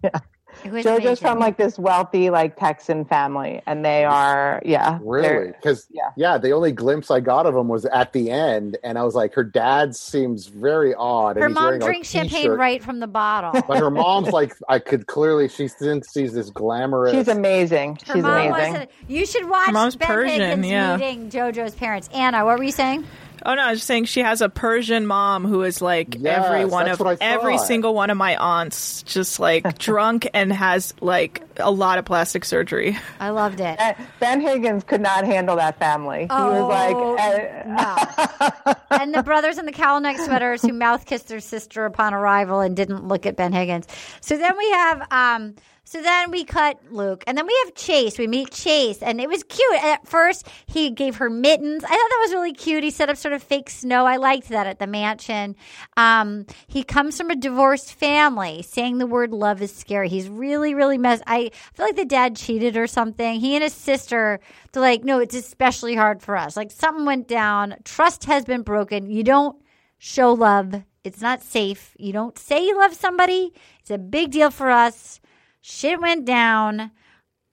It 0.02 0.12
was 0.12 0.22
JoJo's 0.64 0.86
amazing. 0.86 1.16
from 1.16 1.38
like 1.38 1.56
this 1.56 1.78
wealthy 1.78 2.30
like 2.30 2.56
Texan 2.56 3.04
family, 3.04 3.62
and 3.66 3.84
they 3.84 4.04
are 4.04 4.62
yeah 4.64 4.98
Really? 5.02 5.48
Because 5.48 5.86
yeah. 5.90 6.10
yeah. 6.16 6.38
the 6.38 6.52
only 6.52 6.72
glimpse 6.72 7.10
I 7.10 7.20
got 7.20 7.46
of 7.46 7.54
him 7.54 7.68
was 7.68 7.84
at 7.86 8.12
the 8.12 8.30
end, 8.30 8.78
and 8.84 8.98
I 8.98 9.02
was 9.02 9.14
like, 9.14 9.34
her 9.34 9.44
dad 9.44 9.96
seems 9.96 10.46
very 10.46 10.94
odd. 10.94 11.36
and 11.36 11.42
her 11.42 11.48
he's 11.48 11.54
mom 11.54 11.64
wearing, 11.64 11.80
like, 11.80 11.88
drinks 11.88 12.10
champagne 12.10 12.50
right 12.50 12.82
from 12.82 13.00
the 13.00 13.06
bottle. 13.06 13.60
But 13.66 13.78
her 13.78 13.90
mom's 13.90 14.28
like, 14.32 14.54
I 14.68 14.78
could 14.78 15.06
clearly 15.06 15.48
she 15.48 15.68
thinks 15.68 16.12
she's 16.12 16.32
this 16.32 16.50
glamorous. 16.50 17.12
She's 17.12 17.28
amazing. 17.28 17.98
Her 18.06 18.14
She's 18.14 18.22
mom 18.22 18.32
amazing. 18.32 18.72
wasn't. 18.72 18.90
You 19.08 19.26
should 19.26 19.48
watch 19.48 19.66
her 19.66 19.72
mom's 19.72 19.96
Ben 19.96 20.08
Persian, 20.08 20.40
Higgins 20.40 20.66
yeah. 20.66 20.96
meeting 20.96 21.30
JoJo's 21.30 21.74
parents. 21.74 22.08
Anna, 22.12 22.44
what 22.44 22.58
were 22.58 22.64
you 22.64 22.72
saying? 22.72 23.04
Oh 23.44 23.54
no, 23.54 23.62
I 23.62 23.70
was 23.70 23.78
just 23.78 23.86
saying 23.86 24.04
she 24.06 24.20
has 24.20 24.40
a 24.42 24.48
Persian 24.48 25.06
mom 25.06 25.44
who 25.46 25.62
is 25.62 25.80
like 25.80 26.16
Yes, 26.18 26.44
every 26.44 26.64
one 26.64 26.88
of 26.88 27.00
every 27.20 27.58
single 27.58 27.94
one 27.94 28.10
of 28.10 28.16
my 28.16 28.36
aunts, 28.36 29.02
just 29.04 29.40
like 29.40 29.78
drunk 29.78 30.28
and 30.34 30.52
has 30.52 30.94
like 31.00 31.42
a 31.58 31.70
lot 31.70 31.98
of 31.98 32.04
plastic 32.04 32.44
surgery. 32.44 32.98
I 33.18 33.30
loved 33.30 33.60
it. 33.60 33.78
Ben 34.18 34.40
Higgins 34.40 34.84
could 34.84 35.00
not 35.00 35.24
handle 35.24 35.56
that 35.56 35.78
family. 35.78 36.20
He 36.22 36.26
Oh, 36.30 36.62
was 36.62 36.68
like, 36.68 38.66
uh, 38.66 38.66
no. 38.66 38.74
and 39.02 39.14
the 39.14 39.22
brothers 39.22 39.58
in 39.58 39.66
the 39.66 39.72
cowl 39.72 40.00
neck 40.00 40.18
sweaters 40.18 40.62
who 40.62 40.72
mouth 40.72 41.06
kissed 41.06 41.28
their 41.28 41.40
sister 41.40 41.84
upon 41.86 42.14
arrival 42.14 42.60
and 42.60 42.76
didn't 42.76 43.06
look 43.08 43.26
at 43.26 43.36
Ben 43.36 43.52
Higgins. 43.52 43.86
So 44.20 44.36
then 44.36 44.56
we 44.56 44.70
have, 44.72 45.06
um, 45.10 45.54
so 45.90 46.00
then 46.00 46.30
we 46.30 46.44
cut 46.44 46.78
Luke, 46.92 47.24
and 47.26 47.36
then 47.36 47.48
we 47.48 47.62
have 47.64 47.74
Chase. 47.74 48.16
We 48.16 48.28
meet 48.28 48.52
Chase, 48.52 49.02
and 49.02 49.20
it 49.20 49.28
was 49.28 49.42
cute. 49.42 49.82
At 49.82 50.06
first, 50.06 50.46
he 50.66 50.90
gave 50.90 51.16
her 51.16 51.28
mittens. 51.28 51.82
I 51.82 51.88
thought 51.88 51.96
that 51.96 52.18
was 52.20 52.32
really 52.32 52.52
cute. 52.52 52.84
He 52.84 52.92
set 52.92 53.08
up 53.08 53.16
sort 53.16 53.34
of 53.34 53.42
fake 53.42 53.68
snow. 53.68 54.06
I 54.06 54.16
liked 54.16 54.50
that 54.50 54.68
at 54.68 54.78
the 54.78 54.86
mansion. 54.86 55.56
Um, 55.96 56.46
he 56.68 56.84
comes 56.84 57.16
from 57.16 57.30
a 57.30 57.34
divorced 57.34 57.92
family. 57.92 58.62
Saying 58.62 58.98
the 58.98 59.06
word 59.08 59.32
love 59.32 59.60
is 59.62 59.74
scary. 59.74 60.08
He's 60.08 60.28
really, 60.28 60.74
really 60.74 60.96
messed. 60.96 61.24
I 61.26 61.50
feel 61.74 61.86
like 61.86 61.96
the 61.96 62.04
dad 62.04 62.36
cheated 62.36 62.76
or 62.76 62.86
something. 62.86 63.40
He 63.40 63.56
and 63.56 63.64
his 63.64 63.72
sister, 63.72 64.38
they're 64.70 64.80
like, 64.80 65.02
no, 65.02 65.18
it's 65.18 65.34
especially 65.34 65.96
hard 65.96 66.22
for 66.22 66.36
us. 66.36 66.56
Like 66.56 66.70
something 66.70 67.04
went 67.04 67.26
down. 67.26 67.74
Trust 67.82 68.26
has 68.26 68.44
been 68.44 68.62
broken. 68.62 69.10
You 69.10 69.24
don't 69.24 69.60
show 69.98 70.34
love. 70.34 70.84
It's 71.02 71.20
not 71.20 71.42
safe. 71.42 71.96
You 71.98 72.12
don't 72.12 72.38
say 72.38 72.64
you 72.64 72.78
love 72.78 72.94
somebody. 72.94 73.52
It's 73.80 73.90
a 73.90 73.98
big 73.98 74.30
deal 74.30 74.52
for 74.52 74.70
us. 74.70 75.19
Shit 75.60 76.00
went 76.00 76.24
down. 76.24 76.90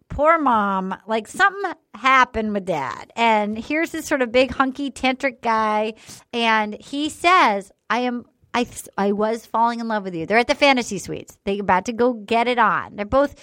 Poor 0.09 0.39
mom. 0.39 0.95
Like 1.07 1.27
something 1.27 1.73
happened 1.93 2.53
with 2.53 2.65
dad. 2.65 3.11
And 3.15 3.57
here's 3.57 3.91
this 3.91 4.05
sort 4.05 4.21
of 4.21 4.31
big 4.31 4.51
hunky 4.51 4.89
tantric 4.91 5.41
guy. 5.41 5.93
And 6.33 6.77
he 6.79 7.09
says, 7.09 7.71
I 7.89 7.99
am 7.99 8.25
I 8.53 8.65
I 8.97 9.11
was 9.11 9.45
falling 9.45 9.79
in 9.79 9.87
love 9.87 10.03
with 10.03 10.15
you. 10.15 10.25
They're 10.25 10.37
at 10.37 10.47
the 10.47 10.55
fantasy 10.55 10.97
suites. 10.97 11.37
They're 11.43 11.61
about 11.61 11.85
to 11.85 11.93
go 11.93 12.13
get 12.13 12.47
it 12.47 12.57
on. 12.57 12.95
They're 12.95 13.05
both 13.05 13.35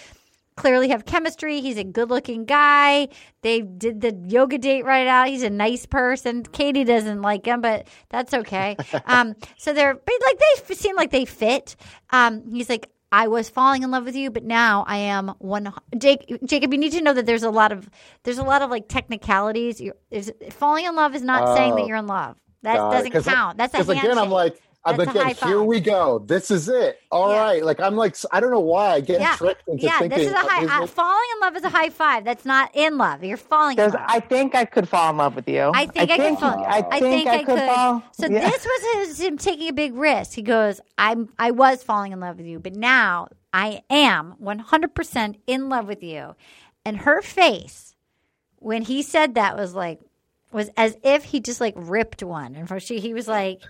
clearly 0.57 0.89
have 0.89 1.05
chemistry. 1.05 1.61
He's 1.61 1.79
a 1.79 1.85
good 1.85 2.11
looking 2.11 2.45
guy. 2.45 3.09
They 3.43 3.63
did 3.63 4.01
the 4.01 4.15
yoga 4.27 4.59
date 4.59 4.85
right 4.85 5.07
out. 5.07 5.29
He's 5.29 5.43
a 5.43 5.51
nice 5.51 5.87
person. 5.87 6.43
Katie 6.45 6.85
doesn't 6.85 7.23
like 7.23 7.47
him, 7.47 7.61
but 7.61 7.87
that's 8.09 8.35
okay. 8.35 8.77
um, 9.07 9.35
so 9.57 9.73
they're 9.73 9.95
but 9.95 10.15
like 10.25 10.41
they 10.69 10.75
seem 10.75 10.97
like 10.97 11.11
they 11.11 11.25
fit. 11.25 11.77
Um, 12.11 12.51
he's 12.53 12.69
like, 12.69 12.91
I 13.15 13.29
was 13.29 13.49
falling 13.49 13.85
in 13.85 13.93
love 13.93 14.07
with 14.07 14.17
you, 14.17 14.29
but 14.29 14.43
now 14.43 14.85
I 14.89 14.97
am 14.97 15.29
one. 15.39 15.73
Jake, 15.97 16.37
Jacob, 16.45 16.73
you 16.73 16.79
need 16.81 16.91
to 16.93 17.01
know 17.01 17.15
that 17.15 17.27
there's 17.27 17.45
a 17.45 17.51
lot 17.51 17.71
of 17.71 17.89
there's 18.25 18.39
a 18.39 18.43
lot 18.43 18.61
of 18.61 18.71
like 18.71 18.89
technicalities. 18.89 19.81
You're, 19.81 19.95
is, 20.11 20.33
falling 20.51 20.85
in 20.85 20.97
love 20.97 21.15
is 21.15 21.23
not 21.23 21.57
saying 21.57 21.77
that 21.77 21.83
Oh. 21.83 21.87
you're 21.87 21.97
in 21.97 22.09
love. 22.09 22.37
That 22.63 22.75
doesn't 22.75 23.13
count. 23.23 23.57
That's 23.57 23.73
a 23.73 23.79
Because 23.79 23.89
again, 23.91 24.19
I'm 24.19 24.31
like, 24.31 24.61
That's 24.87 24.99
a 24.99 25.03
again, 25.03 25.35
here 25.37 25.63
we 25.63 25.81
go. 25.81 26.19
This 26.19 26.51
is 26.51 26.69
it. 26.69 27.01
All 27.11 27.31
right. 27.31 27.59
Yeah. 27.59 27.65
Like 27.65 27.81
I'm 27.81 27.97
like, 27.97 28.17
I 28.33 28.41
don't 28.41 28.51
know 28.51 28.61
why 28.61 28.93
I 28.93 29.01
get 29.01 29.21
yeah, 29.21 29.35
tricked 29.37 29.67
into 29.67 29.83
yeah. 29.83 29.99
thinking. 29.99 30.19
Yeah, 30.21 30.27
this 30.27 30.29
is 30.29 30.35
a 30.35 30.49
high. 30.49 30.81
Uh, 30.81 30.85
it- 30.85 30.91
falling 30.91 31.27
in 31.35 31.41
love 31.41 31.57
is 31.57 31.65
a 31.65 31.71
high 31.71 31.89
five. 31.89 32.25
That's 32.25 32.45
not 32.45 32.71
in 32.75 32.99
love. 32.99 33.25
You're 33.25 33.39
falling 33.39 33.79
in 33.79 33.85
love. 33.85 33.97
I 33.99 34.21
think 34.21 34.55
I 34.55 34.67
could 34.67 34.89
fall 34.89 35.11
in 35.11 35.17
love 35.17 35.37
with 35.37 35.49
you. 35.49 35.71
I 35.75 35.87
think 35.87 36.11
I, 36.11 36.17
could 36.19 36.39
fall. 36.39 36.65
I 36.65 36.85
I 36.91 37.01
think 37.01 37.29
I 37.29 37.45
could 37.45 37.59
fall. 37.59 38.03
So 38.13 38.27
yeah. 38.27 38.51
this 38.51 38.67
was 38.67 39.09
his, 39.09 39.21
him 39.21 39.39
taking 39.39 39.69
a 39.69 39.73
big 39.73 39.95
risk. 39.95 40.35
He 40.35 40.43
goes, 40.43 40.81
"I'm 40.99 41.31
I 41.39 41.51
was 41.51 41.83
falling 41.83 42.13
in 42.13 42.21
love 42.21 42.37
with 42.37 42.47
you, 42.47 42.59
but 42.59 42.75
now 42.75 43.29
I 43.53 43.83
am 43.89 44.35
100% 44.43 45.37
in 45.47 45.69
love 45.71 45.87
with 45.87 46.03
you." 46.03 46.35
And 46.85 46.99
her 46.99 47.23
face 47.23 47.95
when 48.59 48.83
he 48.83 49.03
said 49.03 49.35
that 49.35 49.57
was 49.57 49.75
like 49.75 50.01
was 50.53 50.71
as 50.77 50.97
if 51.03 51.25
he 51.25 51.41
just 51.41 51.61
like 51.61 51.75
ripped 51.77 52.23
one. 52.23 52.55
And 52.55 52.69
for 52.69 52.81
she 52.81 53.01
he 53.01 53.13
was 53.13 53.29
like 53.29 53.61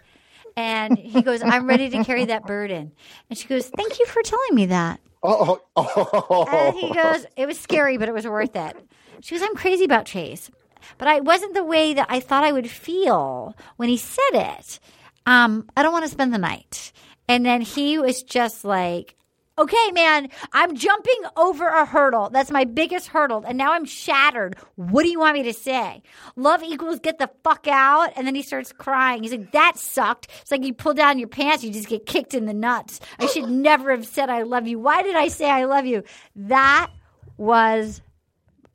and 0.56 0.98
he 0.98 1.22
goes, 1.22 1.42
"I'm 1.42 1.66
ready 1.66 1.90
to 1.90 2.04
carry 2.04 2.26
that 2.26 2.44
burden." 2.46 2.92
And 3.28 3.38
she 3.38 3.48
goes, 3.48 3.68
"Thank 3.68 3.98
you 3.98 4.06
for 4.06 4.22
telling 4.22 4.54
me 4.54 4.66
that." 4.66 5.00
Oh, 5.26 5.58
oh, 5.74 6.26
oh. 6.30 6.46
And 6.46 6.76
he 6.76 6.92
goes, 6.92 7.24
it 7.34 7.46
was 7.46 7.58
scary, 7.58 7.96
but 7.96 8.10
it 8.10 8.14
was 8.14 8.26
worth 8.26 8.54
it. 8.54 8.76
She 9.22 9.34
goes, 9.34 9.42
I'm 9.42 9.56
crazy 9.56 9.84
about 9.84 10.04
Chase. 10.04 10.50
But 10.98 11.08
I 11.08 11.20
wasn't 11.20 11.54
the 11.54 11.64
way 11.64 11.94
that 11.94 12.08
I 12.10 12.20
thought 12.20 12.44
I 12.44 12.52
would 12.52 12.70
feel 12.70 13.56
when 13.76 13.88
he 13.88 13.96
said 13.96 14.34
it. 14.34 14.78
Um, 15.24 15.66
I 15.74 15.82
don't 15.82 15.92
want 15.94 16.04
to 16.04 16.10
spend 16.10 16.34
the 16.34 16.38
night. 16.38 16.92
And 17.26 17.44
then 17.46 17.62
he 17.62 17.96
was 17.96 18.22
just 18.22 18.66
like, 18.66 19.16
okay, 19.58 19.90
man, 19.92 20.28
I'm 20.52 20.74
jumping 20.74 21.22
over 21.36 21.68
a 21.68 21.84
hurdle. 21.84 22.30
That's 22.30 22.50
my 22.50 22.64
biggest 22.64 23.08
hurdle. 23.08 23.44
And 23.46 23.56
now 23.56 23.72
I'm 23.72 23.84
shattered. 23.84 24.56
What 24.76 25.02
do 25.02 25.10
you 25.10 25.18
want 25.18 25.34
me 25.34 25.42
to 25.44 25.52
say? 25.52 26.02
Love 26.36 26.62
equals 26.62 27.00
get 27.00 27.18
the 27.18 27.30
fuck 27.42 27.66
out. 27.68 28.12
And 28.16 28.26
then 28.26 28.34
he 28.34 28.42
starts 28.42 28.72
crying. 28.72 29.22
He's 29.22 29.32
like, 29.32 29.52
that 29.52 29.78
sucked. 29.78 30.28
It's 30.42 30.50
like 30.50 30.64
you 30.64 30.74
pull 30.74 30.94
down 30.94 31.18
your 31.18 31.28
pants, 31.28 31.64
you 31.64 31.72
just 31.72 31.88
get 31.88 32.06
kicked 32.06 32.34
in 32.34 32.46
the 32.46 32.54
nuts. 32.54 33.00
I 33.18 33.26
should 33.26 33.48
never 33.48 33.90
have 33.90 34.06
said 34.06 34.30
I 34.30 34.42
love 34.42 34.66
you. 34.66 34.78
Why 34.78 35.02
did 35.02 35.16
I 35.16 35.28
say 35.28 35.50
I 35.50 35.64
love 35.64 35.86
you? 35.86 36.02
That 36.36 36.90
was 37.36 38.02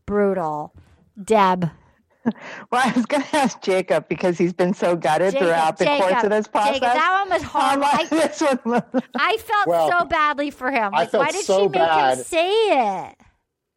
brutal. 0.06 0.74
Deb. 1.22 1.70
Well, 2.72 2.82
I 2.86 2.92
was 2.96 3.06
going 3.06 3.24
to 3.24 3.36
ask 3.36 3.62
Jacob 3.62 4.08
because 4.10 4.38
he's 4.38 4.54
been 4.54 4.74
so 4.74 4.96
gutted 4.96 5.32
Jacob, 5.34 5.48
throughout 5.48 5.78
the 5.78 5.86
course 5.86 6.24
of 6.24 6.30
this 6.30 6.48
process. 6.48 6.74
Jacob, 6.80 6.94
that 6.94 7.22
one 7.22 7.34
was 7.34 7.44
How 7.44 7.60
hard. 7.60 7.80
much 7.80 7.94
I- 7.94 8.06
this 8.28 8.42
one 8.42 8.60
was- 8.66 9.04
I 9.18 9.38
felt 9.38 9.68
Well, 9.68 9.90
so 10.00 10.06
badly 10.06 10.52
for 10.52 10.70
him. 10.72 10.92
I 10.94 11.06
felt 11.06 11.26
why 11.26 11.32
did 11.32 11.46
so 11.46 11.58
she 11.60 11.64
make 11.64 11.72
bad. 11.74 12.18
him 12.20 12.24
say 12.26 12.50
it? 12.52 13.16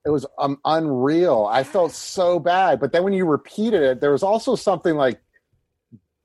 it 0.04 0.10
was 0.10 0.26
um, 0.38 0.58
unreal. 0.64 1.48
I 1.50 1.62
felt 1.62 1.92
so 1.92 2.40
bad. 2.40 2.80
But 2.80 2.92
then 2.92 3.04
when 3.04 3.12
you 3.12 3.24
repeated 3.24 3.82
it, 3.82 4.00
there 4.00 4.10
was 4.10 4.24
also 4.24 4.56
something 4.56 4.96
like, 4.96 5.20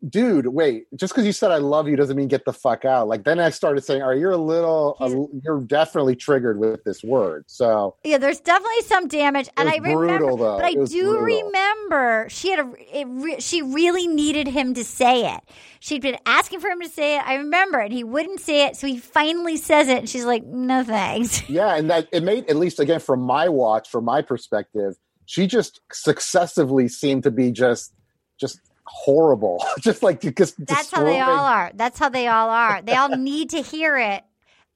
dude, 0.08 0.48
wait, 0.48 0.86
just 0.96 1.14
because 1.14 1.26
you 1.26 1.32
said 1.32 1.52
I 1.52 1.58
love 1.58 1.88
you 1.88 1.96
doesn't 1.96 2.16
mean 2.16 2.28
get 2.28 2.46
the 2.46 2.54
fuck 2.54 2.86
out. 2.86 3.08
Like 3.08 3.24
then 3.24 3.40
I 3.40 3.50
started 3.50 3.84
saying, 3.84 4.02
all 4.02 4.10
right, 4.10 4.20
you're 4.20 4.32
a 4.32 4.38
little, 4.38 4.96
a, 5.00 5.10
you're 5.44 5.62
definitely 5.62 6.16
triggered 6.16 6.60
with 6.60 6.84
this 6.84 7.04
word. 7.04 7.46
So 7.48 7.96
Yeah, 8.04 8.18
there's 8.18 8.40
definitely 8.40 8.82
some 8.84 9.08
damage, 9.08 9.50
and 9.58 9.70
I 9.70 9.78
remember, 9.78 10.18
brutal, 10.20 10.38
though. 10.38 10.58
but 10.58 10.66
I 10.66 10.74
do 10.74 10.86
brutal. 10.86 11.22
remember 11.22 12.28
she 12.30 12.52
had 12.52 12.60
a. 12.60 12.74
It 13.00 13.08
re, 13.10 13.40
she 13.40 13.62
really 13.62 14.08
needed 14.08 14.48
him 14.48 14.74
to 14.76 14.84
say 14.84 15.34
it. 15.34 15.42
She'd 15.80 16.02
been 16.02 16.18
asking 16.26 16.60
for 16.60 16.70
him 16.70 16.82
to 16.82 16.90
say 16.90 17.18
it. 17.18 17.28
I 17.28 17.36
remember, 17.36 17.80
and 17.80 17.94
he 17.94 18.04
wouldn't 18.04 18.40
say 18.40 18.66
it, 18.66 18.76
so 18.76 18.88
he 18.88 18.98
finally 18.98 19.58
says 19.58 19.88
it, 19.88 19.98
and 20.00 20.10
she's 20.10 20.26
like, 20.26 20.44
"No 20.44 20.84
thanks." 20.84 21.48
yeah, 21.50 21.76
and 21.76 21.90
that 21.90 22.08
it 22.12 22.24
made 22.24 22.50
at 22.50 22.56
least 22.56 22.80
again 22.80 23.00
from 23.00 23.22
my 23.22 23.50
watch, 23.50 23.90
from 23.90 24.06
my 24.06 24.22
perspective, 24.22 24.96
she 25.26 25.48
just 25.48 25.82
successively 25.92 26.88
seemed 26.88 27.24
to 27.24 27.32
be 27.32 27.52
just, 27.52 27.94
just 28.40 28.60
horrible, 28.88 29.64
just 29.80 30.04
like 30.04 30.22
just 30.36 30.66
That's 30.66 30.92
how 30.92 31.04
they 31.04 31.20
all 31.20 31.46
are. 31.46 31.72
That's 31.76 32.00
how 32.00 32.10
they 32.10 32.28
all 32.28 32.50
are. 32.50 32.82
They 32.82 32.96
all 32.96 33.10
need 33.10 33.52
to 33.52 33.62
hear 33.62 33.98
it. 33.98 34.24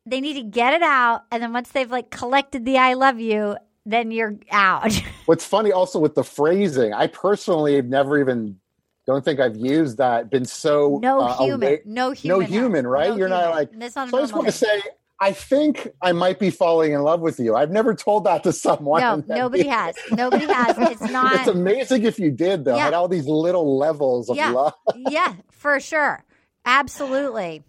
They 0.06 0.20
need 0.20 0.34
to 0.34 0.44
get 0.44 0.74
it 0.74 0.82
out, 0.82 1.24
and 1.32 1.42
then 1.44 1.54
once 1.54 1.70
they've 1.70 1.90
like 1.90 2.10
collected 2.10 2.66
the 2.66 2.78
"I 2.78 2.94
love 2.94 3.20
you," 3.20 3.58
then 3.86 4.12
you're 4.12 4.36
out. 4.52 4.94
What's 5.26 5.46
funny 5.46 5.72
also 5.72 6.00
with 6.00 6.16
the 6.16 6.24
phrasing, 6.24 6.94
I 6.94 7.08
personally 7.08 7.76
have 7.76 7.86
never 7.86 8.20
even 8.20 8.60
don't 9.06 9.24
think 9.24 9.40
I've 9.40 9.56
used 9.56 9.98
that. 9.98 10.30
Been 10.30 10.46
so 10.46 11.00
no 11.02 11.22
uh, 11.22 11.38
human, 11.38 11.80
no 11.86 12.12
human, 12.12 12.40
no 12.40 12.46
human, 12.46 12.88
right? 12.88 13.10
No 13.10 13.16
You're 13.18 13.30
not 13.30 13.42
human. 13.44 13.56
like. 13.56 13.74
Not 13.76 14.08
a 14.08 14.10
So 14.10 14.18
I 14.18 14.22
just 14.22 14.34
want 14.34 14.48
to 14.48 14.52
say, 14.52 14.82
I 15.22 15.34
think 15.34 15.88
I 16.02 16.12
might 16.14 16.40
be 16.40 16.50
falling 16.50 16.94
in 16.94 17.02
love 17.04 17.22
with 17.22 17.40
you. 17.40 17.56
I've 17.56 17.70
never 17.70 17.94
told 17.94 18.24
that 18.26 18.42
to 18.44 18.52
someone. 18.52 19.02
No, 19.02 19.24
nobody 19.36 19.64
we- 19.64 19.70
has. 19.70 19.96
Nobody 20.12 20.46
has. 20.48 20.76
It's 20.80 21.02
not. 21.12 21.36
It's 21.36 21.48
amazing 21.48 22.04
if 22.04 22.18
you 22.20 22.32
did 22.32 22.66
though. 22.66 22.76
Yeah. 22.76 22.86
Had 22.86 22.94
all 22.96 23.08
these 23.08 23.28
little 23.28 23.78
levels 23.78 24.30
of 24.30 24.36
Yeah. 24.36 24.50
love. 24.50 24.74
yeah, 24.96 25.36
for 25.52 25.80
sure. 25.80 26.24
Absolutely. 26.66 27.64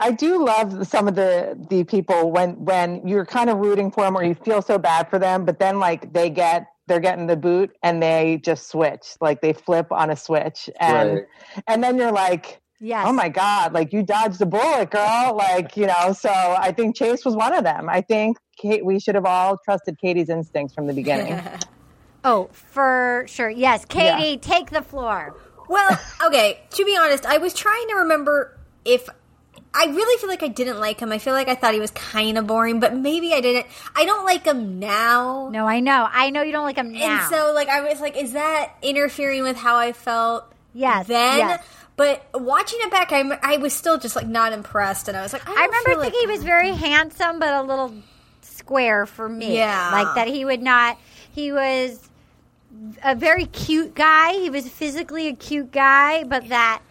I 0.00 0.10
do 0.10 0.44
love 0.44 0.88
some 0.88 1.06
of 1.06 1.14
the 1.14 1.56
the 1.70 1.84
people 1.84 2.32
when 2.32 2.64
when 2.64 3.06
you're 3.06 3.24
kind 3.24 3.48
of 3.48 3.58
rooting 3.58 3.92
for 3.92 4.02
them 4.02 4.16
or 4.16 4.24
you 4.24 4.34
feel 4.34 4.60
so 4.60 4.76
bad 4.76 5.08
for 5.08 5.20
them, 5.20 5.44
but 5.44 5.60
then 5.60 5.78
like 5.78 6.12
they 6.12 6.28
get 6.30 6.66
they're 6.88 6.98
getting 7.00 7.28
the 7.28 7.36
boot 7.36 7.70
and 7.82 8.02
they 8.02 8.40
just 8.44 8.68
switch, 8.68 9.14
like 9.20 9.40
they 9.40 9.52
flip 9.52 9.92
on 9.92 10.10
a 10.10 10.16
switch, 10.16 10.68
and 10.80 11.12
Right. 11.14 11.24
and 11.68 11.82
then 11.84 11.96
you're 11.96 12.12
like, 12.12 12.60
Yes. 12.84 13.06
oh 13.08 13.12
my 13.12 13.30
god 13.30 13.72
like 13.72 13.92
you 13.92 14.02
dodged 14.02 14.42
a 14.42 14.46
bullet 14.46 14.90
girl 14.90 15.34
like 15.34 15.74
you 15.76 15.86
know 15.86 16.12
so 16.12 16.28
i 16.30 16.70
think 16.70 16.94
chase 16.94 17.24
was 17.24 17.34
one 17.34 17.54
of 17.54 17.64
them 17.64 17.88
i 17.88 18.02
think 18.02 18.36
kate 18.58 18.84
we 18.84 19.00
should 19.00 19.14
have 19.14 19.24
all 19.24 19.56
trusted 19.56 19.98
katie's 19.98 20.28
instincts 20.28 20.74
from 20.74 20.86
the 20.86 20.92
beginning 20.92 21.40
Oh, 22.24 22.48
for 22.52 23.26
sure. 23.28 23.50
Yes, 23.50 23.84
Katie, 23.84 24.38
take 24.38 24.70
the 24.70 24.80
floor. 24.80 25.36
Well, 25.68 26.00
okay, 26.26 26.62
to 26.70 26.84
be 26.84 26.96
honest, 26.96 27.26
I 27.26 27.38
was 27.38 27.52
trying 27.52 27.86
to 27.88 27.96
remember 27.96 28.58
if 28.84 29.08
I 29.74 29.86
really 29.86 30.18
feel 30.20 30.30
like 30.30 30.42
I 30.42 30.48
didn't 30.48 30.80
like 30.80 31.00
him. 31.00 31.12
I 31.12 31.18
feel 31.18 31.34
like 31.34 31.48
I 31.48 31.54
thought 31.54 31.74
he 31.74 31.80
was 31.80 31.90
kind 31.90 32.38
of 32.38 32.46
boring, 32.46 32.80
but 32.80 32.94
maybe 32.96 33.34
I 33.34 33.40
didn't. 33.40 33.66
I 33.94 34.04
don't 34.06 34.24
like 34.24 34.44
him 34.44 34.78
now. 34.78 35.50
No, 35.50 35.66
I 35.66 35.80
know. 35.80 36.08
I 36.10 36.30
know 36.30 36.42
you 36.42 36.52
don't 36.52 36.64
like 36.64 36.76
him 36.76 36.92
now. 36.92 37.20
And 37.20 37.22
so, 37.28 37.52
like, 37.54 37.68
I 37.68 37.80
was 37.82 38.00
like, 38.00 38.16
is 38.16 38.32
that 38.32 38.72
interfering 38.82 39.42
with 39.42 39.56
how 39.56 39.76
I 39.76 39.92
felt 39.92 40.50
yes, 40.72 41.06
then? 41.06 41.38
yes. 41.38 41.66
But 41.96 42.26
watching 42.34 42.80
it 42.82 42.90
back, 42.90 43.12
I, 43.12 43.22
I 43.42 43.56
was 43.58 43.72
still 43.72 43.98
just 43.98 44.16
like 44.16 44.26
not 44.26 44.52
impressed, 44.52 45.08
and 45.08 45.16
I 45.16 45.22
was 45.22 45.32
like, 45.32 45.48
I, 45.48 45.52
I 45.52 45.64
remember 45.66 45.90
thinking 45.90 45.98
like, 46.00 46.14
he 46.14 46.26
was 46.26 46.42
very 46.42 46.72
handsome, 46.72 47.38
but 47.38 47.54
a 47.54 47.62
little 47.62 47.94
square 48.42 49.06
for 49.06 49.28
me. 49.28 49.56
Yeah. 49.56 49.90
like 49.92 50.14
that 50.16 50.28
he 50.28 50.44
would 50.44 50.62
not. 50.62 50.98
He 51.30 51.52
was 51.52 52.08
a 53.04 53.14
very 53.14 53.46
cute 53.46 53.94
guy. 53.94 54.32
He 54.32 54.50
was 54.50 54.68
physically 54.68 55.28
a 55.28 55.34
cute 55.34 55.70
guy, 55.70 56.24
but 56.24 56.48
that 56.48 56.82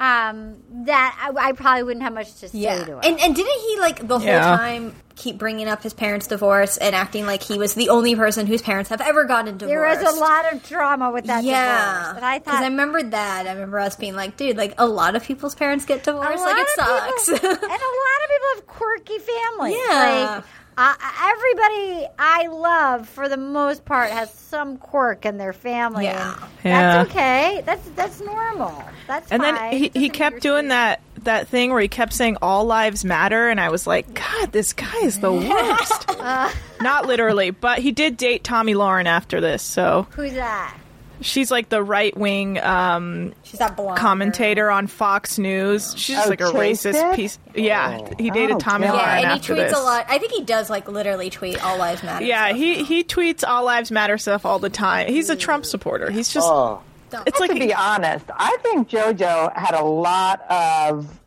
um 0.00 0.56
that 0.86 1.30
I, 1.36 1.48
I 1.48 1.52
probably 1.52 1.82
wouldn't 1.82 2.02
have 2.02 2.14
much 2.14 2.32
to 2.40 2.48
say 2.48 2.58
Yeah, 2.58 2.84
to 2.84 2.92
him. 2.94 3.00
and 3.04 3.20
and 3.20 3.36
didn't 3.36 3.60
he 3.60 3.78
like 3.80 4.06
the 4.08 4.18
whole 4.18 4.26
Yeah. 4.26 4.56
time 4.56 4.94
keep 5.14 5.36
bringing 5.36 5.68
up 5.68 5.82
his 5.82 5.92
parents' 5.92 6.26
divorce 6.26 6.78
and 6.78 6.94
acting 6.94 7.26
like 7.26 7.42
he 7.42 7.58
was 7.58 7.74
the 7.74 7.90
only 7.90 8.16
person 8.16 8.46
whose 8.46 8.62
parents 8.62 8.88
have 8.88 9.02
ever 9.02 9.24
gotten 9.26 9.58
divorced? 9.58 10.00
there 10.00 10.06
was 10.06 10.16
a 10.16 10.18
lot 10.18 10.50
of 10.50 10.62
drama 10.66 11.10
with 11.10 11.26
that 11.26 11.44
yeah, 11.44 11.98
divorce. 11.98 12.14
But 12.14 12.22
I 12.22 12.38
because 12.38 12.54
thought 12.54 12.62
I 12.64 12.68
remembered 12.68 13.10
that. 13.10 13.46
I 13.46 13.52
remember 13.52 13.78
us 13.80 13.96
being 13.96 14.14
like, 14.16 14.38
"Dude, 14.38 14.56
like 14.56 14.72
a 14.78 14.86
lot 14.86 15.16
of 15.16 15.22
people's 15.22 15.54
parents 15.54 15.84
get 15.84 16.02
divorced. 16.04 16.42
Like 16.42 16.56
it 16.56 16.68
sucks." 16.74 17.26
people- 17.28 17.48
and 17.50 17.58
a 17.60 17.66
lot 17.66 17.70
of 17.70 18.30
people 18.30 18.48
have 18.54 18.66
quirky 18.66 19.18
families. 19.18 19.76
Yeah. 19.86 20.32
Like, 20.36 20.44
uh, 20.76 20.94
everybody 21.22 22.06
I 22.18 22.46
love, 22.50 23.08
for 23.08 23.28
the 23.28 23.36
most 23.36 23.84
part, 23.84 24.10
has 24.10 24.32
some 24.32 24.76
quirk 24.78 25.26
in 25.26 25.36
their 25.38 25.52
family. 25.52 26.04
Yeah. 26.04 26.34
and 26.34 26.50
Yeah. 26.64 26.92
That's 27.04 27.10
okay. 27.10 27.62
That's 27.66 27.88
that's 27.90 28.20
normal. 28.20 28.82
That's 29.06 29.30
And 29.30 29.42
fine. 29.42 29.54
then 29.54 29.72
he, 29.72 29.90
he 29.94 30.08
kept 30.08 30.40
doing 30.40 30.68
that 30.68 31.00
that 31.24 31.48
thing 31.48 31.70
where 31.70 31.80
he 31.82 31.88
kept 31.88 32.14
saying 32.14 32.38
all 32.40 32.64
lives 32.64 33.04
matter 33.04 33.48
and 33.50 33.60
I 33.60 33.68
was 33.68 33.86
like, 33.86 34.14
God, 34.14 34.52
this 34.52 34.72
guy 34.72 34.96
is 35.02 35.20
the 35.20 35.32
worst. 35.32 36.06
Uh. 36.08 36.50
Not 36.80 37.06
literally, 37.06 37.50
but 37.50 37.78
he 37.78 37.92
did 37.92 38.16
date 38.16 38.42
Tomi 38.42 38.72
Lahren 38.74 39.04
after 39.04 39.40
this, 39.40 39.62
so 39.62 40.06
Who's 40.12 40.32
that? 40.34 40.74
She's 41.22 41.50
like 41.50 41.68
the 41.68 41.82
right 41.82 42.16
wing 42.16 42.58
um, 42.58 43.34
She's 43.42 43.58
that 43.60 43.76
blonde 43.76 43.98
commentator 43.98 44.70
on 44.70 44.86
Fox 44.86 45.38
News. 45.38 45.94
She's 45.96 46.16
just 46.16 46.26
Oh, 46.26 46.30
like 46.30 46.40
a 46.40 46.44
racist 46.44 46.92
did? 46.92 47.14
piece. 47.14 47.38
Yeah, 47.54 48.08
he 48.18 48.30
dated 48.30 48.56
Oh, 48.56 48.58
Tomi 48.58 48.86
God. 48.86 48.94
Lahren 48.98 49.06
Yeah, 49.06 49.12
and 49.18 49.26
he 49.26 49.32
after 49.40 49.54
tweets 49.54 49.68
this. 49.70 49.78
a 49.78 49.82
lot. 49.82 50.06
I 50.08 50.18
think 50.18 50.32
he 50.32 50.42
does 50.42 50.70
like 50.70 50.88
literally 50.88 51.28
tweet 51.30 51.62
all 51.64 51.76
lives 51.78 52.02
matter. 52.02 52.24
Yeah, 52.24 52.46
stuff. 52.46 52.56
he 52.56 52.84
he 52.84 53.04
tweets 53.04 53.44
all 53.46 53.64
lives 53.64 53.90
matter 53.90 54.16
stuff 54.18 54.46
all 54.46 54.58
the 54.58 54.70
time. 54.70 55.08
He's 55.08 55.28
a 55.30 55.36
Trump 55.36 55.64
supporter. 55.66 56.10
He's 56.10 56.32
just 56.32 56.48
Oh, 56.48 56.82
it's 57.26 57.40
like 57.40 57.50
to 57.50 57.58
be 57.58 57.74
honest, 57.74 58.24
I 58.34 58.56
think 58.62 58.88
JoJo 58.88 59.54
had 59.56 59.74
a 59.74 59.84
lot 59.84 60.40
of 60.50 61.18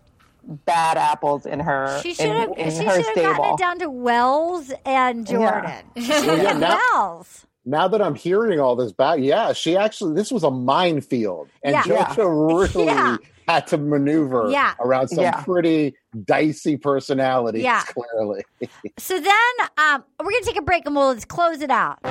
bad 0.65 0.97
apples 0.97 1.45
in 1.45 1.59
her 1.59 1.99
She 2.01 2.13
should 2.13 2.25
have. 2.27 2.49
in 2.57 2.69
She 2.71 2.77
should 2.77 2.85
have 2.87 3.15
gotten 3.15 3.45
it 3.53 3.57
down 3.57 3.79
to 3.79 3.89
Wells 3.89 4.71
and 4.85 5.25
Jordan. 5.27 5.71
She 5.95 6.03
should 6.03 6.25
yeah, 6.25 6.49
have 6.49 6.59
now- 6.59 6.79
Wells. 6.93 7.45
Now 7.65 7.87
that 7.87 8.01
I'm 8.01 8.15
hearing 8.15 8.59
all 8.59 8.75
this 8.75 8.91
back, 8.91 9.19
yeah, 9.19 9.53
she 9.53 9.75
actually 9.77 10.15
this 10.15 10.31
was 10.31 10.43
a 10.43 10.51
minefield, 10.51 11.49
and 11.63 11.73
Yeah. 11.73 11.83
JoJo 11.83 12.73
really 12.75 12.85
Yeah. 12.91 13.17
had 13.47 13.67
to 13.67 13.77
maneuver 13.77 14.47
Yeah. 14.49 14.73
around 14.79 15.07
some 15.09 15.23
Yeah. 15.23 15.41
pretty 15.43 15.95
dicey 16.25 16.77
personalities. 16.77 17.63
Yeah. 17.63 17.81
Clearly, 17.83 18.43
So 18.97 19.19
then 19.19 19.67
um, 19.77 20.03
we're 20.19 20.31
gonna 20.31 20.45
take 20.45 20.57
a 20.57 20.61
break 20.61 20.85
and 20.85 20.95
we'll 20.95 21.13
just 21.15 21.27
close 21.27 21.61
it 21.61 21.69
out. 21.71 22.01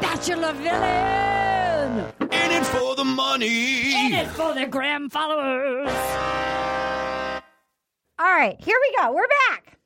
Bachelor 0.00 0.52
villain! 0.54 2.12
In 2.20 2.50
it 2.50 2.64
for 2.66 2.94
the 2.96 3.04
money. 3.04 4.06
In 4.06 4.12
it 4.12 4.26
for 4.28 4.54
the 4.54 4.66
gram 4.66 5.08
followers! 5.10 5.88
All 8.20 8.26
right, 8.26 8.56
here 8.60 8.76
we 8.80 8.96
go. 8.96 9.12
We're 9.12 9.28
back. 9.50 9.77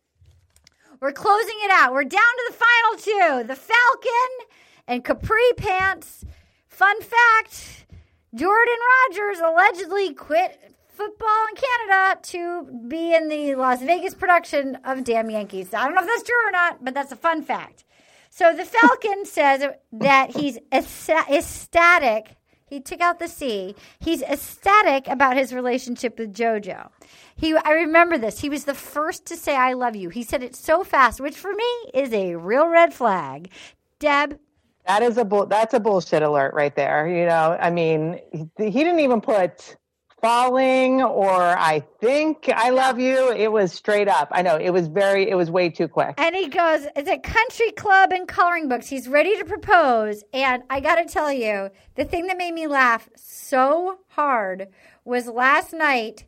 We're 1.02 1.10
closing 1.10 1.56
it 1.64 1.70
out. 1.72 1.92
We're 1.92 2.04
down 2.04 2.20
to 2.20 2.52
the 2.52 2.54
final 2.54 3.42
two 3.42 3.48
the 3.48 3.56
Falcon 3.56 4.46
and 4.86 5.04
Capri 5.04 5.52
Pants. 5.56 6.24
Fun 6.68 6.96
fact 7.02 7.86
Jordan 8.32 8.76
Rogers 9.10 9.40
allegedly 9.40 10.14
quit 10.14 10.72
football 10.86 11.46
in 11.50 11.56
Canada 11.56 12.20
to 12.22 12.86
be 12.86 13.16
in 13.16 13.28
the 13.28 13.56
Las 13.56 13.82
Vegas 13.82 14.14
production 14.14 14.76
of 14.84 15.02
Damn 15.02 15.28
Yankees. 15.28 15.74
I 15.74 15.86
don't 15.86 15.96
know 15.96 16.02
if 16.02 16.06
that's 16.06 16.22
true 16.22 16.48
or 16.48 16.52
not, 16.52 16.84
but 16.84 16.94
that's 16.94 17.10
a 17.10 17.16
fun 17.16 17.42
fact. 17.42 17.82
So 18.30 18.54
the 18.54 18.64
Falcon 18.64 19.24
says 19.24 19.64
that 19.94 20.36
he's 20.36 20.60
ecsta- 20.70 21.28
ecstatic. 21.28 22.36
He 22.72 22.80
took 22.80 23.02
out 23.02 23.18
the 23.18 23.28
C. 23.28 23.74
He's 24.00 24.22
ecstatic 24.22 25.06
about 25.06 25.36
his 25.36 25.52
relationship 25.52 26.18
with 26.18 26.32
JoJo. 26.32 26.88
He, 27.36 27.54
I 27.54 27.72
remember 27.72 28.16
this. 28.16 28.40
He 28.40 28.48
was 28.48 28.64
the 28.64 28.72
first 28.72 29.26
to 29.26 29.36
say 29.36 29.54
"I 29.54 29.74
love 29.74 29.94
you." 29.94 30.08
He 30.08 30.22
said 30.22 30.42
it 30.42 30.56
so 30.56 30.82
fast, 30.82 31.20
which 31.20 31.36
for 31.36 31.52
me 31.52 31.70
is 31.92 32.14
a 32.14 32.36
real 32.36 32.68
red 32.68 32.94
flag. 32.94 33.50
Deb, 33.98 34.38
That 34.86 35.02
is 35.02 35.18
a 35.18 35.24
bull. 35.26 35.44
That's 35.44 35.74
a 35.74 35.80
bullshit 35.80 36.22
alert 36.22 36.54
right 36.54 36.74
there. 36.74 37.06
You 37.06 37.26
know, 37.26 37.58
I 37.60 37.68
mean, 37.68 38.18
he, 38.32 38.48
he 38.56 38.82
didn't 38.84 39.00
even 39.00 39.20
put 39.20 39.76
falling 40.22 41.02
or 41.02 41.42
I 41.42 41.80
think 42.00 42.48
I 42.48 42.70
love 42.70 42.98
you. 42.98 43.32
It 43.32 43.50
was 43.50 43.72
straight 43.72 44.08
up. 44.08 44.28
I 44.30 44.40
know 44.40 44.56
it 44.56 44.70
was 44.70 44.86
very. 44.86 45.28
It 45.28 45.34
was 45.34 45.50
way 45.50 45.68
too 45.68 45.88
quick. 45.88 46.14
And 46.16 46.34
he 46.34 46.48
goes, 46.48 46.86
It's 46.96 47.10
a 47.10 47.18
country 47.18 47.72
club 47.72 48.12
and 48.12 48.26
coloring 48.26 48.68
books. 48.68 48.88
He's 48.88 49.08
ready 49.08 49.36
to 49.36 49.44
propose. 49.44 50.22
And 50.32 50.62
I 50.70 50.80
got 50.80 50.94
to 50.94 51.04
tell 51.04 51.32
you, 51.32 51.70
the 51.96 52.04
thing 52.04 52.28
that 52.28 52.38
made 52.38 52.54
me 52.54 52.66
laugh 52.66 53.08
so 53.16 53.98
hard 54.08 54.68
was 55.04 55.26
last 55.26 55.72
night 55.72 56.26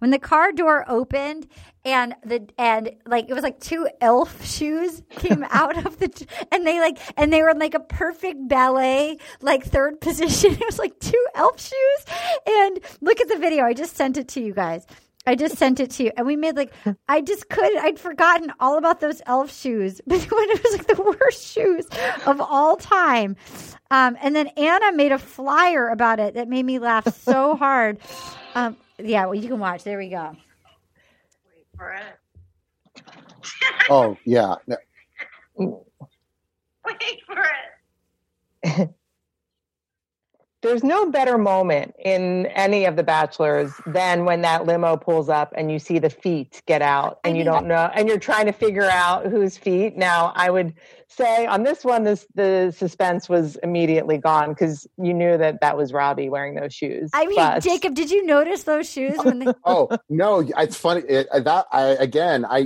when 0.00 0.10
the 0.10 0.18
car 0.18 0.52
door 0.52 0.84
opened 0.88 1.46
and 1.84 2.14
the 2.24 2.46
and 2.58 2.90
like 3.06 3.30
it 3.30 3.34
was 3.34 3.42
like 3.42 3.60
two 3.60 3.88
elf 4.00 4.44
shoes 4.56 5.02
came 5.10 5.44
out 5.50 5.86
of 5.86 5.98
the 5.98 6.26
and 6.52 6.66
they 6.66 6.80
like 6.80 6.98
and 7.16 7.32
they 7.32 7.42
were 7.42 7.50
in 7.50 7.58
like 7.58 7.74
a 7.74 7.80
perfect 7.80 8.48
ballet 8.48 9.16
like 9.40 9.64
third 9.64 10.00
position 10.00 10.52
it 10.52 10.66
was 10.66 10.78
like 10.78 10.98
two 10.98 11.26
elf 11.34 11.60
shoes 11.60 12.04
and 12.46 12.80
look 13.00 13.20
at 13.20 13.28
the 13.28 13.38
video 13.38 13.64
i 13.64 13.72
just 13.72 13.96
sent 13.96 14.16
it 14.16 14.28
to 14.28 14.40
you 14.40 14.52
guys 14.52 14.86
I 15.26 15.34
just 15.34 15.58
sent 15.58 15.80
it 15.80 15.90
to 15.92 16.04
you, 16.04 16.12
and 16.16 16.26
we 16.26 16.34
made 16.34 16.56
like 16.56 16.72
I 17.06 17.20
just 17.20 17.48
couldn't. 17.50 17.84
I'd 17.84 17.98
forgotten 17.98 18.52
all 18.58 18.78
about 18.78 19.00
those 19.00 19.20
elf 19.26 19.52
shoes, 19.54 20.00
but 20.06 20.18
when 20.18 20.50
it 20.50 20.64
was 20.64 20.72
like 20.72 20.86
the 20.86 21.16
worst 21.20 21.46
shoes 21.46 21.86
of 22.26 22.40
all 22.40 22.76
time. 22.76 23.36
Um, 23.90 24.16
and 24.22 24.34
then 24.34 24.46
Anna 24.56 24.92
made 24.92 25.12
a 25.12 25.18
flyer 25.18 25.88
about 25.88 26.20
it 26.20 26.34
that 26.34 26.48
made 26.48 26.64
me 26.64 26.78
laugh 26.78 27.14
so 27.18 27.54
hard. 27.54 27.98
Um, 28.54 28.76
yeah, 29.04 29.24
well, 29.26 29.34
you 29.34 29.48
can 29.48 29.58
watch. 29.58 29.84
There 29.84 29.98
we 29.98 30.08
go. 30.08 30.36
Wait 31.54 31.66
for 31.76 31.92
it. 31.92 32.18
oh 33.88 34.16
yeah, 34.24 34.54
Wait 35.56 37.22
for 37.26 37.44
it. 38.64 38.90
There's 40.62 40.84
no 40.84 41.10
better 41.10 41.38
moment 41.38 41.94
in 41.98 42.46
any 42.46 42.84
of 42.84 42.96
the 42.96 43.02
bachelors 43.02 43.72
than 43.86 44.26
when 44.26 44.42
that 44.42 44.66
limo 44.66 44.96
pulls 44.96 45.30
up 45.30 45.54
and 45.56 45.72
you 45.72 45.78
see 45.78 45.98
the 45.98 46.10
feet 46.10 46.62
get 46.66 46.82
out 46.82 47.18
and 47.24 47.34
I 47.34 47.38
you 47.38 47.44
don't 47.44 47.66
know 47.66 47.90
and 47.94 48.08
you're 48.08 48.18
trying 48.18 48.46
to 48.46 48.52
figure 48.52 48.84
out 48.84 49.26
whose 49.26 49.56
feet. 49.56 49.96
Now, 49.96 50.32
I 50.34 50.50
would 50.50 50.74
say 51.08 51.46
on 51.46 51.62
this 51.62 51.82
one 51.82 52.04
this 52.04 52.26
the 52.34 52.74
suspense 52.76 53.28
was 53.28 53.56
immediately 53.62 54.18
gone 54.18 54.54
cuz 54.54 54.86
you 54.98 55.14
knew 55.14 55.38
that 55.38 55.62
that 55.62 55.78
was 55.78 55.94
Robbie 55.94 56.28
wearing 56.28 56.54
those 56.54 56.74
shoes. 56.74 57.10
I 57.14 57.26
mean, 57.26 57.36
But- 57.36 57.62
Jacob, 57.62 57.94
did 57.94 58.10
you 58.10 58.26
notice 58.26 58.64
those 58.64 58.88
shoes 58.88 59.16
when 59.22 59.38
they? 59.38 59.46
oh 59.64 59.88
no, 60.10 60.40
it's 60.58 60.76
funny 60.76 61.00
it, 61.08 61.26
uh, 61.28 61.40
that 61.40 61.66
I 61.72 61.82
again 61.82 62.44
I 62.44 62.58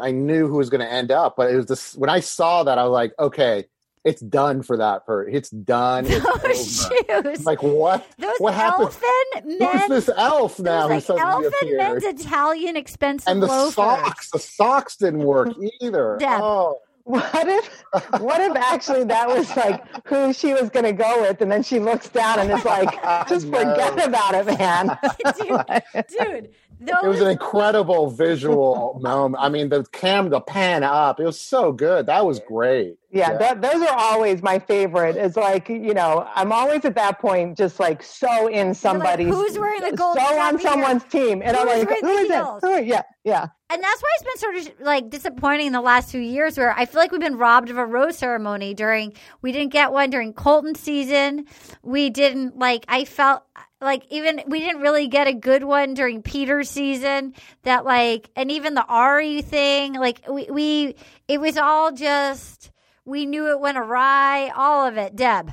I 0.00 0.10
knew 0.10 0.48
who 0.48 0.56
was 0.56 0.70
going 0.70 0.80
to 0.80 0.90
end 0.90 1.10
up, 1.10 1.36
but 1.36 1.50
it 1.50 1.56
was 1.56 1.66
this 1.66 1.94
when 1.96 2.08
I 2.08 2.20
saw 2.20 2.64
that 2.64 2.78
I 2.78 2.84
was 2.84 2.92
like, 2.92 3.12
okay, 3.18 3.66
it's 4.04 4.20
done 4.20 4.62
for 4.62 4.76
that 4.78 5.06
per. 5.06 5.28
It's 5.28 5.50
done. 5.50 6.06
It's 6.08 6.24
oh, 6.28 6.38
Those 6.42 6.88
shoes. 7.36 7.46
Like 7.46 7.62
what? 7.62 8.06
those 8.18 8.36
what 8.38 8.54
happened? 8.54 8.88
elfin 8.88 9.58
Who's 9.60 9.88
this 9.88 10.10
elf 10.16 10.58
now 10.58 10.82
who 10.82 10.94
Those 10.94 11.08
like 11.08 11.18
suddenly 11.18 11.44
elfin 11.46 11.52
appeared? 11.62 11.78
men's 12.02 12.04
Italian 12.20 12.76
expensive 12.76 13.28
And 13.30 13.42
the 13.42 13.46
loafers. 13.46 13.74
socks, 13.74 14.30
the 14.30 14.38
socks 14.38 14.96
didn't 14.96 15.20
work 15.24 15.48
either. 15.80 16.16
Deb. 16.18 16.40
Oh, 16.42 16.80
What 17.04 17.48
if 17.48 17.82
what 18.20 18.40
if 18.40 18.56
actually 18.56 19.02
that 19.04 19.26
was 19.28 19.54
like 19.56 19.82
who 20.06 20.32
she 20.32 20.52
was 20.54 20.70
going 20.70 20.84
to 20.84 20.92
go 20.92 21.20
with 21.22 21.40
and 21.42 21.50
then 21.50 21.62
she 21.64 21.80
looks 21.80 22.08
down 22.08 22.38
and 22.38 22.50
is 22.52 22.64
like 22.64 22.92
just 23.28 23.46
forget 23.46 24.06
about 24.06 24.34
it, 24.34 24.46
man. 24.58 24.96
dude, 25.36 26.06
dude, 26.08 26.50
those 26.61 26.61
it 26.86 27.06
was 27.08 27.20
an 27.20 27.28
incredible 27.28 28.10
visual 28.10 28.98
moment. 29.02 29.42
I 29.42 29.48
mean, 29.48 29.68
the 29.68 29.84
cam, 29.92 30.28
the 30.30 30.40
pan 30.40 30.82
up, 30.82 31.20
it 31.20 31.24
was 31.24 31.40
so 31.40 31.72
good. 31.72 32.06
That 32.06 32.26
was 32.26 32.40
great. 32.40 32.96
Yeah, 33.10 33.32
Yeah. 33.32 33.38
That, 33.38 33.62
those 33.62 33.82
are 33.82 33.94
always 33.96 34.42
my 34.42 34.58
favorite. 34.58 35.16
It's 35.16 35.36
like 35.36 35.68
you 35.68 35.92
know, 35.94 36.26
I'm 36.34 36.50
always 36.52 36.84
at 36.84 36.94
that 36.94 37.18
point 37.20 37.56
just 37.58 37.78
like 37.78 38.02
so 38.02 38.46
in 38.46 38.74
somebody's. 38.74 39.28
who's 39.28 39.58
wearing 39.58 39.82
the 39.82 39.96
gold 39.96 40.16
So 40.16 40.24
strap 40.24 40.52
on 40.54 40.58
here? 40.58 40.70
someone's 40.70 41.04
team, 41.04 41.42
and 41.44 41.56
I'm 41.56 41.66
like, 41.66 41.88
who 41.88 41.94
is 41.94 42.00
who 42.00 42.28
the 42.28 42.34
it? 42.34 42.80
Who- 42.82 42.84
Yeah, 42.88 43.02
yeah. 43.24 43.46
And 43.70 43.82
that's 43.82 44.02
why 44.02 44.08
it's 44.16 44.22
been 44.24 44.36
sort 44.38 44.56
of 44.80 44.86
like 44.86 45.08
disappointing 45.08 45.66
in 45.68 45.72
the 45.72 45.80
last 45.80 46.10
few 46.10 46.20
years 46.20 46.58
where 46.58 46.72
I 46.78 46.84
feel 46.84 47.00
like 47.00 47.10
we've 47.10 47.20
been 47.22 47.38
robbed 47.38 47.70
of 47.70 47.78
a 47.78 47.86
rose 47.86 48.18
ceremony 48.18 48.74
during 48.74 49.14
we 49.40 49.50
didn't 49.52 49.72
get 49.72 49.92
one 49.92 50.10
during 50.10 50.34
Colton 50.34 50.74
season. 50.74 51.46
We 51.82 52.10
didn't 52.10 52.58
like 52.58 52.84
I 52.88 53.04
felt 53.06 53.44
like 53.82 54.04
even 54.10 54.42
we 54.46 54.60
didn't 54.60 54.80
really 54.80 55.08
get 55.08 55.26
a 55.26 55.32
good 55.34 55.64
one 55.64 55.94
during 55.94 56.22
Peter's 56.22 56.70
season 56.70 57.34
that 57.64 57.84
like 57.84 58.30
and 58.36 58.50
even 58.50 58.74
the 58.74 58.84
Ari 58.86 59.42
thing 59.42 59.94
like 59.94 60.22
we, 60.30 60.46
we 60.50 60.94
it 61.28 61.40
was 61.40 61.56
all 61.56 61.92
just 61.92 62.70
we 63.04 63.26
knew 63.26 63.50
it 63.50 63.60
went 63.60 63.76
awry 63.78 64.50
all 64.56 64.86
of 64.86 64.96
it 64.96 65.16
Deb 65.16 65.52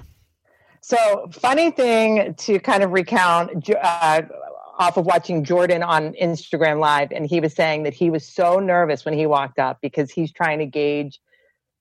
So, 0.81 1.29
funny 1.33 1.71
thing 1.71 2.35
to 2.35 2.59
kind 2.59 2.83
of 2.83 2.91
recount 2.91 3.69
uh, 3.69 4.21
off 4.77 4.95
of 4.97 5.05
watching 5.05 5.43
Jordan 5.43 5.83
on 5.83 6.13
Instagram 6.13 6.79
Live, 6.79 7.11
and 7.11 7.25
he 7.27 7.39
was 7.41 7.53
saying 7.53 7.83
that 7.83 7.93
he 7.93 8.09
was 8.09 8.25
so 8.25 8.59
nervous 8.59 9.03
when 9.03 9.13
he 9.13 9.25
walked 9.25 9.59
up 9.59 9.79
because 9.81 10.09
he's 10.09 10.31
trying 10.31 10.59
to 10.59 10.65
gauge 10.65 11.19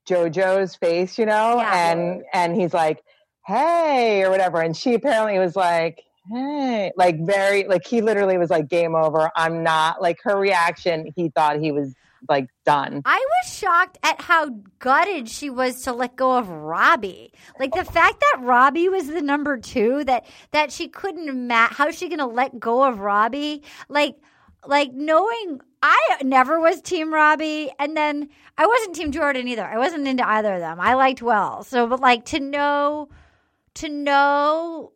JoJo's 0.08 0.74
face, 0.74 1.16
you 1.18 1.26
know, 1.26 1.56
Yeah. 1.58 1.92
and 1.92 2.22
and 2.32 2.56
he's 2.60 2.74
like, 2.74 3.02
"Hey," 3.46 4.24
or 4.24 4.30
whatever, 4.30 4.60
and 4.60 4.76
she 4.76 4.94
apparently 4.94 5.38
was 5.38 5.54
like. 5.54 6.02
Hey, 6.30 6.92
like 6.96 7.18
very, 7.24 7.64
like 7.64 7.86
he 7.86 8.00
literally 8.02 8.38
was 8.38 8.50
like, 8.50 8.68
game 8.68 8.94
over. 8.94 9.30
I'm 9.36 9.62
not 9.62 10.02
like 10.02 10.18
her 10.24 10.38
reaction. 10.38 11.12
He 11.16 11.30
thought 11.30 11.60
he 11.60 11.72
was 11.72 11.94
like 12.28 12.48
done. 12.64 13.02
I 13.04 13.18
was 13.18 13.56
shocked 13.56 13.98
at 14.02 14.20
how 14.20 14.48
gutted 14.78 15.28
she 15.28 15.50
was 15.50 15.82
to 15.82 15.92
let 15.92 16.16
go 16.16 16.36
of 16.36 16.48
Robbie. 16.48 17.32
Like 17.58 17.72
the 17.72 17.84
fact 17.84 18.20
that 18.20 18.42
Robbie 18.42 18.88
was 18.88 19.06
the 19.06 19.22
number 19.22 19.58
two, 19.58 20.04
that 20.04 20.26
that 20.52 20.72
she 20.72 20.88
couldn't 20.88 21.28
imagine 21.28 21.74
how's 21.76 21.96
she 21.96 22.08
going 22.08 22.18
to 22.18 22.26
let 22.26 22.58
go 22.58 22.84
of 22.84 23.00
Robbie? 23.00 23.62
Like, 23.88 24.16
like 24.66 24.92
knowing 24.92 25.60
I 25.82 26.18
never 26.22 26.58
was 26.60 26.80
Team 26.80 27.14
Robbie, 27.14 27.70
and 27.78 27.96
then 27.96 28.28
I 28.56 28.66
wasn't 28.66 28.96
Team 28.96 29.12
Jordan 29.12 29.46
either. 29.46 29.64
I 29.64 29.78
wasn't 29.78 30.08
into 30.08 30.26
either 30.26 30.54
of 30.54 30.60
them. 30.60 30.80
I 30.80 30.94
liked 30.94 31.22
well. 31.22 31.62
so 31.62 31.86
but 31.86 32.00
like 32.00 32.24
to 32.26 32.40
know, 32.40 33.08
to 33.74 33.88
know. 33.88 34.92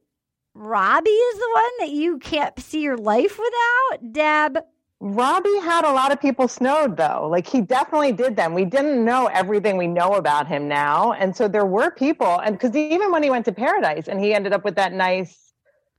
Robbie 0.55 1.11
is 1.11 1.39
the 1.39 1.51
one 1.53 1.70
that 1.81 1.91
you 1.91 2.19
can't 2.19 2.59
see 2.61 2.83
your 2.83 2.97
life 2.97 3.39
without, 3.39 4.12
Deb. 4.12 4.59
Robbie 5.05 5.59
had 5.59 5.85
a 5.85 5.93
lot 5.93 6.12
of 6.12 6.20
people 6.20 6.47
snowed 6.47 6.97
though. 6.97 7.27
Like 7.29 7.49
he 7.49 7.61
definitely 7.61 8.12
did 8.12 8.37
them. 8.37 8.55
We 8.55 8.65
didn't 8.65 9.05
know 9.05 9.27
everything 9.27 9.77
we 9.77 9.89
know 9.89 10.12
about 10.15 10.47
him 10.47 10.69
now. 10.69 11.12
And 11.12 11.37
so 11.37 11.49
there 11.49 11.66
were 11.66 11.91
people 11.91 12.39
and 12.39 12.57
because 12.57 12.77
even 12.77 13.11
when 13.11 13.24
he 13.24 13.29
went 13.29 13.45
to 13.47 13.53
paradise 13.53 14.07
and 14.07 14.20
he 14.20 14.33
ended 14.33 14.53
up 14.53 14.65
with 14.65 14.77
that 14.77 14.93
nice 14.93 15.53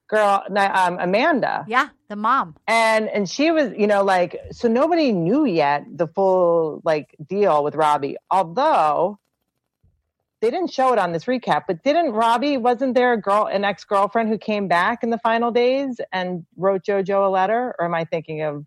girl 0.07 0.43
um, 0.55 0.99
Amanda. 1.01 1.65
Yeah, 1.67 1.89
the 2.07 2.15
mom. 2.15 2.55
And 2.65 3.09
and 3.09 3.29
she 3.29 3.51
was, 3.51 3.73
you 3.77 3.87
know, 3.87 4.03
like 4.03 4.39
so 4.51 4.69
nobody 4.69 5.11
knew 5.11 5.43
yet 5.43 5.83
the 5.93 6.07
full 6.07 6.81
like 6.85 7.13
deal 7.27 7.61
with 7.61 7.75
Robbie. 7.75 8.15
Although 8.31 9.19
they 10.43 10.51
didn't 10.51 10.73
show 10.73 10.91
it 10.91 10.99
on 10.99 11.13
this 11.13 11.23
recap, 11.23 11.63
but 11.67 11.81
didn't 11.83 12.11
Robbie 12.11 12.57
wasn't 12.57 12.95
there 12.95 13.13
a 13.13 13.17
girl 13.17 13.45
an 13.45 13.63
ex-girlfriend 13.63 14.27
who 14.27 14.37
came 14.37 14.67
back 14.67 15.01
in 15.01 15.09
the 15.09 15.17
final 15.19 15.51
days 15.51 16.01
and 16.11 16.45
wrote 16.57 16.83
JoJo 16.83 17.27
a 17.27 17.29
letter 17.29 17.73
or 17.79 17.85
am 17.85 17.93
I 17.95 18.03
thinking 18.03 18.41
of 18.41 18.65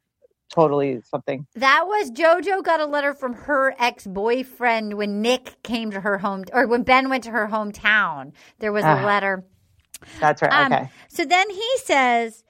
totally 0.49 1.03
something? 1.05 1.47
That 1.55 1.85
was 1.87 2.11
JoJo 2.13 2.63
got 2.65 2.81
a 2.81 2.87
letter 2.87 3.13
from 3.13 3.35
her 3.35 3.75
ex 3.79 4.07
boyfriend 4.07 4.95
when 4.95 5.21
Nick 5.21 5.63
came 5.63 5.91
to 5.91 6.01
her 6.01 6.17
home, 6.17 6.45
or 6.55 6.67
when 6.67 6.83
Ben 6.83 7.11
went 7.11 7.25
to 7.25 7.31
her 7.31 7.47
hometown. 7.47 8.33
There 8.59 8.73
was 8.73 8.85
a 8.85 8.99
Ah. 8.99 9.05
letter. 9.05 9.45
That's 10.19 10.41
right. 10.41 10.53
Um, 10.53 10.73
okay. 10.73 10.89
So 11.09 11.27
then 11.27 11.51
he 11.51 11.71
says, 11.85 12.43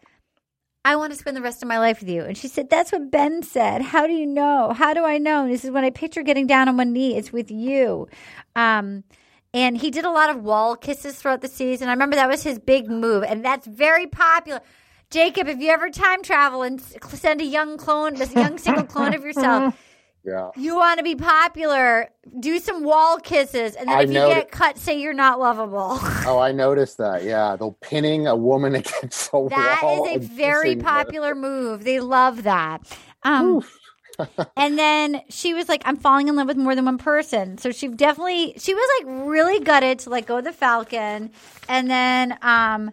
I 0.86 0.94
want 0.94 1.12
to 1.12 1.18
spend 1.18 1.36
the 1.36 1.42
rest 1.42 1.64
of 1.64 1.68
my 1.68 1.80
life 1.80 1.98
with 1.98 2.08
you. 2.08 2.22
And 2.22 2.38
she 2.38 2.46
said, 2.46 2.70
That's 2.70 2.92
what 2.92 3.10
Ben 3.10 3.42
said. 3.42 3.82
How 3.82 4.06
do 4.06 4.12
you 4.12 4.24
know? 4.24 4.72
How 4.72 4.94
do 4.94 5.04
I 5.04 5.18
know? 5.18 5.42
And 5.42 5.52
this 5.52 5.64
is 5.64 5.72
when 5.72 5.82
I 5.82 5.90
picture 5.90 6.22
getting 6.22 6.46
down 6.46 6.68
on 6.68 6.76
one 6.76 6.92
knee. 6.92 7.16
It's 7.16 7.32
with 7.32 7.50
you. 7.50 8.06
Um, 8.54 9.02
and 9.52 9.76
he 9.76 9.90
did 9.90 10.04
a 10.04 10.12
lot 10.12 10.30
of 10.30 10.44
wall 10.44 10.76
kisses 10.76 11.16
throughout 11.16 11.40
the 11.40 11.48
season. 11.48 11.88
I 11.88 11.90
remember 11.90 12.14
that 12.14 12.28
was 12.28 12.44
his 12.44 12.60
big 12.60 12.88
move, 12.88 13.24
and 13.24 13.44
that's 13.44 13.66
very 13.66 14.06
popular. 14.06 14.60
Jacob, 15.10 15.48
if 15.48 15.58
you 15.58 15.70
ever 15.70 15.90
time 15.90 16.22
travel 16.22 16.62
and 16.62 16.80
send 16.80 17.40
a 17.40 17.44
young 17.44 17.78
clone, 17.78 18.14
this 18.14 18.32
young 18.32 18.56
single 18.56 18.84
clone 18.84 19.12
of 19.12 19.24
yourself, 19.24 19.74
Yeah. 20.26 20.50
you 20.56 20.74
want 20.74 20.98
to 20.98 21.04
be 21.04 21.14
popular, 21.14 22.10
do 22.40 22.58
some 22.58 22.82
wall 22.82 23.18
kisses, 23.18 23.76
and 23.76 23.88
then 23.88 23.96
I 23.96 24.02
if 24.02 24.08
you 24.08 24.14
get 24.14 24.50
cut, 24.50 24.76
say 24.76 24.98
you're 25.00 25.12
not 25.14 25.38
lovable. 25.38 25.98
Oh, 26.26 26.40
I 26.40 26.50
noticed 26.50 26.98
that. 26.98 27.22
Yeah, 27.22 27.54
they're 27.54 27.70
pinning 27.70 28.26
a 28.26 28.34
woman 28.34 28.74
against 28.82 29.30
a 29.32 29.46
That 29.50 29.80
wall. 29.82 30.06
is 30.08 30.16
a 30.16 30.18
very 30.28 30.70
kissing 30.74 30.80
her. 30.80 30.84
popular 30.84 31.34
move. 31.36 31.84
They 31.84 32.00
love 32.00 32.42
that. 32.42 32.80
Um, 33.22 33.64
and 34.56 34.76
then 34.78 35.22
she 35.28 35.54
was 35.54 35.68
like, 35.68 35.82
"I'm 35.84 35.96
falling 35.96 36.26
in 36.28 36.34
love 36.36 36.48
with 36.48 36.56
more 36.56 36.74
than 36.74 36.86
one 36.86 36.98
person." 36.98 37.58
So 37.58 37.70
she 37.70 37.86
definitely 37.88 38.54
she 38.58 38.74
was 38.74 38.88
like 38.98 39.26
really 39.28 39.60
gutted 39.60 40.00
to 40.00 40.10
let 40.10 40.26
go 40.26 40.38
of 40.38 40.44
the 40.44 40.52
Falcon, 40.52 41.30
and 41.68 41.88
then 41.90 42.36
um, 42.42 42.90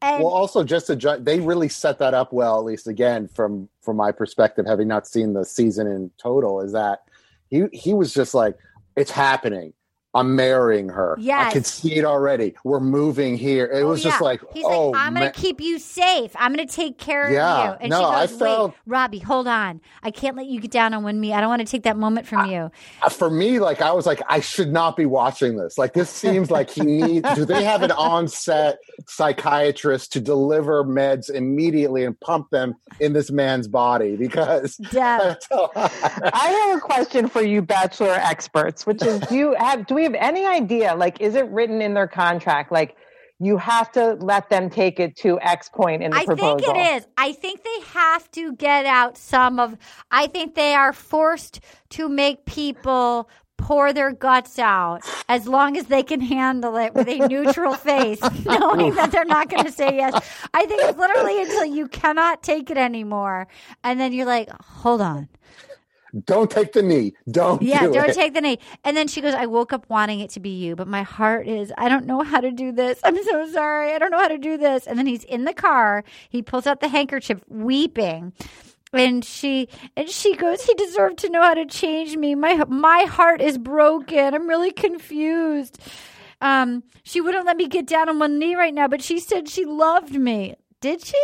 and 0.00 0.22
Well, 0.22 0.32
also 0.32 0.64
just 0.64 0.86
to 0.88 0.96
ju- 0.96 1.18
they 1.18 1.40
really 1.40 1.68
set 1.68 1.98
that 1.98 2.14
up 2.14 2.32
well, 2.32 2.58
at 2.58 2.64
least 2.64 2.86
again 2.86 3.28
from 3.28 3.68
from 3.82 3.96
my 3.96 4.12
perspective, 4.12 4.66
having 4.66 4.88
not 4.88 5.06
seen 5.06 5.32
the 5.32 5.44
season 5.44 5.86
in 5.86 6.10
total, 6.18 6.60
is 6.60 6.72
that 6.72 7.02
he 7.48 7.64
he 7.72 7.94
was 7.94 8.12
just 8.14 8.34
like, 8.34 8.56
it's 8.96 9.10
happening. 9.10 9.72
I'm 10.18 10.36
marrying 10.36 10.88
her. 10.90 11.16
Yes. 11.18 11.38
I 11.40 11.44
Yes. 11.44 11.52
can 11.52 11.64
see 11.64 11.94
it 11.96 12.04
already. 12.04 12.54
We're 12.64 12.80
moving 12.80 13.36
here. 13.38 13.66
It 13.66 13.82
Oh, 13.82 13.88
was 13.88 14.02
just 14.02 14.20
like, 14.20 14.40
he's 14.52 14.64
oh, 14.66 14.90
like, 14.90 15.00
I'm 15.00 15.14
gonna 15.14 15.30
keep 15.32 15.60
you 15.60 15.78
safe. 15.78 16.32
I'm 16.36 16.52
gonna 16.52 16.66
take 16.66 16.98
care 16.98 17.32
Yeah. 17.32 17.46
of 17.58 17.64
you. 17.70 17.76
And 17.82 17.90
No, 17.90 17.98
she 18.00 18.04
I 18.04 18.26
goes, 18.26 18.38
felt- 18.38 18.70
Wait, 18.72 18.76
Robbie, 18.86 19.18
hold 19.20 19.46
on. 19.48 19.80
I 20.02 20.10
can't 20.10 20.36
let 20.36 20.46
you 20.46 20.60
get 20.60 20.70
down 20.70 20.92
on 20.94 21.02
one 21.04 21.20
knee. 21.20 21.32
I 21.32 21.40
don't 21.40 21.48
want 21.48 21.60
to 21.60 21.66
take 21.70 21.84
that 21.84 21.96
moment 21.96 22.26
from 22.26 22.50
you. 22.50 22.70
Uh, 23.02 23.08
for 23.08 23.30
me, 23.30 23.58
like 23.60 23.80
I 23.80 23.92
was 23.92 24.04
like, 24.06 24.20
I 24.28 24.40
should 24.40 24.72
not 24.72 24.96
be 24.96 25.06
watching 25.06 25.56
this. 25.56 25.78
Like 25.78 25.92
this 25.94 26.10
seems 26.10 26.50
like 26.50 26.68
he 26.70 26.82
needs. 26.82 27.32
do 27.34 27.44
they 27.44 27.64
have 27.64 27.82
an 27.82 27.92
on-set 28.08 28.78
psychiatrist 29.06 30.12
to 30.12 30.20
deliver 30.20 30.84
meds 30.84 31.30
immediately 31.30 32.04
and 32.04 32.18
pump 32.20 32.50
them 32.50 32.74
in 33.00 33.12
this 33.12 33.30
man's 33.30 33.68
body? 33.68 34.16
Because 34.16 34.76
Deb. 34.90 34.92
that's 35.20 35.46
all 35.50 35.70
I- 35.76 35.90
I 36.32 36.48
have 36.48 36.78
a 36.78 36.80
question 36.80 37.28
for 37.28 37.42
you, 37.42 37.62
bachelor 37.62 38.12
experts, 38.14 38.86
which 38.86 39.02
is: 39.02 39.20
Do 39.20 39.34
you 39.36 39.54
have? 39.58 39.86
Do 39.86 39.94
we 39.94 40.04
have 40.12 40.20
any 40.20 40.46
idea? 40.46 40.94
Like, 40.94 41.20
is 41.20 41.34
it 41.34 41.46
written 41.48 41.80
in 41.80 41.94
their 41.94 42.08
contract? 42.08 42.72
Like, 42.72 42.96
you 43.40 43.56
have 43.56 43.92
to 43.92 44.14
let 44.14 44.50
them 44.50 44.68
take 44.68 44.98
it 44.98 45.16
to 45.18 45.40
X 45.40 45.68
point 45.68 46.02
in 46.02 46.10
the 46.10 46.16
I 46.16 46.24
proposal. 46.24 46.58
think 46.58 46.76
it 46.76 46.96
is. 46.96 47.06
I 47.16 47.32
think 47.32 47.62
they 47.62 47.80
have 47.92 48.28
to 48.32 48.52
get 48.54 48.84
out 48.84 49.16
some 49.16 49.60
of. 49.60 49.76
I 50.10 50.26
think 50.26 50.54
they 50.54 50.74
are 50.74 50.92
forced 50.92 51.60
to 51.90 52.08
make 52.08 52.46
people 52.46 53.30
pour 53.56 53.92
their 53.92 54.12
guts 54.12 54.58
out 54.58 55.02
as 55.28 55.46
long 55.46 55.76
as 55.76 55.86
they 55.86 56.02
can 56.02 56.20
handle 56.20 56.76
it 56.76 56.94
with 56.94 57.08
a 57.08 57.18
neutral 57.28 57.74
face, 57.74 58.20
knowing 58.44 58.94
that 58.94 59.12
they're 59.12 59.24
not 59.24 59.50
going 59.50 59.64
to 59.64 59.72
say 59.72 59.96
yes. 59.96 60.14
I 60.54 60.66
think 60.66 60.82
it's 60.82 60.98
literally 60.98 61.40
until 61.42 61.64
you 61.64 61.86
cannot 61.88 62.42
take 62.42 62.70
it 62.70 62.78
anymore, 62.78 63.46
and 63.84 64.00
then 64.00 64.12
you're 64.12 64.26
like, 64.26 64.48
hold 64.62 65.00
on. 65.00 65.28
Don't 66.24 66.50
take 66.50 66.72
the 66.72 66.82
knee. 66.82 67.14
Don't. 67.30 67.62
Yeah, 67.62 67.86
do 67.86 67.92
don't 67.92 68.10
it. 68.10 68.14
take 68.14 68.34
the 68.34 68.40
knee. 68.40 68.58
And 68.84 68.96
then 68.96 69.08
she 69.08 69.20
goes, 69.20 69.34
I 69.34 69.46
woke 69.46 69.72
up 69.72 69.88
wanting 69.88 70.20
it 70.20 70.30
to 70.30 70.40
be 70.40 70.50
you, 70.50 70.76
but 70.76 70.88
my 70.88 71.02
heart 71.02 71.46
is, 71.46 71.72
I 71.76 71.88
don't 71.88 72.06
know 72.06 72.22
how 72.22 72.40
to 72.40 72.50
do 72.50 72.72
this. 72.72 73.00
I'm 73.04 73.22
so 73.24 73.48
sorry. 73.48 73.92
I 73.92 73.98
don't 73.98 74.10
know 74.10 74.18
how 74.18 74.28
to 74.28 74.38
do 74.38 74.56
this. 74.56 74.86
And 74.86 74.98
then 74.98 75.06
he's 75.06 75.24
in 75.24 75.44
the 75.44 75.52
car. 75.52 76.04
He 76.28 76.42
pulls 76.42 76.66
out 76.66 76.80
the 76.80 76.88
handkerchief, 76.88 77.40
weeping. 77.48 78.32
And 78.92 79.22
she 79.22 79.68
and 79.96 80.08
she 80.08 80.34
goes, 80.34 80.64
He 80.64 80.72
deserved 80.74 81.18
to 81.18 81.28
know 81.28 81.42
how 81.42 81.52
to 81.52 81.66
change 81.66 82.16
me. 82.16 82.34
My 82.34 82.64
my 82.68 83.02
heart 83.02 83.42
is 83.42 83.58
broken. 83.58 84.34
I'm 84.34 84.48
really 84.48 84.72
confused. 84.72 85.78
Um, 86.40 86.84
she 87.02 87.20
wouldn't 87.20 87.44
let 87.44 87.56
me 87.56 87.68
get 87.68 87.86
down 87.86 88.08
on 88.08 88.18
one 88.18 88.38
knee 88.38 88.54
right 88.54 88.72
now, 88.72 88.88
but 88.88 89.02
she 89.02 89.18
said 89.20 89.48
she 89.48 89.66
loved 89.66 90.14
me. 90.14 90.54
Did 90.80 91.04
she? 91.04 91.22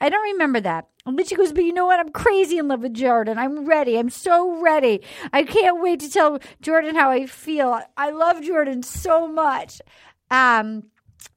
I 0.00 0.08
don't 0.08 0.22
remember 0.32 0.60
that. 0.60 0.88
And 1.06 1.18
then 1.18 1.26
she 1.26 1.36
goes, 1.36 1.52
But 1.52 1.64
you 1.64 1.72
know 1.72 1.86
what? 1.86 2.00
I'm 2.00 2.10
crazy 2.10 2.58
in 2.58 2.68
love 2.68 2.82
with 2.82 2.94
Jordan. 2.94 3.38
I'm 3.38 3.66
ready. 3.66 3.98
I'm 3.98 4.10
so 4.10 4.60
ready. 4.60 5.02
I 5.32 5.42
can't 5.42 5.82
wait 5.82 6.00
to 6.00 6.10
tell 6.10 6.38
Jordan 6.62 6.94
how 6.94 7.10
I 7.10 7.26
feel. 7.26 7.80
I 7.96 8.10
love 8.10 8.42
Jordan 8.42 8.82
so 8.82 9.28
much. 9.28 9.82
Um, 10.30 10.84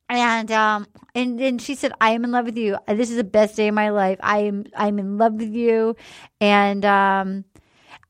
and 0.10 0.52
um, 0.52 0.88
and 1.16 1.38
then 1.38 1.58
she 1.58 1.76
said, 1.76 1.92
"I 2.00 2.12
am 2.12 2.24
in 2.24 2.32
love 2.32 2.46
with 2.46 2.58
you. 2.58 2.78
This 2.88 3.10
is 3.10 3.18
the 3.18 3.26
best 3.26 3.58
day 3.58 3.68
of 3.68 3.76
my 3.76 3.90
life. 3.90 4.18
I 4.22 4.40
am 4.40 4.66
I'm 4.76 5.00
in 5.00 5.18
love 5.18 5.34
with 5.34 5.54
you." 5.54 5.98
And 6.40 6.86
um, 6.86 7.44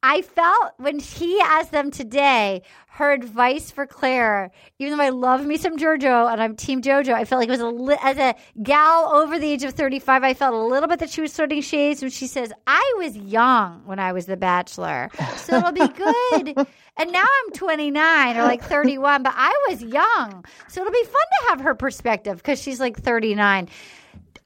I 0.04 0.22
felt 0.22 0.74
when 0.78 1.00
he 1.00 1.40
asked 1.42 1.72
them 1.72 1.90
today 1.90 2.62
her 2.98 3.12
advice 3.12 3.70
for 3.70 3.86
Claire, 3.86 4.50
even 4.80 4.98
though 4.98 5.04
I 5.04 5.10
love 5.10 5.46
me 5.46 5.58
some 5.58 5.78
JoJo 5.78 6.32
and 6.32 6.42
I'm 6.42 6.56
Team 6.56 6.82
JoJo, 6.82 7.14
I 7.14 7.26
felt 7.26 7.40
like 7.40 7.48
it 7.48 7.52
was 7.52 7.60
a 7.60 7.68
li- 7.68 7.98
as 8.02 8.18
a 8.18 8.34
gal 8.64 9.14
over 9.14 9.38
the 9.38 9.52
age 9.52 9.64
of 9.64 9.74
35. 9.76 10.24
I 10.24 10.34
felt 10.34 10.56
a 10.56 10.58
little 10.58 10.90
bit 10.90 10.98
that 11.00 11.12
she 11.12 11.22
was 11.22 11.32
sorting 11.32 11.62
shades 11.62 12.02
when 12.02 12.10
she 12.10 12.26
says, 12.26 12.52
"I 12.66 12.96
was 12.98 13.16
young 13.16 13.84
when 13.86 14.00
I 14.00 14.14
was 14.14 14.26
the 14.26 14.36
Bachelor, 14.36 15.12
so 15.36 15.58
it'll 15.58 15.72
be 15.74 15.88
good." 15.88 16.68
and 16.98 17.12
now 17.12 17.22
I'm 17.24 17.54
29 17.54 18.36
or 18.36 18.44
like 18.44 18.64
31, 18.64 19.22
but 19.22 19.34
I 19.36 19.54
was 19.70 19.84
young, 19.84 20.44
so 20.68 20.82
it'll 20.82 20.92
be 20.92 21.04
fun 21.04 21.14
to 21.14 21.50
have 21.50 21.62
her 21.62 21.76
perspective 21.76 22.38
because 22.38 22.60
she's 22.60 22.80
like 22.80 22.98
39. 22.98 23.70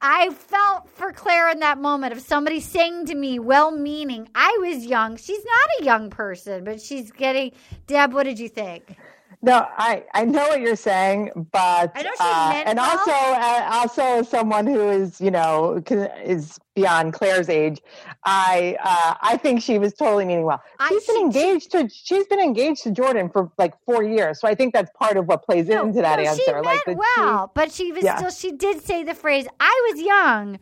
I 0.04 0.30
felt 0.30 0.88
for 0.90 1.12
Claire 1.12 1.50
in 1.50 1.60
that 1.60 1.78
moment 1.78 2.12
of 2.12 2.20
somebody 2.20 2.58
saying 2.58 3.06
to 3.06 3.14
me, 3.14 3.38
well 3.38 3.70
meaning, 3.70 4.28
I 4.34 4.58
was 4.60 4.84
young. 4.84 5.16
She's 5.16 5.44
not 5.44 5.80
a 5.80 5.84
young 5.84 6.10
person, 6.10 6.64
but 6.64 6.82
she's 6.82 7.12
getting. 7.12 7.52
Deb, 7.86 8.12
what 8.12 8.24
did 8.24 8.40
you 8.40 8.48
think? 8.48 8.96
No, 9.44 9.66
I, 9.76 10.04
I 10.14 10.24
know 10.24 10.46
what 10.46 10.60
you're 10.60 10.76
saying, 10.76 11.30
but 11.50 11.90
I 11.96 12.02
know 12.02 12.10
she 12.16 12.20
uh, 12.20 12.62
and 12.64 12.78
well. 12.78 12.90
also 12.90 13.10
uh, 13.10 13.68
also 13.72 14.02
as 14.20 14.28
someone 14.28 14.66
who 14.68 14.88
is 14.88 15.20
you 15.20 15.32
know 15.32 15.82
is 16.24 16.60
beyond 16.76 17.12
Claire's 17.12 17.48
age, 17.48 17.80
I 18.24 18.76
uh, 18.84 19.14
I 19.20 19.36
think 19.36 19.60
she 19.60 19.80
was 19.80 19.94
totally 19.94 20.24
meaning 20.26 20.44
well. 20.44 20.62
I- 20.78 20.88
She's 20.88 21.04
been 21.06 21.16
she- 21.16 21.22
engaged 21.22 21.72
to 21.72 21.88
she's 21.88 22.26
been 22.28 22.38
engaged 22.38 22.84
to 22.84 22.92
Jordan 22.92 23.28
for 23.30 23.50
like 23.58 23.74
four 23.84 24.04
years, 24.04 24.38
so 24.40 24.46
I 24.46 24.54
think 24.54 24.72
that's 24.74 24.92
part 24.96 25.16
of 25.16 25.26
what 25.26 25.42
plays 25.44 25.66
No, 25.66 25.86
into 25.86 26.02
that 26.02 26.20
no, 26.20 26.24
answer. 26.24 26.42
She 26.46 26.52
like 26.52 26.64
meant 26.64 26.80
she- 26.86 27.20
well, 27.20 27.50
but 27.52 27.72
she 27.72 27.90
was 27.90 28.04
Yeah. 28.04 28.16
still. 28.18 28.30
She 28.30 28.52
did 28.52 28.80
say 28.84 29.02
the 29.02 29.14
phrase, 29.14 29.48
"I 29.58 29.90
was 29.92 30.00
young," 30.02 30.60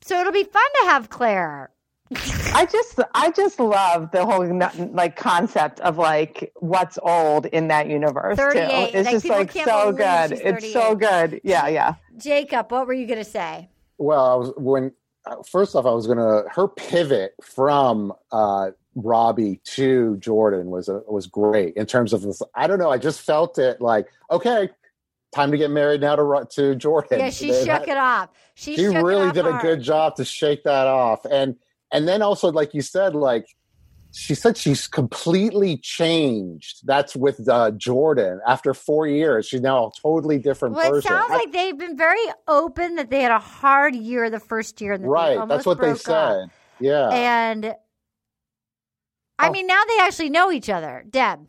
so 0.00 0.20
it'll 0.20 0.32
be 0.32 0.44
fun 0.44 0.62
to 0.82 0.86
have 0.90 1.10
Claire. 1.10 1.70
I 2.16 2.66
just 2.70 2.98
I 3.14 3.30
just 3.30 3.60
love 3.60 4.10
the 4.10 4.26
whole 4.26 4.44
like 4.92 5.14
concept 5.14 5.78
of 5.80 5.96
like 5.96 6.52
what's 6.56 6.98
old 6.98 7.46
in 7.46 7.68
that 7.68 7.88
universe 7.88 8.36
too. 8.36 8.42
38, 8.42 8.94
It's 8.94 9.04
like, 9.06 9.12
just 9.12 9.26
like 9.26 9.52
so 9.52 9.92
good. 9.92 10.32
It's 10.32 10.72
so 10.72 10.96
good. 10.96 11.40
Yeah, 11.44 11.68
yeah. 11.68 11.94
Jacob, 12.16 12.72
what 12.72 12.86
were 12.88 12.94
you 12.94 13.06
going 13.06 13.20
to 13.20 13.24
say? 13.24 13.68
Well, 13.98 14.24
I 14.26 14.34
was 14.34 14.52
when 14.56 14.92
uh, 15.26 15.36
first 15.48 15.76
off, 15.76 15.86
I 15.86 15.90
was 15.92 16.06
gonna 16.06 16.42
her 16.50 16.66
pivot 16.66 17.34
from 17.42 18.12
uh, 18.32 18.70
Robbie 18.96 19.60
to 19.64 20.16
Jordan 20.16 20.68
was 20.70 20.88
a, 20.88 21.02
was 21.06 21.26
great 21.28 21.74
in 21.76 21.86
terms 21.86 22.12
of 22.12 22.22
this. 22.22 22.42
I 22.54 22.66
don't 22.66 22.78
know. 22.78 22.90
I 22.90 22.98
just 22.98 23.20
felt 23.20 23.58
it 23.58 23.80
like 23.80 24.08
okay, 24.30 24.70
time 25.32 25.50
to 25.52 25.58
get 25.58 25.70
married 25.70 26.00
now 26.00 26.16
to 26.16 26.22
Ro- 26.22 26.44
to 26.44 26.74
Jordan. 26.74 27.20
Yeah, 27.20 27.30
she 27.30 27.52
They- 27.52 27.64
shook 27.64 27.86
it 27.86 27.96
off. 27.96 28.30
She, 28.54 28.76
She 28.76 28.84
shook 28.84 28.94
it 28.96 29.02
really 29.02 29.28
off 29.28 29.34
did 29.34 29.46
a 29.46 29.58
good 29.62 29.80
job 29.80 30.16
to 30.16 30.24
shake 30.24 30.64
that 30.64 30.86
off, 30.86 31.24
and 31.24 31.56
and 31.92 32.06
then 32.08 32.22
also 32.22 32.50
like 32.52 32.74
you 32.74 32.82
said, 32.82 33.14
like 33.14 33.46
she 34.12 34.34
said 34.34 34.56
she's 34.56 34.88
completely 34.88 35.76
changed. 35.76 36.84
That's 36.84 37.14
with 37.14 37.48
uh, 37.48 37.70
Jordan 37.72 38.40
after 38.46 38.74
four 38.74 39.06
years. 39.06 39.46
She's 39.46 39.60
now 39.60 39.86
a 39.86 39.90
totally 40.02 40.38
different 40.38 40.74
Well, 40.74 40.86
it 40.88 40.90
person. 40.90 41.08
sounds 41.10 41.30
I- 41.30 41.36
like 41.36 41.52
they've 41.52 41.78
been 41.78 41.96
very 41.96 42.24
open 42.48 42.96
that 42.96 43.10
they 43.10 43.22
had 43.22 43.30
a 43.32 43.38
hard 43.38 43.94
year 43.94 44.28
the 44.28 44.40
first 44.40 44.80
year. 44.80 44.94
And 44.94 45.04
that 45.04 45.08
right. 45.08 45.48
That's 45.48 45.64
what 45.64 45.78
they 45.80 45.88
broke 45.92 46.08
up. 46.08 46.32
said. 46.40 46.50
Yeah. 46.80 47.08
And 47.10 47.74
I 49.38 49.48
Oh. 49.48 49.52
mean, 49.52 49.66
now 49.68 49.82
they 49.88 49.98
actually 50.00 50.30
know 50.30 50.50
each 50.50 50.68
other. 50.68 51.04
Deb. 51.08 51.46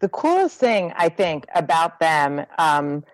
the 0.00 0.08
coolest 0.10 0.58
thing 0.60 0.92
I 0.96 1.08
think 1.08 1.46
about 1.54 1.98
them 1.98 2.44
um, 2.58 3.04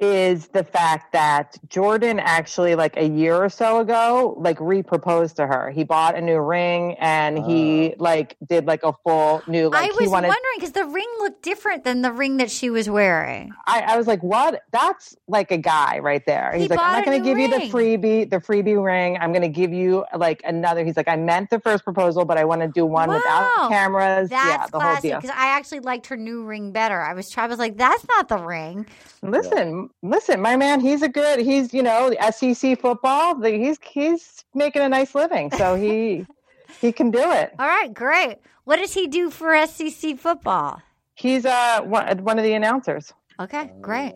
is 0.00 0.48
the 0.48 0.64
fact 0.64 1.12
that 1.12 1.56
Jordan 1.68 2.18
actually, 2.18 2.74
like 2.74 2.96
a 2.96 3.06
year 3.06 3.36
or 3.36 3.48
so 3.48 3.80
ago, 3.80 4.36
like 4.38 4.58
re-proposed 4.60 5.36
to 5.36 5.46
her. 5.46 5.70
He 5.70 5.84
bought 5.84 6.16
a 6.16 6.20
new 6.20 6.38
ring 6.38 6.94
and 6.98 7.38
he 7.38 7.92
oh. 7.92 8.02
like 8.02 8.36
did 8.48 8.66
like 8.66 8.82
a 8.82 8.92
full 9.04 9.42
new. 9.46 9.68
Like 9.68 9.90
I 9.90 9.92
he 9.92 10.04
was 10.04 10.10
wanted. 10.10 10.28
wondering 10.28 10.54
because 10.56 10.72
the 10.72 10.84
ring 10.84 11.08
looked 11.18 11.42
different 11.42 11.84
than 11.84 12.02
the 12.02 12.12
ring 12.12 12.36
that 12.38 12.50
she 12.50 12.70
was 12.70 12.88
wearing. 12.88 13.52
I, 13.66 13.80
I 13.80 13.96
was 13.96 14.06
like, 14.06 14.22
"What? 14.22 14.62
That's 14.72 15.16
like 15.28 15.50
a 15.50 15.58
guy 15.58 15.98
right 15.98 16.24
there." 16.26 16.52
He 16.54 16.62
He's 16.62 16.70
like, 16.70 16.80
"I'm 16.80 16.92
not 16.92 17.04
going 17.04 17.18
to 17.18 17.24
new 17.24 17.34
give 17.34 17.38
you 17.38 17.58
the 17.58 17.66
freebie, 17.72 18.28
the 18.28 18.38
freebie 18.38 18.82
ring. 18.82 19.18
I'm 19.20 19.32
going 19.32 19.42
to 19.42 19.48
give 19.48 19.72
you 19.72 20.04
like 20.16 20.42
another." 20.44 20.84
He's 20.84 20.96
like, 20.96 21.08
"I 21.08 21.16
meant 21.16 21.50
the 21.50 21.60
first 21.60 21.84
proposal, 21.84 22.24
but 22.24 22.38
I 22.38 22.44
want 22.44 22.62
to 22.62 22.68
do 22.68 22.84
one 22.86 23.08
Wow. 23.08 23.16
without 23.16 23.68
cameras." 23.70 24.30
That's 24.30 24.46
yeah, 24.46 24.66
the 24.66 24.72
whole 24.72 24.80
classic 24.80 25.10
deal. 25.10 25.20
because 25.20 25.36
I 25.36 25.56
actually 25.56 25.80
liked 25.80 26.06
her 26.06 26.16
new 26.16 26.44
ring 26.44 26.72
better. 26.72 27.00
I 27.00 27.14
was, 27.14 27.32
I 27.36 27.46
was 27.46 27.58
like, 27.58 27.76
that's 27.76 28.06
not 28.08 28.28
the 28.28 28.38
ring. 28.38 28.86
Listen, 29.22 29.85
listen, 30.02 30.40
my 30.40 30.56
man, 30.56 30.80
he's 30.80 31.02
a 31.02 31.08
good. 31.08 31.40
He's 31.40 31.72
you 31.74 31.82
know 31.82 32.10
the 32.10 32.32
SEC 32.32 32.80
football. 32.80 33.34
the- 33.34 33.50
He's 33.50 33.78
he's 33.82 34.44
making 34.54 34.82
a 34.82 34.88
nice 34.88 35.14
living, 35.14 35.50
so 35.52 35.74
he 35.74 36.26
he 36.80 36.92
can 36.92 37.10
do 37.10 37.30
it. 37.32 37.52
All 37.58 37.66
right, 37.66 37.92
great. 37.92 38.38
What 38.64 38.76
does 38.76 38.92
he 38.94 39.06
do 39.06 39.30
for 39.30 39.66
SEC 39.66 40.18
football? 40.18 40.82
He's 41.14 41.46
uh 41.46 41.80
one, 41.82 42.18
one 42.24 42.38
of 42.38 42.44
the 42.44 42.52
announcers. 42.54 43.12
Okay, 43.38 43.70
great. 43.82 44.14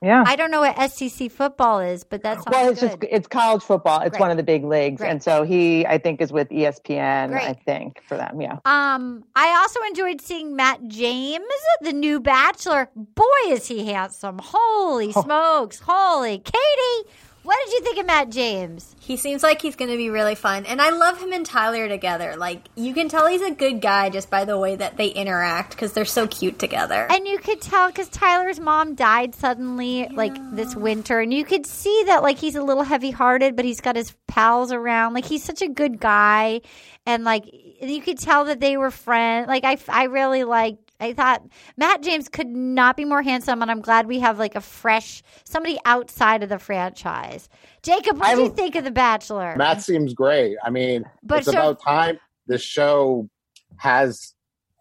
Yeah. 0.00 0.24
I 0.26 0.34
don't 0.34 0.50
know 0.50 0.60
what 0.60 0.90
SEC 0.90 1.30
football 1.30 1.80
is, 1.80 2.04
but 2.04 2.22
that's 2.22 2.42
well, 2.50 2.70
it's 2.70 2.80
good. 2.80 3.00
just 3.00 3.04
it's 3.10 3.26
college 3.26 3.62
football. 3.62 4.00
It's 4.00 4.10
Great. 4.12 4.20
one 4.20 4.30
of 4.30 4.38
the 4.38 4.42
big 4.42 4.64
leagues, 4.64 5.00
Great. 5.00 5.10
and 5.10 5.22
so 5.22 5.42
he 5.42 5.86
I 5.86 5.98
think 5.98 6.20
is 6.22 6.32
with 6.32 6.48
ESPN. 6.48 7.34
I 7.34 7.52
think 7.52 8.02
for 8.08 8.16
them, 8.16 8.40
yeah. 8.40 8.58
Um, 8.64 9.24
I 9.36 9.48
also 9.60 9.80
enjoyed 9.88 10.20
seeing 10.22 10.56
Matt 10.56 10.86
James, 10.88 11.44
the 11.82 11.92
new 11.92 12.18
Bachelor. 12.18 12.88
Boy, 12.96 13.24
is 13.48 13.68
he 13.68 13.84
handsome! 13.86 14.38
Holy 14.42 15.12
smokes! 15.12 15.80
Holy 15.84 16.38
Katie, 16.38 17.10
what 17.42 17.58
did 17.64 17.72
you 17.72 17.80
think 17.80 17.98
of 17.98 18.06
Matt 18.06 18.30
James? 18.30 18.94
He 19.00 19.16
seems 19.16 19.42
like 19.42 19.60
he's 19.60 19.74
going 19.74 19.90
to 19.90 19.96
be 19.96 20.10
really 20.10 20.36
fun. 20.36 20.64
And 20.64 20.80
I 20.80 20.90
love 20.90 21.20
him 21.20 21.32
and 21.32 21.44
Tyler 21.44 21.88
together. 21.88 22.36
Like, 22.36 22.68
you 22.76 22.94
can 22.94 23.08
tell 23.08 23.26
he's 23.26 23.42
a 23.42 23.50
good 23.50 23.80
guy 23.80 24.10
just 24.10 24.30
by 24.30 24.44
the 24.44 24.56
way 24.56 24.76
that 24.76 24.96
they 24.96 25.08
interact 25.08 25.70
because 25.70 25.92
they're 25.92 26.04
so 26.04 26.28
cute 26.28 26.58
together. 26.58 27.06
And 27.10 27.26
you 27.26 27.38
could 27.38 27.60
tell 27.60 27.88
because 27.88 28.08
Tyler's 28.08 28.60
mom 28.60 28.94
died 28.94 29.34
suddenly, 29.34 30.08
like 30.08 30.34
this 30.54 30.76
winter, 30.76 31.20
and 31.20 31.34
you 31.34 31.44
could 31.44 31.66
see 31.66 32.04
that 32.06 32.22
like 32.22 32.38
he's 32.38 32.54
a 32.54 32.62
little 32.62 32.84
heavy-hearted, 32.84 33.56
but 33.56 33.64
he's 33.64 33.80
got 33.80 33.96
his 33.96 34.14
pals 34.28 34.70
around. 34.70 35.14
Like 35.14 35.24
he's 35.24 35.42
such 35.42 35.62
a 35.62 35.68
good 35.68 35.98
guy, 35.98 36.60
and 37.06 37.24
like 37.24 37.44
you 37.52 38.00
could 38.02 38.18
tell 38.18 38.44
that 38.44 38.60
they 38.60 38.76
were 38.76 38.92
friends. 38.92 39.48
Like 39.48 39.64
I, 39.64 39.78
I 39.88 40.04
really 40.04 40.44
liked. 40.44 40.91
I 41.02 41.12
thought 41.12 41.42
Matt 41.76 42.02
James 42.02 42.28
could 42.28 42.46
not 42.46 42.96
be 42.96 43.04
more 43.04 43.22
handsome, 43.22 43.60
and 43.60 43.70
I'm 43.70 43.80
glad 43.80 44.06
we 44.06 44.20
have 44.20 44.38
like 44.38 44.54
a 44.54 44.60
fresh 44.60 45.22
somebody 45.44 45.78
outside 45.84 46.42
of 46.42 46.48
the 46.48 46.58
franchise. 46.58 47.48
Jacob, 47.82 48.18
what 48.18 48.36
do 48.36 48.42
you 48.42 48.50
think 48.50 48.76
of 48.76 48.84
The 48.84 48.92
Bachelor? 48.92 49.56
Matt 49.56 49.82
seems 49.82 50.14
great. 50.14 50.56
I 50.64 50.70
mean, 50.70 51.04
But 51.22 51.38
it's 51.40 51.46
so- 51.46 51.52
about 51.52 51.82
time 51.82 52.20
the 52.46 52.58
show 52.58 53.28
has 53.76 54.34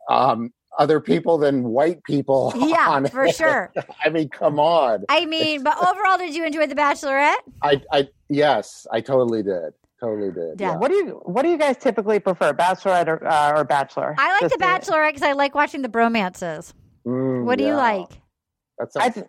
um, 0.09 0.53
other 0.77 0.99
people 0.99 1.37
than 1.37 1.63
white 1.63 2.03
people. 2.03 2.53
yeah, 2.57 3.03
for 3.07 3.25
it. 3.25 3.35
sure. 3.35 3.73
I 4.05 4.09
mean, 4.09 4.29
come 4.29 4.59
on. 4.59 5.05
I 5.09 5.25
mean, 5.25 5.63
but 5.63 5.77
overall, 5.77 6.17
did 6.17 6.35
you 6.35 6.45
enjoy 6.45 6.67
The 6.67 6.75
Bachelorette? 6.75 7.35
I, 7.61 7.81
I, 7.91 8.07
yes, 8.29 8.85
I 8.91 9.01
totally 9.01 9.41
did. 9.43 9.73
Totally 10.03 10.31
did. 10.31 10.59
Yeah. 10.59 10.71
Yeah. 10.71 10.77
What 10.77 10.89
do 10.89 10.95
you 10.95 11.21
What 11.25 11.43
do 11.43 11.49
you 11.49 11.57
guys 11.57 11.77
typically 11.77 12.19
prefer, 12.19 12.53
Bachelorette 12.53 13.07
or, 13.07 13.25
uh, 13.27 13.59
or 13.59 13.63
Bachelor? 13.63 14.15
I 14.17 14.31
like 14.33 14.41
Just 14.41 14.57
The 14.57 14.63
Bachelorette 14.63 15.09
because 15.13 15.21
I 15.27 15.33
like 15.33 15.53
watching 15.55 15.81
the 15.83 15.89
bromances. 15.89 16.73
Mm, 17.05 17.45
What 17.45 17.57
do 17.57 17.63
you 17.63 17.71
yeah. 17.71 17.77
like? 17.77 18.09
That 18.79 18.87
I, 18.97 19.01
sounds, 19.03 19.13
th- 19.15 19.25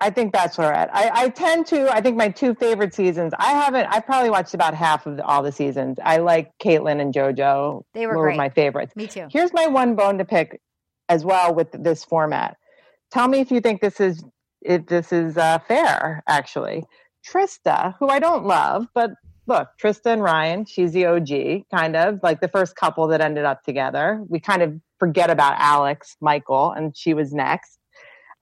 I 0.00 0.10
think 0.10 0.32
Bachelorette. 0.32 0.90
I, 0.92 1.10
I 1.12 1.28
tend 1.28 1.66
to. 1.66 1.92
I 1.92 2.00
think 2.00 2.16
my 2.16 2.28
two 2.28 2.54
favorite 2.54 2.94
seasons. 2.94 3.32
I 3.38 3.50
haven't. 3.50 3.86
I 3.86 4.00
probably 4.00 4.30
watched 4.30 4.54
about 4.54 4.74
half 4.74 5.06
of 5.06 5.16
the, 5.16 5.24
all 5.24 5.42
the 5.42 5.52
seasons. 5.52 5.98
I 6.04 6.18
like 6.18 6.52
Kaitlyn 6.62 7.00
and 7.00 7.12
JoJo. 7.12 7.82
They 7.94 8.06
were 8.06 8.16
were 8.16 8.24
great. 8.26 8.36
my 8.36 8.48
favorites. 8.48 8.94
Me 8.96 9.06
too. 9.08 9.26
Here's 9.30 9.52
my 9.52 9.66
one 9.66 9.94
bone 9.96 10.18
to 10.18 10.24
pick, 10.24 10.60
as 11.08 11.24
well 11.24 11.54
with 11.54 11.68
this 11.72 12.04
format. 12.04 12.56
Tell 13.10 13.26
me 13.28 13.40
if 13.40 13.50
you 13.50 13.60
think 13.60 13.80
this 13.80 14.00
is 14.00 14.24
if 14.60 14.86
this 14.86 15.12
is 15.12 15.36
uh, 15.36 15.58
fair. 15.66 16.22
Actually, 16.28 16.84
Trista, 17.28 17.94
who 18.00 18.08
I 18.08 18.18
don't 18.18 18.44
love, 18.44 18.86
but 18.94 19.10
look, 19.46 19.68
Trista 19.82 20.12
and 20.12 20.22
Ryan, 20.22 20.64
she's 20.64 20.92
the 20.92 21.06
OG, 21.06 21.64
kind 21.74 21.96
of 21.96 22.20
like 22.22 22.40
the 22.40 22.48
first 22.48 22.76
couple 22.76 23.06
that 23.08 23.20
ended 23.20 23.44
up 23.44 23.62
together. 23.64 24.22
We 24.28 24.40
kind 24.40 24.62
of 24.62 24.74
forget 24.98 25.30
about 25.30 25.54
Alex, 25.58 26.16
Michael, 26.20 26.72
and 26.72 26.96
she 26.96 27.14
was 27.14 27.32
next. 27.32 27.78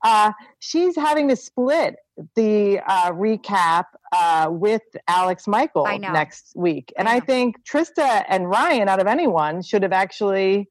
Uh, 0.02 0.32
she's 0.60 0.96
having 0.96 1.28
to 1.28 1.36
split 1.36 1.96
the 2.34 2.80
uh, 2.86 3.12
recap 3.12 3.84
uh, 4.12 4.48
with 4.50 4.82
Alex 5.08 5.46
Michael 5.46 5.86
next 5.98 6.52
week. 6.56 6.92
And 6.96 7.08
I 7.08 7.16
I, 7.16 7.20
think 7.20 7.56
Trista 7.64 8.24
and 8.28 8.48
Ryan, 8.48 8.88
out 8.88 9.00
of 9.00 9.06
anyone, 9.06 9.62
should 9.62 9.82
have 9.82 9.92
actually 9.92 10.68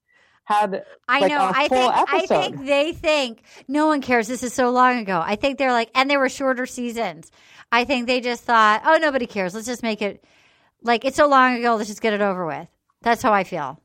had 0.50 0.84
I 1.08 1.20
like 1.20 1.32
know. 1.32 1.52
I 1.54 1.68
think. 1.68 1.94
I 1.94 2.26
think 2.26 2.66
they 2.66 2.92
think 2.92 3.44
no 3.68 3.86
one 3.86 4.02
cares. 4.02 4.28
This 4.28 4.42
is 4.42 4.52
so 4.52 4.72
long 4.72 4.98
ago. 4.98 5.22
I 5.24 5.36
think 5.36 5.60
they're 5.60 5.72
like, 5.72 5.92
and 5.94 6.10
they 6.10 6.18
were 6.18 6.28
shorter 6.28 6.66
seasons. 6.66 7.32
I 7.72 7.86
think 7.86 8.08
they 8.08 8.20
just 8.20 8.44
thought, 8.44 8.82
oh, 8.84 8.98
nobody 8.98 9.28
cares. 9.28 9.54
Let's 9.54 9.68
just 9.68 9.84
make 9.84 10.02
it 10.02 10.24
like 10.82 11.06
it's 11.06 11.18
so 11.18 11.28
long 11.28 11.60
ago. 11.60 11.76
Let's 11.76 11.90
just 11.90 12.02
get 12.02 12.14
it 12.14 12.22
over 12.22 12.48
with. 12.48 12.68
That's 13.04 13.22
how 13.22 13.32
I 13.32 13.44
feel. 13.44 13.80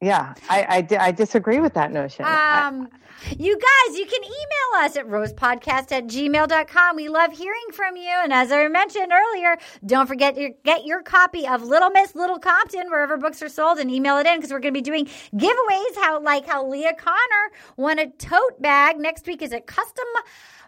Yeah, 0.00 0.34
I, 0.48 0.86
I, 0.90 0.96
I 1.08 1.12
disagree 1.12 1.58
with 1.60 1.74
that 1.74 1.90
notion. 1.90 2.26
Um, 2.26 2.88
you 3.36 3.58
guys, 3.58 3.98
you 3.98 4.06
can 4.06 4.22
email 4.24 4.84
us 4.84 4.96
at 4.96 5.06
rosepodcast 5.06 5.92
at 5.92 6.06
gmail.com. 6.06 6.96
We 6.96 7.08
love 7.08 7.32
hearing 7.32 7.66
from 7.72 7.96
you. 7.96 8.10
And 8.22 8.32
as 8.32 8.52
I 8.52 8.66
mentioned 8.68 9.12
earlier, 9.12 9.56
don't 9.86 10.06
forget 10.06 10.34
to 10.36 10.50
get 10.64 10.84
your 10.84 11.02
copy 11.02 11.46
of 11.46 11.62
Little 11.62 11.90
Miss 11.90 12.14
Little 12.14 12.38
Compton 12.38 12.90
wherever 12.90 13.16
books 13.16 13.42
are 13.42 13.48
sold 13.48 13.78
and 13.78 13.90
email 13.90 14.18
it 14.18 14.26
in 14.26 14.36
because 14.36 14.50
we're 14.50 14.60
going 14.60 14.74
to 14.74 14.78
be 14.78 14.82
doing 14.82 15.06
giveaways. 15.34 15.96
How 15.96 16.20
like 16.22 16.46
how 16.46 16.66
Leah 16.66 16.94
Connor 16.98 17.50
won 17.76 17.98
a 17.98 18.10
tote 18.10 18.60
bag. 18.60 18.98
Next 18.98 19.26
week 19.26 19.42
is 19.42 19.52
a 19.52 19.60
custom 19.60 20.06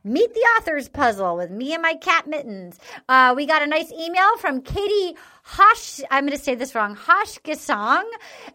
Meet 0.04 0.34
the 0.34 0.40
Authors 0.58 0.88
puzzle 0.88 1.36
with 1.36 1.50
me 1.52 1.74
and 1.74 1.80
my 1.80 1.94
cat 1.94 2.26
mittens. 2.26 2.80
Uh, 3.08 3.34
we 3.36 3.46
got 3.46 3.62
a 3.62 3.66
nice 3.68 3.92
email 3.92 4.36
from 4.38 4.60
Katie 4.60 5.16
Hosh. 5.44 6.00
I'm 6.08 6.24
going 6.24 6.38
to 6.38 6.42
say 6.42 6.54
this 6.54 6.74
wrong. 6.74 6.94
Hoshkasong. 6.94 8.04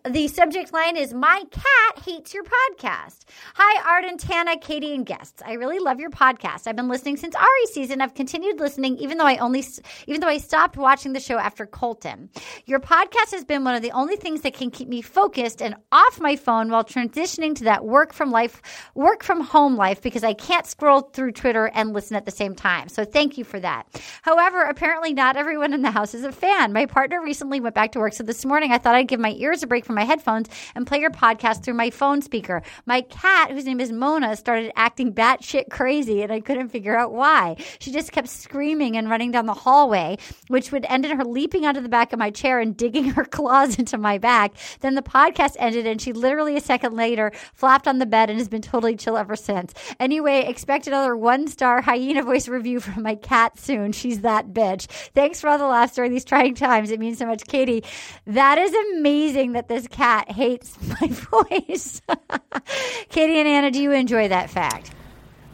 The 0.10 0.30
subject 0.30 0.72
line 0.72 0.96
is 0.96 1.14
My 1.14 1.44
cat 1.52 2.04
hates 2.06 2.34
your 2.34 2.46
podcast. 2.46 3.26
Hi, 3.56 3.92
Art 3.94 4.06
and 4.06 4.18
Tana, 4.18 4.58
Katie, 4.58 4.96
and 4.96 5.06
guests. 5.06 5.42
I 5.46 5.54
really 5.54 5.80
love 5.80 6.00
your 6.00 6.10
podcast. 6.10 6.66
I've 6.66 6.78
been 6.78 6.88
listening 6.88 7.18
since 7.18 7.36
Ari 7.36 7.66
season. 7.74 8.00
I've 8.00 8.14
continued 8.14 8.62
listening 8.62 8.98
even 9.00 9.18
though 9.18 9.26
I 9.26 9.36
only, 9.38 9.66
even 10.08 10.22
though 10.22 10.30
I 10.30 10.38
stopped 10.38 10.78
watching 10.78 11.12
the 11.12 11.20
show 11.20 11.38
after 11.38 11.66
Colton. 11.66 12.30
Your 12.66 12.80
podcast 12.80 13.32
has 13.32 13.44
been 13.44 13.66
one 13.66 13.76
of 13.76 13.82
the 13.82 13.92
only 13.92 14.16
things 14.16 14.42
that 14.42 14.54
can 14.54 14.72
keep 14.72 14.88
me 14.88 15.02
focused 15.02 15.62
and 15.62 15.76
off 15.92 16.22
my 16.22 16.38
phone 16.38 16.72
while 16.72 16.86
transitioning 16.86 17.54
to 17.56 17.66
that 17.66 17.84
work 17.84 18.14
from 18.14 18.32
life, 18.32 18.62
work 18.96 19.24
from 19.24 19.42
home 19.42 19.76
life 19.76 20.02
because 20.02 20.24
I 20.24 20.34
can't 20.34 20.66
scroll 20.66 21.02
through 21.02 21.34
Twitter 21.34 21.70
and 21.74 21.92
listen 21.92 22.16
at 22.16 22.24
the 22.24 22.32
same 22.32 22.56
time. 22.56 22.88
So 22.88 23.04
thank 23.04 23.38
you 23.38 23.44
for 23.44 23.60
that. 23.60 23.88
However, 24.22 24.62
apparently 24.64 25.14
not 25.14 25.36
everyone 25.36 25.74
in 25.74 25.82
the 25.82 25.92
house 25.92 26.14
is 26.14 26.24
a 26.24 26.32
fan. 26.32 26.77
My 26.78 26.86
partner 26.86 27.20
recently 27.20 27.60
went 27.60 27.74
back 27.74 27.94
to 27.94 28.00
work, 28.00 28.14
so 28.14 28.24
this 28.24 28.46
morning 28.46 28.72
I 28.72 28.78
thought 28.78 28.94
I'd 28.94 29.08
give 29.08 29.20
my 29.20 29.32
ears 29.32 29.64
a 29.64 29.68
break 29.68 29.84
from 29.84 29.96
my 29.96 30.04
headphones 30.04 30.48
and 30.76 30.86
play 30.86 31.00
your 31.00 31.10
podcast 31.10 31.64
through 31.64 31.74
my 31.74 31.90
phone 31.90 32.22
speaker. 32.22 32.62
My 32.86 33.02
cat, 33.02 33.50
whose 33.50 33.66
name 33.66 33.82
is 33.82 33.92
Mona, 33.92 34.36
started 34.36 34.72
acting 34.76 35.12
batshit 35.12 35.72
crazy, 35.72 36.22
and 36.22 36.32
I 36.32 36.40
couldn't 36.40 36.70
figure 36.70 36.96
out 36.96 37.14
why. 37.14 37.56
She 37.80 37.92
just 37.92 38.12
kept 38.12 38.30
screaming 38.30 38.96
and 38.96 39.10
running 39.10 39.32
down 39.32 39.48
the 39.48 39.56
hallway, 39.56 40.20
which 40.50 40.72
would 40.72 40.86
end 40.88 41.04
in 41.04 41.18
her 41.18 41.26
leaping 41.26 41.66
onto 41.66 41.82
the 41.82 41.90
back 41.90 42.14
of 42.14 42.20
my 42.20 42.30
chair 42.30 42.60
and 42.60 42.78
digging 42.78 43.06
her 43.16 43.26
claws 43.26 43.80
into 43.80 43.98
my 43.98 44.20
back. 44.20 44.54
Then 44.82 44.94
the 44.94 45.02
podcast 45.02 45.56
ended, 45.58 45.88
and 45.88 46.00
she 46.00 46.14
literally 46.14 46.58
a 46.58 46.62
second 46.62 46.96
later 46.96 47.32
flopped 47.56 47.88
on 47.88 47.98
the 47.98 48.06
bed 48.06 48.30
and 48.30 48.38
has 48.38 48.50
been 48.50 48.62
totally 48.62 48.96
chill 48.96 49.18
ever 49.18 49.36
since. 49.36 49.74
Anyway, 50.00 50.46
expect 50.46 50.86
another 50.86 51.18
one 51.18 51.48
star 51.48 51.82
hyena 51.82 52.22
voice 52.22 52.48
review 52.48 52.80
from 52.80 53.02
my 53.02 53.16
cat 53.16 53.58
soon. 53.58 53.94
She's 53.94 54.22
that 54.22 54.50
bitch. 54.50 54.86
Thanks 55.16 55.42
for 55.42 55.50
all 55.50 55.58
the 55.58 55.66
laughs 55.66 55.96
during 55.96 56.12
these 56.12 56.24
trying 56.24 56.54
times. 56.54 56.67
It 56.92 57.00
means 57.00 57.18
so 57.18 57.26
much, 57.26 57.46
Katie. 57.48 57.84
That 58.26 58.58
is 58.58 58.74
amazing 58.98 59.54
that 59.54 59.68
this 59.68 59.88
cat 59.88 60.30
hates 60.32 60.78
my 61.02 61.08
voice. 61.08 62.02
Katie 63.10 63.40
and 63.40 63.48
Anna, 63.48 63.72
do 63.72 63.82
you 63.82 63.92
enjoy 63.92 64.28
that 64.28 64.50
fact? 64.50 64.92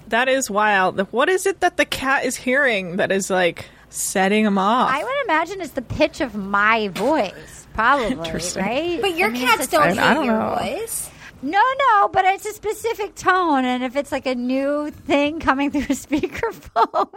That 0.07 0.27
is 0.29 0.49
wild. 0.49 0.99
What 1.11 1.29
is 1.29 1.45
it 1.45 1.61
that 1.61 1.77
the 1.77 1.85
cat 1.85 2.25
is 2.25 2.35
hearing 2.35 2.97
that 2.97 3.11
is 3.11 3.29
like 3.29 3.65
setting 3.89 4.45
him 4.45 4.57
off? 4.57 4.89
I 4.91 5.03
would 5.03 5.13
imagine 5.25 5.61
it's 5.61 5.71
the 5.71 5.81
pitch 5.81 6.21
of 6.21 6.35
my 6.35 6.89
voice, 6.89 7.67
probably, 7.73 8.07
Interesting. 8.11 8.63
right? 8.63 9.01
But 9.01 9.17
your 9.17 9.29
I 9.29 9.31
mean, 9.31 9.47
cats 9.47 9.67
don't 9.67 9.81
I 9.83 9.89
hate 9.93 10.13
don't 10.13 10.25
your 10.25 10.37
know. 10.37 10.55
voice. 10.59 11.09
No, 11.43 11.61
no, 11.89 12.07
but 12.07 12.23
it's 12.23 12.45
a 12.45 12.53
specific 12.53 13.15
tone, 13.15 13.65
and 13.65 13.83
if 13.83 13.97
it's 13.97 14.13
like 14.13 14.25
a 14.25 14.33
new 14.33 14.91
thing 14.91 15.41
coming 15.41 15.71
through 15.71 15.81
a 15.81 15.87
speakerphone, 15.87 17.09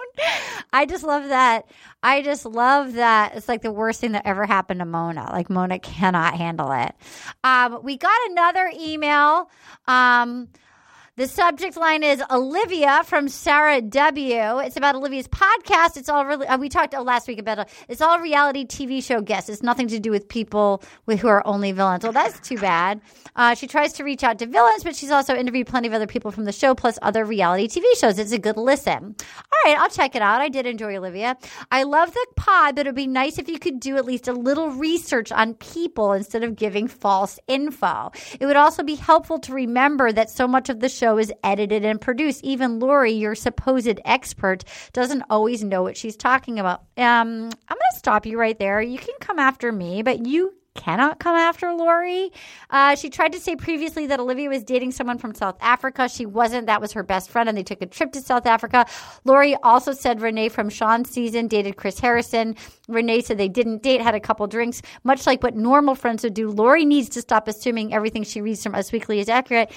I 0.72 0.84
just 0.84 1.04
love 1.04 1.28
that. 1.28 1.70
I 2.02 2.22
just 2.22 2.44
love 2.44 2.94
that. 2.94 3.36
It's 3.36 3.48
like 3.48 3.62
the 3.62 3.70
worst 3.70 4.00
thing 4.00 4.12
that 4.12 4.26
ever 4.26 4.44
happened 4.44 4.80
to 4.80 4.84
Mona. 4.84 5.30
Like 5.30 5.48
Mona 5.48 5.78
cannot 5.78 6.34
handle 6.34 6.72
it. 6.72 6.92
Um, 7.44 7.78
we 7.84 7.96
got 7.96 8.18
another 8.30 8.72
email. 8.76 9.48
Um, 9.86 10.48
the 11.16 11.26
subject 11.26 11.78
line 11.78 12.02
is 12.02 12.22
Olivia 12.30 13.02
from 13.04 13.28
Sarah 13.28 13.80
W. 13.80 14.58
It's 14.58 14.76
about 14.76 14.96
Olivia's 14.96 15.26
podcast. 15.26 15.96
It's 15.96 16.10
all 16.10 16.26
really, 16.26 16.46
uh, 16.46 16.58
we 16.58 16.68
talked 16.68 16.94
uh, 16.94 17.00
last 17.00 17.26
week 17.26 17.38
about 17.38 17.58
it. 17.60 17.68
It's 17.88 18.02
all 18.02 18.20
reality 18.20 18.66
TV 18.66 19.02
show 19.02 19.22
guests. 19.22 19.48
It's 19.48 19.62
nothing 19.62 19.88
to 19.88 19.98
do 19.98 20.10
with 20.10 20.28
people 20.28 20.82
who 21.06 21.26
are 21.26 21.42
only 21.46 21.72
villains. 21.72 22.02
Well, 22.02 22.12
that's 22.12 22.38
too 22.46 22.58
bad. 22.58 23.00
Uh, 23.34 23.54
she 23.54 23.66
tries 23.66 23.94
to 23.94 24.04
reach 24.04 24.24
out 24.24 24.38
to 24.40 24.46
villains, 24.46 24.84
but 24.84 24.94
she's 24.94 25.10
also 25.10 25.34
interviewed 25.34 25.66
plenty 25.68 25.88
of 25.88 25.94
other 25.94 26.06
people 26.06 26.32
from 26.32 26.44
the 26.44 26.52
show, 26.52 26.74
plus 26.74 26.98
other 27.00 27.24
reality 27.24 27.66
TV 27.66 27.84
shows. 27.98 28.18
It's 28.18 28.32
a 28.32 28.38
good 28.38 28.58
listen. 28.58 28.94
All 29.02 29.58
right, 29.64 29.78
I'll 29.78 29.88
check 29.88 30.16
it 30.16 30.22
out. 30.22 30.42
I 30.42 30.50
did 30.50 30.66
enjoy 30.66 30.96
Olivia. 30.96 31.38
I 31.72 31.84
love 31.84 32.12
the 32.12 32.26
pod, 32.36 32.76
but 32.76 32.86
it 32.86 32.90
would 32.90 32.94
be 32.94 33.06
nice 33.06 33.38
if 33.38 33.48
you 33.48 33.58
could 33.58 33.80
do 33.80 33.96
at 33.96 34.04
least 34.04 34.28
a 34.28 34.34
little 34.34 34.68
research 34.70 35.32
on 35.32 35.54
people 35.54 36.12
instead 36.12 36.44
of 36.44 36.56
giving 36.56 36.88
false 36.88 37.38
info. 37.48 38.10
It 38.38 38.44
would 38.44 38.56
also 38.56 38.82
be 38.82 38.96
helpful 38.96 39.38
to 39.40 39.54
remember 39.54 40.12
that 40.12 40.28
so 40.28 40.46
much 40.46 40.68
of 40.68 40.80
the 40.80 40.90
show 40.90 41.05
is 41.18 41.32
edited 41.44 41.84
and 41.84 42.00
produced. 42.00 42.42
Even 42.44 42.80
Lori, 42.80 43.12
your 43.12 43.34
supposed 43.34 44.00
expert, 44.04 44.64
doesn't 44.92 45.22
always 45.30 45.62
know 45.62 45.82
what 45.82 45.96
she's 45.96 46.16
talking 46.16 46.58
about. 46.58 46.80
Um, 46.96 47.50
I'm 47.68 47.76
going 47.76 47.92
to 47.92 47.98
stop 47.98 48.26
you 48.26 48.38
right 48.38 48.58
there. 48.58 48.82
You 48.82 48.98
can 48.98 49.14
come 49.20 49.38
after 49.38 49.70
me, 49.70 50.02
but 50.02 50.26
you 50.26 50.52
cannot 50.76 51.18
come 51.18 51.34
after 51.34 51.72
Lori. 51.72 52.30
Uh, 52.70 52.94
she 52.94 53.10
tried 53.10 53.32
to 53.32 53.40
say 53.40 53.56
previously 53.56 54.06
that 54.06 54.20
Olivia 54.20 54.48
was 54.48 54.62
dating 54.62 54.92
someone 54.92 55.18
from 55.18 55.34
South 55.34 55.56
Africa. 55.60 56.08
She 56.08 56.26
wasn't. 56.26 56.66
That 56.66 56.80
was 56.80 56.92
her 56.92 57.02
best 57.02 57.30
friend, 57.30 57.48
and 57.48 57.58
they 57.58 57.62
took 57.62 57.82
a 57.82 57.86
trip 57.86 58.12
to 58.12 58.20
South 58.20 58.46
Africa. 58.46 58.86
Lori 59.24 59.56
also 59.62 59.92
said 59.92 60.20
Renee 60.20 60.50
from 60.50 60.68
Sean's 60.68 61.10
season 61.10 61.48
dated 61.48 61.76
Chris 61.76 61.98
Harrison. 61.98 62.54
Renee 62.88 63.22
said 63.22 63.38
they 63.38 63.48
didn't 63.48 63.82
date, 63.82 64.00
had 64.00 64.14
a 64.14 64.20
couple 64.20 64.46
drinks, 64.46 64.82
much 65.02 65.26
like 65.26 65.42
what 65.42 65.56
normal 65.56 65.94
friends 65.94 66.22
would 66.22 66.34
do. 66.34 66.50
Lori 66.50 66.84
needs 66.84 67.08
to 67.10 67.20
stop 67.20 67.48
assuming 67.48 67.92
everything 67.92 68.22
she 68.22 68.40
reads 68.40 68.62
from 68.62 68.74
Us 68.74 68.92
Weekly 68.92 69.18
is 69.18 69.28
accurate. 69.28 69.72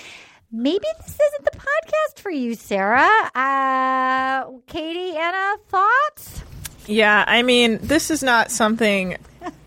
Maybe 0.51 0.85
this 1.05 1.19
isn't 1.19 1.45
the 1.45 1.59
podcast 1.59 2.19
for 2.19 2.31
you, 2.31 2.55
Sarah. 2.55 3.07
Uh, 3.35 4.45
Katie, 4.65 5.15
Anna, 5.15 5.57
thoughts? 5.67 6.41
Yeah, 6.88 7.23
I 7.27 7.43
mean, 7.43 7.77
this 7.84 8.09
is 8.09 8.23
not 8.23 8.49
something 8.49 9.15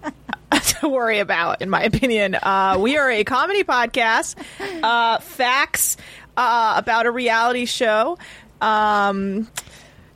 to 0.80 0.88
worry 0.88 1.20
about, 1.20 1.62
in 1.62 1.70
my 1.70 1.84
opinion. 1.84 2.34
Uh, 2.34 2.78
we 2.80 2.96
are 2.96 3.08
a 3.08 3.22
comedy 3.22 3.62
podcast. 3.62 4.34
Uh, 4.82 5.18
facts 5.18 5.96
uh, 6.36 6.74
about 6.76 7.06
a 7.06 7.12
reality 7.12 7.64
show. 7.64 8.18
Um, 8.60 9.48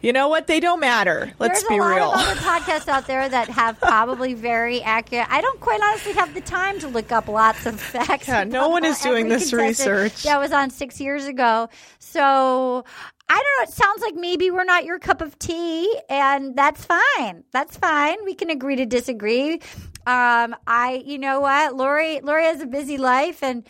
you 0.01 0.13
know 0.13 0.29
what? 0.29 0.47
They 0.47 0.61
don't 0.61 0.81
matter. 0.81 1.33
Let's 1.39 1.63
There's 1.63 1.69
be 1.69 1.77
a 1.79 1.81
lot 1.81 1.97
real. 1.97 2.13
of 2.13 2.21
other 2.21 2.41
podcasts 2.41 2.89
out 2.89 3.07
there 3.07 3.29
that 3.29 3.49
have 3.49 3.81
probably 3.81 4.35
very 4.35 4.83
accurate. 4.83 5.27
I 5.31 5.41
don't 5.41 5.61
quite 5.61 5.81
honestly 5.83 6.13
have 6.13 6.35
the 6.35 6.41
time 6.41 6.79
to 6.81 6.89
look 6.89 7.13
up 7.13 7.29
lots 7.29 7.67
of 7.67 7.81
facts. 7.81 8.29
Yeah, 8.29 8.45
no 8.45 8.69
one 8.69 8.85
is 8.85 9.01
doing 9.01 9.29
this 9.29 9.53
research. 9.53 10.23
That 10.25 10.39
was 10.39 10.53
on 10.53 10.71
six 10.71 11.01
years 11.01 11.27
ago. 11.27 11.69
So 11.99 12.85
I 13.29 13.35
don't 13.35 13.45
know. 13.59 13.63
It 13.65 13.71
sounds 13.71 14.03
like 14.03 14.15
maybe 14.15 14.51
we're 14.51 14.65
not 14.65 14.85
your 14.85 14.99
cup 14.99 15.21
of 15.21 15.39
tea, 15.39 15.99
and 16.09 16.55
that's 16.55 16.85
fine. 16.85 17.43
That's 17.51 17.77
fine. 17.77 18.25
We 18.25 18.35
can 18.35 18.51
agree 18.51 18.77
to 18.77 18.87
disagree. 18.87 19.55
Um, 20.07 20.55
I, 20.67 21.03
you 21.05 21.19
know 21.19 21.41
what, 21.41 21.75
Lori, 21.75 22.21
Lori 22.21 22.45
has 22.45 22.61
a 22.61 22.67
busy 22.67 22.99
life, 22.99 23.43
and 23.43 23.67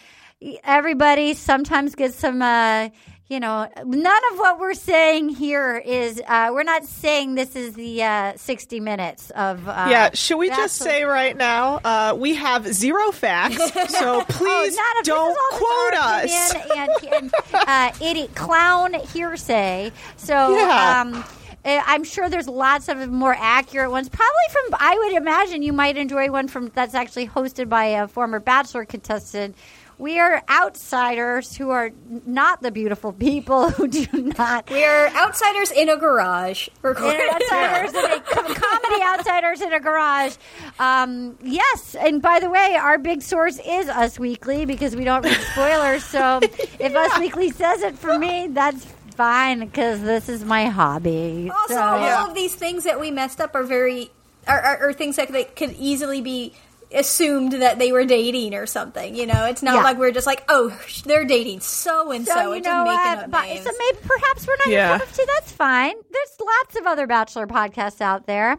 everybody 0.65 1.33
sometimes 1.35 1.95
gets 1.95 2.17
some. 2.17 2.43
Uh, 2.43 2.91
you 3.29 3.41
know, 3.41 3.69
none 3.85 4.23
of 4.33 4.39
what 4.39 4.61
we're 4.61 4.75
saying 4.75 5.31
here 5.31 5.77
is. 5.77 6.23
Uh, 6.27 6.51
we're 6.53 6.63
not 6.63 6.85
saying 6.85 7.35
this 7.35 7.57
is 7.57 7.75
the 7.75 8.03
uh, 8.03 8.33
sixty 8.37 8.79
minutes 8.79 9.31
of. 9.31 9.67
Uh, 9.69 9.87
yeah, 9.91 10.11
should 10.15 10.37
we 10.37 10.49
just 10.49 10.77
say 10.77 11.03
right 11.05 11.37
now 11.37 11.81
uh, 11.85 12.15
we 12.17 12.35
have 12.37 12.73
zero 12.73 13.11
facts, 13.11 13.57
so 13.99 14.23
please 14.29 14.77
Oh, 14.79 14.93
of- 14.99 15.05
this 15.05 15.07
don't 15.07 15.37
quote 15.53 15.95
us. 15.95 16.55
And, 16.77 16.91
and 17.13 17.35
uh, 17.53 17.93
idiot 18.01 18.35
clown 18.35 18.95
hearsay. 18.95 19.91
So. 20.17 20.57
Yeah. 20.57 21.01
Um, 21.05 21.25
eh, 21.65 21.83
I'm 21.85 22.05
sure 22.05 22.29
there's 22.31 22.47
lots 22.49 22.89
of 22.89 23.09
more 23.11 23.35
accurate 23.37 23.91
ones. 23.91 24.09
Probably 24.09 24.33
from, 24.53 24.79
I 24.79 24.97
would 24.97 25.13
imagine 25.15 25.63
you 25.63 25.73
might 25.73 25.97
enjoy 25.97 26.31
one 26.31 26.47
from 26.47 26.69
that's 26.69 26.95
actually 26.95 27.27
hosted 27.27 27.69
by 27.69 27.87
a 27.87 28.07
former 28.07 28.39
Bachelor 28.39 28.85
contestant. 28.85 29.57
We 29.99 30.19
are 30.21 30.43
outsiders 30.51 31.57
who 31.57 31.71
are 31.71 31.91
not 32.27 32.61
the 32.61 32.71
beautiful 32.71 33.13
people 33.15 33.71
who 33.71 33.89
do 33.89 34.07
not. 34.37 34.69
We 34.71 34.85
are 34.85 35.07
outsiders 35.09 35.71
in 35.71 35.89
a 35.89 35.97
garage. 35.97 36.69
recording. 36.83 37.19
Outsiders 37.33 37.95
in 37.95 38.05
a 38.05 38.21
comedy 38.55 39.03
outsiders 39.03 39.61
in 39.63 39.73
a 39.73 39.81
garage. 39.81 40.37
Um, 40.79 41.39
yes, 41.43 41.95
and 41.95 42.21
by 42.21 42.41
the 42.41 42.51
way, 42.51 42.77
our 42.79 42.99
big 42.99 43.23
source 43.23 43.59
is 43.67 43.89
Us 43.89 44.19
Weekly 44.19 44.67
because 44.67 44.95
we 44.95 45.05
don't 45.05 45.25
read 45.25 45.41
spoilers. 45.53 46.05
So 46.05 46.41
if 46.43 46.95
Us 46.95 47.19
Weekly 47.19 47.51
says 47.51 47.81
it 47.81 47.97
for 47.99 48.19
me, 48.19 48.49
that's 48.49 48.85
fine 49.17 49.61
because 49.61 50.03
this 50.03 50.29
is 50.29 50.45
my 50.45 50.67
hobby. 50.67 51.51
Also, 51.51 51.75
So- 51.75 51.81
all 51.81 52.01
Yeah. 52.01 52.27
of 52.29 52.35
these 52.35 52.55
things 52.55 52.85
that 52.85 53.01
we 53.01 53.11
messed 53.11 53.41
up 53.41 53.55
are 53.55 53.65
very 53.65 54.11
are, 54.47 54.61
are, 54.61 54.89
are 54.89 54.93
things 54.93 55.17
that 55.17 55.33
they 55.33 55.43
could 55.45 55.73
easily 55.73 56.21
be 56.21 56.53
assumed 56.97 57.53
that 57.53 57.79
they 57.79 57.93
were 57.93 58.05
dating 58.05 58.55
or 58.55 58.67
something. 58.67 59.15
You 59.15 59.27
know, 59.27 59.47
it's 59.47 59.63
not 59.63 59.77
Yeah. 59.77 59.83
like 59.83 59.99
we're 59.99 60.11
just 60.13 60.27
like, 60.27 60.45
oh, 60.49 60.77
they're 61.05 61.25
dating 61.25 61.61
so 61.61 62.11
and 62.11 62.27
so. 62.27 62.35
So 62.35 62.53
you 62.55 62.61
know 62.63 62.85
what? 62.85 63.31
But- 63.31 63.45
so 63.63 63.71
maybe 63.79 63.99
perhaps 64.03 64.47
we're 64.47 64.57
not 64.57 64.69
Yeah. 64.69 64.89
your 64.91 64.99
cup 64.99 65.09
of 65.09 65.17
tea. 65.17 65.25
That's 65.35 65.53
fine. 65.53 65.95
There's 66.11 66.37
lots 66.41 66.77
of 66.77 66.87
other 66.87 67.07
Bachelor 67.07 67.47
podcasts 67.47 68.01
out 68.01 68.27
there, 68.27 68.59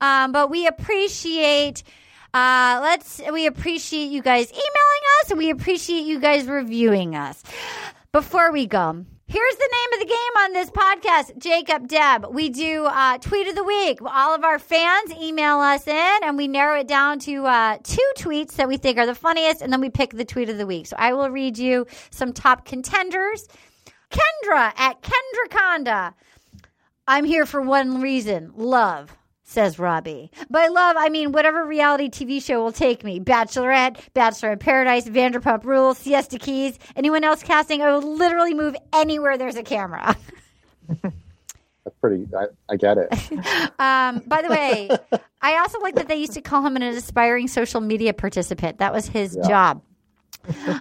um, 0.00 0.32
but 0.32 0.50
we 0.50 0.66
appreciate 0.66 1.82
Uh, 2.34 2.80
let's. 2.82 3.18
We 3.32 3.46
appreciate 3.46 4.10
you 4.10 4.20
guys 4.20 4.50
emailing 4.50 5.04
us, 5.22 5.30
and 5.30 5.38
we 5.38 5.48
appreciate 5.48 6.02
you 6.04 6.18
guys 6.20 6.46
reviewing 6.46 7.14
us. 7.16 7.42
Before 8.12 8.52
we 8.52 8.66
go, 8.66 9.06
here's 9.26 9.56
the 9.56 9.68
name 9.72 9.92
of 9.92 10.00
the 10.00 10.14
game 10.14 10.42
on 10.44 10.52
this 10.52 10.70
podcast. 10.70 11.38
Jacob, 11.38 11.88
Deb, 11.88 12.26
we 12.30 12.48
do 12.48 12.84
uh, 12.84 13.18
tweet 13.18 13.48
of 13.48 13.54
the 13.54 13.64
week. 13.64 13.98
All 14.02 14.34
of 14.34 14.44
our 14.44 14.58
fans 14.58 15.10
email 15.12 15.58
us 15.58 15.86
in, 15.86 16.18
and 16.22 16.36
we 16.36 16.48
narrow 16.48 16.78
it 16.78 16.88
down 16.88 17.18
to 17.20 17.44
uh, 17.46 17.78
two 17.82 18.12
tweets 18.16 18.52
that 18.52 18.68
we 18.68 18.76
think 18.76 18.98
are 18.98 19.06
the 19.06 19.14
funniest, 19.14 19.62
and 19.62 19.72
then 19.72 19.80
we 19.80 19.90
pick 19.90 20.12
the 20.12 20.24
tweet 20.24 20.48
of 20.48 20.58
the 20.58 20.66
week. 20.66 20.86
So 20.86 20.96
I 20.98 21.12
will 21.12 21.30
read 21.30 21.58
you 21.58 21.86
some 22.10 22.32
top 22.32 22.64
contenders. 22.64 23.48
Kendra 24.10 24.72
at 24.76 25.02
Kendra 25.02 25.48
Conda. 25.48 26.14
I'm 27.08 27.24
here 27.24 27.46
for 27.46 27.60
one 27.60 28.00
reason 28.00 28.52
love, 28.56 29.16
says 29.46 29.78
Robbie. 29.78 30.30
By 30.50 30.66
love, 30.68 30.96
I 30.98 31.08
mean 31.08 31.32
whatever 31.32 31.64
reality 31.64 32.10
TV 32.10 32.42
show 32.42 32.62
will 32.62 32.72
take 32.72 33.04
me 33.04 33.20
Bachelorette, 33.20 33.98
Bachelor 34.12 34.52
in 34.52 34.58
Paradise, 34.58 35.08
Vanderpump 35.08 35.64
Rules, 35.64 35.98
Siesta 35.98 36.38
Keys. 36.38 36.78
Anyone 36.96 37.24
else 37.24 37.42
casting? 37.42 37.80
I 37.80 37.92
will 37.92 38.16
literally 38.16 38.54
move 38.54 38.76
anywhere 38.92 39.38
there's 39.38 39.56
a 39.56 39.62
camera. 39.62 40.16
That's 41.02 41.96
pretty. 42.00 42.26
I, 42.36 42.46
I 42.68 42.76
get 42.76 42.98
it. 42.98 43.08
Um, 43.78 44.22
by 44.26 44.42
the 44.42 44.48
way, 44.48 44.90
I 45.42 45.58
also 45.58 45.78
like 45.80 45.94
that 45.96 46.08
they 46.08 46.16
used 46.16 46.32
to 46.32 46.40
call 46.40 46.64
him 46.66 46.76
an 46.76 46.82
aspiring 46.82 47.46
social 47.46 47.80
media 47.80 48.14
participant. 48.14 48.78
That 48.78 48.92
was 48.92 49.06
his 49.06 49.38
job. 49.46 49.82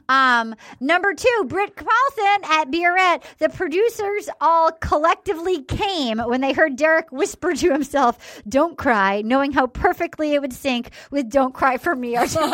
Um, 0.10 0.56
number 0.80 1.14
two, 1.14 1.46
Britt 1.48 1.76
Carlson 1.76 2.52
at 2.52 2.72
Beerette. 2.72 3.24
The 3.40 3.50
producers 3.50 4.30
all 4.42 4.72
collectively 4.72 5.62
came 5.64 6.20
when 6.20 6.42
they 6.42 6.54
heard 6.54 6.76
Derek 6.76 7.12
whisper 7.12 7.54
to 7.54 7.72
himself, 7.72 8.42
"Don't 8.48 8.78
cry," 8.78 9.22
knowing 9.22 9.52
how 9.52 9.68
perfectly 9.68 10.34
it 10.34 10.42
would 10.42 10.54
sync 10.54 10.92
with 11.12 11.30
"Don't 11.30 11.54
cry 11.54 11.78
for 11.78 11.96
me." 11.96 12.16
Argentina." 12.18 12.52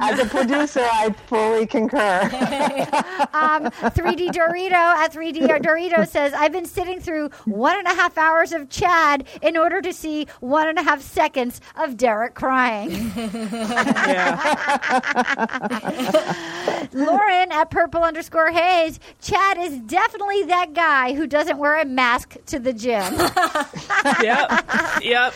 As 0.00 0.18
a 0.20 0.26
producer, 0.26 0.80
I 0.90 1.14
fully 1.26 1.66
concur. 1.66 2.20
um, 3.32 3.64
3D 3.94 4.30
Dorito 4.30 4.72
at 4.72 5.12
3D 5.12 5.46
Dorito 5.62 6.06
says, 6.06 6.32
I've 6.32 6.52
been 6.52 6.66
sitting 6.66 7.00
through 7.00 7.30
one 7.44 7.76
and 7.78 7.86
a 7.86 7.94
half 7.94 8.16
hours 8.18 8.52
of 8.52 8.68
Chad 8.68 9.26
in 9.42 9.56
order 9.56 9.80
to 9.80 9.92
see 9.92 10.26
one 10.40 10.68
and 10.68 10.78
a 10.78 10.82
half 10.82 11.00
seconds 11.02 11.60
of 11.76 11.96
Derek 11.96 12.34
crying. 12.34 13.12
Yeah. 14.08 14.27
Lauren 16.92 17.52
at 17.52 17.70
purple 17.70 18.02
underscore 18.02 18.50
haze, 18.50 18.98
Chad 19.20 19.58
is 19.58 19.78
definitely 19.80 20.44
that 20.44 20.72
guy 20.74 21.14
who 21.14 21.26
doesn't 21.26 21.58
wear 21.58 21.80
a 21.80 21.84
mask 21.84 22.36
to 22.46 22.58
the 22.58 22.72
gym. 22.72 23.14
yep. 24.22 24.64
Yep. 25.02 25.34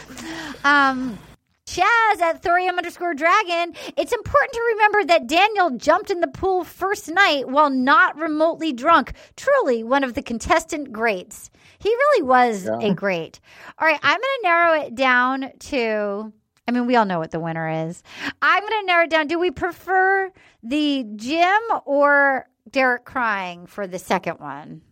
Um, 0.65 1.19
Chaz 1.67 2.21
at 2.21 2.43
thorium 2.43 2.77
underscore 2.77 3.15
dragon. 3.15 3.75
It's 3.97 4.13
important 4.13 4.53
to 4.53 4.61
remember 4.73 5.05
that 5.05 5.27
Daniel 5.27 5.71
jumped 5.71 6.11
in 6.11 6.21
the 6.21 6.29
pool 6.29 6.65
first 6.65 7.11
night 7.11 7.49
while 7.49 7.71
not 7.71 8.17
remotely 8.17 8.73
drunk. 8.73 9.13
Truly 9.37 9.83
one 9.83 10.05
of 10.05 10.15
the 10.15 10.23
contestant 10.23 10.93
greats. 10.93 11.51
He 11.79 11.89
really 11.89 12.23
was 12.23 12.67
Yeah. 12.67 12.89
a 12.89 12.95
great. 12.95 13.41
All 13.79 13.89
right, 13.89 13.99
I'm 14.03 14.19
going 14.19 14.21
to 14.21 14.41
narrow 14.43 14.81
it 14.83 14.95
down 14.95 15.51
to. 15.61 16.33
I 16.69 16.71
mean, 16.71 16.87
we 16.87 16.97
all 16.97 17.05
know 17.05 17.19
what 17.19 17.33
the 17.33 17.41
winner 17.41 17.89
is. 17.89 18.03
I'm 18.41 18.61
going 18.63 18.81
to 18.83 18.87
narrow 18.87 19.05
it 19.05 19.11
down. 19.11 19.27
Do 19.27 19.39
we 19.39 19.51
prefer 19.51 20.31
the 20.63 21.05
gym 21.17 21.59
or 21.85 22.49
Derek 22.71 23.05
crying 23.05 23.67
for 23.67 23.87
the 23.87 23.99
second 23.99 24.39
one? 24.39 24.83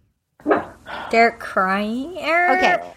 Derek 1.10 1.38
crying. 1.38 2.16
Er, 2.18 2.56
Okay, 2.56 2.92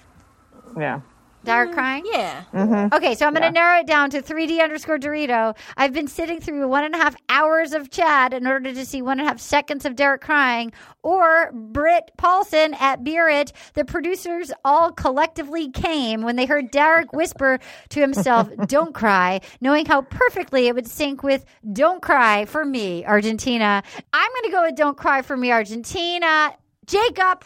Yeah. 0.79 1.01
Derek 1.43 1.71
mm, 1.71 1.73
crying? 1.73 2.03
Yeah. 2.05 2.43
Mm-hmm. 2.53 2.93
Okay, 2.93 3.15
so 3.15 3.25
I'm 3.25 3.33
going 3.33 3.43
to 3.43 3.51
narrow 3.51 3.79
it 3.79 3.87
down 3.87 4.09
to 4.11 4.21
3D 4.21 4.61
underscore 4.61 4.97
Dorito. 4.97 5.55
I've 5.77 5.93
been 5.93 6.07
sitting 6.07 6.39
through 6.39 6.67
one 6.67 6.83
and 6.83 6.95
a 6.95 6.97
half 6.97 7.15
hours 7.29 7.73
of 7.73 7.89
Chad 7.89 8.33
in 8.33 8.47
order 8.47 8.73
to 8.73 8.85
see 8.85 9.01
one 9.01 9.19
and 9.19 9.27
a 9.27 9.29
half 9.29 9.39
seconds 9.39 9.85
of 9.85 9.95
Derek 9.95 10.21
crying, 10.21 10.71
or 11.01 11.51
Britt 11.53 12.11
Paulson 12.17 12.73
at 12.75 13.03
Beer 13.03 13.27
It. 13.29 13.53
The 13.73 13.85
producers 13.85 14.51
all 14.63 14.91
collectively 14.91 15.69
came 15.69 16.21
when 16.21 16.35
they 16.35 16.45
heard 16.45 16.71
Derek 16.71 17.13
whisper 17.13 17.59
to 17.89 17.99
himself, 17.99 18.49
Don't 18.67 18.93
cry, 18.93 19.41
knowing 19.61 19.85
how 19.85 20.01
perfectly 20.01 20.67
it 20.67 20.75
would 20.75 20.87
sync 20.87 21.23
with 21.23 21.45
Don't 21.71 22.01
Cry 22.01 22.45
for 22.45 22.63
Me, 22.65 23.05
Argentina. 23.05 23.83
I'm 24.13 24.31
going 24.31 24.43
to 24.43 24.51
go 24.51 24.61
with 24.63 24.75
Don't 24.75 24.97
Cry 24.97 25.21
for 25.21 25.37
Me, 25.37 25.51
Argentina. 25.51 26.53
Jacob. 26.85 27.45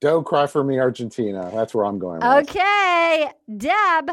Don't 0.00 0.24
cry 0.24 0.46
for 0.46 0.62
me, 0.62 0.78
Argentina. 0.78 1.50
That's 1.52 1.74
where 1.74 1.84
I'm 1.84 1.98
going. 1.98 2.20
with. 2.20 2.48
Okay. 2.50 3.28
Deb. 3.56 4.10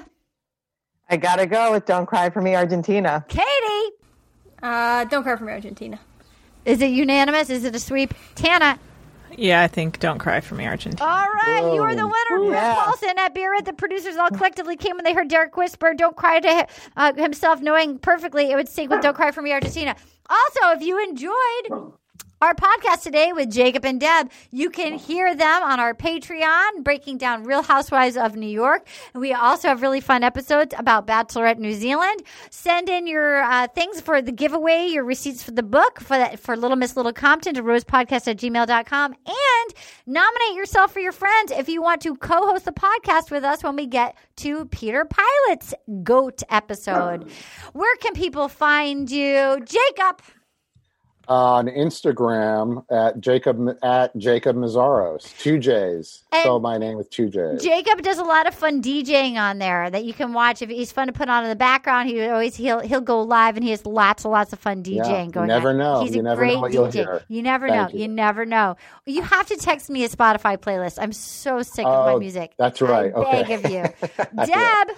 I 1.09 1.17
gotta 1.17 1.45
go 1.45 1.71
with 1.73 1.85
"Don't 1.85 2.05
Cry 2.07 2.29
for 2.31 2.41
Me, 2.41 2.55
Argentina." 2.55 3.23
Katie. 3.27 3.95
Uh, 4.63 5.03
don't 5.05 5.21
cry 5.23 5.35
for 5.35 5.43
me, 5.43 5.51
Argentina. 5.53 5.99
Is 6.65 6.81
it 6.81 6.89
unanimous? 6.89 7.51
Is 7.51 7.63
it 7.63 7.75
a 7.75 7.79
sweep? 7.79 8.13
Tana. 8.33 8.79
Yeah, 9.37 9.61
I 9.61 9.67
think 9.67 9.99
Don't 9.99 10.17
Cry 10.17 10.39
for 10.39 10.55
Me, 10.55 10.65
Argentina. 10.65 11.03
All 11.07 11.27
right, 11.27 11.71
you 11.75 11.83
are 11.83 11.93
the 11.93 12.07
winner. 12.07 12.49
Brett 12.49 12.63
Yeah. 12.63 12.75
Paulson 12.85 13.19
at 13.19 13.33
Beer 13.35 13.51
The 13.61 13.73
producers 13.73 14.15
all 14.15 14.29
collectively 14.29 14.77
came 14.77 14.95
when 14.95 15.03
they 15.03 15.13
heard 15.13 15.27
Derek 15.27 15.55
whisper, 15.57 15.93
Don't 15.93 16.15
cry 16.15 16.39
to 16.39 16.47
hi- 16.47 16.67
uh, 16.95 17.13
himself, 17.13 17.59
knowing 17.61 17.99
perfectly 17.99 18.49
it 18.51 18.55
would 18.55 18.69
sync 18.69 18.89
with 18.89 19.01
Don't 19.01 19.13
Cry 19.13 19.31
for 19.31 19.41
Me, 19.41 19.51
Argentina. 19.51 19.95
Also, 20.29 20.69
if 20.79 20.81
you 20.81 20.97
enjoyed 21.03 21.91
our 22.41 22.53
podcast 22.53 23.01
today 23.01 23.31
with 23.31 23.49
Jacob 23.49 23.85
and 23.85 23.99
Deb, 23.99 24.29
you 24.51 24.69
can 24.69 24.97
hear 24.97 25.33
them 25.33 25.63
on 25.63 25.79
our 25.79 25.93
Patreon, 25.93 26.83
breaking 26.83 27.17
down 27.17 27.43
Real 27.43 27.63
Housewives 27.63 28.17
of 28.17 28.35
New 28.35 28.49
York. 28.49 28.87
And 29.13 29.21
we 29.21 29.33
also 29.33 29.69
have 29.69 29.81
really 29.81 30.01
fun 30.01 30.21
episodes 30.21 30.75
about 30.77 31.07
Bachelorette 31.07 31.59
New 31.59 31.73
Zealand. 31.73 32.23
Send 32.49 32.89
in 32.89 33.07
your 33.07 33.41
uh, 33.41 33.67
things 33.69 34.01
for 34.01 34.21
the 34.21 34.33
giveaway, 34.33 34.87
your 34.87 35.05
receipts 35.05 35.43
for 35.43 35.51
the 35.51 35.63
book 35.63 36.01
for 36.01 36.17
that, 36.17 36.39
for 36.39 36.57
Little 36.57 36.77
Miss 36.77 36.97
Little 36.97 37.13
Compton 37.13 37.53
to 37.55 37.63
rosepodcast 37.63 38.27
at 38.27 38.37
gmail.com. 38.37 39.11
And 39.25 39.73
nominate 40.05 40.55
yourself 40.55 40.91
for 40.91 40.99
your 40.99 41.13
friends 41.13 41.51
if 41.51 41.69
you 41.69 41.81
want 41.81 42.01
to 42.01 42.15
co 42.15 42.47
host 42.47 42.65
the 42.65 42.73
podcast 42.73 43.31
with 43.31 43.43
us 43.43 43.63
when 43.63 43.77
we 43.77 43.87
get 43.87 44.15
to 44.37 44.65
Peter 44.65 45.05
Pilot's 45.05 45.73
GOAT 46.03 46.43
episode. 46.49 47.31
Where 47.73 47.95
can 47.97 48.13
people 48.13 48.49
find 48.49 49.09
you? 49.09 49.63
Jacob. 49.65 50.21
On 51.27 51.67
Instagram 51.67 52.83
at 52.91 53.19
Jacob 53.19 53.77
at 53.83 54.15
Jacob 54.17 54.55
Meszaros. 54.55 55.37
Two 55.39 55.57
J's. 55.59 56.23
And- 56.31 56.41
Spell 56.41 56.59
my 56.59 56.77
name 56.77 56.97
with 56.97 57.09
two 57.09 57.29
J's. 57.29 57.63
Jacob 57.63 58.01
does 58.01 58.17
a 58.17 58.23
lot 58.23 58.47
of 58.47 58.53
fun 58.53 58.81
DJing 58.81 59.35
on 59.37 59.57
there 59.57 59.89
that 59.89 60.05
you 60.05 60.13
can 60.13 60.33
watch. 60.33 60.61
If 60.61 60.69
he's 60.69 60.91
fun 60.91 61.07
to 61.07 61.13
put 61.13 61.29
on 61.29 61.43
in 61.43 61.49
the 61.49 61.55
background, 61.55 62.09
he 62.09 62.21
always 62.27 62.55
he'll 62.55 62.79
he'll 62.81 63.01
go 63.01 63.21
live 63.21 63.55
and 63.55 63.63
he 63.63 63.71
has 63.71 63.85
lots 63.85 64.23
and 64.25 64.31
lots 64.31 64.53
of 64.53 64.59
fun 64.59 64.83
DJing 64.83 65.33
Yeah, 65.35 65.41
you 65.41 65.47
never 65.47 65.69
on. 65.69 65.77
know. 65.77 66.01
He's 66.03 66.13
You 66.13 66.19
a 66.21 66.23
never 66.23 66.41
great 66.41 66.53
know 66.55 66.59
what 66.61 66.73
you'll 66.73 66.87
DJ. 66.87 66.93
hear. 66.93 67.21
You 67.27 67.41
never 67.41 67.67
Thank 67.67 67.93
know. 67.93 67.97
You. 67.97 68.03
you. 68.03 68.07
never 68.09 68.45
know. 68.45 68.75
You 69.05 69.21
have 69.21 69.47
to 69.47 69.57
text 69.57 69.89
me 69.89 70.03
a 70.03 70.09
Spotify 70.09 70.57
playlist. 70.57 70.97
I'm 71.01 71.13
so 71.13 71.61
sick 71.61 71.85
of 71.85 72.05
my 72.05 72.11
Oh, 72.13 72.19
music. 72.19 72.51
that's 72.57 72.81
right. 72.81 73.11
I 73.15 73.43
beg 73.43 73.51
of 73.65 73.71
you, 73.71 73.83
Deb. 74.45 74.87
will. 74.87 74.95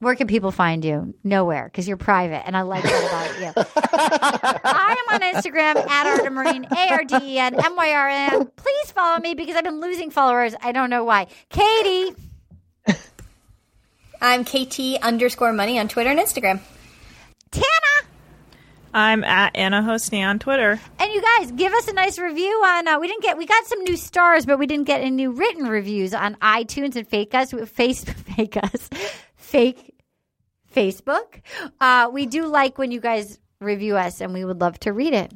Deb. 0.00 0.04
Where 0.04 0.14
can 0.14 0.26
people 0.26 0.50
find 0.50 0.84
you? 0.84 1.14
Nowhere, 1.22 1.64
because 1.64 1.86
you're 1.86 1.96
private, 1.96 2.46
and 2.46 2.56
I 2.56 2.62
like 2.62 2.82
that 2.82 3.34
about 3.34 3.40
you. 3.40 3.52
I 4.64 4.96
am 4.98 5.14
on 5.14 5.34
Instagram 5.34 5.76
at 5.88 6.06
Arden 6.06 6.34
Myrin, 6.34 6.70
A 6.70 6.92
R 6.92 7.04
D 7.04 7.34
E 7.34 7.38
N 7.38 7.54
M 7.54 7.76
Y 7.76 7.92
R 7.92 8.08
N. 8.08 8.46
Please 8.56 8.90
follow 8.92 9.20
me 9.20 9.34
because 9.34 9.56
I've 9.56 9.64
been 9.64 9.80
losing 9.80 10.10
followers. 10.10 10.54
I 10.62 10.72
don't 10.72 10.90
know 10.90 11.04
why. 11.04 11.26
Katie. 11.50 12.14
I'm 14.22 14.44
KT 14.44 15.02
underscore 15.02 15.52
money 15.52 15.78
on 15.78 15.88
Twitter 15.88 16.10
and 16.10 16.18
Instagram. 16.18 16.60
Tana. 17.50 17.64
I'm 18.92 19.22
at 19.22 19.54
Anna 19.54 19.82
Hosni 19.82 20.26
on 20.26 20.38
Twitter. 20.40 20.80
And 20.98 21.12
you 21.12 21.22
guys, 21.22 21.52
give 21.52 21.72
us 21.72 21.86
a 21.88 21.92
nice 21.92 22.18
review 22.18 22.50
on. 22.64 22.88
Uh, 22.88 22.98
we 22.98 23.06
didn't 23.06 23.22
get. 23.22 23.38
We 23.38 23.46
got 23.46 23.64
some 23.66 23.82
new 23.84 23.96
stars, 23.96 24.46
but 24.46 24.58
we 24.58 24.66
didn't 24.66 24.86
get 24.86 25.00
any 25.00 25.10
new 25.10 25.30
written 25.30 25.68
reviews 25.68 26.12
on 26.12 26.34
iTunes 26.36 26.96
and 26.96 27.06
fake 27.06 27.34
us. 27.34 27.52
Face 27.70 28.04
fake 28.36 28.56
us, 28.56 28.90
fake 29.50 29.94
Facebook. 30.74 31.42
Uh, 31.80 32.08
we 32.12 32.26
do 32.26 32.46
like 32.46 32.78
when 32.78 32.90
you 32.92 33.00
guys 33.00 33.38
review 33.60 33.96
us, 33.96 34.20
and 34.20 34.32
we 34.32 34.44
would 34.44 34.60
love 34.60 34.78
to 34.80 34.92
read 34.92 35.12
it. 35.12 35.32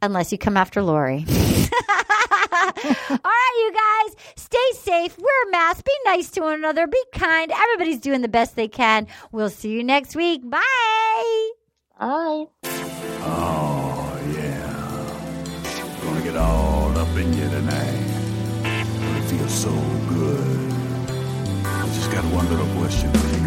Unless 0.00 0.32
you 0.32 0.38
come 0.38 0.56
after 0.56 0.80
Lori. 0.82 1.24
All 1.28 3.20
right, 3.24 3.54
you 3.56 3.72
guys, 3.74 4.16
stay 4.36 4.70
safe. 4.74 5.18
Wear 5.18 5.48
a 5.48 5.50
mask. 5.50 5.84
Be 5.84 5.92
nice 6.04 6.30
to 6.30 6.40
one 6.42 6.54
another. 6.54 6.86
Be 6.86 7.02
kind. 7.12 7.50
Everybody's 7.52 8.00
doing 8.00 8.22
the 8.22 8.28
best 8.28 8.54
they 8.56 8.68
can. 8.68 9.06
We'll 9.32 9.50
see 9.50 9.70
you 9.70 9.82
next 9.84 10.14
week. 10.16 10.48
Bye. 10.48 11.50
Bye. 11.98 12.46
Oh, 12.64 14.20
yeah. 14.34 16.00
Gonna 16.02 16.22
get 16.22 16.36
all 16.36 16.96
up 16.96 17.08
in 17.16 17.32
you 17.34 17.48
tonight. 17.50 18.04
It 19.18 19.24
feels 19.24 19.52
so 19.52 19.70
good. 20.08 20.72
I 21.66 21.86
just 21.94 22.10
got 22.12 22.24
one 22.32 22.48
little 22.48 22.66
question 22.80 23.12
for 23.12 23.18
you, 23.18 23.22
girl. 23.22 23.27